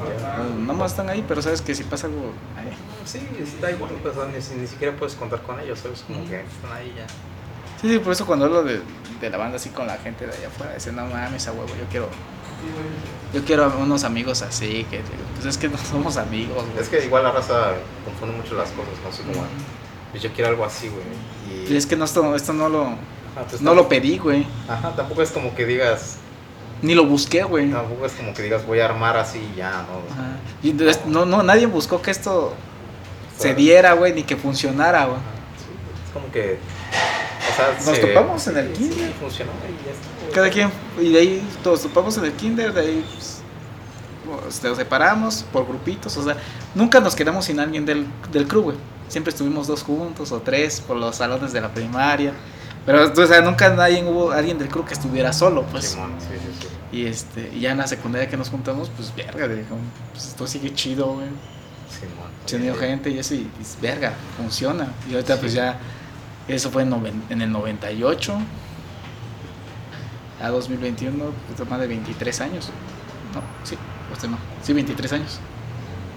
O 0.00 0.58
Nada 0.60 0.72
más 0.72 0.92
están 0.92 1.08
ahí, 1.10 1.24
pero 1.26 1.42
sabes 1.42 1.60
que 1.60 1.74
si 1.74 1.84
pasa 1.84 2.06
algo. 2.06 2.32
ahí. 2.56 2.70
Sí, 3.04 3.20
está 3.42 3.70
igual, 3.70 3.92
pues 4.02 4.14
ni, 4.50 4.60
ni 4.60 4.66
siquiera 4.66 4.96
puedes 4.96 5.14
contar 5.14 5.42
con 5.42 5.58
ellos, 5.60 5.78
¿sabes? 5.80 6.04
Como 6.06 6.20
que 6.28 6.40
están 6.40 6.72
ahí 6.72 6.92
ya. 6.96 7.06
Sí, 7.80 7.88
sí, 7.88 7.98
por 7.98 8.12
eso 8.12 8.26
cuando 8.26 8.44
hablo 8.44 8.62
de, 8.62 8.80
de 9.20 9.30
la 9.30 9.38
banda 9.38 9.56
así 9.56 9.70
con 9.70 9.86
la 9.86 9.96
gente 9.96 10.26
de 10.26 10.32
allá 10.34 10.48
afuera, 10.48 10.74
dicen, 10.74 10.96
no 10.96 11.06
mames, 11.06 11.48
a 11.48 11.52
huevo, 11.52 11.68
yo 11.68 11.84
quiero. 11.90 12.08
Yo 13.32 13.42
quiero 13.44 13.72
unos 13.78 14.04
amigos 14.04 14.42
así, 14.42 14.84
que 14.90 15.00
pues 15.34 15.46
es 15.46 15.56
que 15.56 15.68
no 15.68 15.78
somos 15.78 16.16
amigos, 16.16 16.62
güey. 16.66 16.78
Es 16.78 16.88
que 16.88 17.04
igual 17.04 17.22
la 17.22 17.32
raza 17.32 17.72
confunde 18.04 18.36
mucho 18.36 18.54
las 18.54 18.68
cosas, 18.70 18.92
no 19.02 19.12
sé 19.12 19.22
cómo. 19.22 19.46
Pues 20.10 20.22
yo 20.22 20.30
quiero 20.32 20.50
algo 20.50 20.64
así, 20.64 20.88
güey. 20.88 21.66
Y, 21.68 21.72
Y 21.72 21.76
es 21.76 21.86
que 21.86 21.96
no, 21.96 22.04
esto, 22.04 22.34
esto 22.34 22.52
no 22.52 22.68
lo, 22.68 22.82
Ajá, 22.82 23.46
pues 23.48 23.62
no 23.62 23.74
lo 23.74 23.88
pedí, 23.88 24.18
güey. 24.18 24.46
Ajá, 24.68 24.94
tampoco 24.94 25.22
es 25.22 25.30
como 25.30 25.54
que 25.54 25.64
digas. 25.64 26.16
Ni 26.82 26.94
lo 26.94 27.04
busqué, 27.04 27.42
güey. 27.42 27.70
Tampoco 27.70 28.06
es 28.06 28.12
como 28.12 28.32
que 28.34 28.42
digas 28.42 28.66
voy 28.66 28.80
a 28.80 28.86
armar 28.86 29.16
así 29.16 29.38
y 29.52 29.56
ya, 29.58 29.70
¿no? 29.70 30.12
Ajá. 30.12 30.36
Y 30.62 30.70
entonces, 30.70 31.00
no, 31.06 31.24
no, 31.26 31.42
nadie 31.42 31.66
buscó 31.66 32.00
que 32.00 32.10
esto 32.10 32.54
se 33.38 33.54
diera, 33.54 33.92
güey, 33.94 34.12
ni 34.12 34.22
que 34.22 34.36
funcionara, 34.36 35.04
güey. 35.06 35.18
Sí, 35.18 36.04
es 36.06 36.10
como 36.12 36.30
que. 36.32 36.58
O 37.52 37.56
sea, 37.56 37.74
Nos 37.86 37.96
se- 37.98 38.06
topamos 38.06 38.46
en 38.46 38.56
el 38.58 38.76
sí, 38.76 38.82
kinder. 38.88 39.08
Sí, 39.08 39.14
funcionó 39.20 39.50
y 39.68 39.84
ya 39.86 39.92
está. 39.92 40.34
Cada 40.34 40.50
quien, 40.50 40.70
y 41.00 41.12
de 41.12 41.18
ahí 41.18 41.48
todos 41.62 41.82
topamos 41.82 42.16
en 42.18 42.24
el 42.26 42.32
kinder, 42.32 42.72
de 42.72 42.80
ahí, 42.80 43.04
pues, 43.14 44.62
nos 44.62 44.76
separamos 44.76 45.44
por 45.52 45.66
grupitos, 45.66 46.16
o 46.16 46.22
sea, 46.22 46.36
nunca 46.74 47.00
nos 47.00 47.14
quedamos 47.16 47.44
sin 47.46 47.58
alguien 47.58 47.84
del, 47.84 48.06
del 48.30 48.46
crew, 48.46 48.62
güey. 48.62 48.76
Siempre 49.08 49.30
estuvimos 49.32 49.66
dos 49.66 49.82
juntos 49.82 50.30
o 50.30 50.40
tres 50.40 50.80
por 50.80 50.96
los 50.96 51.16
salones 51.16 51.52
de 51.52 51.60
la 51.60 51.68
primaria. 51.68 52.32
Pero, 52.86 53.12
o 53.12 53.26
sea, 53.26 53.40
nunca 53.42 53.68
nadie, 53.70 54.02
hubo 54.04 54.30
alguien 54.32 54.58
del 54.58 54.68
crew 54.68 54.84
que 54.84 54.94
estuviera 54.94 55.32
solo, 55.32 55.62
pues. 55.64 55.90
Simón, 55.90 56.12
sí, 56.18 56.26
sí, 56.28 56.66
sí. 56.66 56.68
Y 56.96 57.06
este, 57.06 57.50
y 57.54 57.60
ya 57.60 57.72
en 57.72 57.78
la 57.78 57.86
secundaria 57.86 58.28
que 58.28 58.36
nos 58.36 58.48
juntamos, 58.50 58.90
pues 58.96 59.14
verga, 59.14 59.46
pues 60.12 60.26
esto 60.26 60.46
sigue 60.46 60.72
chido, 60.74 61.12
güey. 61.14 61.28
Simón. 61.88 62.30
Oye, 62.72 62.74
gente 62.74 63.10
y 63.10 63.18
eso, 63.18 63.34
y, 63.34 63.38
y, 63.38 63.50
verga, 63.82 64.12
funciona. 64.36 64.88
Y 65.08 65.14
ahorita 65.14 65.36
pues 65.38 65.52
Sí. 65.52 65.58
ya, 65.58 65.78
eso 66.48 66.70
fue 66.70 66.82
en, 66.82 66.90
noven- 66.90 67.22
en 67.28 67.42
el 67.42 67.52
98, 67.52 68.38
a 70.42 70.48
2021, 70.48 71.24
pues 71.56 71.68
más 71.68 71.80
de 71.80 71.86
23 71.86 72.40
años. 72.40 72.70
No, 73.34 73.42
sí, 73.64 73.76
usted 74.12 74.28
no, 74.28 74.38
sí, 74.62 74.72
23 74.72 75.12
años. 75.12 75.38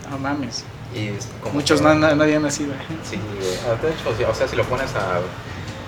No 0.09 0.17
mames. 0.17 0.63
Y 0.95 1.09
Muchos 1.53 1.81
que- 1.81 1.87
no, 1.87 1.95
nadie 1.95 2.35
ha 2.35 2.39
nacido. 2.39 2.73
Sí. 3.03 3.19
Ah, 3.67 3.75
De 3.81 3.89
hecho, 3.89 4.15
sí, 4.17 4.23
o 4.23 4.33
sea, 4.33 4.47
si 4.47 4.55
lo 4.55 4.63
pones 4.63 4.93
a 4.95 5.19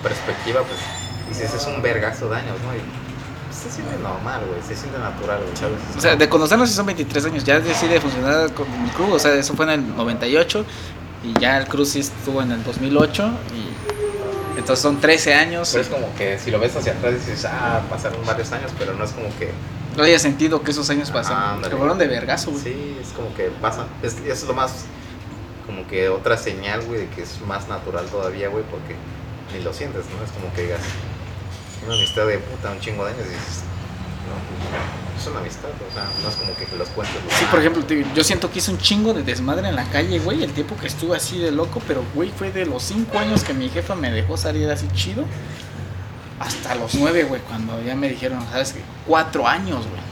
perspectiva, 0.08 0.60
pues 0.62 0.78
dices, 1.28 1.52
es 1.54 1.66
un 1.66 1.82
vergazo 1.82 2.28
de 2.28 2.36
años, 2.36 2.56
¿no? 2.64 2.74
Y 2.74 2.80
pues, 3.46 3.56
se 3.58 3.70
siente 3.70 3.96
normal, 4.02 4.42
güey, 4.48 4.60
se 4.62 4.76
siente 4.76 4.98
natural, 4.98 5.40
güey, 5.42 5.56
¿sabes? 5.56 5.78
O 5.96 6.00
sea, 6.00 6.16
de 6.16 6.28
conocernos 6.28 6.68
si 6.68 6.74
son 6.74 6.86
23 6.86 7.24
años, 7.26 7.44
ya 7.44 7.58
decide 7.60 8.00
funcionar 8.00 8.52
con 8.52 8.66
el 8.84 8.90
crew, 8.92 9.12
o 9.12 9.18
sea, 9.18 9.34
eso 9.34 9.54
fue 9.54 9.64
en 9.66 9.70
el 9.72 9.96
98 9.96 10.64
y 11.24 11.40
ya 11.40 11.58
el 11.58 11.66
crew 11.66 11.84
sí 11.84 12.00
estuvo 12.00 12.40
en 12.42 12.52
el 12.52 12.62
2008 12.62 13.30
y 13.54 14.58
entonces 14.58 14.82
son 14.82 15.00
13 15.00 15.34
años. 15.34 15.68
Pero 15.72 15.82
es 15.82 15.88
como 15.90 16.14
que 16.14 16.38
si 16.38 16.50
lo 16.50 16.58
ves 16.58 16.74
hacia 16.76 16.92
atrás 16.92 17.14
dices, 17.14 17.44
ah, 17.44 17.80
pasaron 17.90 18.24
varios 18.24 18.52
años, 18.52 18.70
pero 18.78 18.94
no 18.94 19.04
es 19.04 19.10
como 19.12 19.28
que, 19.38 19.50
No 19.96 20.02
haya 20.04 20.18
sentido 20.18 20.62
que 20.62 20.70
esos 20.70 20.88
años 20.90 21.10
Ah, 21.10 21.14
pasaron. 21.14 21.42
ándale. 21.42 21.70
que 21.70 21.76
fueron 21.76 21.98
de 21.98 22.06
vergazo, 22.06 22.50
güey. 22.52 22.62
sí, 22.62 22.96
es 23.02 23.08
como 23.10 23.34
que 23.34 23.50
pasan. 23.60 23.86
Es, 24.02 24.16
es 24.26 24.44
lo 24.44 24.54
más, 24.54 24.84
como 25.66 25.86
que 25.88 26.08
otra 26.08 26.36
señal, 26.38 26.82
güey, 26.82 27.00
de 27.00 27.08
que 27.08 27.22
es 27.22 27.40
más 27.46 27.68
natural 27.68 28.06
todavía, 28.06 28.48
güey, 28.48 28.64
porque 28.70 28.94
ni 29.56 29.64
lo 29.64 29.72
sientes, 29.72 30.04
¿no? 30.06 30.24
Es 30.24 30.30
como 30.32 30.52
que 30.54 30.62
digas, 30.62 30.80
una 31.86 31.94
amistad 31.94 32.26
de 32.26 32.38
puta, 32.38 32.70
un 32.70 32.80
chingo 32.80 33.04
de 33.04 33.12
años, 33.12 33.26
y 33.26 33.30
dices, 33.30 33.62
no, 34.26 35.20
es 35.20 35.26
una 35.28 35.40
amistad, 35.40 35.70
o 35.70 35.94
sea, 35.94 36.04
no 36.22 36.28
es 36.28 36.34
como 36.36 36.54
que 36.56 36.66
los 36.76 36.88
cuentes. 36.90 37.22
güey. 37.24 37.36
Sí, 37.36 37.44
por 37.50 37.60
ejemplo, 37.60 37.84
yo 38.14 38.24
siento 38.24 38.50
que 38.50 38.58
hice 38.58 38.70
un 38.70 38.78
chingo 38.78 39.14
de 39.14 39.22
desmadre 39.22 39.68
en 39.68 39.76
la 39.76 39.84
calle, 39.90 40.18
güey, 40.18 40.42
el 40.42 40.52
tiempo 40.52 40.76
que 40.76 40.86
estuve 40.86 41.16
así 41.16 41.38
de 41.38 41.50
loco, 41.50 41.80
pero, 41.86 42.04
güey, 42.14 42.30
fue 42.30 42.52
de 42.52 42.66
los 42.66 42.82
5 42.82 43.18
años 43.18 43.44
que 43.44 43.54
mi 43.54 43.68
jefa 43.68 43.94
me 43.94 44.10
dejó 44.10 44.36
salir 44.36 44.70
así 44.70 44.88
chido, 44.94 45.24
hasta 46.38 46.74
los 46.74 46.94
9, 46.94 47.24
güey, 47.24 47.40
cuando 47.42 47.82
ya 47.82 47.94
me 47.94 48.08
dijeron, 48.08 48.44
¿sabes 48.50 48.72
qué? 48.72 48.80
4 49.06 49.48
años, 49.48 49.86
güey. 49.86 50.06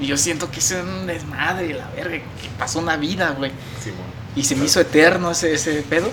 Y 0.00 0.06
yo 0.06 0.16
siento 0.16 0.50
que 0.50 0.60
hice 0.60 0.80
un 0.80 1.06
desmadre, 1.06 1.74
la 1.74 1.90
verga, 1.90 2.16
que 2.16 2.48
pasó 2.58 2.78
una 2.78 2.96
vida, 2.96 3.34
güey. 3.36 3.52
Simón. 3.82 4.00
Y 4.34 4.44
se 4.44 4.56
me 4.56 4.64
hizo 4.64 4.80
eterno 4.80 5.32
ese, 5.32 5.52
ese 5.52 5.82
pedo. 5.82 6.10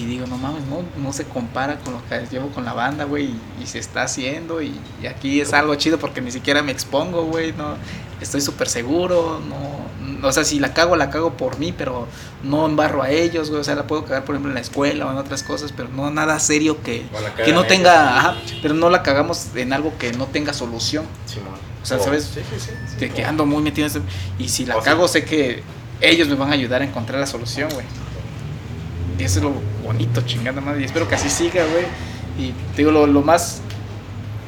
Y 0.00 0.06
digo, 0.06 0.26
no 0.26 0.38
mames, 0.38 0.62
no, 0.64 0.82
no 0.96 1.12
se 1.12 1.24
compara 1.24 1.78
con 1.80 1.92
lo 1.92 2.00
que 2.08 2.26
llevo 2.30 2.48
con 2.48 2.64
la 2.64 2.72
banda, 2.72 3.04
güey. 3.04 3.26
Y, 3.26 3.40
y 3.62 3.66
se 3.66 3.78
está 3.78 4.04
haciendo. 4.04 4.62
Y, 4.62 4.74
y 5.02 5.06
aquí 5.06 5.42
es 5.42 5.52
algo 5.52 5.74
chido 5.74 5.98
porque 5.98 6.22
ni 6.22 6.32
siquiera 6.32 6.62
me 6.62 6.72
expongo, 6.72 7.24
güey. 7.24 7.52
No, 7.52 7.74
estoy 8.18 8.40
súper 8.40 8.70
seguro. 8.70 9.42
No, 9.46 10.26
o 10.26 10.32
sea, 10.32 10.42
si 10.44 10.58
la 10.58 10.72
cago, 10.72 10.96
la 10.96 11.10
cago 11.10 11.36
por 11.36 11.58
mí, 11.58 11.74
pero 11.76 12.08
no 12.42 12.64
embarro 12.64 13.02
a 13.02 13.10
ellos, 13.10 13.50
güey. 13.50 13.60
O 13.60 13.64
sea, 13.64 13.74
la 13.74 13.86
puedo 13.86 14.06
cagar, 14.06 14.24
por 14.24 14.34
ejemplo, 14.34 14.50
en 14.50 14.54
la 14.54 14.62
escuela 14.62 15.04
o 15.04 15.10
en 15.10 15.18
otras 15.18 15.42
cosas, 15.42 15.70
pero 15.76 15.90
no 15.90 16.10
nada 16.10 16.40
serio 16.40 16.82
que, 16.82 17.04
que 17.36 17.52
no 17.52 17.60
ellos, 17.60 17.68
tenga. 17.68 18.38
Pero 18.62 18.72
no 18.72 18.88
la 18.88 19.02
cagamos 19.02 19.48
en 19.54 19.74
algo 19.74 19.92
que 19.98 20.14
no 20.14 20.24
tenga 20.28 20.54
solución. 20.54 21.04
O 21.82 21.84
sea, 21.84 21.98
¿sabes? 21.98 22.24
Sí, 22.24 22.40
sí, 22.40 22.56
sí. 22.58 22.70
sí, 22.88 22.96
De 22.96 23.10
que 23.10 23.22
ando 23.22 23.44
muy 23.44 23.62
metido 23.62 23.86
en 23.86 24.02
Y 24.38 24.48
si 24.48 24.64
la 24.64 24.78
O 24.78 24.82
cago, 24.82 25.08
sé 25.08 25.26
que 25.26 25.62
ellos 26.00 26.26
me 26.28 26.36
van 26.36 26.48
a 26.48 26.52
ayudar 26.52 26.80
a 26.80 26.86
encontrar 26.86 27.20
la 27.20 27.26
solución, 27.26 27.68
güey. 27.74 27.84
Y 29.18 29.24
eso 29.24 29.38
es 29.38 29.44
lo 29.44 29.52
bonito, 29.92 30.20
chingada 30.22 30.60
madre. 30.60 30.82
Y 30.82 30.84
espero 30.84 31.08
que 31.08 31.14
así 31.14 31.28
siga, 31.28 31.64
güey. 31.66 31.84
Y 32.38 32.52
te 32.74 32.78
digo, 32.78 32.90
lo, 32.92 33.06
lo 33.06 33.22
más 33.22 33.60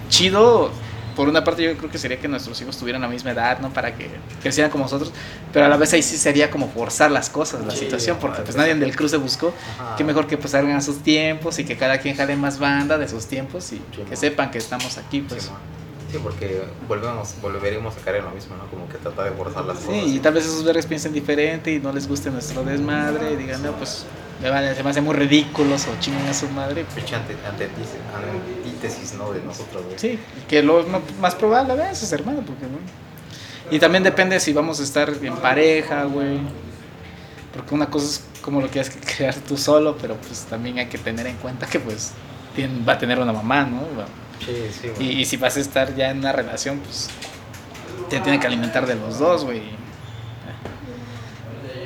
chido, 0.09 0.71
por 1.17 1.29
una 1.29 1.45
parte, 1.45 1.63
yo 1.63 1.77
creo 1.77 1.91
que 1.91 1.99
sería 1.99 2.19
que 2.19 2.29
nuestros 2.29 2.61
hijos 2.63 2.77
tuvieran 2.79 3.03
la 3.03 3.09
misma 3.09 3.33
edad, 3.33 3.59
¿no? 3.61 3.71
Para 3.71 3.95
que 3.95 4.09
crecieran 4.43 4.71
como 4.71 4.85
nosotros. 4.85 5.13
Pero 5.53 5.67
a 5.67 5.69
la 5.69 5.77
vez 5.77 5.93
ahí 5.93 6.03
sí 6.03 6.17
sería 6.17 6.51
como 6.51 6.69
forzar 6.71 7.11
las 7.11 7.29
cosas, 7.29 7.65
la 7.67 7.73
Sí, 7.73 7.81
situación, 7.81 8.17
porque 8.21 8.43
pues 8.43 8.57
madre. 8.57 8.75
nadie 8.75 8.87
del 8.87 8.97
cruz 8.97 9.11
se 9.11 9.17
buscó. 9.19 9.53
Ajá. 9.79 9.97
Qué 9.97 10.05
mejor 10.05 10.27
que 10.27 10.39
pues 10.39 10.53
salgan 10.53 10.77
a 10.77 10.81
sus 10.81 11.03
tiempos 11.03 11.59
y 11.59 11.65
que 11.65 11.77
cada 11.77 11.99
quien 11.99 12.17
jale 12.17 12.37
más 12.37 12.59
banda 12.59 12.97
de 12.99 13.09
sus 13.09 13.27
tiempos 13.27 13.73
y 13.73 13.77
Sí, 13.77 13.83
que 13.97 14.05
man. 14.05 14.17
sepan 14.17 14.51
que 14.51 14.59
estamos 14.59 14.97
aquí, 14.99 15.21
pues. 15.23 15.45
Simón. 15.45 15.59
Sí, 16.11 16.19
porque 16.23 16.63
volvemos, 16.89 17.35
volveremos 17.41 17.97
a 17.97 18.01
caer 18.05 18.17
en 18.17 18.25
lo 18.27 18.31
mismo, 18.33 18.55
¿no? 18.57 18.67
Como 18.71 18.87
que 18.89 18.99
tratar 18.99 19.25
de 19.31 19.37
forzar 19.37 19.65
las 19.65 19.79
Sí, 19.79 19.87
cosas. 19.87 20.03
y 20.07 20.19
tal 20.21 20.35
vez 20.35 20.45
esos 20.45 20.63
verdes 20.65 20.85
piensen 20.87 21.13
diferente 21.13 21.73
y 21.73 21.79
no 21.81 21.91
les 21.93 22.07
guste 22.07 22.31
nuestro 22.31 22.63
desmadre 22.65 23.33
y 23.33 23.37
digan, 23.37 23.63
no, 23.63 23.73
pues 23.73 24.05
se 24.43 24.83
me 24.83 24.91
hace 24.91 25.01
muy 25.01 25.15
ridículos 25.15 25.87
o 25.87 25.99
chingan 26.01 26.27
a 26.27 26.35
su 26.35 26.49
madre. 26.49 26.85
Ante- 26.91 27.37
antítesis, 27.47 27.97
antítesis, 28.65 29.15
¿no? 29.15 29.33
De 29.33 29.41
nosotros, 29.43 29.85
güey. 29.85 29.99
Sí, 29.99 30.19
que 30.49 30.63
lo 30.63 30.85
más 31.21 31.35
probable 31.35 31.73
a 31.73 31.77
veces, 31.77 32.13
hermano, 32.13 32.41
porque 32.45 32.67
bueno. 32.67 32.87
Y 33.71 33.79
también 33.79 34.03
depende 34.03 34.39
si 34.41 34.53
vamos 34.53 34.81
a 34.81 34.83
estar 34.83 35.11
en 35.23 35.37
pareja, 35.37 36.05
güey. 36.05 36.39
Porque 37.55 37.75
una 37.75 37.87
cosa 37.89 38.07
es 38.07 38.25
como 38.43 38.61
lo 38.61 38.69
quieras 38.69 38.91
crear 39.17 39.35
tú 39.37 39.57
solo, 39.57 39.97
pero 40.01 40.17
pues 40.17 40.41
también 40.51 40.79
hay 40.79 40.87
que 40.87 40.99
tener 40.99 41.27
en 41.27 41.37
cuenta 41.37 41.67
que 41.67 41.79
pues 41.79 42.13
tien- 42.57 42.87
va 42.87 42.95
a 42.95 42.99
tener 42.99 43.19
una 43.21 43.33
mamá, 43.33 43.65
¿no? 43.65 43.81
Sí, 44.45 44.57
sí, 44.81 44.89
güey. 44.97 45.21
y 45.21 45.25
si 45.25 45.37
vas 45.37 45.57
a 45.57 45.61
estar 45.61 45.95
ya 45.95 46.11
en 46.11 46.19
una 46.19 46.33
relación, 46.33 46.81
pues 46.81 47.09
te 48.11 48.19
tiene 48.21 48.41
que 48.41 48.47
alimentar 48.49 48.87
de 48.87 48.97
los 48.97 49.19
dos, 49.21 49.45
güey. 49.45 49.63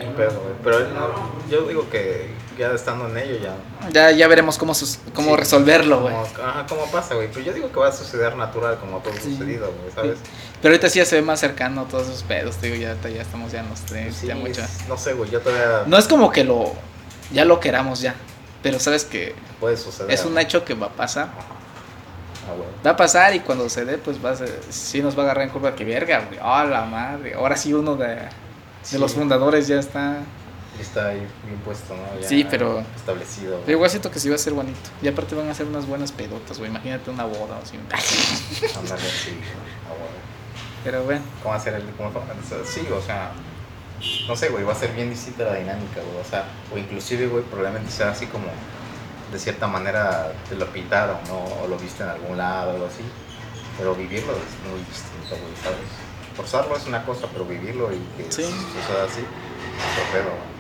Un 0.07 0.15
pedo, 0.15 0.41
güey. 0.41 0.55
Pero 0.65 0.78
no, 0.95 1.51
yo 1.51 1.66
digo 1.69 1.89
que 1.91 2.31
ya 2.59 2.73
estando 2.73 3.09
en 3.09 3.16
ello 3.19 3.37
ya. 3.39 3.55
Ya, 3.91 4.11
ya 4.11 4.28
veremos 4.28 4.59
cómo, 4.59 4.74
sus- 4.74 4.99
cómo 5.15 5.31
Sí, 5.33 5.37
resolverlo, 5.37 6.01
güey. 6.01 6.15
Ajá, 6.15 6.66
¿cómo 6.69 6.91
pasa, 6.91 7.15
güey? 7.15 7.28
Pero 7.33 7.45
yo 7.47 7.53
digo 7.53 7.70
que 7.73 7.78
va 7.81 7.89
a 7.89 7.93
suceder 7.93 8.37
natural, 8.37 8.78
como 8.78 8.99
todo 8.99 9.12
Sí. 9.15 9.33
sucedido, 9.33 9.73
güey, 9.81 9.93
¿sabes? 9.95 10.19
Pero 10.62 10.73
ahorita 10.73 10.89
sí 10.89 10.99
ya 10.99 11.05
se 11.05 11.16
ve 11.16 11.23
más 11.23 11.41
cercano 11.41 11.85
todos 11.85 12.09
esos 12.09 12.23
pedos, 12.23 12.57
te 12.57 12.70
digo, 12.70 12.77
ya, 12.77 12.97
ya 13.09 13.23
estamos 13.23 13.53
ya 13.53 13.61
en 13.61 13.69
los 13.69 13.81
tres, 13.83 14.16
Sí, 14.16 14.27
ya 14.27 14.35
mucho. 14.35 14.62
es- 14.62 14.89
no 14.89 14.97
sé, 14.97 15.12
güey, 15.12 15.31
yo 15.31 15.41
todavía 15.41 15.83
No 15.87 15.99
es 15.99 16.07
como 16.09 16.31
que 16.33 16.45
lo, 16.45 16.73
ya 17.33 17.45
lo 17.45 17.61
queramos 17.61 18.01
ya, 18.01 18.15
pero 18.62 18.78
sabes 18.81 19.05
que 19.05 19.35
puede 19.61 19.77
suceder. 19.77 20.11
es 20.11 20.24
un 20.24 20.39
hecho 20.39 20.65
que 20.65 20.74
va 20.74 20.87
a 20.87 20.91
pasar. 20.93 21.28
Ah. 21.39 21.53
Va 22.87 22.91
a 22.93 22.97
pasar 22.97 23.35
y 23.35 23.41
cuando 23.41 23.69
se 23.69 23.85
dé, 23.85 23.99
pues 23.99 24.24
va 24.24 24.31
a 24.31 24.37
ser- 24.37 24.61
sí 24.70 25.03
nos 25.03 25.16
va 25.16 25.23
a 25.23 25.24
agarrar 25.24 25.45
en 25.45 25.51
curva 25.51 25.74
que 25.74 25.85
verga, 25.85 26.20
güey. 26.28 26.39
Oh, 26.41 26.65
la 26.65 26.85
madre. 26.85 27.35
Ahora 27.35 27.57
sí 27.57 27.74
uno 27.74 27.97
de, 27.97 28.19
de 28.93 28.99
los 29.01 29.15
fundadores 29.15 29.66
ya 29.66 29.81
está. 29.81 30.19
Está 30.81 31.09
ahí 31.09 31.27
bien 31.44 31.59
puesto, 31.65 31.94
¿no? 31.94 32.20
Ya 32.20 32.28
Sí, 32.28 32.47
pero- 32.48 32.82
Establecido. 32.97 33.61
Pero 33.65 33.73
igual 33.77 33.90
siento 33.90 34.11
que 34.11 34.19
sí 34.20 34.28
va 34.28 34.35
a 34.35 34.39
ser 34.39 34.53
bonito. 34.53 34.78
Y 35.03 35.09
aparte 35.09 35.35
van 35.35 35.48
a 35.48 35.55
ser 35.55 35.66
unas 35.66 35.86
buenas 35.86 36.12
pedotas, 36.12 36.59
güey. 36.59 36.70
Imagínate 36.70 37.11
una 37.11 37.24
boda 37.24 37.59
o 37.59 37.62
así. 37.62 37.77
Ándale, 38.78 39.03
sí, 39.03 39.31
güey. 39.31 39.43
Ah, 39.86 39.94
güey. 39.97 40.11
Pero 40.85 41.03
bueno. 41.05 41.23
¿Cómo 41.43 41.55
va 41.55 41.61
a 41.61 41.62
ser 41.62 41.74
el.? 41.74 41.82
Cómo, 41.97 42.11
sí, 42.65 42.86
o 42.93 43.01
sea. 43.03 43.32
No 44.28 44.36
sé, 44.36 44.51
güey, 44.51 44.62
va 44.65 44.73
a 44.73 44.77
ser 44.77 44.93
bien 44.93 45.09
distinta 45.11 45.44
la 45.44 45.55
dinámica, 45.55 46.01
güey. 46.03 46.20
O 46.20 46.28
sea, 46.28 46.44
o 46.73 46.78
inclusive, 46.78 47.27
güey, 47.28 47.43
probablemente 47.44 47.90
sea 47.90 48.11
así 48.11 48.27
como. 48.27 48.47
De 49.32 49.39
cierta 49.40 49.66
manera 49.66 50.32
te 50.48 50.55
lo 50.55 50.66
pintaron, 50.73 51.16
¿no? 51.27 51.39
O 51.65 51.66
lo 51.69 51.77
viste 51.78 52.03
en 52.05 52.11
algún 52.11 52.36
lado 52.36 52.70
o 52.70 52.74
algo 52.74 52.86
así. 52.86 53.03
Pero 53.78 53.94
vivirlo 53.94 54.32
es 54.32 54.70
muy 54.70 54.78
distinto, 54.81 55.31
güey, 55.31 55.57
¿sabes? 55.62 55.78
Forzarlo 56.36 56.77
es 56.77 56.86
una 56.86 57.05
cosa, 57.05 57.27
pero 57.32 57.44
vivirlo 57.44 57.90
y 57.93 57.98
que 58.16 58.31
Sí. 58.31 58.43
suceda 58.44 59.05
así, 59.05 59.20
otro 59.20 60.12
pedo, 60.12 60.31
güey. 60.31 60.56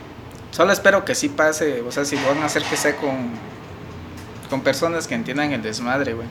Solo 0.50 0.72
espero 0.72 1.04
que 1.04 1.14
sí 1.14 1.28
pase. 1.28 1.82
O 1.82 1.92
sea, 1.92 2.04
si 2.04 2.16
van 2.16 2.38
a 2.38 2.46
hacer 2.46 2.62
que 2.62 2.76
sea 2.76 2.96
con, 2.96 3.30
con 4.48 4.62
personas 4.62 5.06
que 5.06 5.14
entiendan 5.14 5.52
el 5.52 5.62
desmadre, 5.62 6.14
güey. 6.14 6.28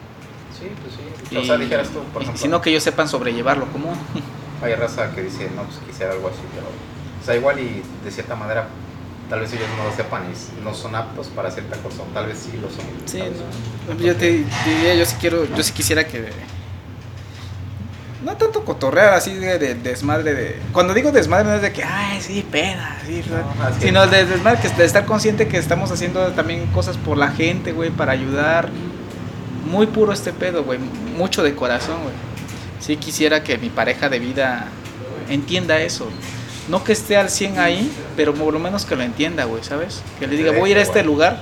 Sí, 0.59 0.67
pues 0.81 0.95
sí. 0.95 1.35
Y, 1.35 1.37
o 1.37 1.43
sea, 1.43 1.57
dijeras 1.57 1.89
tú, 1.89 1.99
por 2.13 2.21
y 2.21 2.25
ejemplo. 2.25 2.41
sino 2.41 2.61
que 2.61 2.69
ellos 2.69 2.83
sepan 2.83 3.07
sobrellevarlo 3.07 3.65
como. 3.71 3.93
Hay 4.61 4.73
raza 4.75 5.11
que 5.13 5.21
dice, 5.21 5.49
no, 5.55 5.63
pues 5.63 5.77
quisiera 5.87 6.13
algo 6.13 6.27
así, 6.29 6.39
pero. 6.53 6.67
O 7.21 7.25
sea, 7.25 7.35
igual 7.35 7.59
y 7.59 7.81
de 8.03 8.11
cierta 8.11 8.35
manera, 8.35 8.67
tal 9.29 9.39
vez 9.39 9.51
ellos 9.53 9.67
no 9.77 9.83
lo 9.83 9.95
sepan 9.95 10.23
y 10.23 10.63
no 10.63 10.73
son 10.73 10.95
aptos 10.95 11.27
para 11.27 11.49
cierta 11.51 11.75
cosa, 11.77 12.03
tal 12.13 12.27
vez 12.27 12.37
sí 12.39 12.57
lo 12.57 12.69
son. 12.69 12.85
Sí. 13.05 13.19
Yo 14.03 14.15
te 14.15 14.45
diría, 14.65 14.95
yo 14.95 15.05
sí 15.05 15.15
quiero, 15.19 15.45
yo 15.45 15.63
sí 15.63 15.73
quisiera 15.73 16.05
que 16.05 16.29
no 18.25 18.35
tanto 18.37 18.65
cotorrear 18.65 19.13
así 19.13 19.35
de, 19.35 19.59
de 19.59 19.75
desmadre 19.75 20.33
de 20.33 20.59
cuando 20.73 20.95
digo 20.95 21.11
desmadre 21.11 21.47
no 21.47 21.53
es 21.53 21.61
de 21.61 21.71
que 21.71 21.83
ay 21.83 22.19
sí 22.19 22.43
peda 22.49 22.97
sí, 23.05 23.23
No, 23.29 23.79
sino 23.79 24.07
de 24.07 24.25
desmadre 24.25 24.59
que 24.61 24.69
de 24.69 24.83
estar 24.83 25.05
consciente 25.05 25.47
que 25.47 25.57
estamos 25.57 25.91
haciendo 25.91 26.31
también 26.31 26.65
cosas 26.67 26.97
por 26.97 27.17
la 27.17 27.29
gente 27.29 27.71
güey 27.71 27.91
para 27.91 28.11
ayudar. 28.11 28.69
Muy 29.69 29.87
puro 29.87 30.11
este 30.11 30.33
pedo 30.33 30.63
güey 30.63 30.79
mucho 31.17 31.43
de 31.43 31.55
corazón 31.55 32.01
güey. 32.01 32.15
Sí 32.79 32.97
quisiera 32.97 33.43
que 33.43 33.57
mi 33.57 33.69
pareja 33.69 34.09
de 34.09 34.19
vida 34.19 34.67
entienda 35.29 35.79
eso. 35.81 36.07
No 36.67 36.83
que 36.83 36.93
esté 36.93 37.17
al 37.17 37.29
100 37.29 37.59
ahí 37.59 37.91
pero 38.15 38.33
por 38.33 38.51
lo 38.51 38.59
menos 38.59 38.85
que 38.85 38.95
lo 38.95 39.03
entienda 39.03 39.43
güey 39.45 39.63
sabes 39.63 40.01
que 40.19 40.25
le 40.25 40.35
diga 40.35 40.51
voy 40.51 40.69
a 40.69 40.71
ir 40.71 40.77
a 40.79 40.81
este 40.81 41.03
lugar 41.03 41.41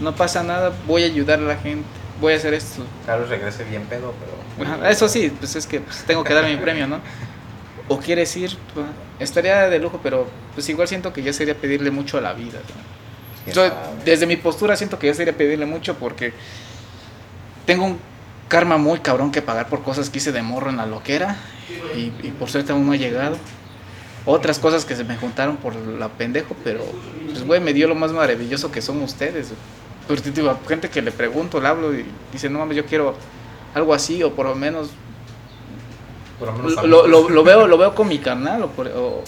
no 0.00 0.14
pasa 0.14 0.42
nada 0.42 0.72
voy 0.86 1.02
a 1.02 1.06
ayudar 1.06 1.40
a 1.40 1.42
la 1.42 1.56
gente 1.56 1.84
voy 2.20 2.34
a 2.34 2.36
hacer 2.36 2.54
esto 2.54 2.82
vez 3.06 3.28
regrese 3.28 3.64
bien 3.64 3.82
pedo, 3.84 4.14
pero. 4.20 4.70
Ajá, 4.70 4.90
Eso 4.90 5.08
sí, 5.08 5.32
pues 5.38 5.56
es 5.56 5.66
que 5.66 5.80
pues, 5.80 6.04
tengo 6.04 6.24
que 6.24 6.34
dar 6.34 6.44
mi 6.44 6.56
premio, 6.56 6.86
¿no? 6.86 7.00
o 7.88 7.98
quieres 7.98 8.36
ir, 8.36 8.56
pues, 8.74 8.86
estaría 9.20 9.68
de 9.68 9.78
lujo, 9.78 10.00
pero 10.02 10.26
pues 10.54 10.68
igual 10.68 10.88
siento 10.88 11.12
que 11.12 11.22
ya 11.22 11.32
sería 11.32 11.54
pedirle 11.54 11.90
mucho 11.90 12.18
a 12.18 12.20
la 12.20 12.32
vida. 12.32 12.58
¿no? 12.58 13.52
¿Quién 13.52 13.54
Yo, 13.54 13.72
desde 14.04 14.26
mi 14.26 14.36
postura 14.36 14.76
siento 14.76 14.98
que 14.98 15.06
ya 15.06 15.14
sería 15.14 15.32
pedirle 15.32 15.66
mucho 15.66 15.94
porque 15.94 16.32
tengo 17.64 17.84
un 17.84 17.98
karma 18.48 18.76
muy 18.76 19.00
cabrón 19.00 19.32
que 19.32 19.42
pagar 19.42 19.68
por 19.68 19.82
cosas 19.82 20.10
que 20.10 20.18
hice 20.18 20.32
de 20.32 20.42
morro 20.42 20.70
en 20.70 20.76
la 20.76 20.86
loquera 20.86 21.36
y, 21.96 22.12
y 22.26 22.32
por 22.38 22.48
suerte 22.48 22.72
aún 22.72 22.86
no 22.86 22.92
ha 22.92 22.96
llegado. 22.96 23.36
Otras 24.24 24.58
cosas 24.58 24.84
que 24.84 24.96
se 24.96 25.04
me 25.04 25.16
juntaron 25.16 25.56
por 25.56 25.76
la 25.76 26.08
pendejo, 26.08 26.56
pero 26.64 26.84
pues 27.28 27.44
güey, 27.44 27.60
me 27.60 27.72
dio 27.72 27.86
lo 27.86 27.94
más 27.94 28.10
maravilloso 28.10 28.72
que 28.72 28.82
son 28.82 29.00
ustedes. 29.02 29.48
Pero 29.48 29.60
te 30.06 30.30
digo, 30.30 30.50
a 30.50 30.58
gente 30.68 30.88
que 30.88 31.02
le 31.02 31.10
pregunto, 31.12 31.60
le 31.60 31.68
hablo 31.68 31.92
y 31.94 32.04
dice, 32.32 32.48
no 32.48 32.58
mames, 32.60 32.76
yo 32.76 32.86
quiero 32.86 33.14
algo 33.74 33.92
así 33.92 34.22
o 34.22 34.32
por 34.32 34.46
lo 34.46 34.54
menos 34.54 34.90
Por 36.38 36.48
lo 36.48 36.54
menos 36.54 36.72
lo, 36.74 36.80
amigos. 36.80 37.08
lo, 37.08 37.28
lo 37.30 37.44
veo 37.44 37.66
lo 37.72 37.78
veo 37.78 37.94
con 37.94 38.08
mi 38.08 38.18
canal 38.18 38.62
o, 38.62 38.68
por- 38.68 38.88
o 38.88 39.22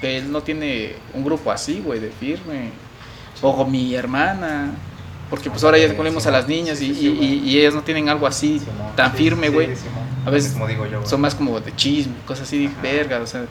que 0.00 0.18
él 0.18 0.30
no 0.32 0.42
tiene 0.42 0.94
un 1.14 1.24
grupo 1.24 1.50
así 1.50 1.82
güey 1.84 2.00
de 2.00 2.10
firme 2.10 2.70
o 3.42 3.56
con 3.56 3.70
mi 3.70 3.94
hermana 3.94 4.70
porque 5.28 5.48
pues 5.50 5.62
ahora 5.62 5.78
ya 5.78 5.94
ponemos 5.94 6.26
a 6.26 6.30
las 6.30 6.48
niñas 6.48 6.80
y, 6.82 7.56
ellas 7.58 7.74
no 7.74 7.82
tienen 7.82 8.08
algo 8.08 8.26
así 8.26 8.60
tan 8.96 9.12
firme 9.12 9.48
güey. 9.48 9.68
A 10.26 10.30
veces 10.30 10.52
Como 10.52 10.66
digo 10.66 10.86
yo, 10.86 10.98
güey. 10.98 11.08
son 11.10 11.20
más 11.20 11.34
como 11.34 11.60
de 11.60 11.74
chisme 11.76 12.14
cosas 12.26 12.46
así 12.46 12.66
Ajá. 12.66 12.82
verga 12.82 13.20
o 13.20 13.26
sea 13.26 13.44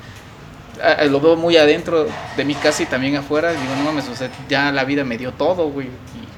lo 1.10 1.20
veo 1.20 1.36
muy 1.36 1.58
adentro 1.58 2.08
de 2.38 2.46
mi 2.46 2.56
casa 2.56 2.84
y 2.84 2.86
también 2.86 3.16
afuera 3.18 3.52
digo 3.52 3.76
no 3.78 3.84
mames 3.84 4.08
o 4.10 4.16
sea 4.16 4.30
ya 4.48 4.72
la 4.72 4.84
vida 4.86 5.04
me 5.04 5.18
dio 5.18 5.32
todo 5.34 5.70
güey 5.70 5.88
y 5.88 6.29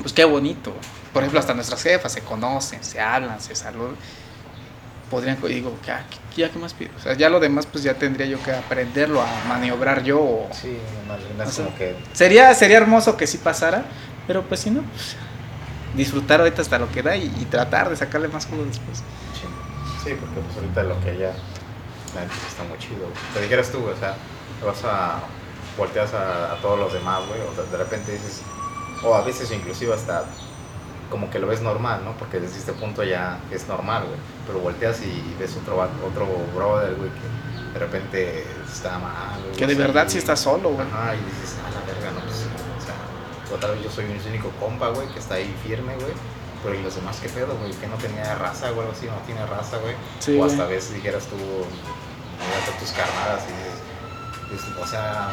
pues 0.00 0.12
qué 0.12 0.24
bonito 0.24 0.72
por 1.12 1.22
ejemplo 1.22 1.40
hasta 1.40 1.54
nuestras 1.54 1.82
jefas 1.82 2.12
se 2.12 2.22
conocen 2.22 2.82
se 2.84 3.00
hablan 3.00 3.40
se 3.40 3.54
saludan 3.54 3.96
podrían 5.10 5.38
y 5.44 5.48
digo 5.48 5.76
ya, 5.84 6.06
ya 6.36 6.50
qué 6.50 6.58
más 6.58 6.72
pido 6.74 6.90
o 6.96 7.00
sea 7.00 7.14
ya 7.14 7.28
lo 7.28 7.40
demás 7.40 7.66
pues 7.66 7.82
ya 7.84 7.94
tendría 7.94 8.26
yo 8.26 8.42
que 8.42 8.52
aprenderlo 8.52 9.20
a 9.22 9.40
maniobrar 9.44 10.02
yo 10.04 10.20
o- 10.20 10.48
Sí, 10.52 10.78
no, 11.06 11.14
O 11.14 11.50
sea, 11.50 11.64
como 11.64 11.76
que. 11.76 11.96
sería 12.12 12.54
sería 12.54 12.76
hermoso 12.76 13.16
que 13.16 13.26
sí 13.26 13.38
pasara 13.38 13.84
pero 14.26 14.42
pues 14.44 14.60
si 14.60 14.70
no 14.70 14.82
pues, 14.82 15.16
disfrutar 15.96 16.40
ahorita 16.40 16.62
hasta 16.62 16.78
lo 16.78 16.90
que 16.92 17.02
da 17.02 17.16
y, 17.16 17.24
y 17.40 17.44
tratar 17.46 17.90
de 17.90 17.96
sacarle 17.96 18.28
más 18.28 18.46
jugo 18.46 18.64
después 18.64 19.02
chingo. 19.32 19.52
Sí, 20.04 20.10
porque 20.18 20.40
pues 20.40 20.56
ahorita 20.56 20.82
lo 20.84 21.00
que 21.00 21.18
ya. 21.18 21.32
Sí 21.32 22.46
está 22.48 22.62
muy 22.64 22.78
chido. 22.78 23.06
Te 23.34 23.40
dijeras 23.42 23.70
tú, 23.70 23.78
o 23.78 23.96
sea, 23.96 24.14
te 24.58 24.66
vas 24.66 24.80
a. 24.84 25.20
Volteas 25.76 26.12
a, 26.14 26.52
a 26.52 26.60
todos 26.60 26.78
los 26.78 26.92
demás, 26.92 27.20
güey. 27.28 27.40
O 27.40 27.62
de 27.70 27.76
repente 27.76 28.12
dices. 28.12 28.40
O 29.02 29.14
a 29.14 29.22
veces 29.22 29.50
inclusive 29.52 29.94
hasta. 29.94 30.24
Como 31.10 31.28
que 31.28 31.40
lo 31.40 31.48
ves 31.48 31.60
normal, 31.60 32.02
¿no? 32.04 32.12
Porque 32.16 32.38
desde 32.38 32.58
este 32.58 32.72
punto 32.72 33.02
ya 33.02 33.40
es 33.50 33.66
normal, 33.66 34.04
güey. 34.06 34.18
Pero 34.46 34.60
volteas 34.60 35.00
y 35.02 35.34
ves 35.40 35.56
otro, 35.56 35.82
otro 36.06 36.26
brother, 36.54 36.94
güey, 36.94 37.10
que 37.10 37.72
de 37.72 37.78
repente 37.78 38.44
está 38.72 38.98
mal. 38.98 39.40
güey, 39.42 39.56
que 39.56 39.66
de 39.66 39.74
verdad 39.74 40.06
sí 40.08 40.18
está 40.18 40.36
solo 40.36 40.70
güey 40.70 40.86
Ajá, 40.86 41.14
y 41.14 41.18
dices, 41.18 41.56
a 41.66 41.70
la 41.70 41.80
verga, 41.86 42.12
no, 42.12 42.20
pues, 42.20 42.46
o 42.46 42.84
sea, 42.84 43.56
otra 43.56 43.70
vez 43.72 43.82
yo 43.82 43.90
soy 43.90 44.04
mi 44.04 44.18
único 44.28 44.50
compa, 44.60 44.90
güey, 44.90 45.08
que 45.08 45.18
está 45.18 45.34
ahí 45.34 45.52
firme, 45.64 45.94
güey. 45.96 46.12
Pero 46.62 46.74
¿y 46.74 46.82
los 46.82 46.94
demás 46.94 47.18
qué 47.22 47.28
pedo, 47.28 47.56
güey? 47.56 47.72
Que 47.72 47.86
no 47.86 47.96
tenía 47.96 48.34
raza, 48.34 48.70
güey, 48.70 48.82
algo 48.86 48.92
así, 48.92 49.06
no 49.06 49.16
tiene 49.26 49.44
raza, 49.46 49.78
güey. 49.78 49.94
Sí, 50.18 50.38
o 50.38 50.44
hasta 50.44 50.64
a 50.64 50.66
veces 50.66 50.94
dijeras 50.94 51.26
tú, 51.26 51.36
miras 51.36 52.68
a 52.68 52.78
tus 52.78 52.90
carnadas 52.90 53.42
y 53.48 54.52
dices, 54.52 54.68
pues, 54.74 54.86
o 54.86 54.90
sea, 54.90 55.30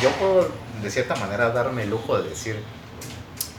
yo 0.00 0.10
puedo 0.12 0.48
de 0.82 0.90
cierta 0.90 1.16
manera 1.16 1.50
darme 1.50 1.84
el 1.84 1.90
lujo 1.90 2.20
de 2.20 2.28
decir, 2.28 2.62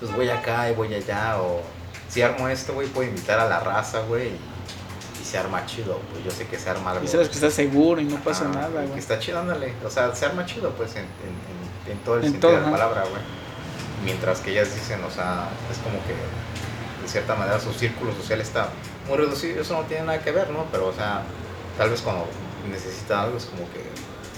pues 0.01 0.13
voy 0.13 0.29
acá 0.29 0.69
y 0.69 0.73
voy 0.73 0.93
allá, 0.93 1.39
o 1.39 1.61
si 2.09 2.21
armo 2.21 2.49
esto, 2.49 2.73
güey, 2.73 2.87
puedo 2.87 3.07
invitar 3.07 3.39
a 3.39 3.47
la 3.47 3.59
raza, 3.59 4.01
güey, 4.01 4.29
y, 4.29 4.39
y 5.21 5.23
se 5.23 5.37
arma 5.37 5.65
chido, 5.65 6.01
güey. 6.11 6.23
Yo 6.25 6.31
sé 6.31 6.47
que 6.47 6.57
se 6.59 6.69
arma 6.69 6.91
algo. 6.91 7.05
y 7.05 7.07
sabes 7.07 7.29
que 7.29 7.35
estás 7.35 7.53
seguro 7.53 8.01
y 8.01 8.05
no 8.05 8.17
pasa 8.17 8.45
nada 8.49 8.67
Que 8.81 8.87
güey 8.87 8.99
está 8.99 9.19
chido, 9.19 9.39
ándale. 9.39 9.73
O 9.85 9.89
sea, 9.89 10.13
se 10.15 10.25
arma 10.25 10.45
chido, 10.45 10.71
pues, 10.71 10.95
en, 10.95 11.03
en, 11.03 11.05
en, 11.05 11.91
en 11.91 11.97
todo 11.99 12.15
el 12.17 12.25
En 12.25 12.31
sentido 12.31 12.49
todo, 12.51 12.59
de 12.59 12.65
la 12.65 12.71
palabra, 12.71 13.01
güey. 13.03 13.21
Mientras 14.03 14.39
que 14.39 14.51
ellas 14.51 14.73
dicen, 14.73 15.03
o 15.03 15.11
sea, 15.11 15.47
es 15.71 15.77
como 15.77 16.03
que, 16.05 16.13
de 17.01 17.07
cierta 17.07 17.35
manera, 17.35 17.59
su 17.59 17.71
círculo 17.71 18.11
social 18.15 18.41
está 18.41 18.69
muy 19.07 19.17
reducido. 19.17 19.61
Eso 19.61 19.75
no 19.75 19.83
tiene 19.83 20.05
nada 20.05 20.19
que 20.19 20.31
ver, 20.31 20.49
¿no? 20.49 20.65
Pero, 20.71 20.87
o 20.87 20.93
sea, 20.93 21.21
tal 21.77 21.91
vez 21.91 22.01
cuando 22.01 22.25
necesita 22.69 23.21
algo 23.21 23.37
es 23.37 23.45
como 23.45 23.63
que 23.71 23.83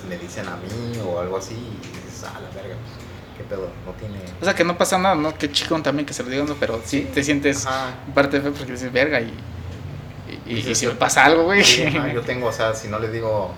me 0.10 0.18
dicen 0.18 0.48
a 0.48 0.58
mí 0.58 1.00
o 1.06 1.20
algo 1.20 1.38
así 1.38 1.56
y 1.56 2.06
dices, 2.06 2.26
ah, 2.26 2.40
la 2.42 2.50
verga, 2.50 2.76
pues, 2.76 3.03
qué 3.38 3.44
pedo, 3.44 3.70
no 3.86 3.92
tiene... 3.94 4.20
O 4.42 4.46
sea, 4.46 4.54
que 4.56 4.64
no 4.64 4.78
pasa 4.78 4.98
nada, 4.98 5.16
¿no? 5.16 5.34
Que 5.38 5.52
chico 5.52 5.80
también 5.82 6.06
que 6.06 6.14
se 6.14 6.24
lo 6.24 6.30
digan, 6.30 6.48
¿no? 6.48 6.56
pero 6.56 6.82
sí, 6.84 7.10
te 7.14 7.24
sientes 7.24 7.66
Ajá. 7.66 7.92
parte 8.14 8.40
de 8.40 8.44
fe 8.50 8.56
porque 8.58 8.74
dices, 8.74 8.92
verga, 8.92 9.20
y, 9.22 9.34
y, 10.46 10.54
y 10.70 10.76
si 10.76 10.88
me 10.88 10.94
pasa 10.94 11.26
algo, 11.26 11.44
güey. 11.46 11.64
Sí, 11.64 11.86
yo 12.14 12.22
tengo, 12.22 12.48
o 12.48 12.52
sea, 12.52 12.74
si 12.74 12.88
no 12.88 13.00
le 13.00 13.10
digo, 13.12 13.54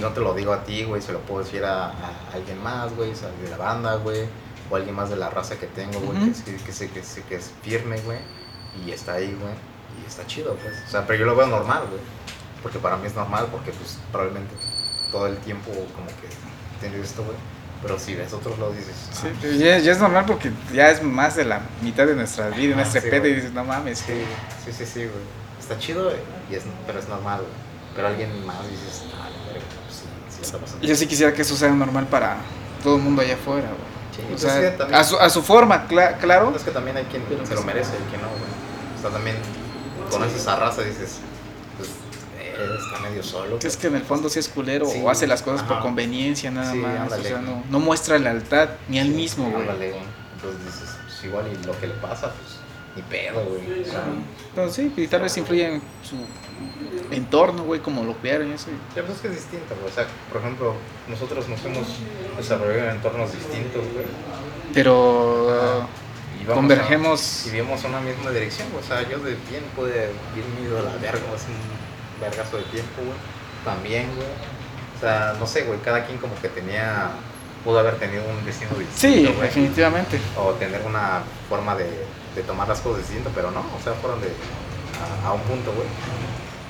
no 0.00 0.08
te 0.10 0.20
lo 0.20 0.34
digo 0.34 0.52
a 0.52 0.64
ti, 0.64 0.84
güey, 0.84 1.00
se 1.02 1.12
lo 1.12 1.20
puedo 1.20 1.44
decir 1.44 1.64
a, 1.64 1.86
a 1.88 2.12
alguien 2.34 2.62
más, 2.62 2.94
güey, 2.94 3.10
o 3.10 3.16
sea, 3.16 3.28
de 3.42 3.48
la 3.50 3.56
banda, 3.56 3.96
güey, 3.96 4.22
o 4.70 4.76
alguien 4.76 4.94
más 4.94 5.10
de 5.10 5.16
la 5.16 5.30
raza 5.30 5.56
que 5.58 5.66
tengo, 5.66 5.98
güey, 6.00 6.28
que, 6.28 6.34
sí- 6.34 6.56
que, 6.64 6.72
sé 6.72 6.90
que, 6.90 7.02
sé 7.02 7.22
que 7.22 7.36
es 7.36 7.50
firme, 7.62 7.98
güey, 8.02 8.18
y 8.86 8.90
está 8.90 9.14
ahí, 9.14 9.34
güey, 9.40 9.54
y 10.02 10.06
está 10.06 10.26
chido, 10.26 10.54
pues, 10.56 10.74
o 10.86 10.90
sea, 10.90 11.06
pero 11.06 11.20
yo 11.20 11.24
lo 11.26 11.34
veo 11.36 11.46
normal, 11.46 11.84
güey, 11.88 12.00
porque 12.62 12.78
para 12.78 12.96
mí 12.96 13.06
es 13.06 13.14
normal, 13.14 13.46
porque, 13.50 13.70
pues, 13.72 13.98
probablemente 14.12 14.54
todo 15.10 15.26
el 15.26 15.36
tiempo 15.38 15.70
como 15.94 16.06
que 16.06 16.28
tenido 16.80 17.02
esto, 17.02 17.24
güey, 17.24 17.36
pero 17.82 17.98
si 17.98 18.14
ves 18.14 18.32
otros 18.32 18.58
lados 18.58 18.76
dices, 18.76 18.94
ah, 19.10 19.14
Sí, 19.22 19.28
pero 19.40 19.54
ya, 19.54 19.78
ya 19.78 19.92
es 19.92 19.98
normal 19.98 20.24
porque 20.26 20.50
ya 20.72 20.90
es 20.90 21.02
más 21.02 21.36
de 21.36 21.44
la 21.44 21.60
mitad 21.82 22.06
de 22.06 22.14
nuestra 22.14 22.48
vida, 22.50 22.74
Ah, 22.74 22.76
nuestra 22.78 23.00
sí, 23.00 23.08
pedo, 23.10 23.26
y 23.26 23.34
dices, 23.34 23.52
no 23.52 23.64
mames, 23.64 23.98
sí, 24.00 24.06
que 24.06 24.24
sí, 24.72 24.78
sí, 24.78 24.84
sí, 24.86 25.00
güey, 25.00 25.10
está 25.60 25.78
chido, 25.78 26.10
y 26.50 26.54
es, 26.54 26.62
pero 26.86 26.98
es 26.98 27.08
normal, 27.08 27.38
güey, 27.40 27.52
pero 27.94 28.08
alguien 28.08 28.44
más 28.46 28.62
dices, 28.70 29.04
ah, 29.14 29.28
verga, 29.46 29.60
pues, 29.86 29.96
sí, 29.96 30.04
sí 30.36 30.42
está 30.42 30.58
pasando. 30.58 30.86
yo 30.86 30.94
sí 30.96 31.06
quisiera 31.06 31.32
que 31.32 31.42
eso 31.42 31.56
sea 31.56 31.70
normal 31.70 32.06
para 32.06 32.36
todo 32.82 32.96
el 32.96 33.02
mundo 33.02 33.22
allá 33.22 33.34
afuera, 33.34 33.68
güey. 33.68 33.88
Sí, 34.16 34.22
O 34.24 34.28
pues 34.30 34.40
sea, 34.40 34.60
es 34.60 34.70
que 34.72 34.76
también- 34.78 35.00
a 35.00 35.04
su, 35.04 35.16
a 35.16 35.30
su 35.30 35.42
forma, 35.42 35.86
cla- 35.88 36.16
claro. 36.18 36.52
Es 36.56 36.62
que 36.62 36.72
también 36.72 36.96
hay 36.96 37.04
quien 37.04 37.22
Pero 37.28 37.46
se 37.46 37.54
lo 37.54 37.62
merece 37.62 37.90
y 37.94 38.08
quien 38.10 38.20
no, 38.20 38.28
güey. 38.28 38.40
O 38.98 39.00
sea, 39.00 39.10
también 39.10 39.36
conoces 40.10 40.46
a 40.48 40.56
raza 40.56 40.82
y 40.82 40.86
dices, 40.86 41.18
eh, 41.18 41.27
está 42.64 42.98
medio 43.00 43.22
solo. 43.22 43.58
Es 43.62 43.76
que 43.76 43.86
en 43.88 43.96
el 43.96 44.02
fondo 44.02 44.28
sí 44.28 44.38
es 44.38 44.48
culero 44.48 44.86
Sí, 44.86 45.00
o 45.02 45.10
hace 45.10 45.26
las 45.26 45.42
cosas 45.42 45.62
por 45.66 45.80
conveniencia 45.80 46.50
nada 46.50 46.72
Sí, 46.72 46.78
más. 46.78 47.12
O 47.12 47.22
sea, 47.22 47.38
no, 47.40 47.62
no 47.70 47.80
muestra 47.80 48.18
lealtad 48.18 48.70
ni 48.88 48.98
al 48.98 49.08
Sí, 49.08 49.12
mismo, 49.14 49.50
güey. 49.50 49.62
Entonces 49.62 50.64
dices, 50.64 50.96
pues 51.04 51.24
igual 51.24 51.46
y 51.52 51.66
lo 51.66 51.78
que 51.80 51.86
le 51.88 51.94
pasa, 51.94 52.32
pues, 52.32 52.56
ni 52.96 53.02
pedo, 53.02 53.44
güey. 53.44 53.82
O 53.82 53.84
sea, 53.84 54.04
Entonces 54.50 54.92
sí, 54.94 55.02
y 55.02 55.06
tal 55.08 55.22
vez 55.22 55.36
influye 55.36 55.66
en 55.74 55.82
su 56.02 56.16
entorno, 57.14 57.64
güey, 57.64 57.80
como 57.80 58.04
lo 58.04 58.14
vieron 58.22 58.50
y 58.50 58.52
eso. 58.54 58.68
ya, 58.94 59.02
pues 59.02 59.16
es 59.16 59.20
que 59.22 59.28
es 59.28 59.34
distinto, 59.34 59.74
güey. 59.80 59.90
O 59.90 59.94
sea, 59.94 60.06
por 60.32 60.40
ejemplo, 60.40 60.74
nosotros 61.08 61.48
nos 61.48 61.64
hemos 61.64 61.86
desarrollado 62.36 62.90
en 62.90 62.96
entornos 62.96 63.32
distintos, 63.32 63.82
güey. 63.94 64.06
Pero 64.74 65.86
convergemos. 66.54 67.44
a- 67.44 67.48
y 67.48 67.52
vimos 67.52 67.82
una 67.84 68.00
misma 68.00 68.30
dirección, 68.30 68.68
güey. 68.72 68.84
O 68.84 68.86
sea, 68.86 69.02
yo 69.08 69.18
de 69.18 69.36
bien 69.50 69.62
pude 69.74 70.10
irme 70.36 70.78
a 70.78 70.82
la 70.82 70.96
verga 70.96 71.20
un 71.32 71.87
vergazo 72.20 72.56
de 72.58 72.64
tiempo, 72.64 73.02
güey. 73.04 73.18
También, 73.64 74.06
güey. 74.14 74.28
O 74.96 75.00
sea, 75.00 75.34
no 75.38 75.46
sé, 75.46 75.62
güey, 75.62 75.78
cada 75.80 76.04
quien 76.06 76.18
como 76.18 76.34
que 76.40 76.48
tenía, 76.48 77.10
pudo 77.64 77.78
haber 77.78 77.96
tenido 77.98 78.22
un 78.28 78.44
destino 78.44 78.70
distinto, 78.78 78.96
Sí, 79.30 79.34
güey. 79.34 79.46
definitivamente. 79.48 80.18
O 80.36 80.52
tener 80.54 80.82
una 80.86 81.22
forma 81.48 81.74
de, 81.76 81.84
de 82.34 82.42
tomar 82.42 82.68
las 82.68 82.80
cosas 82.80 83.06
distinto, 83.06 83.30
pero 83.34 83.50
no, 83.50 83.60
o 83.60 83.82
sea, 83.82 83.92
fueron 83.94 84.20
de, 84.20 84.28
a, 85.24 85.28
a 85.28 85.32
un 85.32 85.40
punto, 85.42 85.72
güey. 85.72 85.86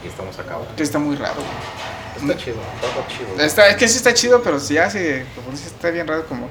Y 0.05 0.09
estamos 0.09 0.39
acá, 0.39 0.57
güey. 0.57 0.69
Está 0.77 0.99
muy 0.99 1.17
raro. 1.17 1.35
güey. 1.37 2.29
Está 2.31 2.37
chido, 2.45 2.57
todo 2.81 3.05
chido. 3.09 3.29
güey. 3.35 3.47
Está, 3.47 3.69
es 3.69 3.77
que 3.77 3.89
sí 3.89 3.97
está 3.97 4.13
chido, 4.15 4.43
pero 4.43 4.59
sí 4.61 4.77
hace, 4.79 5.25
como 5.35 5.51
dices, 5.51 5.69
está 5.69 5.91
bien 5.91 6.07
raro 6.07 6.27
como... 6.27 6.49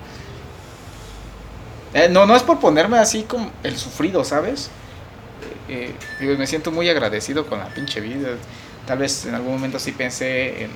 Eh, 1.93 2.09
no, 2.09 2.25
no 2.25 2.35
es 2.35 2.43
por 2.43 2.59
ponerme 2.59 2.97
así 2.99 3.23
como 3.23 3.49
el 3.63 3.77
sufrido, 3.77 4.23
¿sabes? 4.23 4.69
Eh, 5.69 5.93
digo, 6.19 6.37
me 6.37 6.45
siento 6.47 6.71
muy 6.71 6.89
agradecido 6.89 7.45
con 7.45 7.59
la 7.59 7.67
pinche 7.67 8.01
vida. 8.01 8.29
Tal 8.87 8.97
vez 8.97 9.25
en 9.25 9.35
algún 9.35 9.53
momento 9.53 9.77
sí 9.79 9.91
pensé 9.91 10.63
en... 10.63 10.71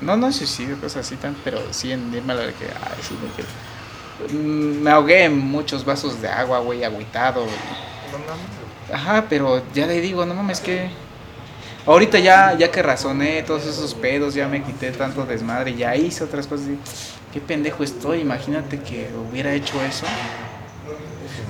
No, 0.00 0.16
no 0.16 0.26
en 0.26 0.32
suicidio, 0.32 0.78
cosas 0.80 1.06
así 1.06 1.16
tan, 1.16 1.34
pero 1.44 1.60
sí 1.70 1.92
en 1.92 2.12
irme 2.12 2.32
a 2.32 2.36
la 2.36 2.42
de 2.46 2.52
que, 2.54 2.64
ay, 2.66 2.98
sí, 3.02 3.16
que- 3.36 3.44
Mm, 4.32 4.80
Me 4.82 4.90
ahogué 4.90 5.24
en 5.24 5.36
muchos 5.38 5.84
vasos 5.84 6.20
de 6.22 6.28
agua, 6.28 6.60
güey, 6.60 6.84
agüitado. 6.84 7.44
y-. 7.44 8.92
Ajá, 8.92 9.24
pero 9.28 9.60
ya 9.74 9.86
le 9.86 10.00
digo, 10.00 10.24
no 10.24 10.34
mames, 10.34 10.60
que. 10.60 10.88
Ahorita 11.86 12.18
ya, 12.18 12.54
ya 12.56 12.70
que 12.70 12.80
razoné 12.82 13.42
todos 13.42 13.66
esos 13.66 13.92
pedos, 13.94 14.34
ya 14.34 14.46
me 14.48 14.62
quité 14.62 14.90
tanto 14.92 15.26
desmadre, 15.26 15.74
ya 15.74 15.96
hice 15.96 16.22
otras 16.24 16.46
cosas. 16.46 16.68
y, 16.68 16.78
Qué 17.32 17.40
pendejo 17.40 17.82
estoy, 17.82 18.20
imagínate 18.20 18.78
que 18.78 19.10
hubiera 19.30 19.52
hecho 19.52 19.82
eso. 19.82 20.06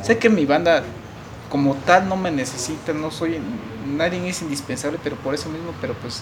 Sé 0.02 0.16
que 0.16 0.30
mi 0.30 0.46
banda, 0.46 0.82
como 1.54 1.76
tal, 1.86 2.08
no 2.08 2.16
me 2.16 2.32
necesita, 2.32 2.92
no 2.92 3.12
soy. 3.12 3.38
Nadie 3.86 4.28
es 4.28 4.42
indispensable, 4.42 4.98
pero 5.04 5.14
por 5.14 5.34
eso 5.36 5.48
mismo, 5.48 5.70
pero 5.80 5.94
pues. 5.94 6.20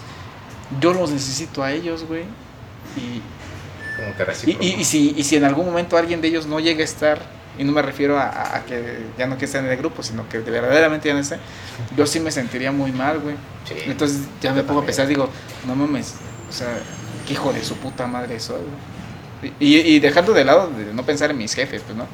Yo 0.79 0.93
los 0.93 1.09
necesito 1.09 1.63
a 1.63 1.71
ellos, 1.71 2.05
güey. 2.07 2.21
Y, 2.95 3.19
Como 3.97 4.15
que 4.15 4.51
y, 4.51 4.67
y- 4.67 4.81
y 4.81 4.83
si, 4.83 5.15
y 5.17 5.23
si 5.23 5.35
en 5.35 5.43
algún 5.43 5.65
momento 5.65 5.97
alguien 5.97 6.21
de 6.21 6.27
ellos 6.27 6.45
no 6.45 6.59
llega 6.59 6.81
a 6.81 6.83
estar 6.83 7.17
y 7.57 7.63
no 7.63 7.71
me 7.71 7.81
refiero 7.81 8.19
a, 8.19 8.57
a 8.57 8.63
que 8.65 9.07
ya 9.17 9.25
no 9.25 9.39
que 9.39 9.45
estén 9.45 9.65
en 9.65 9.71
el 9.71 9.77
grupo, 9.77 10.03
sino 10.03 10.29
que 10.29 10.37
verdaderamente 10.37 11.07
ya 11.07 11.15
no 11.15 11.19
estén, 11.21 11.39
yo 11.97 12.05
sí 12.05 12.19
me 12.19 12.29
sentiría 12.29 12.71
muy 12.71 12.91
mal, 12.91 13.17
güey. 13.19 13.35
Sí. 13.67 13.73
Entonces 13.87 14.19
ya 14.39 14.53
me 14.53 14.61
pongo 14.61 14.81
a 14.81 14.85
pensar, 14.85 15.07
digo, 15.07 15.29
no 15.65 15.75
mames, 15.75 16.13
o 16.47 16.53
sea, 16.53 16.77
qué 17.25 17.33
hijo 17.33 17.51
de 17.53 17.63
su 17.63 17.75
puta 17.77 18.05
madre 18.05 18.39
soy, 18.39 18.57
güey. 19.41 19.53
Y, 19.59 19.77
y 19.95 19.99
dejando 19.99 20.31
de 20.33 20.45
lado 20.45 20.69
de 20.69 20.93
no 20.93 21.03
pensar 21.03 21.31
en 21.31 21.39
mis 21.39 21.55
jefes, 21.55 21.81
pues, 21.83 21.97
¿no? 21.97 22.05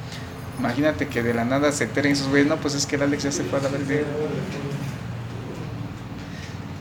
Imagínate 0.59 1.07
que 1.07 1.23
de 1.23 1.33
la 1.33 1.45
nada 1.45 1.71
se 1.71 1.85
enteren 1.85 2.11
esos 2.11 2.27
güeyes, 2.27 2.47
no, 2.47 2.57
pues 2.57 2.75
es 2.75 2.85
que 2.85 2.97
el 2.97 3.03
Alex 3.03 3.23
ya 3.23 3.31
se 3.31 3.43
fue 3.43 3.59
a 3.59 3.63
la 3.63 3.69
verga. 3.69 4.05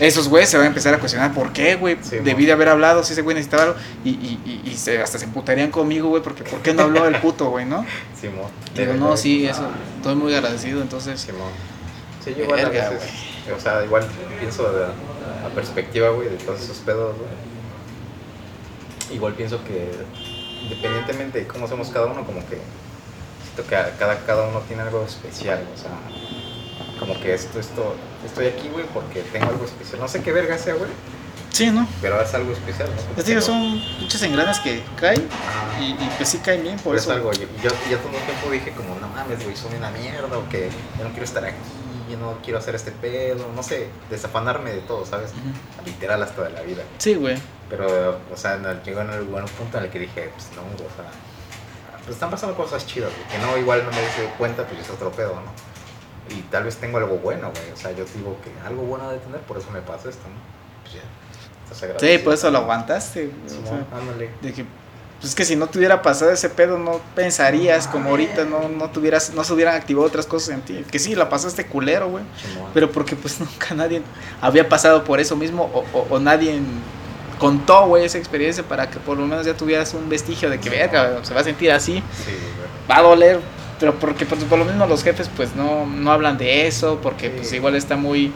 Esos 0.00 0.28
güeyes 0.28 0.48
se 0.48 0.56
van 0.56 0.66
a 0.66 0.68
empezar 0.68 0.94
a 0.94 0.98
cuestionar, 0.98 1.32
¿por 1.32 1.52
qué, 1.52 1.74
güey? 1.74 1.96
Sí, 2.02 2.16
Debí 2.16 2.42
mo. 2.42 2.46
de 2.46 2.52
haber 2.52 2.68
hablado, 2.68 3.02
si 3.02 3.12
ese 3.12 3.22
güey 3.22 3.34
necesitaba 3.34 3.64
algo. 3.64 3.76
Y, 4.04 4.10
y, 4.10 4.62
y, 4.64 4.70
y 4.70 4.74
se, 4.76 5.02
hasta 5.02 5.18
se 5.18 5.24
emputarían 5.24 5.70
conmigo, 5.70 6.08
güey, 6.08 6.22
porque 6.22 6.44
¿por 6.44 6.60
qué 6.60 6.72
no 6.72 6.82
habló 6.82 7.06
el 7.06 7.16
puto, 7.20 7.50
güey, 7.50 7.66
no? 7.66 7.84
Simón. 8.20 8.50
Digo, 8.76 8.94
no, 8.94 9.16
sí, 9.16 9.46
eso, 9.46 9.68
estoy 9.96 10.14
muy 10.14 10.34
agradecido, 10.34 10.82
entonces... 10.82 11.20
Simón. 11.20 11.50
Sí, 12.24 12.34
yo 12.36 12.44
igual 12.44 12.60
a 12.60 12.68
Verga, 12.68 12.90
veces, 12.90 13.10
o 13.56 13.60
sea, 13.60 13.84
igual 13.84 14.04
pienso 14.38 14.72
de 14.72 14.80
la 14.80 15.48
perspectiva, 15.54 16.10
güey, 16.10 16.28
de 16.28 16.36
todos 16.36 16.62
esos 16.62 16.78
pedos, 16.78 17.16
güey. 17.16 17.30
Igual 19.16 19.34
pienso 19.34 19.64
que 19.64 19.90
independientemente 20.62 21.38
de 21.40 21.46
cómo 21.46 21.66
somos 21.66 21.88
cada 21.88 22.06
uno, 22.06 22.24
como 22.24 22.40
que 22.40 22.58
siento 23.58 23.68
que 23.68 23.76
a- 23.76 23.90
cada, 23.98 24.18
cada 24.24 24.48
uno 24.48 24.60
tiene 24.60 24.82
algo 24.82 25.04
especial, 25.04 25.64
o 25.74 25.78
sea, 25.78 25.90
como 26.98 27.18
que 27.20 27.34
esto, 27.34 27.58
esto, 27.58 27.94
estoy 28.24 28.46
aquí, 28.46 28.68
güey, 28.68 28.84
porque 28.94 29.22
tengo 29.22 29.46
algo 29.48 29.64
especial. 29.64 30.00
No 30.00 30.08
sé 30.08 30.22
qué 30.22 30.32
verga 30.32 30.56
sea, 30.58 30.74
güey, 30.74 30.90
Sí, 31.50 31.70
¿no? 31.70 31.88
pero 32.00 32.20
es 32.22 32.32
algo 32.34 32.52
especial, 32.52 32.88
¿no? 33.16 33.22
Digo, 33.22 33.40
son 33.40 33.82
muchas 34.00 34.22
engranas 34.22 34.60
que 34.60 34.82
caen 35.00 35.26
y, 35.80 35.84
y 35.90 36.10
pues 36.16 36.28
sí 36.28 36.38
caen 36.38 36.62
bien, 36.62 36.78
por 36.78 36.94
eso. 36.94 37.10
algo, 37.12 37.32
yo, 37.32 37.46
yo, 37.62 37.70
yo 37.90 37.98
todo 37.98 38.16
el 38.16 38.24
tiempo 38.24 38.50
dije 38.50 38.72
como, 38.72 38.94
no 39.00 39.08
mames, 39.08 39.42
güey, 39.42 39.56
soy 39.56 39.74
una 39.76 39.90
mierda, 39.90 40.38
o 40.38 40.48
que 40.48 40.70
yo 40.98 41.04
no 41.04 41.10
quiero 41.10 41.24
estar 41.24 41.44
aquí, 41.44 41.56
yo 42.10 42.16
no 42.18 42.38
quiero 42.44 42.58
hacer 42.58 42.74
este 42.76 42.92
pedo, 42.92 43.50
no 43.56 43.62
sé, 43.62 43.88
desafanarme 44.10 44.70
de 44.72 44.80
todo, 44.82 45.04
¿sabes? 45.04 45.30
Ujú. 45.32 45.84
Literal 45.86 46.22
hasta 46.22 46.42
de 46.44 46.50
la 46.50 46.62
vida. 46.62 46.82
Sí, 46.98 47.14
güey. 47.14 47.38
Pero, 47.68 48.20
o 48.32 48.36
sea, 48.36 48.56
no- 48.56 48.82
llegó 48.84 49.00
en 49.00 49.10
el 49.10 49.22
buen 49.24 49.44
punto 49.46 49.78
en 49.78 49.84
el 49.84 49.90
que 49.90 49.98
dije, 49.98 50.30
pues 50.34 50.48
no, 50.54 50.62
o 50.62 50.94
sea, 50.96 51.10
pues 52.08 52.16
están 52.16 52.30
pasando 52.30 52.56
cosas 52.56 52.86
chidas, 52.86 53.10
güey, 53.14 53.28
que 53.28 53.38
no, 53.46 53.56
igual 53.58 53.84
no 53.84 53.90
me 53.90 53.96
doy 54.00 54.32
cuenta, 54.38 54.64
pues 54.66 54.80
es 54.80 54.90
otro 54.90 55.10
pedo, 55.12 55.34
¿no? 55.34 56.34
Y 56.36 56.40
tal 56.50 56.64
vez 56.64 56.76
tengo 56.76 56.98
algo 56.98 57.16
bueno, 57.18 57.50
güey, 57.54 57.70
o 57.72 57.76
sea, 57.76 57.92
yo 57.92 58.04
digo 58.14 58.36
que 58.42 58.50
algo 58.66 58.82
bueno 58.82 59.10
de 59.10 59.18
tener, 59.18 59.40
por 59.42 59.58
eso 59.58 59.70
me 59.70 59.80
pasa 59.80 60.08
esto, 60.10 60.22
¿no? 60.28 60.34
Pues 60.82 60.94
ya, 60.94 61.00
estás 61.64 61.78
Sí, 61.78 61.84
agradecido. 61.84 62.24
por 62.24 62.34
eso 62.34 62.50
lo 62.50 62.58
aguantaste. 62.58 63.26
güey, 63.26 63.46
o 63.46 63.48
Simón, 63.48 63.86
sea, 63.90 63.98
ándale. 63.98 64.30
de 64.42 64.52
que, 64.52 64.64
pues 65.20 65.30
es 65.30 65.34
que 65.34 65.44
si 65.44 65.56
no 65.56 65.66
te 65.66 65.78
hubiera 65.78 66.00
pasado 66.02 66.30
ese 66.30 66.48
pedo, 66.50 66.78
no 66.78 67.00
pensarías 67.14 67.88
como 67.88 68.10
ahorita, 68.10 68.44
no, 68.44 68.68
no 68.68 68.90
tuvieras, 68.90 69.32
no 69.34 69.42
se 69.44 69.52
hubieran 69.52 69.74
activado 69.74 70.06
otras 70.06 70.26
cosas 70.26 70.50
en 70.50 70.60
ti. 70.62 70.84
Que 70.90 70.98
sí, 70.98 71.14
la 71.14 71.28
pasaste 71.28 71.66
culero, 71.66 72.08
güey. 72.08 72.24
Pero 72.72 72.92
porque 72.92 73.16
pues 73.16 73.40
nunca 73.40 73.74
nadie 73.74 74.02
había 74.40 74.68
pasado 74.68 75.02
por 75.04 75.18
eso 75.20 75.34
mismo 75.34 75.64
o, 75.74 75.84
o- 75.98 76.06
o 76.10 76.18
nadie 76.20 76.60
contó, 77.38 77.86
güey, 77.86 78.04
esa 78.04 78.18
experiencia 78.18 78.62
para 78.64 78.90
que 78.90 78.98
por 78.98 79.16
lo 79.16 79.26
menos 79.26 79.46
ya 79.46 79.54
tuvieras 79.54 79.94
un 79.94 80.08
vestigio 80.08 80.50
de 80.50 80.58
que, 80.60 80.70
verga, 80.70 81.20
se 81.24 81.34
va 81.34 81.40
a 81.40 81.44
sentir 81.44 81.70
así, 81.72 82.02
Sí, 82.24 82.32
va 82.90 82.98
a 82.98 83.02
doler, 83.02 83.40
pero 83.80 83.94
porque 83.94 84.26
pues, 84.26 84.42
por 84.44 84.58
lo 84.58 84.64
mismo 84.64 84.86
los 84.86 85.02
jefes 85.04 85.30
pues 85.36 85.54
no, 85.56 85.86
no 85.86 86.10
hablan 86.12 86.36
de 86.38 86.66
eso, 86.66 86.98
porque 87.02 87.30
pues 87.30 87.52
igual 87.52 87.74
está 87.76 87.96
muy 87.96 88.32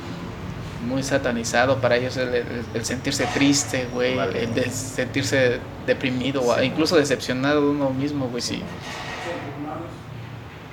muy 0.87 1.05
satanizado 1.05 1.79
para 1.81 1.97
ellos 1.97 2.17
el, 2.17 2.35
el- 2.35 2.45
el 2.75 2.85
sentirse 2.85 3.25
triste, 3.27 3.87
güey, 3.93 4.17
Vale. 4.17 4.43
el 4.45 4.53
de 4.55 4.69
sentirse 4.69 5.59
deprimido 5.87 6.43
Sí. 6.59 6.65
incluso 6.65 6.97
decepcionado 6.97 7.61
de 7.61 7.69
uno 7.69 7.91
mismo, 7.91 8.27
güey, 8.29 8.43
sí. 8.43 8.63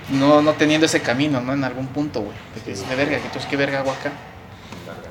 No, 0.10 0.42
no 0.42 0.54
teniendo 0.54 0.88
ese 0.88 1.02
camino, 1.02 1.40
¿no? 1.42 1.54
En 1.54 1.64
algún 1.64 1.86
punto, 1.88 2.22
güey. 2.22 2.36
Que 2.66 2.72
es 2.72 2.88
de 2.90 2.96
verga, 2.96 3.18
que 3.20 3.26
entonces 3.26 3.46
qué 3.48 3.56
verga 3.56 3.80
hago 3.82 3.92
acá. 3.92 4.12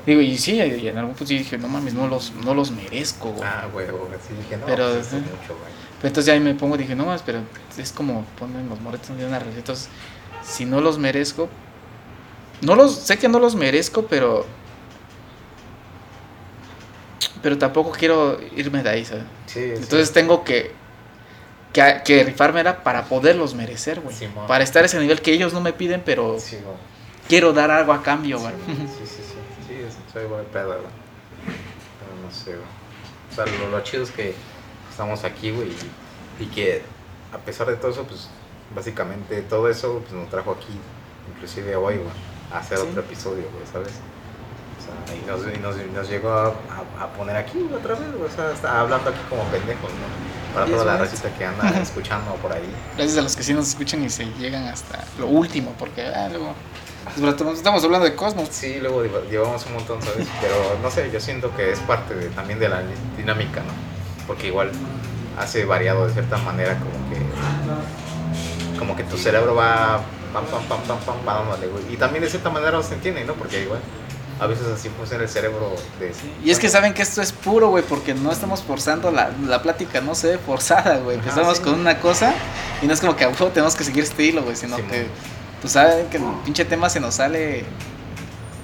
Digo, 0.09 0.21
y 0.21 0.39
sí, 0.39 0.53
y 0.55 0.87
en 0.87 0.97
algún 0.97 1.13
punto 1.13 1.27
sí 1.27 1.37
dije, 1.37 1.55
no 1.59 1.67
mames, 1.67 1.93
no 1.93 2.07
los, 2.07 2.33
no 2.43 2.55
los 2.55 2.71
merezco, 2.71 3.29
güey. 3.29 3.47
Ah, 3.47 3.67
güey, 3.71 3.85
güey, 3.87 4.01
sí, 4.27 4.33
dije, 4.41 4.57
no, 4.57 4.65
Pero, 4.65 4.91
pues, 4.91 5.05
es 5.05 5.13
mucho, 5.13 5.29
güey. 5.49 5.71
Pero 6.01 6.07
entonces 6.07 6.33
ahí 6.33 6.39
me 6.39 6.55
pongo, 6.55 6.77
dije, 6.77 6.95
no 6.95 7.05
más, 7.05 7.21
pero 7.21 7.41
es 7.77 7.91
como 7.91 8.25
ponen 8.39 8.67
los 8.67 8.81
moretos 8.81 9.15
de 9.15 9.23
una 9.23 9.37
receta. 9.37 9.59
Entonces, 9.59 9.89
si 10.41 10.65
no 10.65 10.81
los 10.81 10.97
merezco, 10.97 11.47
no 12.61 12.73
los, 12.73 12.95
sé 12.95 13.19
que 13.19 13.29
no 13.29 13.39
los 13.39 13.53
merezco, 13.53 14.07
pero, 14.07 14.47
pero 17.43 17.59
tampoco 17.59 17.91
quiero 17.91 18.39
irme 18.57 18.81
de 18.81 18.89
ahí, 18.89 19.05
¿sabes? 19.05 19.25
Sí, 19.45 19.59
sí. 19.59 19.73
Entonces 19.75 20.11
tengo 20.11 20.43
que, 20.43 20.71
que, 21.71 22.01
que 22.03 22.23
rifarme 22.23 22.61
era 22.61 22.83
para 22.83 23.05
poderlos 23.05 23.53
merecer, 23.53 23.99
güey. 23.99 24.15
Para 24.47 24.63
estar 24.63 24.81
a 24.81 24.87
ese 24.87 24.99
nivel 24.99 25.21
que 25.21 25.33
ellos 25.33 25.53
no 25.53 25.61
me 25.61 25.71
piden, 25.71 26.01
pero 26.03 26.39
Sí, 26.39 26.57
quiero 27.27 27.53
dar 27.53 27.69
algo 27.69 27.93
a 27.93 28.01
cambio, 28.01 28.39
güey. 28.39 28.53
Sí, 29.05 29.28
soy 30.13 30.25
buen 30.25 30.45
pedo, 30.45 30.67
güey. 30.67 30.79
Pero 31.99 32.21
no 32.25 32.31
sé, 32.31 32.51
güey. 32.51 32.67
O 33.31 33.35
sea, 33.35 33.45
lo, 33.45 33.69
lo 33.69 33.81
chido 33.83 34.03
es 34.03 34.11
que 34.11 34.33
estamos 34.89 35.23
aquí, 35.23 35.51
güey, 35.51 35.69
y, 35.69 36.43
y 36.43 36.45
que 36.47 36.81
a 37.33 37.37
pesar 37.37 37.67
de 37.67 37.75
todo 37.75 37.91
eso, 37.91 38.03
pues, 38.03 38.29
básicamente 38.75 39.41
todo 39.43 39.69
eso 39.69 39.99
pues, 39.99 40.13
nos 40.13 40.29
trajo 40.29 40.51
aquí, 40.51 40.77
inclusive 41.33 41.75
hoy, 41.75 41.95
güey, 41.97 42.09
a 42.53 42.57
hacer 42.59 42.77
Sí. 42.79 42.87
otro 42.89 43.01
episodio, 43.01 43.43
güey, 43.53 43.65
¿sabes? 43.71 43.93
O 44.79 45.07
sea, 45.07 45.15
y 45.15 45.21
nos, 45.27 45.41
y 45.55 45.59
nos, 45.59 45.75
y 45.77 45.91
nos 45.93 46.09
llegó 46.09 46.29
a, 46.31 46.47
a- 46.47 47.03
a 47.03 47.07
poner 47.13 47.35
aquí 47.37 47.67
otra 47.73 47.95
vez, 47.95 48.11
güey, 48.11 48.23
o 48.29 48.35
sea, 48.35 48.51
está 48.51 48.79
hablando 48.79 49.09
aquí 49.11 49.19
como 49.29 49.43
pendejos, 49.45 49.91
¿no? 49.91 50.29
Para 50.55 50.65
toda 50.65 50.83
la 50.85 50.97
racita 50.97 51.29
que 51.37 51.45
anda 51.45 51.69
escuchando 51.81 52.33
por 52.37 52.51
ahí. 52.51 52.63
Gracias 52.97 53.17
a 53.19 53.21
los 53.21 53.35
que 53.35 53.43
sí 53.43 53.53
nos 53.53 53.67
escuchan 53.67 54.03
y 54.03 54.09
se 54.09 54.25
llegan 54.39 54.65
hasta 54.65 55.03
lo 55.19 55.27
último, 55.27 55.75
porque 55.77 56.01
ah, 56.07 56.27
luego. 56.29 56.55
Estamos- 57.17 57.83
hablando 57.83 58.05
de 58.05 58.15
Cosmos. 58.15 58.49
Sí, 58.51 58.77
luego 58.79 59.03
llevamos 59.29 59.65
un 59.65 59.73
montón, 59.73 60.01
¿sabes? 60.01 60.27
Pero 60.41 60.55
no 60.81 60.89
sé, 60.91 61.09
yo 61.11 61.19
siento 61.19 61.55
que 61.55 61.71
es 61.71 61.79
parte 61.79 62.15
de- 62.15 62.29
también 62.29 62.59
de 62.59 62.69
la 62.69 62.81
dinámica, 63.17 63.61
¿no? 63.61 63.71
Porque 64.27 64.47
igual 64.47 64.71
hace 65.37 65.65
variado 65.65 66.07
de 66.07 66.13
cierta 66.13 66.37
manera 66.37 66.73
como 66.77 66.91
que 67.09 67.19
como 68.77 68.95
que 68.95 69.03
tu 69.03 69.17
cerebro 69.17 69.55
va 69.55 70.01
pam 70.33 70.45
pam 70.45 70.63
pam 70.63 70.79
pam 70.81 70.99
pam 70.99 71.25
dándole, 71.25 71.67
güey. 71.67 71.93
Y 71.93 71.97
también 71.97 72.23
de 72.23 72.29
cierta 72.29 72.49
manera 72.49 72.81
se 72.83 72.93
entiende, 72.93 73.23
¿no? 73.25 73.33
Porque 73.33 73.63
igual 73.63 73.79
a 74.39 74.47
veces 74.47 74.67
así 74.67 74.87
funciona 74.89 75.23
el 75.23 75.29
cerebro 75.29 75.73
de 75.99 76.13
Y 76.45 76.51
es 76.51 76.59
que 76.59 76.69
saben 76.69 76.93
que 76.93 77.01
esto 77.01 77.21
es 77.21 77.33
puro, 77.33 77.69
güey, 77.69 77.83
porque 77.83 78.13
no 78.13 78.31
estamos 78.31 78.61
forzando 78.63 79.11
la, 79.11 79.31
la 79.45 79.61
plática, 79.61 79.99
no 79.99 80.15
se 80.15 80.27
ve 80.31 80.37
forzada, 80.37 80.97
güey. 80.99 81.17
Empezamos 81.17 81.57
sí. 81.57 81.63
con 81.63 81.73
una 81.73 81.99
cosa 81.99 82.33
y 82.81 82.85
no 82.87 82.93
es 82.93 83.01
como 83.01 83.15
que 83.17 83.25
a 83.25 83.31
tenemos 83.31 83.75
que 83.75 83.83
seguir 83.83 84.03
este 84.03 84.23
hilo, 84.23 84.43
güey, 84.43 84.55
sino 84.55 84.77
Simón. 84.77 84.91
que, 84.91 85.07
pues 85.61 85.73
saben 85.73 86.07
que 86.07 86.17
el 86.17 86.23
pinche 86.45 86.65
tema 86.65 86.89
se 86.89 86.99
nos 86.99 87.15
sale 87.15 87.65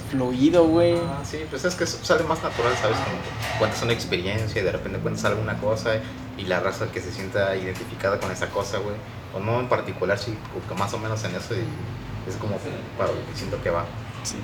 fluido, 0.10 0.66
güey. 0.66 0.96
Ah, 0.96 1.24
sí, 1.30 1.40
pues 1.50 1.66
es 1.66 1.76
que 1.76 1.84
eso 1.84 1.98
sale 2.04 2.24
más 2.24 2.42
natural, 2.42 2.74
¿sabes? 2.82 2.98
Como 2.98 3.18
que 3.18 3.60
cuentas 3.60 3.82
una 3.84 3.94
experiencia 3.94 4.62
y 4.62 4.64
de 4.66 4.72
repente 4.72 5.00
cuentas 5.00 5.26
alguna 5.26 5.58
cosa 5.58 5.96
y 6.38 6.44
la 6.44 6.60
raza 6.60 6.88
que 6.92 7.02
se 7.02 7.12
sienta 7.12 7.56
identificada 7.56 8.20
con 8.20 8.32
esa 8.32 8.50
cosa, 8.50 8.78
güey. 8.78 8.96
O 9.34 9.40
no 9.40 9.60
en 9.60 9.68
particular, 9.68 10.18
sí, 10.18 10.38
que 10.68 10.76
más 10.76 10.94
o 10.94 11.00
menos 11.00 11.24
en 11.24 11.36
eso 11.36 11.56
y 11.56 12.30
es 12.30 12.36
como 12.38 12.58
para 12.98 13.12
lo 13.12 13.26
que 13.26 13.36
siento 13.38 13.62
que 13.62 13.70
va. 13.70 13.86
Sí, 14.24 14.36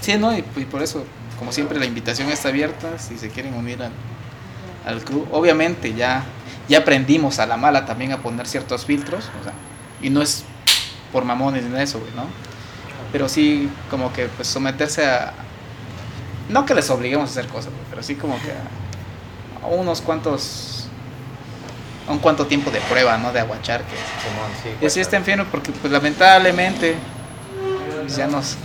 sí 0.00 0.16
no, 0.16 0.32
y, 0.36 0.44
y 0.56 0.64
por 0.64 0.82
eso, 0.82 1.04
como 1.38 1.52
siempre, 1.52 1.78
la 1.78 1.84
invitación 1.84 2.28
está 2.30 2.48
abierta 2.48 2.98
si 2.98 3.18
se 3.18 3.28
quieren 3.28 3.54
unir 3.54 3.82
al, 3.82 3.92
al 4.86 5.04
crew. 5.04 5.26
Obviamente 5.30 5.92
ya, 5.94 6.24
ya 6.68 6.78
aprendimos 6.78 7.38
a 7.38 7.46
la 7.46 7.56
mala 7.56 7.84
también 7.84 8.12
a 8.12 8.18
poner 8.22 8.46
ciertos 8.46 8.86
filtros, 8.86 9.30
o 9.40 9.44
sea, 9.44 9.52
y 10.00 10.08
no 10.08 10.22
es 10.22 10.44
por 11.12 11.24
mamones 11.24 11.64
ni 11.64 11.80
eso, 11.80 11.98
güey, 11.98 12.12
¿no? 12.14 12.24
Pero 13.12 13.28
sí 13.28 13.70
como 13.90 14.12
que 14.12 14.26
pues 14.26 14.48
someterse 14.48 15.06
a... 15.06 15.32
No 16.48 16.66
que 16.66 16.74
les 16.74 16.90
obliguemos 16.90 17.28
a 17.28 17.32
hacer 17.32 17.46
cosas, 17.46 17.72
güey, 17.72 17.84
pero 17.90 18.02
sí 18.02 18.14
como 18.14 18.34
que 18.40 18.52
a, 18.52 19.66
a 19.66 19.68
unos 19.68 20.00
cuantos... 20.00 20.88
A 22.08 22.12
un 22.12 22.18
cuanto 22.18 22.46
tiempo 22.46 22.70
de 22.70 22.80
prueba, 22.80 23.18
¿no? 23.18 23.32
De 23.32 23.40
aguachar 23.40 23.82
que... 23.82 23.96
Sí, 24.62 24.76
Y 24.80 24.86
así 24.86 25.00
está 25.00 25.16
enfermo 25.16 25.44
porque 25.50 25.70
pues 25.70 25.92
lamentablemente 25.92 26.96
pues, 28.00 28.16
ya 28.16 28.26
nos, 28.26 28.56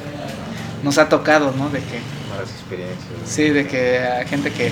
nos 0.83 0.97
ha 0.97 1.09
tocado, 1.09 1.51
¿no? 1.51 1.69
De 1.69 1.79
que, 1.79 1.99
Malas 2.31 2.49
experiencias. 2.49 3.09
sí, 3.25 3.49
de 3.49 3.67
que 3.67 3.99
hay 3.99 4.27
gente 4.27 4.51
que 4.51 4.71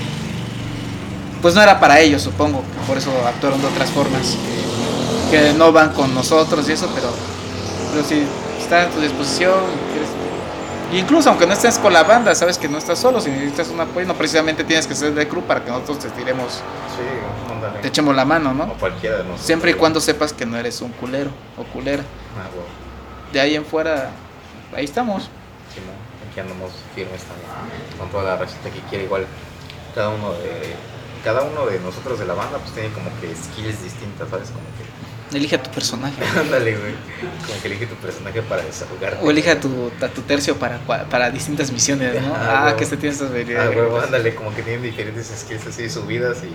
pues 1.43 1.55
no 1.55 1.61
era 1.61 1.77
para 1.77 1.99
ellos, 1.99 2.21
supongo, 2.21 2.61
que 2.61 2.87
por 2.87 2.97
eso 2.97 3.11
actuaron 3.27 3.59
de 3.59 3.67
otras 3.67 3.89
formas, 3.89 4.37
que 5.29 5.51
no 5.57 5.73
van 5.73 5.89
con 5.91 6.15
nosotros 6.15 6.69
y 6.69 6.71
eso, 6.71 6.89
pero, 6.95 7.09
pero 7.93 8.03
si 8.05 8.25
está 8.59 8.83
a 8.83 8.89
tu 8.89 8.99
disposición, 8.99 9.53
quieres- 9.91 10.09
y 10.91 10.99
incluso 10.99 11.29
aunque 11.29 11.47
no 11.47 11.53
estés 11.53 11.77
con 11.79 11.91
la 11.93 12.03
banda, 12.03 12.35
sabes 12.35 12.57
que 12.57 12.67
no 12.69 12.77
estás 12.77 12.99
solo, 12.99 13.19
si 13.21 13.29
necesitas 13.31 13.69
un 13.69 13.79
apoyo, 13.79 14.05
no 14.05 14.13
precisamente 14.15 14.63
tienes 14.63 14.85
que 14.85 14.93
ser 14.95 15.13
de 15.13 15.27
crew 15.27 15.41
para 15.43 15.63
que 15.63 15.71
nosotros 15.71 15.99
te 15.99 16.09
tiremos, 16.09 16.53
Sí, 16.53 17.81
te 17.81 17.87
echemos 17.87 18.15
la 18.15 18.25
mano, 18.25 18.51
O 18.51 18.53
¿no? 18.53 18.73
cualquiera 18.75 19.17
de 19.17 19.23
nosotros. 19.23 19.45
Siempre 19.45 19.71
y 19.71 19.73
cuando 19.73 19.99
sepas 19.99 20.33
que 20.33 20.45
no 20.45 20.57
eres 20.57 20.81
un 20.81 20.91
culero 20.91 21.31
o 21.57 21.63
culera. 21.63 22.03
Ah, 22.37 22.47
güey. 22.53 22.65
De 23.33 23.39
ahí 23.41 23.55
en 23.55 23.65
fuera, 23.65 24.11
ahí 24.75 24.85
estamos. 24.85 25.23
Simón, 25.73 25.95
aquí 26.29 26.39
andamos 26.39 26.71
firmes 26.93 27.21
también. 27.23 27.49
Con 27.97 28.09
toda 28.09 28.23
la 28.25 28.35
receta 28.37 28.69
que 28.69 28.79
quiere, 28.89 29.05
igual 29.05 29.25
cada 29.95 30.09
uno 30.09 30.33
de 30.33 30.75
cada 31.23 31.41
uno 31.41 31.65
de 31.65 31.79
nosotros 31.79 32.19
de 32.19 32.25
la 32.25 32.33
banda 32.33 32.57
pues 32.59 32.73
tiene 32.73 32.89
como 32.93 33.09
que 33.21 33.33
skills 33.33 33.81
distintas, 33.81 34.29
¿sabes? 34.29 34.49
Como 34.49 34.65
que 34.77 34.83
Elige 35.34 35.55
a 35.55 35.64
tu 35.64 35.72
personaje. 35.72 36.15
Ándale, 36.39 36.76
güey. 36.77 36.93
Como 37.47 37.61
que 37.61 37.68
elige 37.68 37.85
tu 37.88 37.95
personaje 37.95 38.41
para 38.43 38.61
desahogarte. 38.64 39.18
O 39.26 39.31
elige 39.31 39.51
a 39.51 39.60
tu, 39.60 39.91
a 40.01 40.07
tu 40.07 40.22
tercio 40.22 40.57
para, 40.57 40.80
para 40.80 41.30
distintas 41.31 41.72
misiones, 41.72 42.22
¿no? 42.22 42.34
Ah, 42.35 42.68
Ah, 42.69 42.76
que 42.77 42.84
este 42.84 42.97
tiene 42.97 43.14
estas 43.14 43.30
Ah, 43.30 43.34
habilidades. 43.34 43.76
huevo, 43.76 43.99
ándale, 43.99 44.35
como 44.35 44.53
que 44.55 44.61
tienen 44.61 44.81
diferentes 44.84 45.31
skills 45.35 45.68
así 45.68 45.89
subidas 45.89 46.38
y 46.43 46.53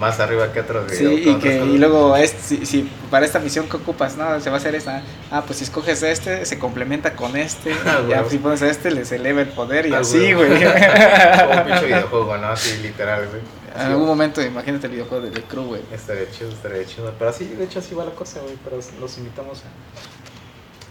más 0.00 0.18
arriba 0.18 0.50
que 0.52 0.60
otros 0.60 0.88
de 0.90 0.96
Sí, 0.96 1.04
y, 1.28 1.34
que, 1.36 1.56
y 1.64 1.78
luego, 1.78 2.16
si, 2.42 2.64
si 2.66 2.90
para 3.10 3.24
esta 3.26 3.38
misión 3.38 3.68
que 3.68 3.76
ocupas, 3.76 4.16
no, 4.16 4.40
se 4.40 4.48
va 4.50 4.56
a 4.56 4.58
hacer 4.58 4.74
esta. 4.74 5.02
Ah, 5.30 5.42
pues 5.46 5.58
si 5.58 5.64
escoges 5.64 6.02
este, 6.02 6.44
se 6.46 6.58
complementa 6.58 7.14
con 7.14 7.36
este. 7.36 7.72
Ah, 7.86 8.00
ya, 8.08 8.16
huevo. 8.18 8.30
si 8.30 8.38
pones 8.38 8.62
a 8.62 8.68
este, 8.70 8.90
les 8.90 9.12
eleva 9.12 9.42
el 9.42 9.48
poder 9.48 9.86
y 9.86 9.92
Ah, 9.94 9.98
así, 10.00 10.32
güey. 10.32 10.48
Como 10.58 11.60
un 11.60 11.64
pinche 11.66 11.86
videojuego, 11.86 12.36
¿no? 12.38 12.48
Así 12.48 12.78
literal, 12.82 13.28
güey. 13.28 13.42
En 13.76 13.92
algún 13.92 14.06
momento, 14.06 14.42
imagínate 14.42 14.86
el 14.86 14.92
videojuego 14.94 15.26
de 15.26 15.30
The 15.30 15.42
Crew, 15.42 15.64
güey. 15.64 15.82
Estaría 15.92 16.28
chido, 16.32 16.50
estaría 16.50 16.84
chido. 16.86 17.12
Pero 17.18 17.30
así, 17.30 17.44
de 17.44 17.64
hecho, 17.64 17.78
así 17.78 17.94
va 17.94 18.04
la 18.04 18.10
cosa, 18.12 18.40
güey. 18.40 18.56
Pero 18.64 18.78
los 19.00 19.18
invitamos 19.18 19.62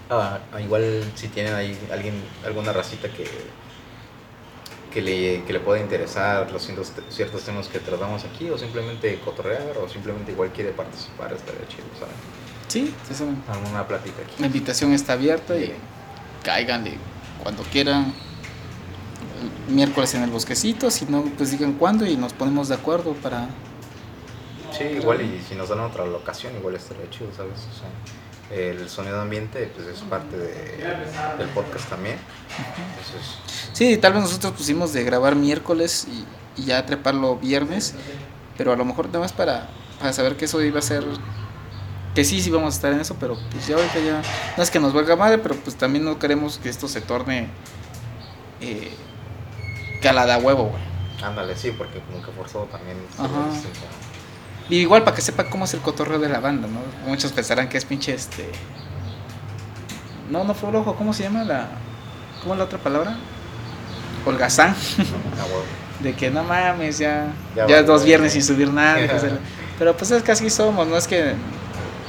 a. 0.09 0.15
a- 0.15 0.39
a 0.53 0.61
igual 0.61 1.03
si 1.15 1.27
tienen 1.27 1.53
ahí 1.55 1.77
alguien, 1.91 2.13
alguna 2.45 2.71
racita 2.71 3.09
que. 3.09 3.25
Que 4.93 5.01
le, 5.03 5.43
que 5.45 5.53
le 5.53 5.59
pueda 5.59 5.79
interesar 5.79 6.51
los 6.51 6.63
ciertos, 6.63 6.91
ciertos 7.09 7.43
temas 7.43 7.67
que 7.67 7.77
tratamos 7.79 8.23
aquí, 8.25 8.49
o 8.49 8.57
simplemente 8.57 9.19
cotorrear, 9.19 9.77
o 9.77 9.87
simplemente 9.87 10.31
igual 10.31 10.49
quiere 10.51 10.71
participar, 10.71 11.31
estaría 11.31 11.67
chido, 11.67 11.83
¿saben? 11.99 12.15
Sí, 12.67 12.93
eso, 13.11 13.25
Alguna 13.47 13.87
plática 13.87 14.15
aquí. 14.23 14.35
la 14.39 14.47
invitación 14.47 14.93
está 14.93 15.13
abierta 15.13 15.55
y 15.57 15.73
cáiganle 16.43 16.93
cuando 17.43 17.61
quieran. 17.63 18.13
El 19.67 19.73
miércoles 19.73 20.13
en 20.15 20.23
el 20.23 20.31
bosquecito, 20.31 20.89
si 20.91 21.05
no, 21.05 21.23
pues 21.37 21.51
digan 21.51 21.73
cuándo 21.73 22.05
y 22.05 22.17
nos 22.17 22.33
ponemos 22.33 22.67
de 22.67 22.75
acuerdo 22.75 23.13
para. 23.13 23.47
Sí, 24.75 24.83
igual 24.85 25.21
y 25.21 25.41
si 25.47 25.55
nos 25.55 25.69
dan 25.69 25.79
otra 25.81 26.05
locación, 26.05 26.55
igual 26.55 26.75
estaría 26.75 27.09
chido, 27.09 27.29
¿sabes? 27.35 27.59
O 27.59 27.79
sea, 27.79 27.89
el 28.51 28.89
sonido 28.89 29.21
ambiente 29.21 29.71
pues 29.75 29.87
es 29.87 29.99
parte 30.01 30.35
de- 30.37 30.77
del 31.37 31.49
podcast 31.49 31.87
también. 31.89 32.17
Entonces, 32.57 33.37
Sí, 33.73 33.97
tal 33.97 34.13
vez 34.13 34.23
nosotros 34.23 34.53
pusimos 34.53 34.91
de 34.93 35.03
grabar 35.03 35.35
miércoles 35.35 36.07
y, 36.11 36.61
y 36.61 36.65
ya 36.65 36.85
treparlo 36.85 37.37
viernes, 37.37 37.93
pero 38.57 38.73
a 38.73 38.75
lo 38.75 38.83
mejor 38.85 39.05
nada 39.07 39.19
más 39.19 39.31
para, 39.33 39.69
para 39.99 40.11
saber 40.13 40.35
que 40.35 40.45
eso 40.45 40.61
iba 40.61 40.79
a 40.79 40.81
ser, 40.81 41.03
que 42.15 42.25
sí, 42.25 42.41
sí 42.41 42.49
vamos 42.49 42.73
a 42.73 42.75
estar 42.77 42.91
en 42.91 42.99
eso, 42.99 43.15
pero 43.19 43.37
pues 43.51 43.67
ya 43.67 43.75
ahorita 43.75 43.99
ya, 43.99 44.21
no 44.57 44.63
es 44.63 44.71
que 44.71 44.79
nos 44.79 44.93
valga 44.93 45.15
madre, 45.15 45.37
pero 45.37 45.55
pues 45.55 45.75
también 45.77 46.03
no 46.03 46.17
queremos 46.19 46.57
que 46.57 46.69
esto 46.69 46.87
se 46.87 47.01
torne 47.01 47.47
eh, 48.61 48.91
calada 50.01 50.37
huevo, 50.39 50.65
güey. 50.71 50.81
ándale, 51.23 51.55
sí, 51.55 51.71
porque 51.77 51.99
como 52.01 52.25
que 52.25 52.31
forzado 52.31 52.65
también. 52.65 52.97
Ajá. 53.17 53.27
Y 54.69 54.77
igual 54.77 55.03
para 55.03 55.15
que 55.15 55.21
sepa 55.21 55.45
cómo 55.45 55.65
es 55.65 55.73
el 55.73 55.79
cotorreo 55.81 56.19
de 56.19 56.29
la 56.29 56.39
banda, 56.39 56.67
¿no? 56.67 56.79
Muchos 57.09 57.31
pensarán 57.31 57.69
que 57.69 57.77
es 57.77 57.85
pinche 57.85 58.13
este... 58.13 58.49
No, 60.29 60.43
no 60.43 60.53
fue 60.53 60.69
ojo, 60.75 60.95
¿cómo 60.95 61.13
se 61.13 61.23
llama 61.23 61.43
la... 61.43 61.67
¿Cómo 62.41 62.53
es 62.53 62.59
la 62.59 62.65
otra 62.65 62.77
palabra? 62.77 63.17
Holgazán. 64.25 64.75
Ah. 64.99 66.03
De 66.03 66.13
que 66.13 66.29
no 66.29 66.43
mames, 66.43 66.99
ya, 66.99 67.27
Ya 67.67 67.83
dos 67.83 68.05
viernes 68.05 68.33
sin 68.33 68.43
subir 68.43 68.71
nada. 68.71 68.99
Pero 69.79 69.95
pues 69.97 70.11
es 70.11 70.23
que 70.23 70.31
así 70.31 70.49
somos, 70.49 70.87
no 70.87 70.97
es 70.97 71.07
que 71.07 71.33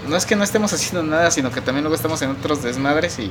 no 0.09 0.17
es 0.17 0.27
que 0.27 0.35
no 0.35 0.43
estemos 0.43 0.73
haciendo 0.73 1.03
nada, 1.03 1.31
sino 1.31 1.51
que 1.51 1.61
también 1.61 1.85
luego 1.85 1.95
estamos 1.95 2.21
en 2.23 2.31
otros 2.31 2.63
desmadres 2.63 3.19
y, 3.19 3.31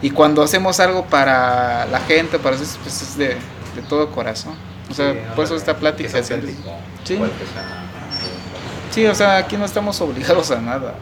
y 0.00 0.10
cuando 0.10 0.42
hacemos 0.42 0.80
algo 0.80 1.04
para 1.06 1.86
la 1.86 2.00
gente, 2.00 2.38
para 2.38 2.56
eso, 2.56 2.78
pues 2.82 3.02
es 3.02 3.16
de, 3.18 3.28
de 3.28 3.82
todo 3.88 4.10
corazón. 4.10 4.54
O 4.90 4.94
sea, 4.94 5.12
Sí, 5.12 5.18
por 5.34 5.44
eso 5.44 5.56
esta 5.56 5.76
plática 5.76 6.16
auténtico, 6.16 6.70
Sí. 7.04 7.18
Sí, 8.96 9.06
o 9.06 9.14
sea, 9.14 9.36
aquí 9.36 9.56
no 9.58 9.64
estamos 9.66 10.00
obligados 10.00 10.50
a 10.50 10.60
nada. 10.60 10.94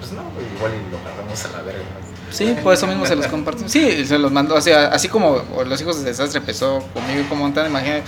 Pues 0.00 0.10
no, 0.12 0.22
igual 0.56 0.72
y 0.74 0.90
lo 0.90 0.98
mandamos 0.98 1.44
a 1.44 1.48
la 1.52 1.62
verga. 1.62 1.80
¿no? 1.80 2.32
Sí, 2.32 2.56
por 2.62 2.72
eso 2.72 2.86
mismo 2.86 3.04
se 3.04 3.14
los 3.14 3.26
compartimos. 3.26 3.70
Sí, 3.70 4.06
se 4.06 4.18
los 4.18 4.32
mandó, 4.32 4.54
o 4.54 4.60
sea, 4.62 4.86
así 4.86 5.08
como 5.08 5.42
los 5.66 5.80
hijos 5.82 5.98
de 5.98 6.04
desastre 6.04 6.40
empezó 6.40 6.78
conmigo 6.94 7.20
y 7.20 7.24
con 7.24 7.38
Montana, 7.38 7.68
imagínate, 7.68 8.04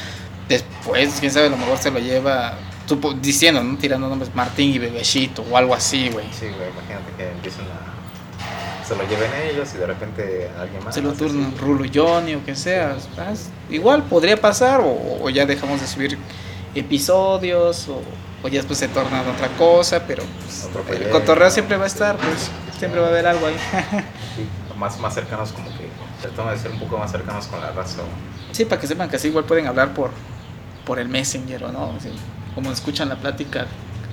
después, 0.48 1.16
quién 1.20 1.30
sabe, 1.30 1.48
a 1.48 1.50
lo 1.50 1.58
mejor 1.58 1.76
se 1.76 1.90
lo 1.90 1.98
lleva, 1.98 2.54
supo- 2.88 3.12
diciendo, 3.20 3.62
¿no? 3.62 3.76
Tirando 3.76 4.08
nombres 4.08 4.34
Martín 4.34 4.70
y 4.72 4.78
Bebecito 4.78 5.44
o 5.50 5.56
algo 5.58 5.74
así, 5.74 6.08
güey. 6.08 6.24
Sí, 6.32 6.46
güey, 6.46 6.70
imagínate 6.70 7.12
que 7.18 7.30
empiecen 7.30 7.64
a. 7.66 8.86
Se 8.88 8.96
lo 8.96 9.02
lleven 9.08 9.30
ellos 9.50 9.68
y 9.74 9.78
de 9.78 9.86
repente 9.86 10.50
alguien 10.58 10.82
más. 10.84 10.94
Se 10.94 11.02
lo 11.02 11.10
así. 11.10 11.18
turnan 11.18 11.54
Rulo 11.58 11.84
Johnny 11.94 12.34
o 12.34 12.44
que 12.46 12.54
sea. 12.56 12.96
ah, 13.18 13.30
es- 13.32 13.50
Igual 13.70 14.04
podría 14.04 14.38
pasar 14.38 14.80
o, 14.80 15.18
o 15.22 15.28
ya 15.30 15.44
dejamos 15.44 15.82
de 15.82 15.86
subir 15.86 16.18
episodios 16.74 17.88
o, 17.88 18.00
o 18.44 18.48
ya 18.48 18.58
después 18.58 18.78
se 18.78 18.88
torna 18.88 19.22
en 19.22 19.28
otra 19.28 19.48
cosa, 19.56 20.04
pero 20.06 20.22
pues, 20.42 20.68
el 21.00 21.08
cotorreo 21.08 21.50
siempre 21.50 21.78
va 21.78 21.84
a 21.84 21.86
estar, 21.86 22.16
pues 22.18 22.50
siempre 22.78 23.00
va 23.00 23.06
a 23.06 23.10
haber 23.10 23.26
algo 23.26 23.46
ahí. 23.46 23.56
Sí, 24.36 24.46
más, 24.78 25.00
más 25.00 25.14
cercanos, 25.14 25.52
como 25.52 25.70
que 25.70 25.88
tratamos 26.20 26.52
de 26.52 26.58
ser 26.58 26.70
un 26.72 26.78
poco 26.78 26.98
más 26.98 27.10
cercanos 27.10 27.46
con 27.46 27.58
la 27.62 27.72
raza. 27.72 28.02
Sí, 28.52 28.66
para 28.66 28.78
que 28.78 28.86
sepan 28.86 29.08
que 29.08 29.16
así 29.16 29.28
igual 29.28 29.46
pueden 29.46 29.66
hablar 29.66 29.94
por, 29.94 30.10
por 30.84 30.98
el 30.98 31.08
Messenger 31.08 31.64
o 31.64 31.72
no. 31.72 31.94
Como 32.54 32.70
escuchan 32.70 33.08
la 33.08 33.16
plática 33.16 33.66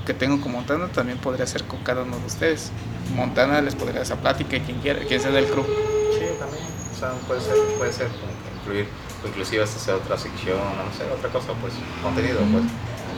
que 0.05 0.13
tengo 0.13 0.39
con 0.39 0.53
Montana, 0.53 0.87
también 0.87 1.17
podría 1.17 1.45
ser 1.45 1.65
con 1.65 1.83
cada 1.83 2.03
uno 2.03 2.17
de 2.17 2.25
ustedes. 2.25 2.71
Montana 3.13 3.59
les 3.61 3.75
podría 3.75 4.01
esa 4.01 4.15
plática 4.15 4.55
y 4.55 4.61
quien 4.61 4.79
quiera, 4.79 5.01
quien 5.01 5.19
sea 5.19 5.31
del 5.31 5.45
crew. 5.47 5.65
Sí, 5.65 6.25
también. 6.39 6.63
O 6.95 6.97
sea, 6.97 7.11
puede 7.27 7.41
ser, 7.41 7.55
puede 7.77 7.91
ser 7.91 8.07
como 8.07 8.31
que 8.31 8.59
incluir, 8.61 8.87
o 9.25 9.27
inclusive 9.27 9.61
hasta 9.61 9.77
sea 9.77 9.95
otra 9.97 10.17
sección, 10.17 10.57
no 10.57 10.97
sé, 10.97 11.03
otra 11.11 11.29
cosa, 11.29 11.47
pues, 11.59 11.73
contenido, 12.01 12.39
pues. 12.51 12.63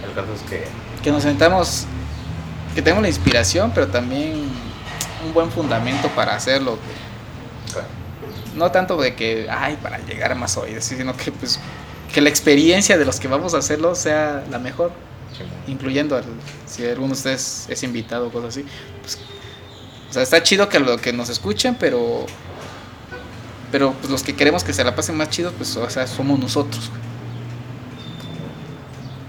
El 0.08 0.14
caso 0.14 0.34
es 0.34 0.42
que, 0.50 0.66
Que 1.02 1.12
nos 1.12 1.24
sentamos, 1.24 1.86
que 2.76 2.82
tengamos 2.82 3.04
la 3.04 3.10
inspiración, 3.10 3.72
pero 3.74 3.88
también 3.88 4.50
un 5.26 5.34
buen 5.34 5.52
fundamento 5.52 6.10
para 6.10 6.36
hacerlo. 6.36 6.78
claro, 7.72 7.88
No 8.56 8.72
tanto 8.72 8.98
de 8.98 9.16
que, 9.16 9.48
ay, 9.50 9.78
para 9.82 10.00
llegar 10.00 10.32
a 10.32 10.36
más 10.36 10.58
oídos, 10.58 10.84
sino 10.84 11.16
que 11.16 11.32
pues 11.32 11.60
que 12.14 12.22
la 12.22 12.30
experiencia 12.30 12.98
de 12.98 13.06
los 13.06 13.20
que 13.20 13.28
vamos 13.28 13.54
a 13.56 13.58
hacerlo 13.58 13.96
sea 13.96 14.44
la 14.52 14.60
mejor. 14.60 14.92
incluyendo 15.68 16.16
al, 16.16 16.24
si 16.68 16.86
alguno 16.86 17.08
de 17.08 17.14
ustedes 17.14 17.66
es 17.70 17.82
invitado 17.84 18.28
o 18.28 18.32
cosas 18.32 18.50
así. 18.50 18.66
pues, 19.02 19.18
o 20.10 20.14
sea, 20.14 20.22
está 20.22 20.44
chido 20.44 20.70
que 20.70 20.80
lo 20.80 20.98
que 20.98 21.12
nos 21.12 21.30
escuchen, 21.30 21.76
pero 21.80 22.28
pero 23.72 23.94
pues 23.94 24.12
los 24.12 24.22
que 24.22 24.36
queremos 24.36 24.64
que 24.64 24.72
se 24.72 24.84
la 24.84 24.96
pasen 24.96 25.18
más 25.18 25.32
chido, 25.32 25.52
pues 25.54 25.76
o 25.76 25.90
sea, 25.90 26.06
somos 26.06 26.38
nosotros. 26.38 26.90
güey. 26.90 27.02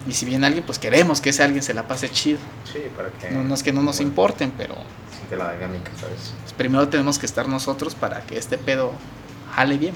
Y 0.06 0.12
si 0.12 0.26
viene 0.26 0.46
alguien, 0.46 0.64
pues 0.64 0.78
queremos 0.78 1.20
que 1.20 1.30
ese 1.30 1.42
alguien 1.42 1.62
se 1.62 1.72
la 1.74 1.88
pase 1.88 2.10
chido. 2.10 2.38
Sí, 2.70 2.80
para 2.96 3.08
que. 3.10 3.30
No, 3.30 3.42
no 3.42 3.54
es 3.54 3.62
que 3.62 3.72
no 3.72 3.82
nos 3.82 3.96
bueno, 3.96 4.08
importen, 4.10 4.52
pero 4.56 4.74
siente 5.16 5.36
la 5.36 5.52
dinámica, 5.52 5.90
¿sabes? 5.98 6.32
pues, 6.42 6.52
primero 6.52 6.88
tenemos 6.88 7.18
que 7.18 7.26
estar 7.26 7.48
nosotros 7.48 7.94
para 7.94 8.20
que 8.22 8.36
este 8.38 8.58
pedo 8.58 8.92
jale 9.54 9.78
bien. 9.78 9.94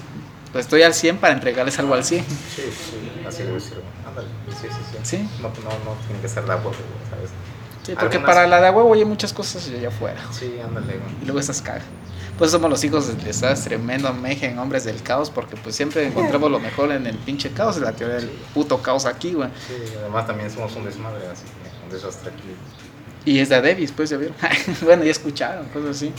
Pues 0.51 0.65
estoy 0.65 0.81
al 0.81 0.95
100 0.95 1.17
para 1.17 1.33
entregarles 1.33 1.77
algo 1.77 1.93
al 1.93 2.03
100. 2.03 2.25
Sí, 2.25 2.35
sí, 2.55 3.23
así 3.27 3.43
debe 3.43 3.59
ser. 3.59 3.83
Ándale, 4.07 4.27
sí, 4.49 4.67
sí, 4.67 4.79
sí. 4.91 4.97
Sí. 5.17 5.29
No, 5.43 5.49
no, 5.49 5.69
no 5.85 5.95
tiene 6.07 6.19
que 6.21 6.27
ser 6.27 6.43
de 6.45 6.53
acuerdo, 6.53 6.79
güey, 6.79 7.09
¿sabes? 7.11 7.29
Sí, 7.85 7.93
porque 7.93 8.17
Algunas- 8.17 8.35
para 8.35 8.47
la 8.47 8.59
de 8.59 8.67
a 8.67 8.71
huevo 8.71 8.91
hay 8.95 9.05
muchas 9.05 9.31
cosas 9.31 9.67
allá 9.67 9.89
afuera. 9.89 10.19
Sí, 10.31 10.55
ándale, 10.63 10.87
güey. 10.97 11.15
Y 11.21 11.25
luego 11.25 11.39
esas 11.39 11.61
cagas. 11.61 11.83
Pues 12.39 12.51
somos 12.51 12.69
los 12.69 12.81
hijos 12.85 13.07
del 13.07 13.21
desastre, 13.23 13.77
menos 13.77 14.15
mejen, 14.17 14.57
hombres 14.57 14.85
del 14.85 15.03
caos, 15.03 15.29
porque 15.29 15.57
pues 15.57 15.75
siempre 15.75 16.07
encontramos 16.07 16.49
lo 16.49 16.59
mejor 16.59 16.91
en 16.93 17.05
el 17.05 17.17
pinche 17.17 17.51
caos, 17.51 17.75
en 17.77 17.83
la 17.83 17.91
teoría 17.91 18.15
del 18.15 18.29
puto 18.53 18.81
caos 18.81 19.05
aquí, 19.05 19.33
güey. 19.33 19.49
Sí, 19.67 19.73
además 19.99 20.25
también 20.25 20.49
somos 20.49 20.73
un 20.77 20.85
desmadre, 20.85 21.27
así 21.27 21.43
un 21.85 21.91
desastre 21.91 22.31
aquí. 22.31 22.43
Y 23.25 23.39
es 23.39 23.49
de 23.49 23.61
Davis, 23.61 23.91
pues 23.91 24.09
ya 24.09 24.15
vieron. 24.17 24.35
bueno, 24.81 25.03
ya 25.03 25.11
escucharon, 25.11 25.67
cosas 25.67 25.97
así. 25.97 26.13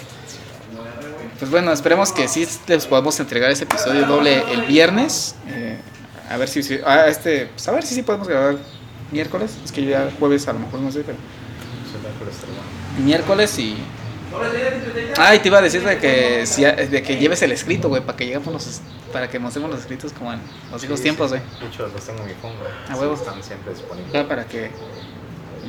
Pues 1.39 1.51
bueno, 1.51 1.73
esperemos 1.73 2.13
que 2.13 2.29
sí 2.29 2.47
les 2.69 2.87
podamos 2.87 3.19
entregar 3.19 3.51
ese 3.51 3.65
episodio 3.65 4.05
doble 4.07 4.43
el 4.53 4.63
viernes. 4.67 5.35
eh, 5.49 5.79
a 6.29 6.37
ver 6.37 6.49
si, 6.49 6.63
si- 6.63 6.79
ah, 6.85 7.07
este, 7.09 7.47
pues 7.47 7.67
a 7.67 7.73
ver 7.73 7.83
si 7.85 7.95
sí 7.95 8.03
podemos 8.03 8.29
grabar 8.29 8.57
miércoles. 9.11 9.53
Es 9.65 9.73
que 9.73 9.87
ya 9.87 10.11
jueves 10.19 10.47
a 10.49 10.53
lo 10.53 10.59
mejor 10.61 10.81
no 10.81 10.93
sé, 10.93 11.01
pero 11.01 11.17
bueno. 11.17 13.07
miércoles 13.07 13.59
y 13.59 13.77
Ah, 15.19 15.35
y 15.35 15.39
te 15.41 15.49
iba 15.49 15.59
a 15.59 15.63
decir 15.63 15.83
de 15.83 15.99
que, 15.99 16.47
si, 16.47 16.63
de 16.65 17.03
que 17.03 17.17
lleves 17.17 17.43
el 17.43 17.53
escrito, 17.53 17.89
güey, 17.89 18.03
para 18.03 18.17
que 18.17 18.27
lleguemos 18.27 18.53
los, 18.53 18.81
para 19.13 19.29
que 19.29 19.39
mostremos 19.39 19.71
los 19.71 19.81
escritos 19.81 20.13
como 20.13 20.33
en 20.33 20.41
los 20.71 20.81
viejos 20.81 20.99
Sí, 20.99 21.05
tiempos, 21.05 21.31
sí, 21.31 21.37
güey. 21.39 21.61
De 21.61 21.67
hecho, 21.67 21.87
los 21.89 22.05
tengo 22.05 22.21
en 22.21 22.29
mi 22.29 22.35
phone, 22.35 22.55
güey. 22.59 22.71
A 22.89 22.95
Sí, 22.95 23.01
huevo. 23.01 23.15
Están 23.15 23.43
siempre 23.43 23.73
disponibles. 23.73 24.13
Ya 24.13 24.27
para 24.27 24.45
que 24.45 24.71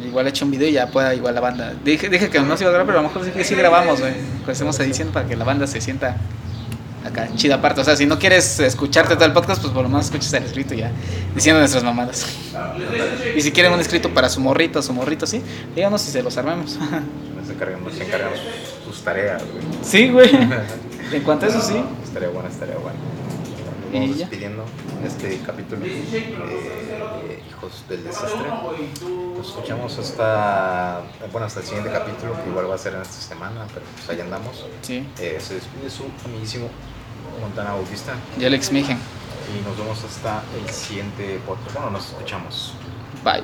igual 0.06 0.28
eche 0.28 0.46
un 0.46 0.52
video 0.52 0.68
y 0.68 0.74
ya 0.74 0.88
pueda 0.88 1.14
igual 1.14 1.36
la 1.36 1.42
banda. 1.42 1.74
Dije, 1.84 2.10
dije 2.10 2.30
que 2.30 2.40
no 2.40 2.56
se 2.56 2.64
iba 2.64 2.70
a 2.70 2.74
grabar, 2.74 2.88
pero 2.88 3.00
a 3.00 3.02
lo 3.04 3.10
mejor 3.10 3.26
sí 3.26 3.32
que 3.32 3.44
sí 3.44 3.56
grabamos, 3.56 4.00
güey. 4.00 4.14
Que 4.46 4.52
hacemos 4.52 4.80
edición 4.80 5.10
para 5.10 5.28
que 5.28 5.36
la 5.36 5.44
banda 5.44 5.68
se 5.68 5.82
sienta 5.82 6.18
acá, 7.06 7.30
chida 7.36 7.56
aparte. 7.56 7.82
O 7.82 7.84
sea, 7.84 7.96
si 7.96 8.06
no 8.06 8.20
quieres 8.20 8.60
escucharte 8.60 9.16
todo 9.16 9.26
el 9.26 9.34
podcast, 9.34 9.62
pues 9.62 9.74
por 9.74 9.84
lo 9.84 9.90
menos 9.90 10.06
escuches 10.06 10.32
el 10.34 10.44
escrito 10.44 10.74
ya, 10.76 10.92
diciendo 11.36 11.60
nuestras 11.60 11.84
mamadas. 11.84 12.26
Y 13.36 13.42
si 13.42 13.52
quieren 13.52 13.74
un 13.74 13.80
escrito 13.80 14.10
para 14.10 14.30
su 14.30 14.40
morrito, 14.40 14.82
su 14.82 14.94
morrito, 14.94 15.26
sí, 15.26 15.42
díganos 15.76 16.02
si 16.02 16.12
se 16.12 16.22
los 16.24 16.38
armamos. 16.38 16.78
Encargamos, 17.52 17.94
tus 18.86 19.02
tareas, 19.04 19.44
güey. 19.52 19.64
sí, 19.84 20.10
güey. 20.10 20.30
En 21.12 21.24
cuanto 21.24 21.46
a 21.46 21.50
eso, 21.50 21.60
sí. 21.62 21.76
Estaría 22.06 22.30
bueno, 22.30 22.48
estaría 22.48 22.76
bueno. 22.78 22.98
vamos 23.92 24.18
despidiendo 24.18 24.64
en 25.02 25.06
este 25.08 25.40
capítulo. 25.46 25.86
eh, 25.86 27.44
hijos 27.50 27.84
del 27.90 28.04
desastre. 28.06 28.48
Nos 29.38 29.48
escuchamos 29.50 29.98
hasta, 29.98 31.02
bueno, 31.34 31.48
hasta 31.48 31.60
el 31.60 31.66
siguiente 31.66 31.92
capítulo, 31.92 32.42
que 32.42 32.50
igual 32.50 32.70
va 32.70 32.76
a 32.76 32.78
ser 32.78 32.94
en 32.96 33.02
esta 33.02 33.20
semana, 33.22 33.66
pero 33.74 33.86
pues 33.94 34.10
ahí 34.10 34.22
andamos. 34.22 34.66
Sí. 34.84 35.06
Eh, 35.20 35.38
se 35.42 35.56
despide 35.56 35.90
su 35.90 36.06
amiguísimo 36.24 36.70
Montana 37.42 37.74
Bautista 37.74 38.14
Y 38.40 38.46
Alex 38.46 38.72
Migen. 38.72 38.98
y 39.54 39.68
nos 39.68 39.78
vemos 39.78 40.02
hasta 40.06 40.44
el 40.64 40.70
siguiente 40.74 41.40
podcast. 41.46 41.74
Bueno, 41.74 41.90
nos 41.92 42.08
escuchamos. 42.08 42.74
Bye. 43.24 43.44